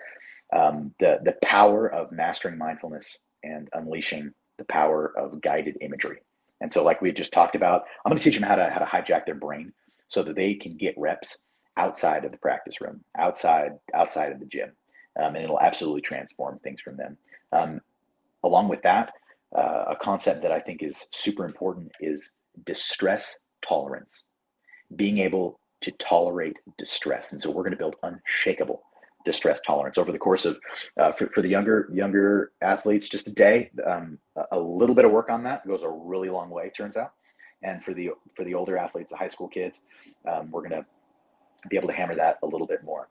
um, 0.52 0.94
the 1.00 1.18
the 1.24 1.34
power 1.42 1.88
of 1.88 2.12
mastering 2.12 2.58
mindfulness 2.58 3.18
and 3.42 3.68
unleashing 3.72 4.32
the 4.58 4.64
power 4.64 5.12
of 5.16 5.40
guided 5.40 5.78
imagery. 5.80 6.18
And 6.60 6.72
so, 6.72 6.84
like 6.84 7.00
we 7.00 7.10
just 7.12 7.32
talked 7.32 7.56
about, 7.56 7.84
I'm 8.04 8.10
going 8.10 8.18
to 8.18 8.24
teach 8.24 8.38
them 8.38 8.48
how 8.48 8.56
to 8.56 8.70
how 8.70 8.78
to 8.78 8.86
hijack 8.86 9.26
their 9.26 9.34
brain 9.34 9.72
so 10.08 10.22
that 10.22 10.36
they 10.36 10.54
can 10.54 10.76
get 10.76 10.94
reps 10.96 11.38
outside 11.76 12.24
of 12.24 12.32
the 12.32 12.38
practice 12.38 12.80
room, 12.80 13.02
outside 13.18 13.72
outside 13.94 14.32
of 14.32 14.40
the 14.40 14.46
gym, 14.46 14.72
um, 15.20 15.34
and 15.34 15.44
it'll 15.44 15.60
absolutely 15.60 16.02
transform 16.02 16.58
things 16.58 16.80
from 16.80 16.96
them. 16.96 17.16
Um, 17.50 17.80
along 18.44 18.68
with 18.68 18.82
that, 18.82 19.12
uh, 19.56 19.84
a 19.90 19.96
concept 20.00 20.42
that 20.42 20.52
I 20.52 20.60
think 20.60 20.82
is 20.82 21.06
super 21.10 21.44
important 21.44 21.92
is 22.00 22.30
distress 22.64 23.36
tolerance, 23.66 24.24
being 24.96 25.18
able 25.18 25.60
to 25.82 25.90
tolerate 25.92 26.56
distress. 26.78 27.32
And 27.32 27.40
so, 27.40 27.50
we're 27.50 27.62
going 27.62 27.72
to 27.72 27.78
build 27.78 27.96
unshakable 28.02 28.82
distress 29.24 29.60
tolerance 29.60 29.98
over 29.98 30.12
the 30.12 30.18
course 30.18 30.44
of 30.44 30.58
uh, 31.00 31.12
for, 31.12 31.28
for 31.28 31.42
the 31.42 31.48
younger 31.48 31.88
younger 31.92 32.52
athletes 32.60 33.08
just 33.08 33.26
a 33.28 33.30
day 33.30 33.70
um, 33.86 34.18
a 34.50 34.58
little 34.58 34.94
bit 34.94 35.04
of 35.04 35.10
work 35.10 35.30
on 35.30 35.44
that 35.44 35.66
goes 35.66 35.82
a 35.82 35.88
really 35.88 36.28
long 36.28 36.50
way 36.50 36.70
turns 36.70 36.96
out 36.96 37.12
and 37.62 37.84
for 37.84 37.94
the 37.94 38.10
for 38.34 38.44
the 38.44 38.54
older 38.54 38.76
athletes 38.76 39.10
the 39.10 39.16
high 39.16 39.28
school 39.28 39.48
kids 39.48 39.80
um, 40.28 40.50
we're 40.50 40.66
going 40.66 40.72
to 40.72 40.84
be 41.70 41.76
able 41.76 41.88
to 41.88 41.94
hammer 41.94 42.14
that 42.14 42.38
a 42.42 42.46
little 42.46 42.66
bit 42.66 42.82
more 42.82 43.08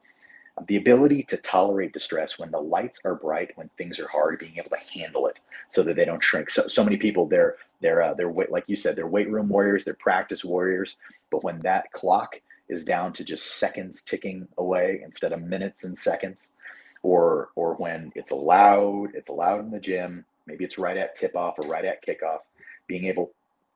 the 0.66 0.76
ability 0.76 1.22
to 1.24 1.36
tolerate 1.38 1.92
distress 1.92 2.38
when 2.38 2.50
the 2.50 2.60
lights 2.60 3.00
are 3.04 3.14
bright 3.14 3.50
when 3.56 3.70
things 3.78 3.98
are 3.98 4.08
hard 4.08 4.38
being 4.38 4.58
able 4.58 4.70
to 4.70 5.00
handle 5.00 5.26
it 5.26 5.38
so 5.70 5.82
that 5.82 5.96
they 5.96 6.04
don't 6.04 6.22
shrink. 6.22 6.50
So 6.50 6.68
so 6.68 6.84
many 6.84 6.96
people 6.96 7.26
they're 7.26 7.56
they're 7.80 8.02
uh, 8.02 8.14
they're 8.14 8.32
like 8.50 8.64
you 8.66 8.76
said 8.76 8.96
they're 8.96 9.06
weight 9.06 9.30
room 9.30 9.48
warriors 9.48 9.84
they're 9.84 9.94
practice 9.94 10.44
warriors. 10.44 10.96
But 11.30 11.42
when 11.42 11.60
that 11.60 11.90
clock 11.92 12.36
is 12.68 12.84
down 12.84 13.12
to 13.14 13.24
just 13.24 13.56
seconds 13.58 14.02
ticking 14.02 14.46
away 14.58 15.00
instead 15.04 15.32
of 15.32 15.42
minutes 15.42 15.84
and 15.84 15.98
seconds 15.98 16.48
or 17.02 17.50
or 17.56 17.74
when 17.74 18.12
it's 18.14 18.30
allowed 18.30 19.08
it's 19.14 19.28
allowed 19.28 19.60
in 19.60 19.70
the 19.70 19.80
gym 19.80 20.24
maybe 20.46 20.64
it's 20.64 20.78
right 20.78 20.96
at 20.96 21.16
tip 21.16 21.34
off 21.36 21.58
or 21.58 21.66
right 21.66 21.84
at 21.84 22.04
kickoff 22.04 22.38
being 22.86 23.06
able 23.06 23.30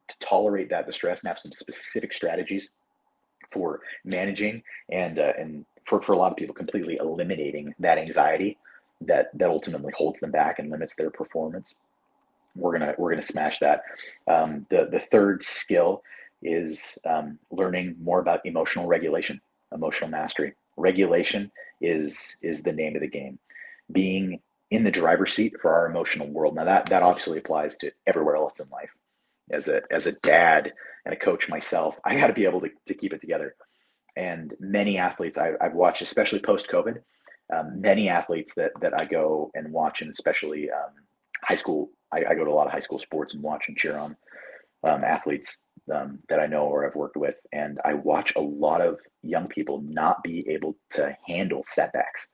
to 0.09 0.19
tolerate 0.21 0.69
that 0.71 0.87
distress 0.87 1.21
and 1.21 1.29
have 1.29 1.39
some 1.39 1.53
specific 1.53 2.13
strategies 2.13 2.69
for 3.51 3.81
managing 4.05 4.63
and 4.91 5.19
uh, 5.19 5.33
and 5.39 5.65
for, 5.87 6.03
for 6.03 6.13
a 6.13 6.19
lot 6.19 6.31
of 6.31 6.37
people 6.37 6.55
completely 6.55 6.97
eliminating 6.97 7.75
that 7.79 7.99
anxiety 7.99 8.59
that 9.01 9.31
that 9.35 9.49
ultimately 9.49 9.93
holds 9.97 10.21
them 10.21 10.31
back 10.31 10.59
and 10.59 10.71
limits 10.71 10.95
their 10.97 11.11
performance 11.11 11.75
we're 12.57 12.79
gonna 12.79 12.95
we're 12.99 13.11
gonna 13.11 13.23
smash 13.23 13.59
that 13.59 13.83
um, 14.29 14.67
the 14.71 14.89
the 14.91 15.01
third 15.01 15.45
skill 15.45 16.03
is 16.43 16.99
um, 17.09 17.39
learning 17.51 17.97
more 18.01 18.21
about 18.21 18.41
emotional 18.45 18.87
regulation, 18.87 19.41
emotional 19.73 20.11
mastery. 20.11 20.55
Regulation 20.77 21.51
is 21.81 22.37
is 22.43 22.63
the 22.63 22.73
name 22.73 22.95
of 22.95 23.03
the 23.03 23.09
game. 23.09 23.39
Being 23.93 24.41
in 24.71 24.85
the 24.85 24.91
driver's 24.91 25.33
seat 25.33 25.55
for 25.61 25.73
our 25.73 25.87
emotional 25.87 26.29
world. 26.29 26.55
Now 26.55 26.65
that 26.65 26.87
that 26.87 27.03
obviously 27.03 27.39
applies 27.39 27.77
to 27.79 27.93
everywhere 28.07 28.37
else 28.37 28.61
in 28.61 28.69
life. 28.71 28.91
As 29.51 29.69
a 29.69 29.83
as 29.91 30.07
a 30.07 30.13
dad 30.13 30.73
and 31.05 31.15
a 31.15 31.19
coach 31.19 31.49
myself, 31.49 31.97
I 32.05 32.17
got 32.17 32.29
to 32.29 32.33
be 32.33 32.45
able 32.45 32.61
to, 32.63 32.71
to 32.87 32.95
keep 32.95 33.13
it 33.13 33.21
together. 33.21 33.55
And 34.17 34.55
many 34.61 34.99
athletes 34.99 35.39
I, 35.39 35.53
have 35.61 35.75
watched, 35.75 36.03
especially 36.03 36.41
post 36.41 36.69
COVID, 36.69 36.99
um, 37.55 37.81
many 37.81 38.09
athletes 38.09 38.55
that 38.55 38.73
that 38.81 38.99
I 39.01 39.05
go 39.05 39.51
and 39.55 39.73
watch, 39.73 40.03
and 40.03 40.11
especially 40.11 40.71
um, 40.71 40.93
high 41.43 41.55
school. 41.55 41.91
I, 42.13 42.25
I, 42.31 42.35
go 42.35 42.45
to 42.45 42.51
a 42.51 42.55
lot 42.55 42.67
of 42.67 42.73
high 42.73 42.81
school 42.81 43.01
sports 43.01 43.35
and 43.35 43.43
watch 43.43 43.65
and 43.69 43.77
cheer 43.77 43.99
on 43.99 44.17
um, 44.89 45.03
athletes 45.03 45.59
um, 45.93 46.21
that 46.29 46.39
I 46.39 46.47
know 46.47 46.65
or 46.65 46.87
I've 46.87 46.95
worked 46.95 47.17
with, 47.17 47.35
and 47.53 47.79
I 47.85 47.95
watch 47.95 48.33
a 48.37 48.41
lot 48.41 48.81
of 48.81 49.01
young 49.23 49.49
people 49.49 49.83
not 49.83 50.23
be 50.23 50.47
able 50.49 50.77
to 50.93 51.17
handle 51.27 51.65
setbacks. 51.67 52.29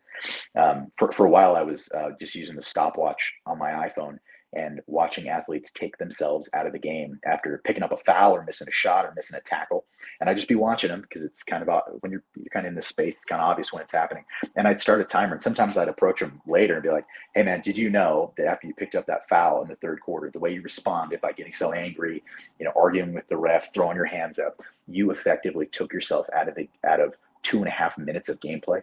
Um, 0.59 0.93
for 0.99 1.13
for 1.13 1.27
a 1.27 1.31
while, 1.31 1.57
I 1.57 1.63
was 1.63 1.89
uh, 1.97 2.11
just 2.21 2.35
using 2.35 2.57
the 2.57 2.63
stopwatch 2.63 3.33
on 3.47 3.59
my 3.59 3.89
iPhone 3.89 4.19
and 4.53 4.81
watching 4.87 5.29
athletes 5.29 5.71
take 5.73 5.97
themselves 5.99 6.49
out 6.53 6.67
of 6.67 6.73
the 6.73 6.79
game 6.79 7.19
after 7.25 7.61
picking 7.65 7.83
up 7.83 7.93
a 7.93 7.97
foul 7.99 8.33
or 8.33 8.45
missing 8.45 8.69
a 8.69 8.73
shot 8.73 9.05
or 9.05 9.13
missing 9.17 9.37
a 9.37 9.41
tackle. 9.49 9.85
And 10.21 10.29
I'd 10.29 10.37
just 10.37 10.49
be 10.49 10.55
watching 10.55 10.91
them 10.91 11.01
because 11.01 11.25
it's 11.25 11.43
kind 11.43 11.67
of 11.67 11.83
when 12.01 12.13
you're, 12.13 12.23
you're 12.37 12.51
kind 12.53 12.67
of 12.67 12.71
in 12.71 12.77
this 12.77 12.87
space, 12.87 13.17
it's 13.17 13.25
kind 13.25 13.41
of 13.41 13.49
obvious 13.49 13.73
when 13.73 13.83
it's 13.83 13.93
happening. 13.93 14.25
And 14.57 14.69
I'd 14.69 14.81
start 14.81 15.01
a 15.01 15.05
timer. 15.05 15.35
And 15.35 15.43
sometimes 15.43 15.77
I'd 15.77 15.89
approach 15.89 16.21
them 16.21 16.41
later 16.47 16.75
and 16.75 16.83
be 16.83 16.91
like, 16.91 17.07
hey, 17.35 17.43
man, 17.43 17.61
did 17.63 17.79
you 17.79 17.91
know 17.91 18.33
that 18.37 18.47
after 18.47 18.67
you 18.67 18.75
picked 18.75 18.95
up 18.95 19.07
that 19.07 19.29
foul 19.29 19.63
in 19.63 19.69
the 19.69 19.77
third 19.77 20.01
quarter, 20.01 20.31
the 20.31 20.39
way 20.39 20.53
you 20.53 20.63
responded 20.63 21.21
by 21.21 21.33
getting 21.33 21.55
so 21.55 21.73
angry, 21.73 22.23
you 22.59 22.65
know, 22.65 22.73
arguing 22.77 23.15
with 23.15 23.29
the 23.29 23.37
ref, 23.37 23.73
throwing 23.73 23.97
your 23.97 24.05
hands 24.07 24.39
up, 24.39 24.61
you 24.87 25.11
effectively 25.11 25.67
took 25.67 25.93
yourself 25.93 26.27
out 26.35 26.49
of 26.49 26.55
the 26.55 26.69
out 26.85 27.01
of 27.01 27.15
two 27.43 27.59
and 27.59 27.69
a 27.69 27.73
half 27.73 27.97
minutes 27.99 28.29
of 28.29 28.39
gameplay 28.41 28.83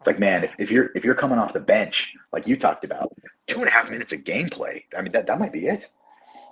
it's 0.00 0.06
like, 0.06 0.18
man, 0.18 0.44
if, 0.44 0.54
if 0.58 0.70
you're 0.70 0.90
if 0.94 1.04
you're 1.04 1.14
coming 1.14 1.38
off 1.38 1.52
the 1.52 1.60
bench, 1.60 2.14
like 2.32 2.46
you 2.46 2.56
talked 2.56 2.84
about, 2.84 3.12
two 3.46 3.60
and 3.60 3.68
a 3.68 3.70
half 3.70 3.90
minutes 3.90 4.14
of 4.14 4.20
gameplay, 4.20 4.82
I 4.96 5.02
mean 5.02 5.12
that, 5.12 5.26
that 5.26 5.38
might 5.38 5.52
be 5.52 5.66
it. 5.66 5.88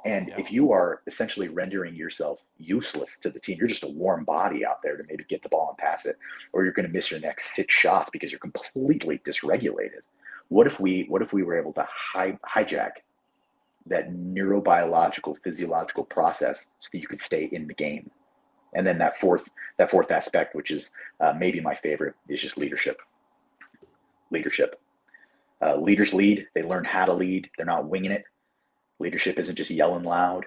And 0.05 0.29
yeah. 0.29 0.39
if 0.39 0.53
you 0.53 0.71
are 0.71 1.01
essentially 1.07 1.49
rendering 1.49 1.97
yourself 1.97 2.41
useless 2.59 3.17
to 3.23 3.31
the 3.31 3.41
team, 3.41 3.57
you're 3.59 3.67
just 3.67 3.85
a 3.85 3.89
warm 3.89 4.25
body 4.25 4.67
out 4.67 4.83
there 4.83 4.99
to 4.99 5.03
maybe 5.09 5.25
get 5.31 5.43
the 5.43 5.49
ball 5.49 5.69
and 5.71 5.79
pass 5.79 6.05
it, 6.05 6.19
or 6.53 6.63
you're 6.63 6.75
going 6.75 6.87
to 6.87 6.93
miss 6.93 7.11
your 7.11 7.21
next 7.21 7.57
six 7.57 7.75
shots 7.75 8.11
because 8.13 8.31
you're 8.31 8.39
completely 8.39 9.19
dysregulated. 9.25 10.03
What 10.49 10.67
if 10.67 10.79
we 10.79 11.07
what 11.09 11.23
if 11.23 11.33
we 11.33 11.43
were 11.43 11.59
able 11.59 11.73
to 11.73 11.89
hi- 11.89 12.39
hijack 12.47 12.91
that 13.87 14.13
neurobiological 14.13 15.37
physiological 15.43 16.05
process 16.05 16.67
so 16.81 16.91
that 16.93 16.99
you 16.99 17.09
could 17.09 17.23
stay 17.23 17.49
in 17.51 17.67
the 17.67 17.75
game? 17.75 18.11
And 18.75 18.87
then 18.87 18.99
that 18.99 19.19
fourth 19.19 19.43
that 19.79 19.91
fourth 19.91 20.11
aspect, 20.11 20.55
which 20.55 20.71
is 20.71 20.91
uh, 21.19 21.33
maybe 21.33 21.61
my 21.61 21.77
favorite, 21.77 22.15
is 22.29 22.43
just 22.43 22.59
leadership 22.59 22.99
leadership. 24.31 24.81
Uh, 25.61 25.77
leaders 25.77 26.15
lead, 26.15 26.47
they 26.55 26.63
learn 26.63 26.85
how 26.85 27.05
to 27.05 27.13
lead, 27.13 27.51
they're 27.57 27.67
not 27.67 27.89
winging 27.89 28.13
it. 28.13 28.25
Leadership 29.01 29.39
isn't 29.39 29.57
just 29.57 29.71
yelling 29.71 30.05
loud. 30.05 30.47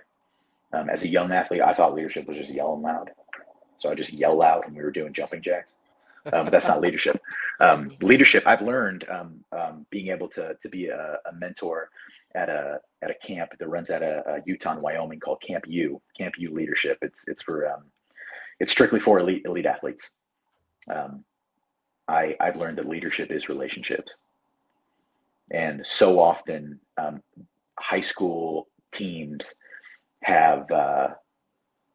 Um, 0.74 0.90
as 0.90 1.04
a 1.04 1.10
young 1.10 1.32
athlete, 1.32 1.62
I 1.62 1.74
thought 1.74 1.94
leadership 1.94 2.28
was 2.28 2.38
just 2.38 2.50
yelling 2.50 2.82
loud. 2.82 3.12
So 3.80 3.90
I 3.90 3.96
just 3.96 4.14
yell 4.14 4.38
loud 4.38 4.66
when 4.66 4.76
we 4.76 4.84
were 4.84 4.92
doing 4.92 5.14
jumping 5.14 5.42
jacks. 5.42 5.74
Um, 6.32 6.46
but 6.46 6.52
that's 6.52 6.68
not 6.68 6.82
leadership. 6.82 7.20
Um, 7.60 7.98
leadership, 8.02 8.44
I've 8.46 8.62
learned 8.62 9.06
um, 9.10 9.44
um, 9.52 9.86
being 9.90 10.10
able 10.10 10.30
to, 10.30 10.56
to 10.62 10.70
be 10.70 10.88
a, 10.88 11.18
a, 11.26 11.34
mentor 11.34 11.90
at 12.36 12.48
a 12.48 12.80
at 13.02 13.10
a 13.10 13.16
camp 13.16 13.52
that 13.60 13.68
runs 13.68 13.90
at 13.90 14.04
a, 14.04 14.24
a 14.28 14.40
Utah, 14.46 14.78
Wyoming 14.80 15.20
called 15.20 15.42
Camp 15.42 15.66
U. 15.68 16.00
Camp 16.16 16.36
U 16.38 16.54
Leadership. 16.54 17.00
It's 17.02 17.24
it's 17.28 17.42
for 17.42 17.68
um, 17.68 17.86
it's 18.60 18.72
strictly 18.72 19.00
for 19.00 19.20
elite 19.20 19.44
elite 19.46 19.66
athletes. 19.66 20.12
Um, 20.88 21.24
I, 22.12 22.36
I've 22.40 22.58
learned 22.58 22.78
that 22.78 22.88
leadership 22.88 23.32
is 23.32 23.50
relationships. 23.50 24.16
And 25.50 25.86
so 25.86 26.20
often, 26.20 26.80
um, 26.98 27.22
high 27.80 28.02
school 28.02 28.68
teams 28.92 29.56
have 30.24 30.70
uh, 30.72 31.10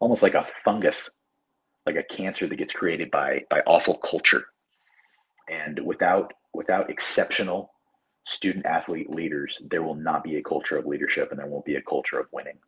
almost 0.01 0.23
like 0.23 0.35
a 0.35 0.47
fungus, 0.65 1.09
like 1.87 1.97
a 1.97 2.03
cancer 2.03 2.47
that 2.47 2.57
gets 2.57 2.73
created 2.73 3.11
by 3.11 3.43
by 3.49 3.61
awful 3.67 3.99
culture. 3.99 4.47
And 5.49 5.81
without 5.85 6.33
without 6.53 6.91
exceptional 6.91 7.71
student 8.27 8.67
athlete 8.67 9.09
leaders, 9.09 9.61
there 9.71 9.83
will 9.83 9.95
not 9.95 10.25
be 10.25 10.37
a 10.37 10.43
culture 10.43 10.77
of 10.77 10.87
leadership, 10.87 11.31
and 11.31 11.39
there 11.39 11.47
won't 11.47 11.65
be 11.65 11.77
a 11.77 11.83
culture 11.83 12.19
of 12.19 12.27
winning. 12.33 12.59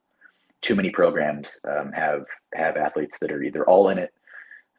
Too 0.62 0.76
many 0.76 0.90
programs 0.90 1.58
um, 1.68 1.92
have 1.92 2.24
have 2.54 2.76
athletes 2.76 3.18
that 3.18 3.32
are 3.32 3.42
either 3.42 3.68
all 3.68 3.88
in 3.90 3.98
it 3.98 4.14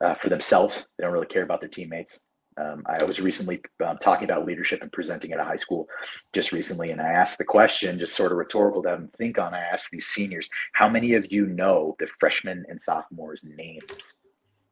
uh, 0.01 0.15
for 0.15 0.29
themselves; 0.29 0.85
they 0.97 1.03
don't 1.03 1.13
really 1.13 1.27
care 1.27 1.43
about 1.43 1.59
their 1.59 1.69
teammates, 1.69 2.19
um, 2.59 2.83
I 2.85 3.03
was 3.03 3.19
recently 3.19 3.61
um, 3.85 3.97
talking 3.97 4.25
about 4.25 4.45
leadership 4.45 4.81
and 4.81 4.91
presenting 4.91 5.31
at 5.31 5.39
a 5.39 5.43
high 5.43 5.55
school 5.55 5.87
just 6.33 6.51
recently, 6.51 6.91
and 6.91 7.01
I 7.01 7.07
asked 7.07 7.37
the 7.37 7.45
question, 7.45 7.99
just 7.99 8.15
sort 8.15 8.31
of 8.31 8.37
rhetorical 8.37 8.83
to 8.83 8.89
have 8.89 8.99
them 8.99 9.11
think 9.17 9.37
on. 9.37 9.53
I 9.53 9.59
asked 9.59 9.89
these 9.91 10.07
seniors, 10.07 10.49
"How 10.73 10.89
many 10.89 11.13
of 11.13 11.31
you 11.31 11.45
know 11.45 11.95
the 11.99 12.07
freshmen 12.19 12.65
and 12.67 12.81
sophomores' 12.81 13.41
names 13.43 14.15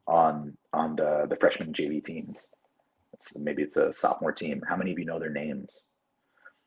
on 0.08 0.58
on 0.74 0.96
the 0.96 1.28
the 1.30 1.38
freshman 1.38 1.74
JV 1.74 2.04
teams?" 2.04 2.48
It's, 3.14 3.36
maybe 3.38 3.64
it's 3.64 3.78
a 3.78 3.94
sophomore 3.94 4.32
team. 4.32 4.62
How 4.68 4.76
many 4.76 4.92
of 4.92 5.00
you 5.00 5.06
know 5.06 5.20
their 5.20 5.30
names? 5.30 5.70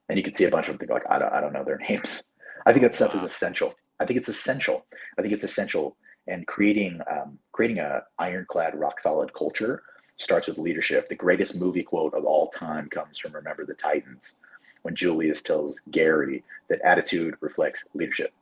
And 0.09 0.19
you 0.19 0.25
can 0.25 0.33
see 0.33 0.45
a 0.45 0.51
bunch 0.51 0.67
of 0.67 0.73
them 0.73 0.79
think 0.79 0.91
like, 0.91 1.09
I 1.09 1.19
don't, 1.19 1.33
I 1.33 1.41
don't 1.41 1.53
know 1.53 1.65
their 1.65 1.79
names. 1.89 2.25
I 2.67 2.73
think 2.73 2.83
that 2.83 2.95
stuff 2.95 3.15
is 3.15 3.25
essential. 3.25 3.75
I 4.01 4.07
think 4.07 4.19
it's 4.19 4.29
essential. 4.29 4.87
I 5.19 5.23
think 5.23 5.33
it's 5.33 5.45
essential. 5.45 5.97
And 6.27 6.47
creating 6.47 7.01
um, 7.11 7.39
creating 7.53 7.79
a 7.79 8.03
ironclad, 8.19 8.79
rock 8.79 9.01
solid 9.01 9.33
culture 9.35 9.83
starts 10.21 10.49
with 10.49 10.59
leadership. 10.59 11.09
The 11.09 11.15
greatest 11.15 11.55
movie 11.55 11.83
quote 11.83 12.15
of 12.15 12.25
all 12.25 12.49
time 12.49 12.89
comes 12.89 13.19
from 13.19 13.33
Remember 13.33 13.65
the 13.65 13.75
Titans, 13.75 14.35
when 14.83 14.95
Julius 14.95 15.43
tells 15.43 15.81
Gary 15.91 16.45
that 16.69 16.81
attitude 16.83 17.35
reflects 17.41 17.85
leadership. 17.95 18.33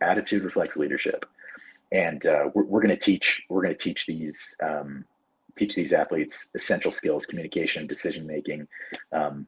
Attitude 0.00 0.44
reflects 0.44 0.76
leadership, 0.76 1.24
and 1.90 2.24
uh, 2.26 2.50
we're, 2.54 2.64
we're 2.64 2.82
going 2.82 2.94
to 2.94 3.02
teach 3.02 3.42
we're 3.48 3.62
going 3.62 3.74
to 3.74 3.82
teach 3.82 4.04
these 4.04 4.54
um, 4.62 5.06
teach 5.56 5.74
these 5.74 5.94
athletes 5.94 6.48
essential 6.54 6.92
skills: 6.92 7.24
communication, 7.24 7.86
decision 7.86 8.26
making, 8.26 8.68
um, 9.12 9.46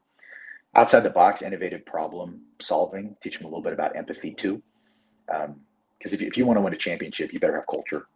outside 0.75 1.01
the 1.01 1.11
box, 1.11 1.43
innovative 1.43 1.85
problem 1.85 2.41
solving. 2.61 3.15
Teach 3.23 3.37
them 3.37 3.45
a 3.45 3.49
little 3.49 3.63
bit 3.63 3.75
about 3.75 3.95
empathy 3.95 4.33
too, 4.33 4.63
because 5.27 5.49
um, 5.49 5.61
if, 6.01 6.23
if 6.23 6.37
you 6.39 6.47
want 6.47 6.57
to 6.57 6.63
win 6.63 6.73
a 6.73 6.79
championship, 6.79 7.31
you 7.31 7.39
better 7.39 7.57
have 7.57 7.67
culture 7.67 8.07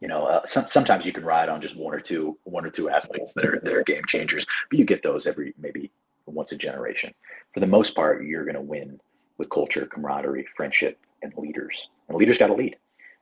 you 0.00 0.08
know, 0.08 0.24
uh, 0.24 0.46
some, 0.46 0.66
sometimes 0.66 1.04
you 1.04 1.12
can 1.12 1.24
ride 1.24 1.48
on 1.48 1.60
just 1.60 1.76
one 1.76 1.94
or 1.94 2.00
two, 2.00 2.38
one 2.44 2.64
or 2.64 2.70
two 2.70 2.88
athletes 2.88 3.34
that 3.34 3.44
are 3.44 3.60
that 3.62 3.72
are 3.72 3.82
game 3.82 4.04
changers, 4.06 4.46
but 4.70 4.78
you 4.78 4.84
get 4.84 5.02
those 5.02 5.26
every 5.26 5.54
maybe 5.58 5.90
once 6.26 6.52
a 6.52 6.56
generation. 6.56 7.12
For 7.52 7.60
the 7.60 7.66
most 7.66 7.94
part, 7.94 8.24
you're 8.24 8.44
going 8.44 8.54
to 8.54 8.60
win 8.60 9.00
with 9.38 9.50
culture, 9.50 9.86
camaraderie, 9.86 10.46
friendship, 10.56 10.98
and 11.22 11.32
leaders. 11.36 11.88
And 12.08 12.16
leaders 12.16 12.38
got 12.38 12.48
to 12.48 12.54
lead, 12.54 12.76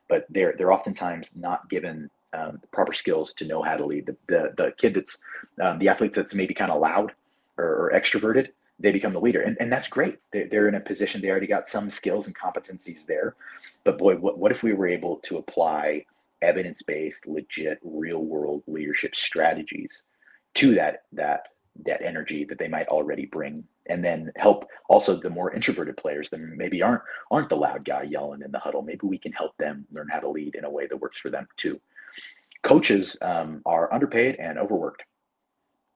but 0.07 0.25
they're 0.29 0.55
they're 0.57 0.71
oftentimes 0.71 1.31
not 1.35 1.69
given 1.69 2.09
um, 2.33 2.61
proper 2.71 2.93
skills 2.93 3.33
to 3.33 3.45
know 3.45 3.61
how 3.61 3.75
to 3.75 3.85
lead. 3.85 4.05
The 4.05 4.15
the, 4.27 4.53
the 4.57 4.73
kid 4.77 4.93
that's 4.93 5.17
um, 5.61 5.79
the 5.79 5.89
athlete 5.89 6.13
that's 6.13 6.33
maybe 6.33 6.53
kind 6.53 6.71
of 6.71 6.79
loud 6.79 7.11
or, 7.57 7.65
or, 7.65 7.91
extroverted, 7.93 8.49
they 8.79 8.91
become 8.91 9.13
the 9.13 9.19
leader, 9.19 9.41
and 9.41 9.57
and 9.59 9.71
that's 9.71 9.89
great. 9.89 10.19
They're, 10.31 10.47
they're 10.49 10.67
in 10.67 10.75
a 10.75 10.79
position 10.79 11.21
they 11.21 11.29
already 11.29 11.47
got 11.47 11.67
some 11.67 11.89
skills 11.89 12.27
and 12.27 12.35
competencies 12.35 13.05
there. 13.05 13.35
But 13.83 13.97
boy, 13.97 14.15
what 14.15 14.37
what 14.37 14.51
if 14.51 14.63
we 14.63 14.73
were 14.73 14.87
able 14.87 15.17
to 15.23 15.37
apply 15.37 16.05
evidence 16.41 16.81
based, 16.81 17.27
legit, 17.27 17.79
real 17.83 18.19
world 18.19 18.63
leadership 18.67 19.15
strategies 19.15 20.03
to 20.55 20.75
that 20.75 21.03
that 21.13 21.47
that 21.85 22.01
energy 22.01 22.43
that 22.45 22.59
they 22.59 22.67
might 22.67 22.87
already 22.87 23.25
bring 23.25 23.63
and 23.87 24.03
then 24.03 24.31
help 24.35 24.65
also 24.89 25.15
the 25.15 25.29
more 25.29 25.53
introverted 25.53 25.95
players 25.95 26.29
that 26.29 26.39
maybe 26.39 26.81
aren't 26.81 27.01
aren't 27.31 27.49
the 27.49 27.55
loud 27.55 27.85
guy 27.85 28.03
yelling 28.03 28.41
in 28.41 28.51
the 28.51 28.59
huddle. 28.59 28.81
Maybe 28.81 29.01
we 29.03 29.17
can 29.17 29.31
help 29.31 29.55
them 29.57 29.85
learn 29.91 30.07
how 30.11 30.19
to 30.19 30.29
lead 30.29 30.55
in 30.55 30.65
a 30.65 30.69
way 30.69 30.87
that 30.87 30.97
works 30.97 31.19
for 31.19 31.29
them 31.29 31.47
too. 31.57 31.79
Coaches 32.63 33.15
um, 33.21 33.61
are 33.65 33.93
underpaid 33.93 34.35
and 34.39 34.57
overworked. 34.57 35.03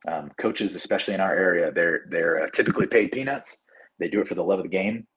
Um, 0.08 0.32
coaches 0.40 0.76
especially 0.76 1.14
in 1.14 1.22
our 1.22 1.34
area 1.34 1.72
they're 1.72 2.02
they're 2.10 2.44
uh, 2.44 2.50
typically 2.54 2.88
paid 2.88 3.12
peanuts. 3.12 3.58
They 4.00 4.08
do 4.08 4.22
it 4.22 4.28
for 4.28 4.36
the 4.36 4.44
love 4.44 4.60
of 4.60 4.64
the 4.64 4.70
game 4.70 5.08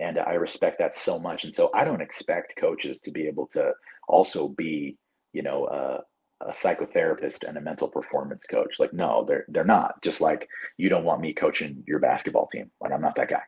and 0.00 0.18
I 0.18 0.34
respect 0.34 0.78
that 0.78 0.96
so 0.96 1.18
much. 1.18 1.44
And 1.44 1.54
so 1.54 1.70
I 1.74 1.84
don't 1.84 2.02
expect 2.02 2.58
coaches 2.58 3.00
to 3.02 3.10
be 3.10 3.26
able 3.26 3.46
to 3.48 3.72
also 4.08 4.48
be, 4.48 4.96
you 5.32 5.42
know, 5.42 5.66
a 5.66 6.52
psychotherapist 6.52 7.46
and 7.46 7.56
a 7.56 7.60
mental 7.60 7.88
performance 7.88 8.44
coach. 8.44 8.78
Like, 8.78 8.92
no, 8.92 9.24
they're 9.26 9.44
they're 9.48 9.64
not. 9.64 10.02
Just 10.02 10.20
like 10.20 10.48
you 10.76 10.88
don't 10.88 11.04
want 11.04 11.20
me 11.20 11.32
coaching 11.32 11.82
your 11.86 11.98
basketball 11.98 12.46
team. 12.48 12.70
Like, 12.80 12.92
I'm 12.92 13.00
not 13.00 13.14
that 13.16 13.30
guy. 13.30 13.42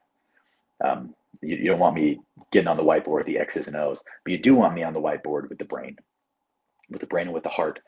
Um, 0.84 1.14
you, 1.42 1.56
you 1.56 1.70
don't 1.70 1.78
want 1.80 1.94
me 1.94 2.20
getting 2.52 2.68
on 2.68 2.76
the 2.76 2.82
whiteboard 2.82 3.26
the 3.26 3.38
X's 3.38 3.66
and 3.66 3.76
O's, 3.76 4.02
but 4.24 4.32
you 4.32 4.38
do 4.38 4.54
want 4.54 4.74
me 4.74 4.82
on 4.82 4.92
the 4.92 5.00
whiteboard 5.00 5.48
with 5.48 5.58
the 5.58 5.64
brain, 5.64 5.96
with 6.90 7.00
the 7.00 7.06
brain 7.06 7.26
and 7.26 7.34
with 7.34 7.42
the 7.42 7.48
heart. 7.48 7.80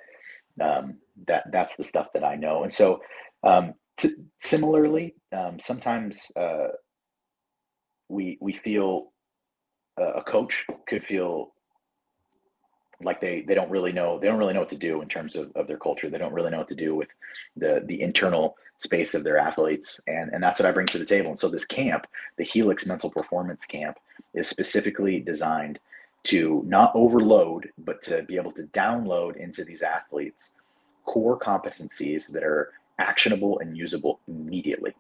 Um, 0.61 0.97
that 1.27 1.45
that's 1.53 1.77
the 1.77 1.85
stuff 1.85 2.09
that 2.15 2.25
I 2.25 2.35
know. 2.37 2.65
And 2.65 2.75
so, 2.75 3.01
um, 3.45 3.75
t- 3.97 4.17
similarly, 4.41 5.15
um, 5.33 5.59
sometimes 5.61 6.21
uh, 6.37 6.69
we 8.09 8.39
we 8.41 8.53
feel 8.53 9.13
uh, 10.01 10.15
a 10.15 10.23
coach 10.23 10.67
could 10.89 11.05
feel 11.05 11.53
like 13.03 13.21
they 13.21 13.43
they 13.47 13.55
don't 13.55 13.71
really 13.71 13.93
know 13.93 14.19
they 14.19 14.27
don't 14.27 14.39
really 14.39 14.55
know 14.55 14.61
what 14.61 14.71
to 14.71 14.77
do 14.77 15.03
in 15.03 15.09
terms 15.09 15.37
of, 15.37 15.51
of 15.55 15.67
their 15.67 15.79
culture. 15.79 16.11
They 16.11 16.19
don't 16.19 16.33
really 16.33 16.51
know 16.51 16.59
what 16.59 16.69
to 16.69 16.75
do 16.75 16.95
with 16.95 17.09
the 17.57 17.83
the 17.87 18.01
internal 18.01 18.57
space 18.79 19.15
of 19.15 19.25
their 19.25 19.39
athletes. 19.39 20.01
And 20.07 20.33
and 20.33 20.43
that's 20.43 20.59
what 20.59 20.67
i 20.67 20.73
bring 20.73 20.87
to 20.89 20.99
the 20.99 21.05
table. 21.05 21.31
And 21.31 21.39
so 21.39 21.49
this 21.49 21.65
camp 21.65 22.07
the 22.37 22.45
helix 22.45 22.87
mental 22.87 23.11
performance 23.11 23.65
camp 23.65 23.99
is 24.35 24.49
specifically 24.49 25.21
designed 25.21 25.79
to 26.25 26.63
not 26.67 26.93
overload 26.95 27.71
but 27.79 28.03
to 28.03 28.23
be 28.23 28.37
able 28.37 28.53
to 28.53 28.65
download 28.75 29.37
into 29.37 29.65
these 29.65 29.83
athletes 29.83 30.51
core 31.05 31.39
competencies 31.39 32.27
that 32.33 32.43
are 32.43 32.73
actionable 32.99 33.59
and 33.61 33.77
usable 33.77 34.21
immediately. 34.29 34.95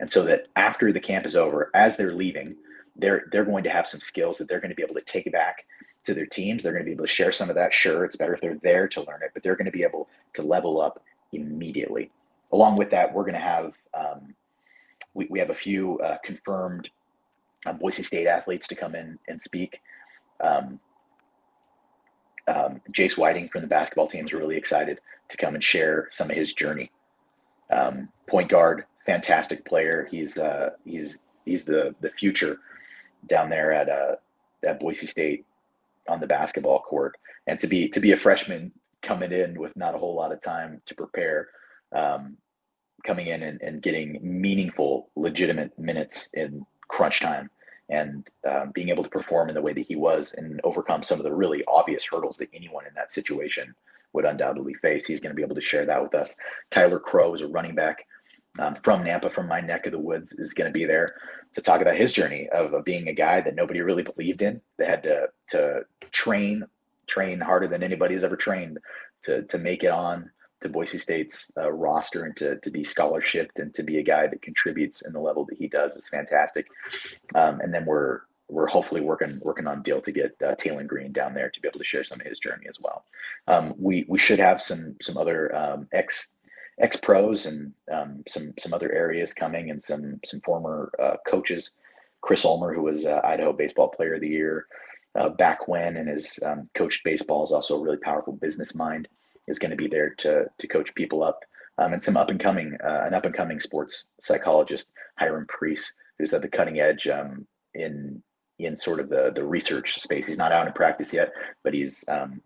And 0.00 0.10
so 0.10 0.24
that 0.24 0.46
after 0.56 0.92
the 0.92 1.00
camp 1.00 1.26
is 1.26 1.36
over, 1.36 1.70
as 1.74 1.96
they're 1.96 2.14
leaving, 2.14 2.56
they're 2.96 3.24
they're 3.30 3.44
going 3.44 3.64
to 3.64 3.70
have 3.70 3.86
some 3.86 4.00
skills 4.00 4.38
that 4.38 4.48
they're 4.48 4.60
going 4.60 4.70
to 4.70 4.76
be 4.76 4.82
able 4.82 4.94
to 4.94 5.02
take 5.02 5.30
back 5.30 5.66
to 6.06 6.14
their 6.14 6.26
teams. 6.26 6.62
They're 6.62 6.72
going 6.72 6.84
to 6.84 6.86
be 6.86 6.92
able 6.92 7.04
to 7.04 7.12
share 7.12 7.32
some 7.32 7.48
of 7.48 7.56
that. 7.56 7.74
Sure, 7.74 8.04
it's 8.04 8.16
better 8.16 8.34
if 8.34 8.40
they're 8.40 8.58
there 8.62 8.88
to 8.88 9.00
learn 9.00 9.22
it, 9.22 9.30
but 9.34 9.42
they're 9.42 9.56
going 9.56 9.66
to 9.66 9.72
be 9.72 9.82
able 9.82 10.08
to 10.34 10.42
level 10.42 10.80
up 10.80 11.02
immediately. 11.32 12.10
Along 12.52 12.76
with 12.76 12.90
that, 12.90 13.12
we're 13.12 13.24
going 13.24 13.34
to 13.34 13.40
have 13.40 13.72
um, 13.94 14.34
we, 15.14 15.26
we 15.30 15.38
have 15.38 15.50
a 15.50 15.54
few 15.54 15.98
uh, 16.00 16.18
confirmed 16.24 16.88
um, 17.66 17.78
Boise 17.78 18.02
State 18.02 18.26
athletes 18.26 18.68
to 18.68 18.74
come 18.74 18.94
in 18.94 19.18
and 19.28 19.40
speak. 19.40 19.80
Um, 20.40 20.80
um, 22.48 22.80
Jace 22.92 23.18
Whiting 23.18 23.48
from 23.48 23.62
the 23.62 23.66
basketball 23.66 24.08
team 24.08 24.24
is 24.24 24.32
really 24.32 24.56
excited 24.56 25.00
to 25.28 25.36
come 25.36 25.54
and 25.54 25.64
share 25.64 26.08
some 26.12 26.30
of 26.30 26.36
his 26.36 26.52
journey. 26.52 26.92
Um, 27.70 28.10
point 28.28 28.48
guard 28.48 28.84
fantastic 29.06 29.64
player. 29.64 30.06
He's 30.10 30.36
uh, 30.36 30.70
he's 30.84 31.20
he's 31.44 31.64
the 31.64 31.94
the 32.00 32.10
future 32.10 32.58
down 33.28 33.48
there 33.48 33.72
at 33.72 33.88
uh, 33.88 34.16
at 34.66 34.80
Boise 34.80 35.06
State 35.06 35.46
on 36.08 36.20
the 36.20 36.26
basketball 36.26 36.80
court. 36.80 37.16
And 37.46 37.58
to 37.60 37.66
be 37.66 37.88
to 37.90 38.00
be 38.00 38.12
a 38.12 38.16
freshman 38.16 38.72
coming 39.02 39.32
in 39.32 39.58
with 39.58 39.76
not 39.76 39.94
a 39.94 39.98
whole 39.98 40.14
lot 40.14 40.32
of 40.32 40.40
time 40.40 40.82
to 40.86 40.94
prepare, 40.94 41.48
um, 41.94 42.36
coming 43.04 43.28
in 43.28 43.42
and, 43.42 43.60
and 43.62 43.82
getting 43.82 44.18
meaningful, 44.22 45.10
legitimate 45.14 45.78
minutes 45.78 46.28
in 46.34 46.66
crunch 46.88 47.20
time, 47.20 47.50
and 47.88 48.28
um, 48.48 48.72
being 48.74 48.88
able 48.88 49.04
to 49.04 49.08
perform 49.08 49.48
in 49.48 49.54
the 49.54 49.62
way 49.62 49.72
that 49.72 49.86
he 49.86 49.96
was 49.96 50.34
and 50.36 50.60
overcome 50.64 51.04
some 51.04 51.20
of 51.20 51.24
the 51.24 51.32
really 51.32 51.62
obvious 51.68 52.04
hurdles 52.04 52.36
that 52.38 52.48
anyone 52.52 52.86
in 52.86 52.92
that 52.94 53.12
situation 53.12 53.74
would 54.12 54.24
undoubtedly 54.24 54.74
face. 54.74 55.06
He's 55.06 55.20
going 55.20 55.30
to 55.30 55.36
be 55.36 55.42
able 55.42 55.54
to 55.54 55.60
share 55.60 55.86
that 55.86 56.02
with 56.02 56.14
us. 56.14 56.34
Tyler 56.70 56.98
Crow 56.98 57.34
is 57.34 57.42
a 57.42 57.46
running 57.46 57.74
back 57.74 58.06
um, 58.58 58.76
from 58.82 59.02
Nampa, 59.02 59.32
from 59.32 59.48
my 59.48 59.60
neck 59.60 59.86
of 59.86 59.92
the 59.92 59.98
woods, 59.98 60.32
is 60.32 60.54
going 60.54 60.70
to 60.70 60.72
be 60.72 60.84
there 60.84 61.14
to 61.54 61.60
talk 61.60 61.80
about 61.80 61.96
his 61.96 62.12
journey 62.12 62.48
of, 62.52 62.74
of, 62.74 62.84
being 62.84 63.08
a 63.08 63.12
guy 63.12 63.40
that 63.40 63.54
nobody 63.54 63.80
really 63.80 64.02
believed 64.02 64.42
in, 64.42 64.60
that 64.78 64.88
had 64.88 65.02
to 65.04 65.26
to 65.50 65.80
train 66.10 66.64
train 67.06 67.40
harder 67.40 67.68
than 67.68 67.82
anybody's 67.82 68.24
ever 68.24 68.36
trained 68.36 68.78
to 69.22 69.42
to 69.42 69.58
make 69.58 69.82
it 69.82 69.90
on 69.90 70.30
to 70.60 70.68
Boise 70.68 70.98
State's 70.98 71.48
uh, 71.56 71.70
roster 71.70 72.24
and 72.24 72.36
to 72.36 72.56
to 72.60 72.70
be 72.70 72.82
scholarshiped 72.82 73.58
and 73.58 73.74
to 73.74 73.82
be 73.82 73.98
a 73.98 74.02
guy 74.02 74.26
that 74.26 74.42
contributes 74.42 75.02
in 75.02 75.12
the 75.12 75.20
level 75.20 75.44
that 75.46 75.58
he 75.58 75.68
does 75.68 75.96
is 75.96 76.08
fantastic. 76.08 76.66
Um, 77.34 77.60
and 77.60 77.72
then 77.72 77.84
we're 77.84 78.22
we're 78.48 78.66
hopefully 78.66 79.00
working 79.00 79.40
working 79.42 79.66
on 79.66 79.82
deal 79.82 80.00
to 80.00 80.12
get 80.12 80.36
uh, 80.44 80.54
Taylen 80.54 80.86
Green 80.86 81.12
down 81.12 81.34
there 81.34 81.50
to 81.50 81.60
be 81.60 81.68
able 81.68 81.78
to 81.78 81.84
share 81.84 82.04
some 82.04 82.20
of 82.20 82.26
his 82.26 82.38
journey 82.38 82.66
as 82.68 82.76
well. 82.80 83.04
Um, 83.48 83.74
we 83.78 84.04
we 84.08 84.18
should 84.18 84.38
have 84.38 84.62
some 84.62 84.96
some 85.02 85.16
other 85.16 85.54
um, 85.54 85.88
ex 85.92 86.28
ex 86.80 86.96
pros 86.96 87.46
and 87.46 87.72
um, 87.92 88.22
some 88.28 88.54
some 88.58 88.74
other 88.74 88.92
areas 88.92 89.32
coming, 89.32 89.70
and 89.70 89.82
some 89.82 90.20
some 90.24 90.40
former 90.40 90.90
uh, 91.02 91.16
coaches. 91.26 91.70
Chris 92.20 92.44
Ulmer, 92.44 92.74
who 92.74 92.82
was 92.82 93.04
uh, 93.04 93.20
Idaho 93.24 93.52
Baseball 93.52 93.88
Player 93.88 94.14
of 94.14 94.20
the 94.20 94.28
Year 94.28 94.66
uh, 95.18 95.28
back 95.28 95.68
when, 95.68 95.96
and 95.96 96.08
has 96.08 96.38
um, 96.44 96.68
coached 96.74 97.04
baseball, 97.04 97.44
is 97.44 97.52
also 97.52 97.76
a 97.76 97.80
really 97.80 97.98
powerful 97.98 98.32
business 98.32 98.74
mind. 98.74 99.08
Is 99.46 99.58
going 99.58 99.70
to 99.70 99.76
be 99.76 99.88
there 99.88 100.10
to 100.18 100.46
to 100.58 100.66
coach 100.66 100.94
people 100.94 101.22
up, 101.22 101.44
um, 101.78 101.92
and 101.92 102.02
some 102.02 102.16
up 102.16 102.28
and 102.28 102.40
coming 102.40 102.76
uh, 102.84 103.04
an 103.06 103.14
up 103.14 103.24
and 103.24 103.34
coming 103.34 103.60
sports 103.60 104.06
psychologist, 104.20 104.88
Hiram 105.18 105.46
Priest, 105.46 105.92
who's 106.18 106.34
at 106.34 106.42
the 106.42 106.48
cutting 106.48 106.80
edge 106.80 107.06
um, 107.06 107.46
in 107.74 108.22
in 108.58 108.76
sort 108.76 109.00
of 109.00 109.08
the 109.08 109.32
the 109.34 109.44
research 109.44 110.00
space. 110.00 110.26
He's 110.26 110.38
not 110.38 110.52
out 110.52 110.66
in 110.66 110.72
practice 110.72 111.12
yet, 111.12 111.32
but 111.62 111.74
he's 111.74 112.04
um, 112.08 112.42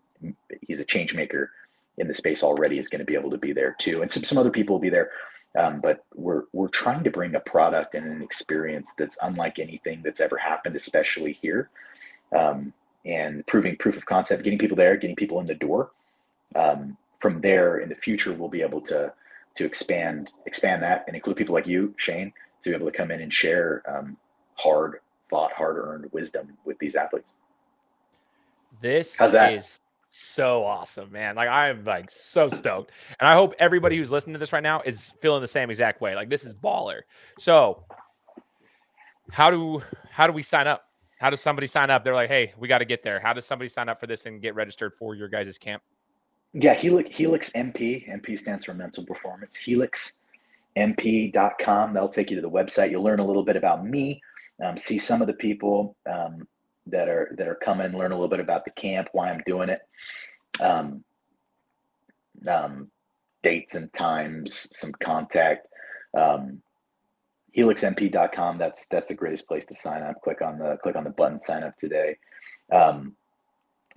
he's 0.61 0.81
a 0.81 0.85
change 0.85 1.15
maker 1.15 1.51
in 1.99 2.09
the 2.09 2.15
space 2.15 2.43
already 2.43 2.79
is 2.79 2.89
going 2.89 3.01
to 3.01 3.05
be 3.05 3.15
able 3.15 3.31
to 3.31 3.39
be 3.39 3.53
there 3.53 3.77
too, 3.79 4.03
and 4.03 4.11
some 4.11 4.25
some 4.25 4.39
other 4.39 4.51
people 4.51 4.75
will 4.75 4.81
be 4.81 4.91
there. 4.91 5.11
Um, 5.59 5.81
but 5.81 6.05
we're 6.15 6.45
we're 6.53 6.69
trying 6.69 7.05
to 7.05 7.11
bring 7.11 7.35
a 7.35 7.41
product 7.41 7.95
and 7.95 8.07
an 8.07 8.23
experience 8.23 8.95
that's 8.97 9.19
unlike 9.23 9.59
anything 9.59 10.03
that's 10.05 10.21
ever 10.21 10.37
happened, 10.37 10.77
especially 10.77 11.39
here, 11.43 11.71
um, 12.37 12.73
and 13.05 13.47
proving 13.47 13.77
proof 13.77 13.97
of 13.97 14.07
concept, 14.07 14.45
getting 14.45 14.59
people 14.59 14.77
there, 14.77 14.97
getting 14.97 15.17
people 15.17 15.41
in 15.41 15.47
the 15.47 15.55
door. 15.55 15.91
Um, 16.55 16.97
from 17.21 17.41
there, 17.41 17.79
in 17.79 17.89
the 17.89 17.95
future, 17.97 18.33
we'll 18.33 18.49
be 18.49 18.63
able 18.63 18.81
to 18.83 19.13
to 19.57 19.65
expand 19.65 20.31
expand 20.47 20.83
that 20.83 21.05
and 21.07 21.17
include 21.17 21.37
people 21.37 21.55
like 21.55 21.67
you, 21.67 21.95
Shane, 21.97 22.33
to 22.63 22.71
be 22.71 22.77
able 22.77 22.91
to 22.91 22.97
come 22.97 23.11
in 23.11 23.21
and 23.21 23.33
share 23.33 23.83
um, 23.89 24.17
hard 24.55 25.01
fought, 25.29 25.53
hard 25.53 25.77
earned 25.77 26.11
wisdom 26.13 26.57
with 26.65 26.79
these 26.79 26.95
athletes. 26.95 27.31
This 28.81 29.17
How's 29.17 29.33
that? 29.33 29.53
is 29.53 29.81
so 30.11 30.65
awesome, 30.65 31.13
man. 31.13 31.37
Like 31.37 31.49
I'm 31.49 31.85
like 31.85 32.11
so 32.11 32.49
stoked. 32.49 32.91
And 33.21 33.29
I 33.29 33.35
hope 33.35 33.55
everybody 33.59 33.97
who's 33.97 34.11
listening 34.11 34.35
to 34.35 34.41
this 34.41 34.53
right 34.53 34.63
now 34.63 34.83
is 34.85 35.13
feeling 35.23 35.41
the 35.41 35.49
same 35.49 35.71
exact 35.71 36.01
way. 36.01 36.17
Like 36.17 36.29
this 36.29 36.45
is 36.45 36.53
baller. 36.53 37.03
So 37.39 37.85
how 39.31 39.51
do 39.51 39.83
how 40.11 40.27
do 40.27 40.33
we 40.33 40.43
sign 40.43 40.67
up? 40.67 40.89
How 41.19 41.31
does 41.31 41.41
somebody 41.41 41.69
sign 41.69 41.91
up? 41.91 42.03
They're 42.03 42.15
like, 42.15 42.29
hey, 42.29 42.53
we 42.59 42.67
got 42.67 42.79
to 42.79 42.85
get 42.85 43.03
there. 43.03 43.21
How 43.21 43.33
does 43.33 43.47
somebody 43.47 43.69
sign 43.69 43.89
up 43.89 44.01
for 44.01 44.07
this 44.07 44.27
and 44.27 44.43
get 44.43 44.55
registered 44.55 44.95
for 44.95 45.15
your 45.15 45.29
guys' 45.29 45.59
camp? 45.59 45.83
Yeah, 46.53 46.75
Helix, 46.75 47.11
Helix 47.13 47.51
MP. 47.51 48.11
MP 48.11 48.37
stands 48.39 48.65
for 48.65 48.75
mental 48.75 49.05
performance. 49.05 49.57
HelixMP.com. 50.77 51.93
That'll 51.93 52.09
take 52.09 52.31
you 52.31 52.37
to 52.37 52.43
the 52.43 52.51
website. 52.51 52.91
You'll 52.91 53.05
learn 53.05 53.21
a 53.21 53.27
little 53.27 53.45
bit 53.45 53.57
about 53.57 53.87
me, 53.87 54.21
um, 54.65 54.77
see 54.79 54.99
some 54.99 55.21
of 55.21 55.27
the 55.29 55.35
people 55.35 55.95
um, 56.11 56.49
that 56.91 57.09
are 57.09 57.35
that 57.37 57.49
are 57.49 57.55
coming, 57.55 57.97
learn 57.97 58.13
a 58.13 58.15
little 58.15 58.29
bit 58.29 58.41
about 58.41 58.65
the 58.65 58.71
camp, 58.71 59.09
why 59.13 59.31
I'm 59.31 59.43
doing 59.47 59.69
it, 59.69 59.81
um, 60.61 61.05
um, 62.47 62.91
dates 63.43 63.75
and 63.75 63.93
times, 63.93 64.69
some 64.73 64.93
contact. 64.93 65.67
Um, 66.17 66.63
helixmp.com 67.57 68.59
that's 68.59 68.87
that's 68.91 69.09
the 69.09 69.15
greatest 69.15 69.47
place 69.47 69.67
to 69.67 69.75
sign 69.75 70.03
up. 70.03 70.21
Click 70.23 70.43
on 70.43 70.59
the 70.59 70.79
click 70.83 70.97
on 70.97 71.05
the 71.05 71.11
button 71.11 71.41
sign 71.43 71.63
up 71.63 71.77
today. 71.77 72.17
Um, 72.73 73.17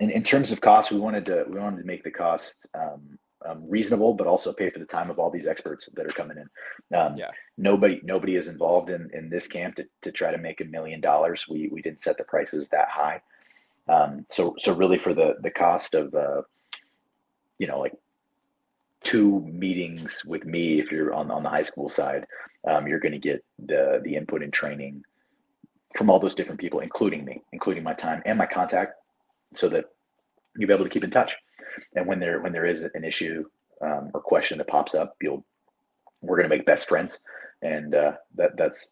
in, 0.00 0.10
in 0.10 0.22
terms 0.22 0.50
of 0.50 0.60
cost 0.60 0.90
we 0.90 0.98
wanted 0.98 1.26
to 1.26 1.44
we 1.48 1.58
wanted 1.58 1.78
to 1.78 1.86
make 1.86 2.04
the 2.04 2.10
cost 2.10 2.66
um, 2.74 3.18
um, 3.46 3.62
reasonable 3.68 4.14
but 4.14 4.26
also 4.26 4.52
pay 4.52 4.70
for 4.70 4.78
the 4.78 4.84
time 4.84 5.10
of 5.10 5.18
all 5.18 5.30
these 5.30 5.46
experts 5.46 5.88
that 5.94 6.06
are 6.06 6.12
coming 6.12 6.38
in. 6.38 6.96
Um, 6.96 7.16
yeah. 7.16 7.30
nobody 7.56 8.00
nobody 8.02 8.36
is 8.36 8.48
involved 8.48 8.90
in 8.90 9.10
in 9.12 9.30
this 9.30 9.46
camp 9.46 9.76
to, 9.76 9.84
to 10.02 10.12
try 10.12 10.30
to 10.30 10.38
make 10.38 10.60
a 10.60 10.64
million 10.64 11.00
dollars. 11.00 11.46
We 11.48 11.68
we 11.68 11.82
didn't 11.82 12.02
set 12.02 12.18
the 12.18 12.24
prices 12.24 12.68
that 12.68 12.88
high. 12.88 13.22
Um, 13.88 14.26
so 14.30 14.54
so 14.58 14.72
really 14.72 14.98
for 14.98 15.14
the 15.14 15.34
the 15.42 15.50
cost 15.50 15.94
of 15.94 16.14
uh, 16.14 16.42
you 17.58 17.66
know 17.66 17.78
like 17.78 17.94
two 19.02 19.40
meetings 19.40 20.24
with 20.24 20.44
me 20.44 20.80
if 20.80 20.90
you're 20.90 21.12
on, 21.12 21.30
on 21.30 21.42
the 21.42 21.50
high 21.50 21.62
school 21.62 21.90
side 21.90 22.26
um, 22.66 22.86
you're 22.86 22.98
going 22.98 23.12
to 23.12 23.18
get 23.18 23.44
the 23.64 24.00
the 24.02 24.16
input 24.16 24.42
and 24.42 24.52
training 24.52 25.04
from 25.96 26.10
all 26.10 26.18
those 26.18 26.34
different 26.34 26.58
people 26.58 26.80
including 26.80 27.24
me 27.24 27.42
including 27.52 27.82
my 27.82 27.92
time 27.92 28.22
and 28.24 28.38
my 28.38 28.46
contact 28.46 28.94
so 29.54 29.68
that 29.68 29.84
you'll 30.56 30.68
be 30.68 30.74
able 30.74 30.84
to 30.84 30.90
keep 30.90 31.04
in 31.04 31.10
touch 31.10 31.36
and 31.94 32.06
when 32.06 32.20
there 32.20 32.40
when 32.40 32.52
there 32.52 32.66
is 32.66 32.82
an 32.94 33.04
issue 33.04 33.44
um, 33.80 34.10
or 34.14 34.20
question 34.20 34.58
that 34.58 34.68
pops 34.68 34.94
up 34.94 35.16
you'll 35.20 35.44
we're 36.22 36.36
going 36.36 36.48
to 36.48 36.56
make 36.56 36.66
best 36.66 36.88
friends 36.88 37.18
and 37.62 37.94
uh, 37.94 38.12
that 38.34 38.56
that's 38.56 38.90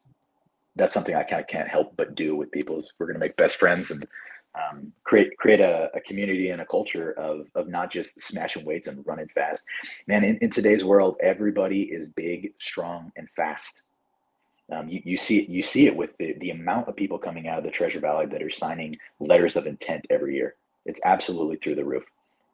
that's 0.76 0.94
something 0.94 1.14
i 1.14 1.22
kind 1.22 1.40
of 1.40 1.48
can't 1.48 1.68
help 1.68 1.94
but 1.96 2.14
do 2.14 2.36
with 2.36 2.50
people 2.50 2.80
is 2.80 2.92
we're 2.98 3.06
going 3.06 3.14
to 3.14 3.20
make 3.20 3.36
best 3.36 3.56
friends 3.56 3.90
and 3.90 4.06
um, 4.54 4.92
create 5.04 5.36
create 5.38 5.60
a, 5.60 5.90
a, 5.94 6.00
community 6.00 6.50
and 6.50 6.60
a 6.60 6.66
culture 6.66 7.12
of 7.12 7.46
of 7.54 7.68
not 7.68 7.90
just 7.90 8.20
smashing 8.20 8.64
weights 8.64 8.86
and 8.86 9.04
running 9.06 9.28
fast. 9.28 9.62
Man, 10.06 10.24
in, 10.24 10.36
in 10.38 10.50
today's 10.50 10.84
world, 10.84 11.16
everybody 11.22 11.82
is 11.82 12.08
big, 12.08 12.52
strong, 12.58 13.12
and 13.16 13.28
fast. 13.30 13.82
Um, 14.70 14.88
you, 14.88 15.00
you 15.04 15.16
see 15.16 15.38
it 15.38 15.48
you 15.48 15.62
see 15.62 15.86
it 15.86 15.96
with 15.96 16.10
the, 16.18 16.34
the 16.38 16.50
amount 16.50 16.88
of 16.88 16.96
people 16.96 17.18
coming 17.18 17.48
out 17.48 17.58
of 17.58 17.64
the 17.64 17.70
Treasure 17.70 18.00
Valley 18.00 18.26
that 18.26 18.42
are 18.42 18.50
signing 18.50 18.98
letters 19.20 19.56
of 19.56 19.66
intent 19.66 20.06
every 20.10 20.34
year. 20.34 20.54
It's 20.84 21.00
absolutely 21.04 21.56
through 21.56 21.76
the 21.76 21.84
roof. 21.84 22.04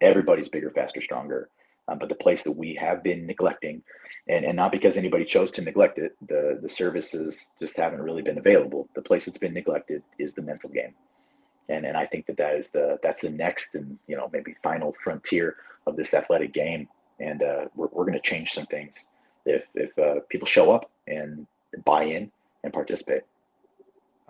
Everybody's 0.00 0.48
bigger, 0.48 0.70
faster, 0.70 1.02
stronger. 1.02 1.48
Um, 1.88 1.98
but 1.98 2.10
the 2.10 2.14
place 2.14 2.42
that 2.42 2.52
we 2.52 2.74
have 2.74 3.02
been 3.02 3.26
neglecting, 3.26 3.82
and, 4.28 4.44
and 4.44 4.56
not 4.56 4.72
because 4.72 4.98
anybody 4.98 5.24
chose 5.24 5.50
to 5.52 5.62
neglect 5.62 5.98
it, 5.98 6.16
the 6.26 6.58
the 6.60 6.68
services 6.68 7.50
just 7.58 7.76
haven't 7.78 8.02
really 8.02 8.22
been 8.22 8.38
available. 8.38 8.88
The 8.94 9.02
place 9.02 9.24
that's 9.24 9.38
been 9.38 9.54
neglected 9.54 10.02
is 10.18 10.34
the 10.34 10.42
mental 10.42 10.70
game 10.70 10.94
and 11.68 11.84
and 11.84 11.96
I 11.96 12.06
think 12.06 12.26
that 12.26 12.36
that 12.38 12.56
is 12.56 12.70
the 12.70 12.98
that's 13.02 13.20
the 13.20 13.30
next 13.30 13.74
and 13.74 13.98
you 14.06 14.16
know 14.16 14.28
maybe 14.32 14.54
final 14.62 14.94
frontier 15.02 15.56
of 15.86 15.96
this 15.96 16.14
athletic 16.14 16.52
game, 16.52 16.88
and 17.20 17.42
uh, 17.42 17.66
we're 17.74 17.88
we're 17.92 18.04
going 18.04 18.14
to 18.14 18.20
change 18.20 18.52
some 18.52 18.66
things 18.66 19.06
if 19.46 19.64
if 19.74 19.96
uh, 19.98 20.20
people 20.28 20.46
show 20.46 20.70
up 20.70 20.90
and 21.06 21.46
buy 21.84 22.04
in 22.04 22.30
and 22.64 22.72
participate. 22.72 23.22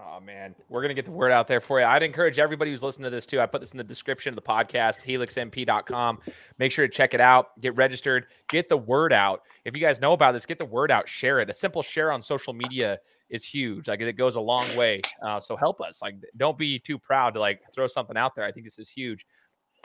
Oh 0.01 0.20
man, 0.20 0.55
we're 0.68 0.80
gonna 0.80 0.94
get 0.94 1.07
the 1.07 1.11
word 1.11 1.32
out 1.32 1.49
there 1.49 1.61
for 1.61 1.80
you. 1.80 1.86
I'd 1.86 2.05
encourage 2.05 2.38
everybody 2.38 2.70
who's 2.70 2.84
listening 2.84 3.05
to 3.05 3.11
this 3.11 3.26
too. 3.26 3.40
I 3.40 3.46
put 3.46 3.61
this 3.61 3.72
in 3.72 3.78
the 3.78 3.84
description 3.84 4.30
of 4.30 4.36
the 4.36 4.42
podcast, 4.42 5.05
helixmp.com. 5.05 6.20
Make 6.59 6.70
sure 6.70 6.86
to 6.86 6.92
check 6.92 7.14
it 7.14 7.20
out, 7.20 7.61
get 7.61 7.74
registered, 7.74 8.26
get 8.49 8.68
the 8.68 8.76
word 8.76 9.12
out. 9.12 9.42
If 9.64 9.74
you 9.74 9.80
guys 9.80 10.01
know 10.01 10.12
about 10.12 10.32
this, 10.32 10.46
get 10.46 10.59
the 10.59 10.64
word 10.64 10.92
out, 10.92 11.09
share 11.09 11.40
it. 11.40 11.51
A 11.51 11.55
simple 11.55 11.82
share 11.82 12.12
on 12.12 12.22
social 12.22 12.53
media 12.53 12.99
is 13.28 13.44
huge. 13.44 13.88
Like 13.88 14.01
it 14.01 14.12
goes 14.12 14.36
a 14.36 14.40
long 14.40 14.72
way. 14.76 15.01
Uh, 15.20 15.40
so 15.40 15.57
help 15.57 15.80
us. 15.80 16.01
Like 16.01 16.14
don't 16.36 16.57
be 16.57 16.78
too 16.78 16.96
proud 16.96 17.34
to 17.34 17.40
like 17.40 17.61
throw 17.74 17.88
something 17.88 18.16
out 18.16 18.36
there. 18.36 18.44
I 18.44 18.53
think 18.53 18.66
this 18.66 18.78
is 18.78 18.88
huge. 18.88 19.26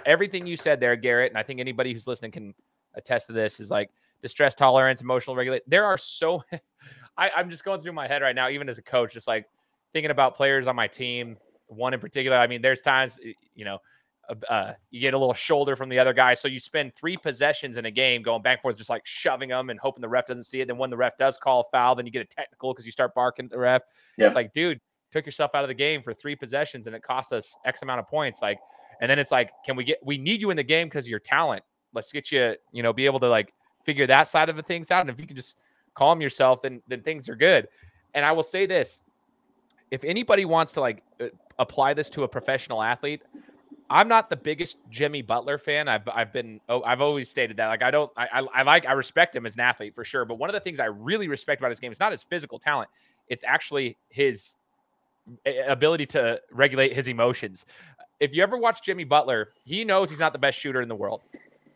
Everything 0.06 0.46
you 0.46 0.58
said 0.58 0.80
there, 0.80 0.96
Garrett, 0.96 1.32
and 1.32 1.40
I 1.40 1.44
think 1.44 1.60
anybody 1.60 1.92
who's 1.92 2.06
listening 2.06 2.32
can 2.32 2.54
attest 2.94 3.28
to 3.28 3.34
this 3.34 3.60
is 3.60 3.72
like 3.72 3.90
distress 4.22 4.54
tolerance, 4.54 5.02
emotional 5.02 5.36
regulate. 5.36 5.64
There 5.68 5.86
are 5.86 5.98
so 5.98 6.44
I, 7.18 7.32
I'm 7.36 7.50
just 7.50 7.64
going 7.64 7.82
through 7.82 7.94
my 7.94 8.08
head 8.08 8.22
right 8.22 8.36
now, 8.36 8.50
even 8.50 8.70
as 8.70 8.78
a 8.78 8.84
coach, 8.84 9.14
just 9.14 9.28
like 9.28 9.48
thinking 9.94 10.12
about 10.12 10.36
players 10.36 10.68
on 10.68 10.76
my 10.76 10.88
team, 10.88 11.38
one 11.68 11.94
in 11.94 12.00
particular. 12.00 12.38
I 12.38 12.48
mean, 12.48 12.62
there's 12.62 12.82
times, 12.82 13.20
you 13.56 13.66
know, 13.66 13.78
uh, 14.50 14.74
you 14.90 15.02
get 15.02 15.14
a 15.14 15.18
little 15.18 15.34
shoulder 15.34 15.76
from 15.76 15.90
the 15.90 16.00
other 16.00 16.14
guy. 16.14 16.34
So 16.34 16.48
you 16.48 16.60
spend 16.60 16.94
three 16.96 17.18
possessions 17.18 17.78
in 17.78 17.86
a 17.86 17.92
game 17.92 18.22
going 18.22 18.42
back 18.42 18.58
and 18.58 18.62
forth, 18.62 18.78
just 18.78 18.90
like 18.90 19.02
shoving 19.06 19.50
them 19.50 19.70
and 19.70 19.80
hoping 19.80 20.02
the 20.02 20.10
ref 20.10 20.28
doesn't 20.28 20.46
see 20.46 20.62
it. 20.62 20.68
Then 20.68 20.78
when 20.78 20.90
the 20.90 20.98
ref 20.98 21.18
does 21.18 21.38
call 21.38 21.62
a 21.62 21.64
foul, 21.72 21.96
then 21.96 22.06
you 22.06 22.12
get 22.12 22.22
a 22.22 22.36
technical 22.36 22.74
because 22.74 22.86
you 22.86 22.92
start 22.92 23.14
barking 23.14 23.46
at 23.46 23.52
the 23.52 23.60
ref. 23.60 23.82
Yeah. 24.18 24.28
It's 24.28 24.36
like, 24.36 24.54
dude, 24.54 24.80
took 25.12 25.26
yourself 25.26 25.52
out 25.54 25.64
of 25.64 25.68
the 25.68 25.74
game 25.74 26.02
for 26.02 26.14
three 26.14 26.36
possessions 26.36 26.88
and 26.88 26.96
it 26.96 27.04
cost 27.04 27.34
us 27.34 27.56
X 27.66 27.82
amount 27.82 28.00
of 28.00 28.08
points. 28.08 28.42
Like, 28.42 28.60
and 29.02 29.10
then 29.10 29.20
it's 29.20 29.32
like, 29.32 29.52
can 29.66 29.76
we 29.76 29.84
get, 29.84 30.00
we 30.04 30.18
need 30.18 30.42
you 30.42 30.50
in 30.50 30.58
the 30.58 30.64
game 30.64 30.88
because 30.88 31.06
of 31.06 31.10
your 31.10 31.20
talent. 31.20 31.64
Let's 31.94 32.12
get 32.12 32.32
you, 32.32 32.56
you 32.72 32.82
know, 32.82 32.94
be 32.94 33.06
able 33.06 33.20
to 33.20 33.30
like 33.30 33.54
figure 33.84 34.08
that 34.08 34.28
side 34.30 34.50
of 34.50 34.56
the 34.56 34.64
things 34.64 34.90
out. 34.90 35.02
And 35.02 35.10
if 35.10 35.20
you 35.20 35.28
can 35.28 35.36
just 35.36 35.58
calm 35.96 36.22
yourself, 36.22 36.62
then, 36.62 36.82
then 36.88 37.02
things 37.02 37.28
are 37.28 37.36
good. 37.36 37.68
And 38.14 38.26
I 38.26 38.32
will 38.32 38.44
say 38.44 38.66
this 38.66 39.00
if 39.94 40.04
anybody 40.04 40.44
wants 40.44 40.74
to 40.74 40.82
like 40.82 41.04
uh, 41.22 41.28
apply 41.60 41.94
this 41.94 42.10
to 42.10 42.24
a 42.24 42.28
professional 42.28 42.82
athlete, 42.82 43.22
I'm 43.92 44.08
not 44.08 44.28
the 44.28 44.36
biggest 44.36 44.78
Jimmy 44.90 45.22
Butler 45.22 45.60
fan. 45.60 45.88
I've 45.88 46.10
I've 46.10 46.34
been 46.34 46.60
oh, 46.68 46.82
I've 46.82 47.00
always 47.00 47.30
stated 47.30 47.58
that. 47.58 47.68
Like 47.68 47.84
I 47.84 47.92
don't 47.92 48.12
I, 48.18 48.28
I, 48.34 48.40
I 48.56 48.62
like 48.64 48.88
I 48.88 48.94
respect 48.94 49.36
him 49.36 49.46
as 49.46 49.54
an 49.54 49.60
athlete 49.60 49.94
for 49.94 50.04
sure. 50.04 50.26
But 50.26 50.40
one 50.40 50.50
of 50.50 50.56
the 50.56 50.60
things 50.60 50.80
I 50.80 50.86
really 50.86 51.28
respect 51.28 51.62
about 51.62 51.70
his 51.70 51.80
game 51.80 51.92
is 51.92 52.00
not 52.00 52.12
his 52.12 52.24
physical 52.24 52.58
talent. 52.58 52.90
It's 53.28 53.44
actually 53.44 53.96
his 54.10 54.56
ability 55.68 56.08
to 56.08 56.42
regulate 56.52 56.94
his 56.94 57.08
emotions. 57.08 57.68
If 58.20 58.34
you 58.34 58.42
ever 58.42 58.58
watch 58.58 58.82
Jimmy 58.82 59.04
Butler, 59.04 59.50
he 59.64 59.86
knows 59.86 60.10
he's 60.10 60.20
not 60.20 60.34
the 60.34 60.40
best 60.40 60.58
shooter 60.58 60.82
in 60.82 60.90
the 60.90 60.96
world, 60.96 61.22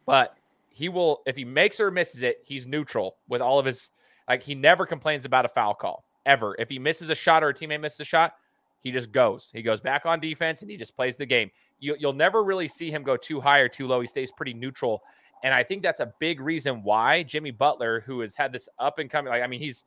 but 0.07 0.35
he 0.69 0.89
will 0.89 1.21
if 1.27 1.35
he 1.35 1.45
makes 1.45 1.79
or 1.79 1.91
misses 1.91 2.23
it, 2.23 2.41
he's 2.43 2.65
neutral 2.65 3.17
with 3.29 3.43
all 3.43 3.59
of 3.59 3.65
his 3.67 3.91
like 4.27 4.41
he 4.41 4.55
never 4.55 4.87
complains 4.87 5.23
about 5.23 5.45
a 5.45 5.49
foul 5.49 5.75
call 5.75 6.06
ever. 6.27 6.55
If 6.59 6.69
he 6.69 6.77
misses 6.77 7.09
a 7.09 7.15
shot 7.15 7.43
or 7.43 7.49
a 7.49 7.53
teammate 7.53 7.81
misses 7.81 8.01
a 8.01 8.05
shot, 8.05 8.33
he 8.81 8.91
just 8.91 9.11
goes. 9.11 9.49
He 9.53 9.63
goes 9.63 9.81
back 9.81 10.05
on 10.05 10.19
defense 10.19 10.61
and 10.61 10.69
he 10.69 10.77
just 10.77 10.95
plays 10.95 11.15
the 11.15 11.25
game. 11.25 11.49
You, 11.79 11.95
will 12.01 12.13
never 12.13 12.43
really 12.43 12.67
see 12.67 12.91
him 12.91 13.01
go 13.03 13.17
too 13.17 13.39
high 13.39 13.59
or 13.59 13.69
too 13.69 13.87
low. 13.87 14.01
He 14.01 14.07
stays 14.07 14.31
pretty 14.31 14.53
neutral. 14.53 15.01
And 15.43 15.53
I 15.53 15.63
think 15.63 15.81
that's 15.81 15.99
a 15.99 16.13
big 16.19 16.39
reason 16.39 16.83
why 16.83 17.23
Jimmy 17.23 17.51
Butler, 17.51 18.01
who 18.01 18.19
has 18.21 18.35
had 18.35 18.51
this 18.51 18.69
up 18.79 18.99
and 18.99 19.09
coming, 19.09 19.31
like, 19.31 19.43
I 19.43 19.47
mean, 19.47 19.59
he's 19.59 19.85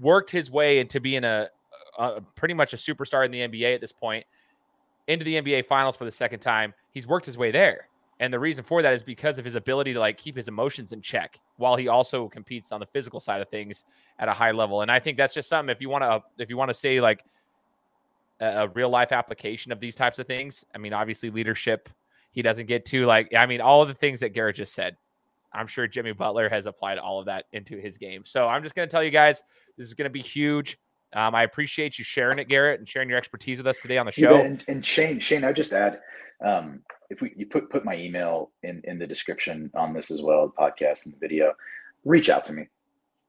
worked 0.00 0.30
his 0.30 0.50
way 0.50 0.78
into 0.78 1.00
being 1.00 1.24
a, 1.24 1.48
a 1.98 2.20
pretty 2.34 2.54
much 2.54 2.72
a 2.72 2.76
superstar 2.76 3.24
in 3.24 3.30
the 3.30 3.40
NBA 3.40 3.74
at 3.74 3.80
this 3.80 3.92
point, 3.92 4.24
into 5.06 5.24
the 5.24 5.34
NBA 5.34 5.66
finals 5.66 5.96
for 5.96 6.04
the 6.04 6.12
second 6.12 6.40
time. 6.40 6.74
He's 6.92 7.06
worked 7.06 7.26
his 7.26 7.38
way 7.38 7.50
there. 7.50 7.89
And 8.20 8.32
the 8.32 8.38
reason 8.38 8.62
for 8.62 8.82
that 8.82 8.92
is 8.92 9.02
because 9.02 9.38
of 9.38 9.46
his 9.46 9.54
ability 9.54 9.94
to 9.94 9.98
like 9.98 10.18
keep 10.18 10.36
his 10.36 10.46
emotions 10.46 10.92
in 10.92 11.00
check 11.00 11.40
while 11.56 11.74
he 11.74 11.88
also 11.88 12.28
competes 12.28 12.70
on 12.70 12.78
the 12.78 12.86
physical 12.86 13.18
side 13.18 13.40
of 13.40 13.48
things 13.48 13.84
at 14.18 14.28
a 14.28 14.32
high 14.32 14.50
level. 14.52 14.82
And 14.82 14.90
I 14.90 15.00
think 15.00 15.16
that's 15.16 15.32
just 15.32 15.48
something 15.48 15.74
if 15.74 15.80
you 15.80 15.88
want 15.88 16.04
to 16.04 16.22
if 16.38 16.50
you 16.50 16.58
want 16.58 16.68
to 16.68 16.74
say 16.74 17.00
like 17.00 17.24
a, 18.38 18.64
a, 18.64 18.68
real 18.68 18.90
life 18.90 19.10
application 19.10 19.72
of 19.72 19.80
these 19.80 19.94
types 19.94 20.18
of 20.18 20.26
things. 20.26 20.66
I 20.74 20.78
mean, 20.78 20.92
obviously 20.92 21.30
leadership 21.30 21.88
he 22.32 22.42
doesn't 22.42 22.66
get 22.66 22.84
to 22.86 23.06
like 23.06 23.34
I 23.34 23.46
mean 23.46 23.60
all 23.60 23.82
of 23.82 23.88
the 23.88 23.94
things 23.94 24.20
that 24.20 24.30
Garrett 24.30 24.56
just 24.56 24.74
said. 24.74 24.96
I'm 25.52 25.66
sure 25.66 25.88
Jimmy 25.88 26.12
Butler 26.12 26.48
has 26.48 26.66
applied 26.66 26.98
all 26.98 27.18
of 27.18 27.26
that 27.26 27.46
into 27.52 27.76
his 27.76 27.98
game. 27.98 28.24
So 28.24 28.46
I'm 28.46 28.62
just 28.62 28.76
going 28.76 28.88
to 28.88 28.90
tell 28.90 29.02
you 29.02 29.10
guys 29.10 29.42
this 29.76 29.86
is 29.86 29.94
going 29.94 30.04
to 30.04 30.12
be 30.12 30.22
huge. 30.22 30.78
Um, 31.12 31.34
I 31.34 31.42
appreciate 31.42 31.98
you 31.98 32.04
sharing 32.04 32.38
it, 32.38 32.48
Garrett, 32.48 32.78
and 32.78 32.88
sharing 32.88 33.08
your 33.08 33.18
expertise 33.18 33.58
with 33.58 33.66
us 33.66 33.78
today 33.78 33.98
on 33.98 34.06
the 34.06 34.12
show. 34.12 34.36
And, 34.36 34.62
and 34.68 34.84
Shane, 34.84 35.18
Shane, 35.20 35.44
I 35.44 35.52
just 35.52 35.72
add, 35.72 36.00
um, 36.44 36.80
if 37.10 37.20
we 37.20 37.32
you 37.36 37.46
put 37.46 37.68
put 37.70 37.84
my 37.84 37.96
email 37.96 38.50
in 38.62 38.80
in 38.84 38.98
the 38.98 39.06
description 39.06 39.70
on 39.74 39.92
this 39.92 40.10
as 40.10 40.22
well, 40.22 40.46
the 40.46 40.52
podcast 40.52 41.06
and 41.06 41.14
the 41.14 41.18
video, 41.18 41.52
reach 42.04 42.30
out 42.30 42.44
to 42.46 42.52
me. 42.52 42.68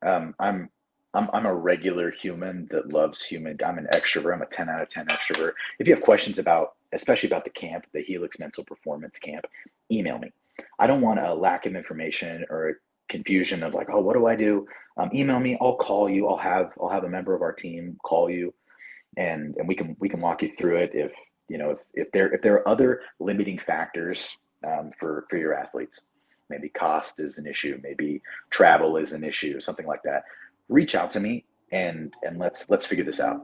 Um, 0.05 0.35
I'm 0.39 0.69
I'm 1.13 1.29
I'm 1.33 1.45
a 1.45 1.53
regular 1.53 2.11
human 2.11 2.67
that 2.71 2.93
loves 2.93 3.23
human. 3.23 3.57
I'm 3.65 3.77
an 3.77 3.87
extrovert. 3.93 4.33
I'm 4.33 4.41
a 4.41 4.45
10 4.45 4.69
out 4.69 4.81
of 4.81 4.89
10 4.89 5.07
extrovert. 5.07 5.53
If 5.79 5.87
you 5.87 5.95
have 5.95 6.03
questions 6.03 6.39
about, 6.39 6.73
especially 6.93 7.27
about 7.27 7.43
the 7.43 7.49
camp, 7.49 7.85
the 7.93 8.01
Helix 8.01 8.39
Mental 8.39 8.63
Performance 8.63 9.17
Camp, 9.19 9.45
email 9.91 10.19
me. 10.19 10.31
I 10.79 10.87
don't 10.87 11.01
want 11.01 11.19
a 11.19 11.33
lack 11.33 11.65
of 11.65 11.75
information 11.75 12.45
or 12.49 12.79
confusion 13.11 13.61
of 13.61 13.73
like, 13.75 13.89
oh, 13.91 13.99
what 13.99 14.15
do 14.15 14.25
I 14.25 14.35
do? 14.35 14.67
Um, 14.97 15.11
email 15.13 15.39
me. 15.39 15.57
I'll 15.61 15.75
call 15.75 16.09
you. 16.09 16.27
I'll 16.27 16.37
have 16.37 16.71
I'll 16.81 16.89
have 16.89 17.03
a 17.03 17.09
member 17.09 17.35
of 17.35 17.41
our 17.41 17.53
team 17.53 17.97
call 18.03 18.29
you, 18.29 18.53
and 19.17 19.55
and 19.57 19.67
we 19.67 19.75
can 19.75 19.95
we 19.99 20.09
can 20.09 20.21
walk 20.21 20.41
you 20.41 20.51
through 20.57 20.77
it 20.77 20.91
if 20.93 21.11
you 21.47 21.57
know 21.57 21.71
if, 21.71 21.79
if 21.93 22.11
there 22.11 22.33
if 22.33 22.41
there 22.41 22.55
are 22.55 22.67
other 22.67 23.01
limiting 23.19 23.59
factors 23.59 24.35
um, 24.65 24.91
for 24.99 25.25
for 25.29 25.37
your 25.37 25.53
athletes. 25.53 26.01
Maybe 26.49 26.67
cost 26.67 27.19
is 27.19 27.37
an 27.37 27.47
issue, 27.47 27.79
maybe 27.81 28.21
travel 28.49 28.97
is 28.97 29.13
an 29.13 29.23
issue, 29.23 29.61
something 29.61 29.87
like 29.87 30.03
that. 30.03 30.23
Reach 30.67 30.95
out 30.95 31.11
to 31.11 31.19
me 31.19 31.45
and 31.71 32.13
and 32.23 32.37
let's 32.39 32.69
let's 32.69 32.85
figure 32.85 33.05
this 33.05 33.19
out. 33.21 33.41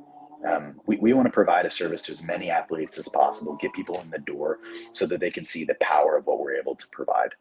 Um, 0.47 0.79
we, 0.85 0.97
we 0.97 1.13
want 1.13 1.25
to 1.25 1.31
provide 1.31 1.65
a 1.65 1.71
service 1.71 2.01
to 2.03 2.13
as 2.13 2.21
many 2.21 2.49
athletes 2.51 2.99
as 2.99 3.09
possible, 3.09 3.57
get 3.59 3.73
people 3.73 3.99
in 4.01 4.11
the 4.11 4.19
door 4.19 4.59
so 4.93 5.07
that 5.07 5.19
they 5.19 5.31
can 5.31 5.43
see 5.43 5.65
the 5.65 5.75
power 5.81 6.15
of 6.15 6.27
what 6.27 6.39
we're 6.39 6.55
able 6.55 6.75
to 6.75 6.87
provide. 6.89 7.33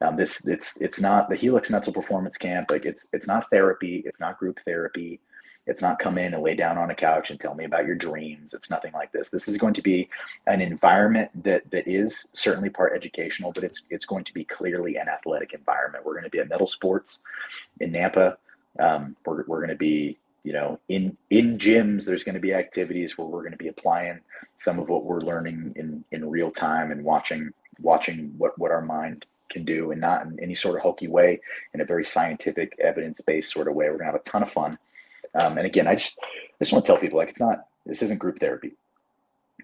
Um, 0.00 0.16
this 0.16 0.44
it's 0.46 0.76
it's 0.76 1.00
not 1.00 1.28
the 1.28 1.36
Helix 1.36 1.70
Mental 1.70 1.92
Performance 1.92 2.36
Camp. 2.36 2.70
Like 2.70 2.84
it's 2.84 3.06
it's 3.12 3.26
not 3.26 3.50
therapy. 3.50 4.02
It's 4.06 4.20
not 4.20 4.38
group 4.38 4.58
therapy. 4.64 5.20
It's 5.68 5.82
not 5.82 5.98
come 5.98 6.16
in 6.16 6.32
and 6.32 6.42
lay 6.42 6.54
down 6.54 6.78
on 6.78 6.90
a 6.90 6.94
couch 6.94 7.30
and 7.30 7.38
tell 7.38 7.54
me 7.54 7.64
about 7.64 7.84
your 7.84 7.94
dreams. 7.94 8.54
It's 8.54 8.70
nothing 8.70 8.92
like 8.94 9.12
this. 9.12 9.28
This 9.28 9.48
is 9.48 9.58
going 9.58 9.74
to 9.74 9.82
be 9.82 10.08
an 10.46 10.62
environment 10.62 11.30
that 11.44 11.70
that 11.70 11.86
is 11.86 12.26
certainly 12.32 12.70
part 12.70 12.94
educational, 12.96 13.52
but 13.52 13.64
it's 13.64 13.82
it's 13.90 14.06
going 14.06 14.24
to 14.24 14.32
be 14.32 14.44
clearly 14.44 14.96
an 14.96 15.08
athletic 15.08 15.52
environment. 15.52 16.06
We're 16.06 16.14
going 16.14 16.24
to 16.24 16.30
be 16.30 16.38
at 16.38 16.48
Metal 16.48 16.68
Sports 16.68 17.20
in 17.80 17.92
Nampa. 17.92 18.36
Um, 18.78 19.16
we're 19.26 19.44
we're 19.46 19.58
going 19.58 19.68
to 19.68 19.76
be 19.76 20.16
you 20.42 20.54
know 20.54 20.80
in 20.88 21.16
in 21.28 21.58
gyms. 21.58 22.04
There's 22.04 22.24
going 22.24 22.36
to 22.36 22.40
be 22.40 22.54
activities 22.54 23.18
where 23.18 23.26
we're 23.26 23.42
going 23.42 23.52
to 23.52 23.58
be 23.58 23.68
applying 23.68 24.20
some 24.58 24.78
of 24.78 24.88
what 24.88 25.04
we're 25.04 25.20
learning 25.20 25.74
in 25.76 26.02
in 26.12 26.30
real 26.30 26.50
time 26.50 26.92
and 26.92 27.04
watching 27.04 27.50
watching 27.80 28.32
what 28.38 28.58
what 28.58 28.70
our 28.70 28.82
mind 28.82 29.26
can 29.50 29.64
do 29.64 29.90
and 29.90 30.00
not 30.00 30.24
in 30.26 30.38
any 30.40 30.54
sort 30.54 30.76
of 30.76 30.82
hokey 30.82 31.08
way 31.08 31.40
in 31.74 31.80
a 31.80 31.84
very 31.84 32.04
scientific 32.04 32.76
evidence 32.78 33.20
based 33.20 33.52
sort 33.52 33.68
of 33.68 33.74
way 33.74 33.88
we're 33.88 33.98
gonna 33.98 34.12
have 34.12 34.14
a 34.14 34.30
ton 34.30 34.42
of 34.42 34.52
fun 34.52 34.78
um, 35.34 35.58
and 35.58 35.66
again, 35.66 35.86
I 35.86 35.94
just 35.94 36.18
I 36.20 36.64
just 36.64 36.72
want 36.72 36.84
to 36.84 36.92
tell 36.92 37.00
people 37.00 37.18
like 37.18 37.28
it's 37.28 37.40
not 37.40 37.66
this 37.86 38.02
isn't 38.02 38.18
group 38.18 38.40
therapy. 38.40 38.74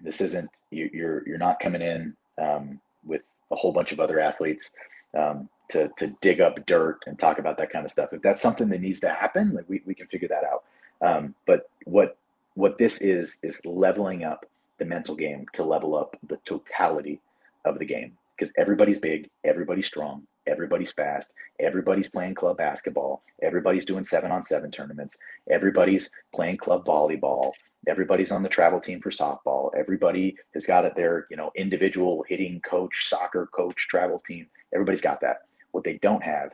This 0.01 0.21
isn't 0.21 0.49
you, 0.71 0.89
you're 0.93 1.27
you're 1.27 1.37
not 1.37 1.59
coming 1.59 1.81
in 1.81 2.15
um, 2.37 2.79
with 3.05 3.21
a 3.51 3.55
whole 3.55 3.71
bunch 3.71 3.91
of 3.91 3.99
other 3.99 4.19
athletes 4.19 4.71
um, 5.17 5.49
to 5.71 5.89
to 5.97 6.07
dig 6.21 6.41
up 6.41 6.65
dirt 6.65 6.99
and 7.07 7.17
talk 7.17 7.39
about 7.39 7.57
that 7.57 7.71
kind 7.71 7.85
of 7.85 7.91
stuff. 7.91 8.13
If 8.13 8.21
that's 8.21 8.41
something 8.41 8.69
that 8.69 8.81
needs 8.81 9.01
to 9.01 9.09
happen, 9.09 9.53
like 9.53 9.65
we, 9.67 9.81
we 9.85 9.95
can 9.95 10.07
figure 10.07 10.27
that 10.29 10.43
out. 10.43 10.63
Um, 11.01 11.35
but 11.45 11.69
what 11.85 12.17
what 12.53 12.77
this 12.77 13.01
is 13.01 13.37
is 13.43 13.61
leveling 13.65 14.23
up 14.23 14.45
the 14.77 14.85
mental 14.85 15.15
game 15.15 15.45
to 15.53 15.63
level 15.63 15.95
up 15.95 16.17
the 16.27 16.37
totality 16.45 17.19
of 17.63 17.79
the 17.79 17.85
game 17.85 18.17
because 18.37 18.53
everybody's 18.57 18.99
big, 18.99 19.29
everybody's 19.43 19.87
strong, 19.87 20.23
everybody's 20.47 20.91
fast, 20.91 21.31
everybody's 21.59 22.07
playing 22.07 22.35
club 22.35 22.57
basketball, 22.57 23.23
everybody's 23.41 23.85
doing 23.85 24.03
seven 24.03 24.31
on 24.31 24.43
seven 24.43 24.71
tournaments, 24.71 25.17
everybody's 25.49 26.09
playing 26.33 26.57
club 26.57 26.85
volleyball, 26.85 27.53
everybody's 27.87 28.31
on 28.31 28.43
the 28.43 28.49
travel 28.49 28.79
team 28.79 29.01
for 29.01 29.11
softball, 29.11 29.69
everybody 29.77 30.35
has 30.53 30.65
got 30.65 30.85
it 30.85 30.95
their, 30.95 31.27
you 31.29 31.37
know, 31.37 31.51
individual 31.55 32.25
hitting 32.27 32.61
coach, 32.61 33.07
soccer 33.07 33.47
coach, 33.47 33.87
travel 33.87 34.21
team. 34.25 34.47
Everybody's 34.73 35.01
got 35.01 35.21
that. 35.21 35.43
What 35.71 35.83
they 35.83 35.99
don't 36.01 36.23
have 36.23 36.51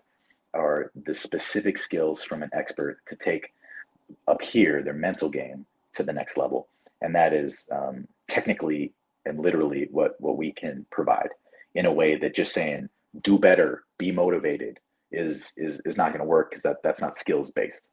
are 0.53 0.91
the 1.05 1.13
specific 1.13 1.77
skills 1.77 2.23
from 2.23 2.43
an 2.43 2.49
expert 2.53 2.99
to 3.07 3.15
take 3.15 3.53
up 4.27 4.41
here 4.41 4.83
their 4.83 4.93
mental 4.93 5.29
game 5.29 5.65
to 5.93 6.03
the 6.03 6.13
next 6.13 6.37
level. 6.37 6.67
And 7.01 7.15
that 7.15 7.33
is 7.33 7.65
um, 7.71 8.07
technically 8.27 8.93
and 9.25 9.39
literally 9.39 9.87
what 9.91 10.19
what 10.19 10.37
we 10.37 10.51
can 10.51 10.85
provide 10.91 11.29
in 11.75 11.85
a 11.85 11.93
way 11.93 12.15
that 12.17 12.35
just 12.35 12.53
saying 12.53 12.89
do 13.21 13.37
better, 13.37 13.83
be 13.97 14.11
motivated 14.11 14.79
is 15.11 15.51
is 15.57 15.79
is 15.85 15.97
not 15.97 16.09
going 16.09 16.19
to 16.19 16.25
work 16.25 16.49
because 16.49 16.63
that 16.63 16.77
that's 16.83 17.01
not 17.01 17.17
skills 17.17 17.51
based. 17.51 17.83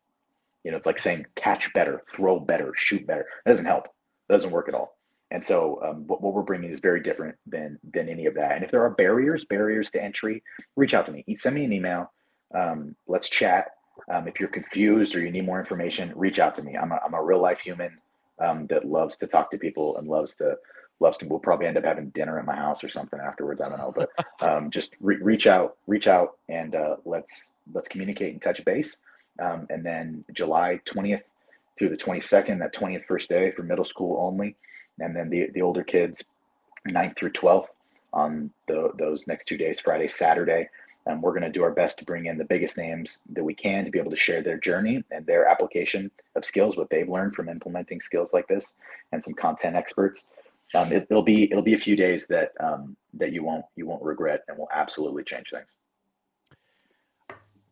You 0.64 0.70
know, 0.70 0.76
it's 0.76 0.86
like 0.86 0.98
saying 0.98 1.26
catch 1.36 1.72
better, 1.72 2.02
throw 2.14 2.40
better, 2.40 2.72
shoot 2.76 3.06
better. 3.06 3.26
That 3.44 3.52
doesn't 3.52 3.66
help. 3.66 3.84
That 4.28 4.36
doesn't 4.36 4.50
work 4.50 4.68
at 4.68 4.74
all. 4.74 4.96
And 5.30 5.44
so, 5.44 5.80
um, 5.84 6.06
what, 6.06 6.22
what 6.22 6.32
we're 6.32 6.42
bringing 6.42 6.70
is 6.70 6.80
very 6.80 7.02
different 7.02 7.36
than 7.46 7.78
than 7.92 8.08
any 8.08 8.26
of 8.26 8.34
that. 8.34 8.52
And 8.52 8.64
if 8.64 8.70
there 8.70 8.82
are 8.82 8.90
barriers, 8.90 9.44
barriers 9.44 9.90
to 9.92 10.02
entry, 10.02 10.42
reach 10.76 10.94
out 10.94 11.06
to 11.06 11.12
me. 11.12 11.24
Send 11.36 11.54
me 11.54 11.64
an 11.64 11.72
email. 11.72 12.12
Um, 12.54 12.96
let's 13.06 13.28
chat. 13.28 13.68
Um, 14.12 14.28
if 14.28 14.40
you're 14.40 14.48
confused 14.48 15.14
or 15.16 15.20
you 15.20 15.30
need 15.30 15.44
more 15.44 15.58
information, 15.58 16.12
reach 16.14 16.38
out 16.38 16.54
to 16.54 16.62
me. 16.62 16.76
I'm 16.76 16.92
a, 16.92 17.00
I'm 17.04 17.14
a 17.14 17.22
real 17.22 17.42
life 17.42 17.58
human 17.58 17.98
um, 18.40 18.66
that 18.68 18.86
loves 18.86 19.16
to 19.18 19.26
talk 19.26 19.50
to 19.50 19.58
people 19.58 19.96
and 19.98 20.08
loves 20.08 20.36
to 20.36 20.56
loves 21.00 21.18
to. 21.18 21.26
We'll 21.26 21.38
probably 21.38 21.66
end 21.66 21.76
up 21.76 21.84
having 21.84 22.10
dinner 22.10 22.38
at 22.38 22.46
my 22.46 22.56
house 22.56 22.82
or 22.82 22.88
something 22.88 23.20
afterwards. 23.20 23.60
I 23.60 23.68
don't 23.68 23.78
know, 23.78 23.94
but 23.94 24.10
um, 24.40 24.70
just 24.70 24.94
re- 25.00 25.16
reach 25.16 25.46
out, 25.46 25.76
reach 25.86 26.06
out, 26.06 26.38
and 26.48 26.74
uh, 26.74 26.96
let's 27.04 27.50
let's 27.72 27.88
communicate 27.88 28.32
and 28.32 28.42
touch 28.42 28.64
base. 28.64 28.96
Um, 29.40 29.66
and 29.70 29.84
then 29.84 30.24
July 30.32 30.80
20th 30.86 31.22
through 31.78 31.90
the 31.90 31.96
22nd, 31.96 32.58
that 32.58 32.74
20th 32.74 33.04
first 33.06 33.28
day 33.28 33.52
for 33.52 33.62
middle 33.62 33.84
school 33.84 34.16
only, 34.20 34.56
and 34.98 35.14
then 35.14 35.30
the 35.30 35.48
the 35.52 35.62
older 35.62 35.84
kids 35.84 36.24
9th 36.86 37.16
through 37.16 37.32
12th 37.32 37.66
on 38.12 38.50
the, 38.66 38.90
those 38.98 39.26
next 39.26 39.46
two 39.46 39.56
days, 39.56 39.80
Friday, 39.80 40.08
Saturday. 40.08 40.68
And 41.06 41.22
we're 41.22 41.32
going 41.32 41.42
to 41.42 41.50
do 41.50 41.62
our 41.62 41.70
best 41.70 41.98
to 41.98 42.04
bring 42.04 42.26
in 42.26 42.36
the 42.36 42.44
biggest 42.44 42.76
names 42.76 43.18
that 43.32 43.44
we 43.44 43.54
can 43.54 43.84
to 43.84 43.90
be 43.90 43.98
able 43.98 44.10
to 44.10 44.16
share 44.16 44.42
their 44.42 44.58
journey 44.58 45.02
and 45.10 45.24
their 45.24 45.48
application 45.48 46.10
of 46.36 46.44
skills, 46.44 46.76
what 46.76 46.90
they've 46.90 47.08
learned 47.08 47.34
from 47.34 47.48
implementing 47.48 48.00
skills 48.00 48.32
like 48.34 48.46
this, 48.46 48.72
and 49.12 49.24
some 49.24 49.32
content 49.32 49.74
experts 49.74 50.26
um, 50.74 50.92
it, 50.92 51.06
will 51.10 51.22
be 51.22 51.50
it'll 51.50 51.62
be 51.62 51.74
a 51.74 51.78
few 51.78 51.96
days 51.96 52.26
that 52.26 52.52
um, 52.60 52.96
that 53.14 53.32
you 53.32 53.42
won't 53.42 53.64
you 53.76 53.86
won't 53.86 54.02
regret 54.02 54.42
and 54.48 54.58
will 54.58 54.68
absolutely 54.72 55.24
change 55.24 55.46
things. 55.50 55.68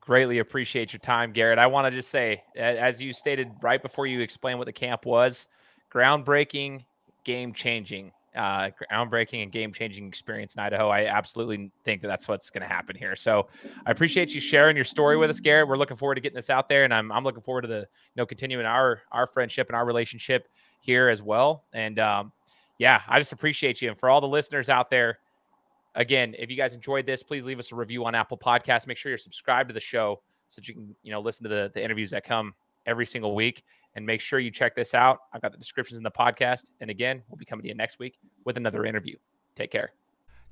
Greatly 0.01 0.39
appreciate 0.39 0.93
your 0.93 1.01
time, 1.01 1.33
Garrett. 1.33 1.59
I 1.59 1.67
want 1.67 1.87
to 1.87 1.91
just 1.91 2.11
say, 2.11 2.43
as 2.57 3.03
you 3.03 3.13
stated 3.13 3.51
right 3.61 3.83
before 3.83 4.07
you 4.07 4.21
explained 4.21 4.59
what 4.59 4.67
the 4.67 4.73
camp 4.73 5.05
was, 5.05 5.49
groundbreaking, 5.93 6.85
game 7.25 7.53
changing, 7.53 8.13
uh, 8.37 8.71
groundbreaking 8.93 9.43
and 9.43 9.51
game 9.51 9.73
changing 9.73 10.07
experience 10.07 10.55
in 10.55 10.61
Idaho. 10.61 10.89
I 10.89 11.07
absolutely 11.07 11.73
think 11.85 12.03
that 12.03 12.09
that's 12.09 12.29
what's 12.29 12.51
going 12.51 12.63
to 12.63 12.69
happen 12.69 12.95
here. 12.95 13.17
So 13.17 13.49
I 13.87 13.91
appreciate 13.91 14.35
you 14.35 14.41
sharing 14.41 14.77
your 14.77 14.85
story 14.85 15.17
with 15.17 15.31
us, 15.31 15.41
Garrett. 15.41 15.69
We're 15.69 15.79
looking 15.79 15.97
forward 15.97 16.17
to 16.17 16.21
getting 16.21 16.37
this 16.37 16.51
out 16.51 16.69
there, 16.69 16.85
and 16.85 16.93
I'm 16.93 17.11
I'm 17.11 17.25
looking 17.25 17.43
forward 17.43 17.63
to 17.63 17.69
the 17.69 17.81
you 17.81 18.17
know 18.17 18.27
continuing 18.27 18.67
our 18.67 19.03
our 19.11 19.27
friendship 19.27 19.69
and 19.69 19.77
our 19.77 19.87
relationship 19.87 20.49
here 20.81 21.09
as 21.09 21.23
well. 21.23 21.65
And 21.73 21.99
um, 21.99 22.33
yeah, 22.79 23.03
I 23.09 23.19
just 23.19 23.33
appreciate 23.33 23.81
you. 23.81 23.91
And 23.91 23.99
for 23.99 24.11
all 24.11 24.21
the 24.21 24.29
listeners 24.29 24.69
out 24.69 24.91
there, 24.91 25.19
again, 25.95 26.35
if 26.39 26.51
you 26.51 26.57
guys 26.57 26.75
enjoyed 26.75 27.07
this, 27.07 27.23
please 27.23 27.43
leave 27.43 27.59
us 27.59 27.73
a 27.73 27.75
review 27.75 28.05
on 28.05 28.15
Apple 28.15 28.39
Podcasts. 28.39 28.87
Make 28.87 28.99
sure 28.99 29.11
you're 29.11 29.19
subscribed 29.19 29.69
to 29.69 29.75
the 29.75 29.81
show 29.81 30.21
so 30.49 30.61
that 30.61 30.69
you 30.69 30.75
can, 30.75 30.95
you 31.03 31.11
know, 31.11 31.21
listen 31.21 31.45
to 31.45 31.49
the, 31.49 31.71
the 31.75 31.83
interviews 31.83 32.11
that 32.11 32.25
come 32.25 32.55
every 32.87 33.07
single 33.07 33.35
week. 33.35 33.65
And 33.95 34.05
make 34.05 34.21
sure 34.21 34.39
you 34.39 34.51
check 34.51 34.77
this 34.77 34.93
out. 34.93 35.21
I've 35.33 35.41
got 35.41 35.53
the 35.53 35.59
descriptions 35.59 35.97
in 35.97 36.05
the 36.05 36.11
podcast. 36.11 36.71
And 36.81 36.91
again, 36.91 37.23
we'll 37.29 37.39
be 37.39 37.47
coming 37.47 37.63
to 37.63 37.69
you 37.69 37.75
next 37.75 37.99
week 37.99 38.19
with 38.45 38.59
another 38.59 38.85
interview. 38.85 39.17
Take 39.57 39.71
care. 39.71 39.93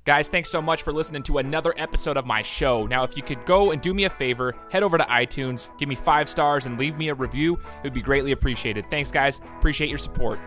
Guys, 0.03 0.29
thanks 0.29 0.49
so 0.49 0.61
much 0.61 0.83
for 0.83 0.93
listening 0.93 1.23
to 1.23 1.39
another 1.39 1.73
episode 1.77 2.15
of 2.15 2.27
my 2.27 2.41
show. 2.41 2.85
Now, 2.85 3.03
if 3.03 3.17
you 3.17 3.23
could 3.23 3.43
go 3.45 3.71
and 3.71 3.81
do 3.81 3.91
me 3.91 4.03
a 4.03 4.09
favor, 4.09 4.55
head 4.69 4.83
over 4.83 4.99
to 4.99 5.03
iTunes, 5.05 5.75
give 5.79 5.89
me 5.89 5.95
five 5.95 6.29
stars, 6.29 6.67
and 6.67 6.77
leave 6.79 6.95
me 6.95 7.09
a 7.09 7.15
review, 7.15 7.55
it 7.55 7.83
would 7.83 7.93
be 7.93 8.03
greatly 8.03 8.31
appreciated. 8.31 8.85
Thanks, 8.91 9.09
guys. 9.09 9.41
Appreciate 9.57 9.89
your 9.89 9.97
support. 9.97 10.39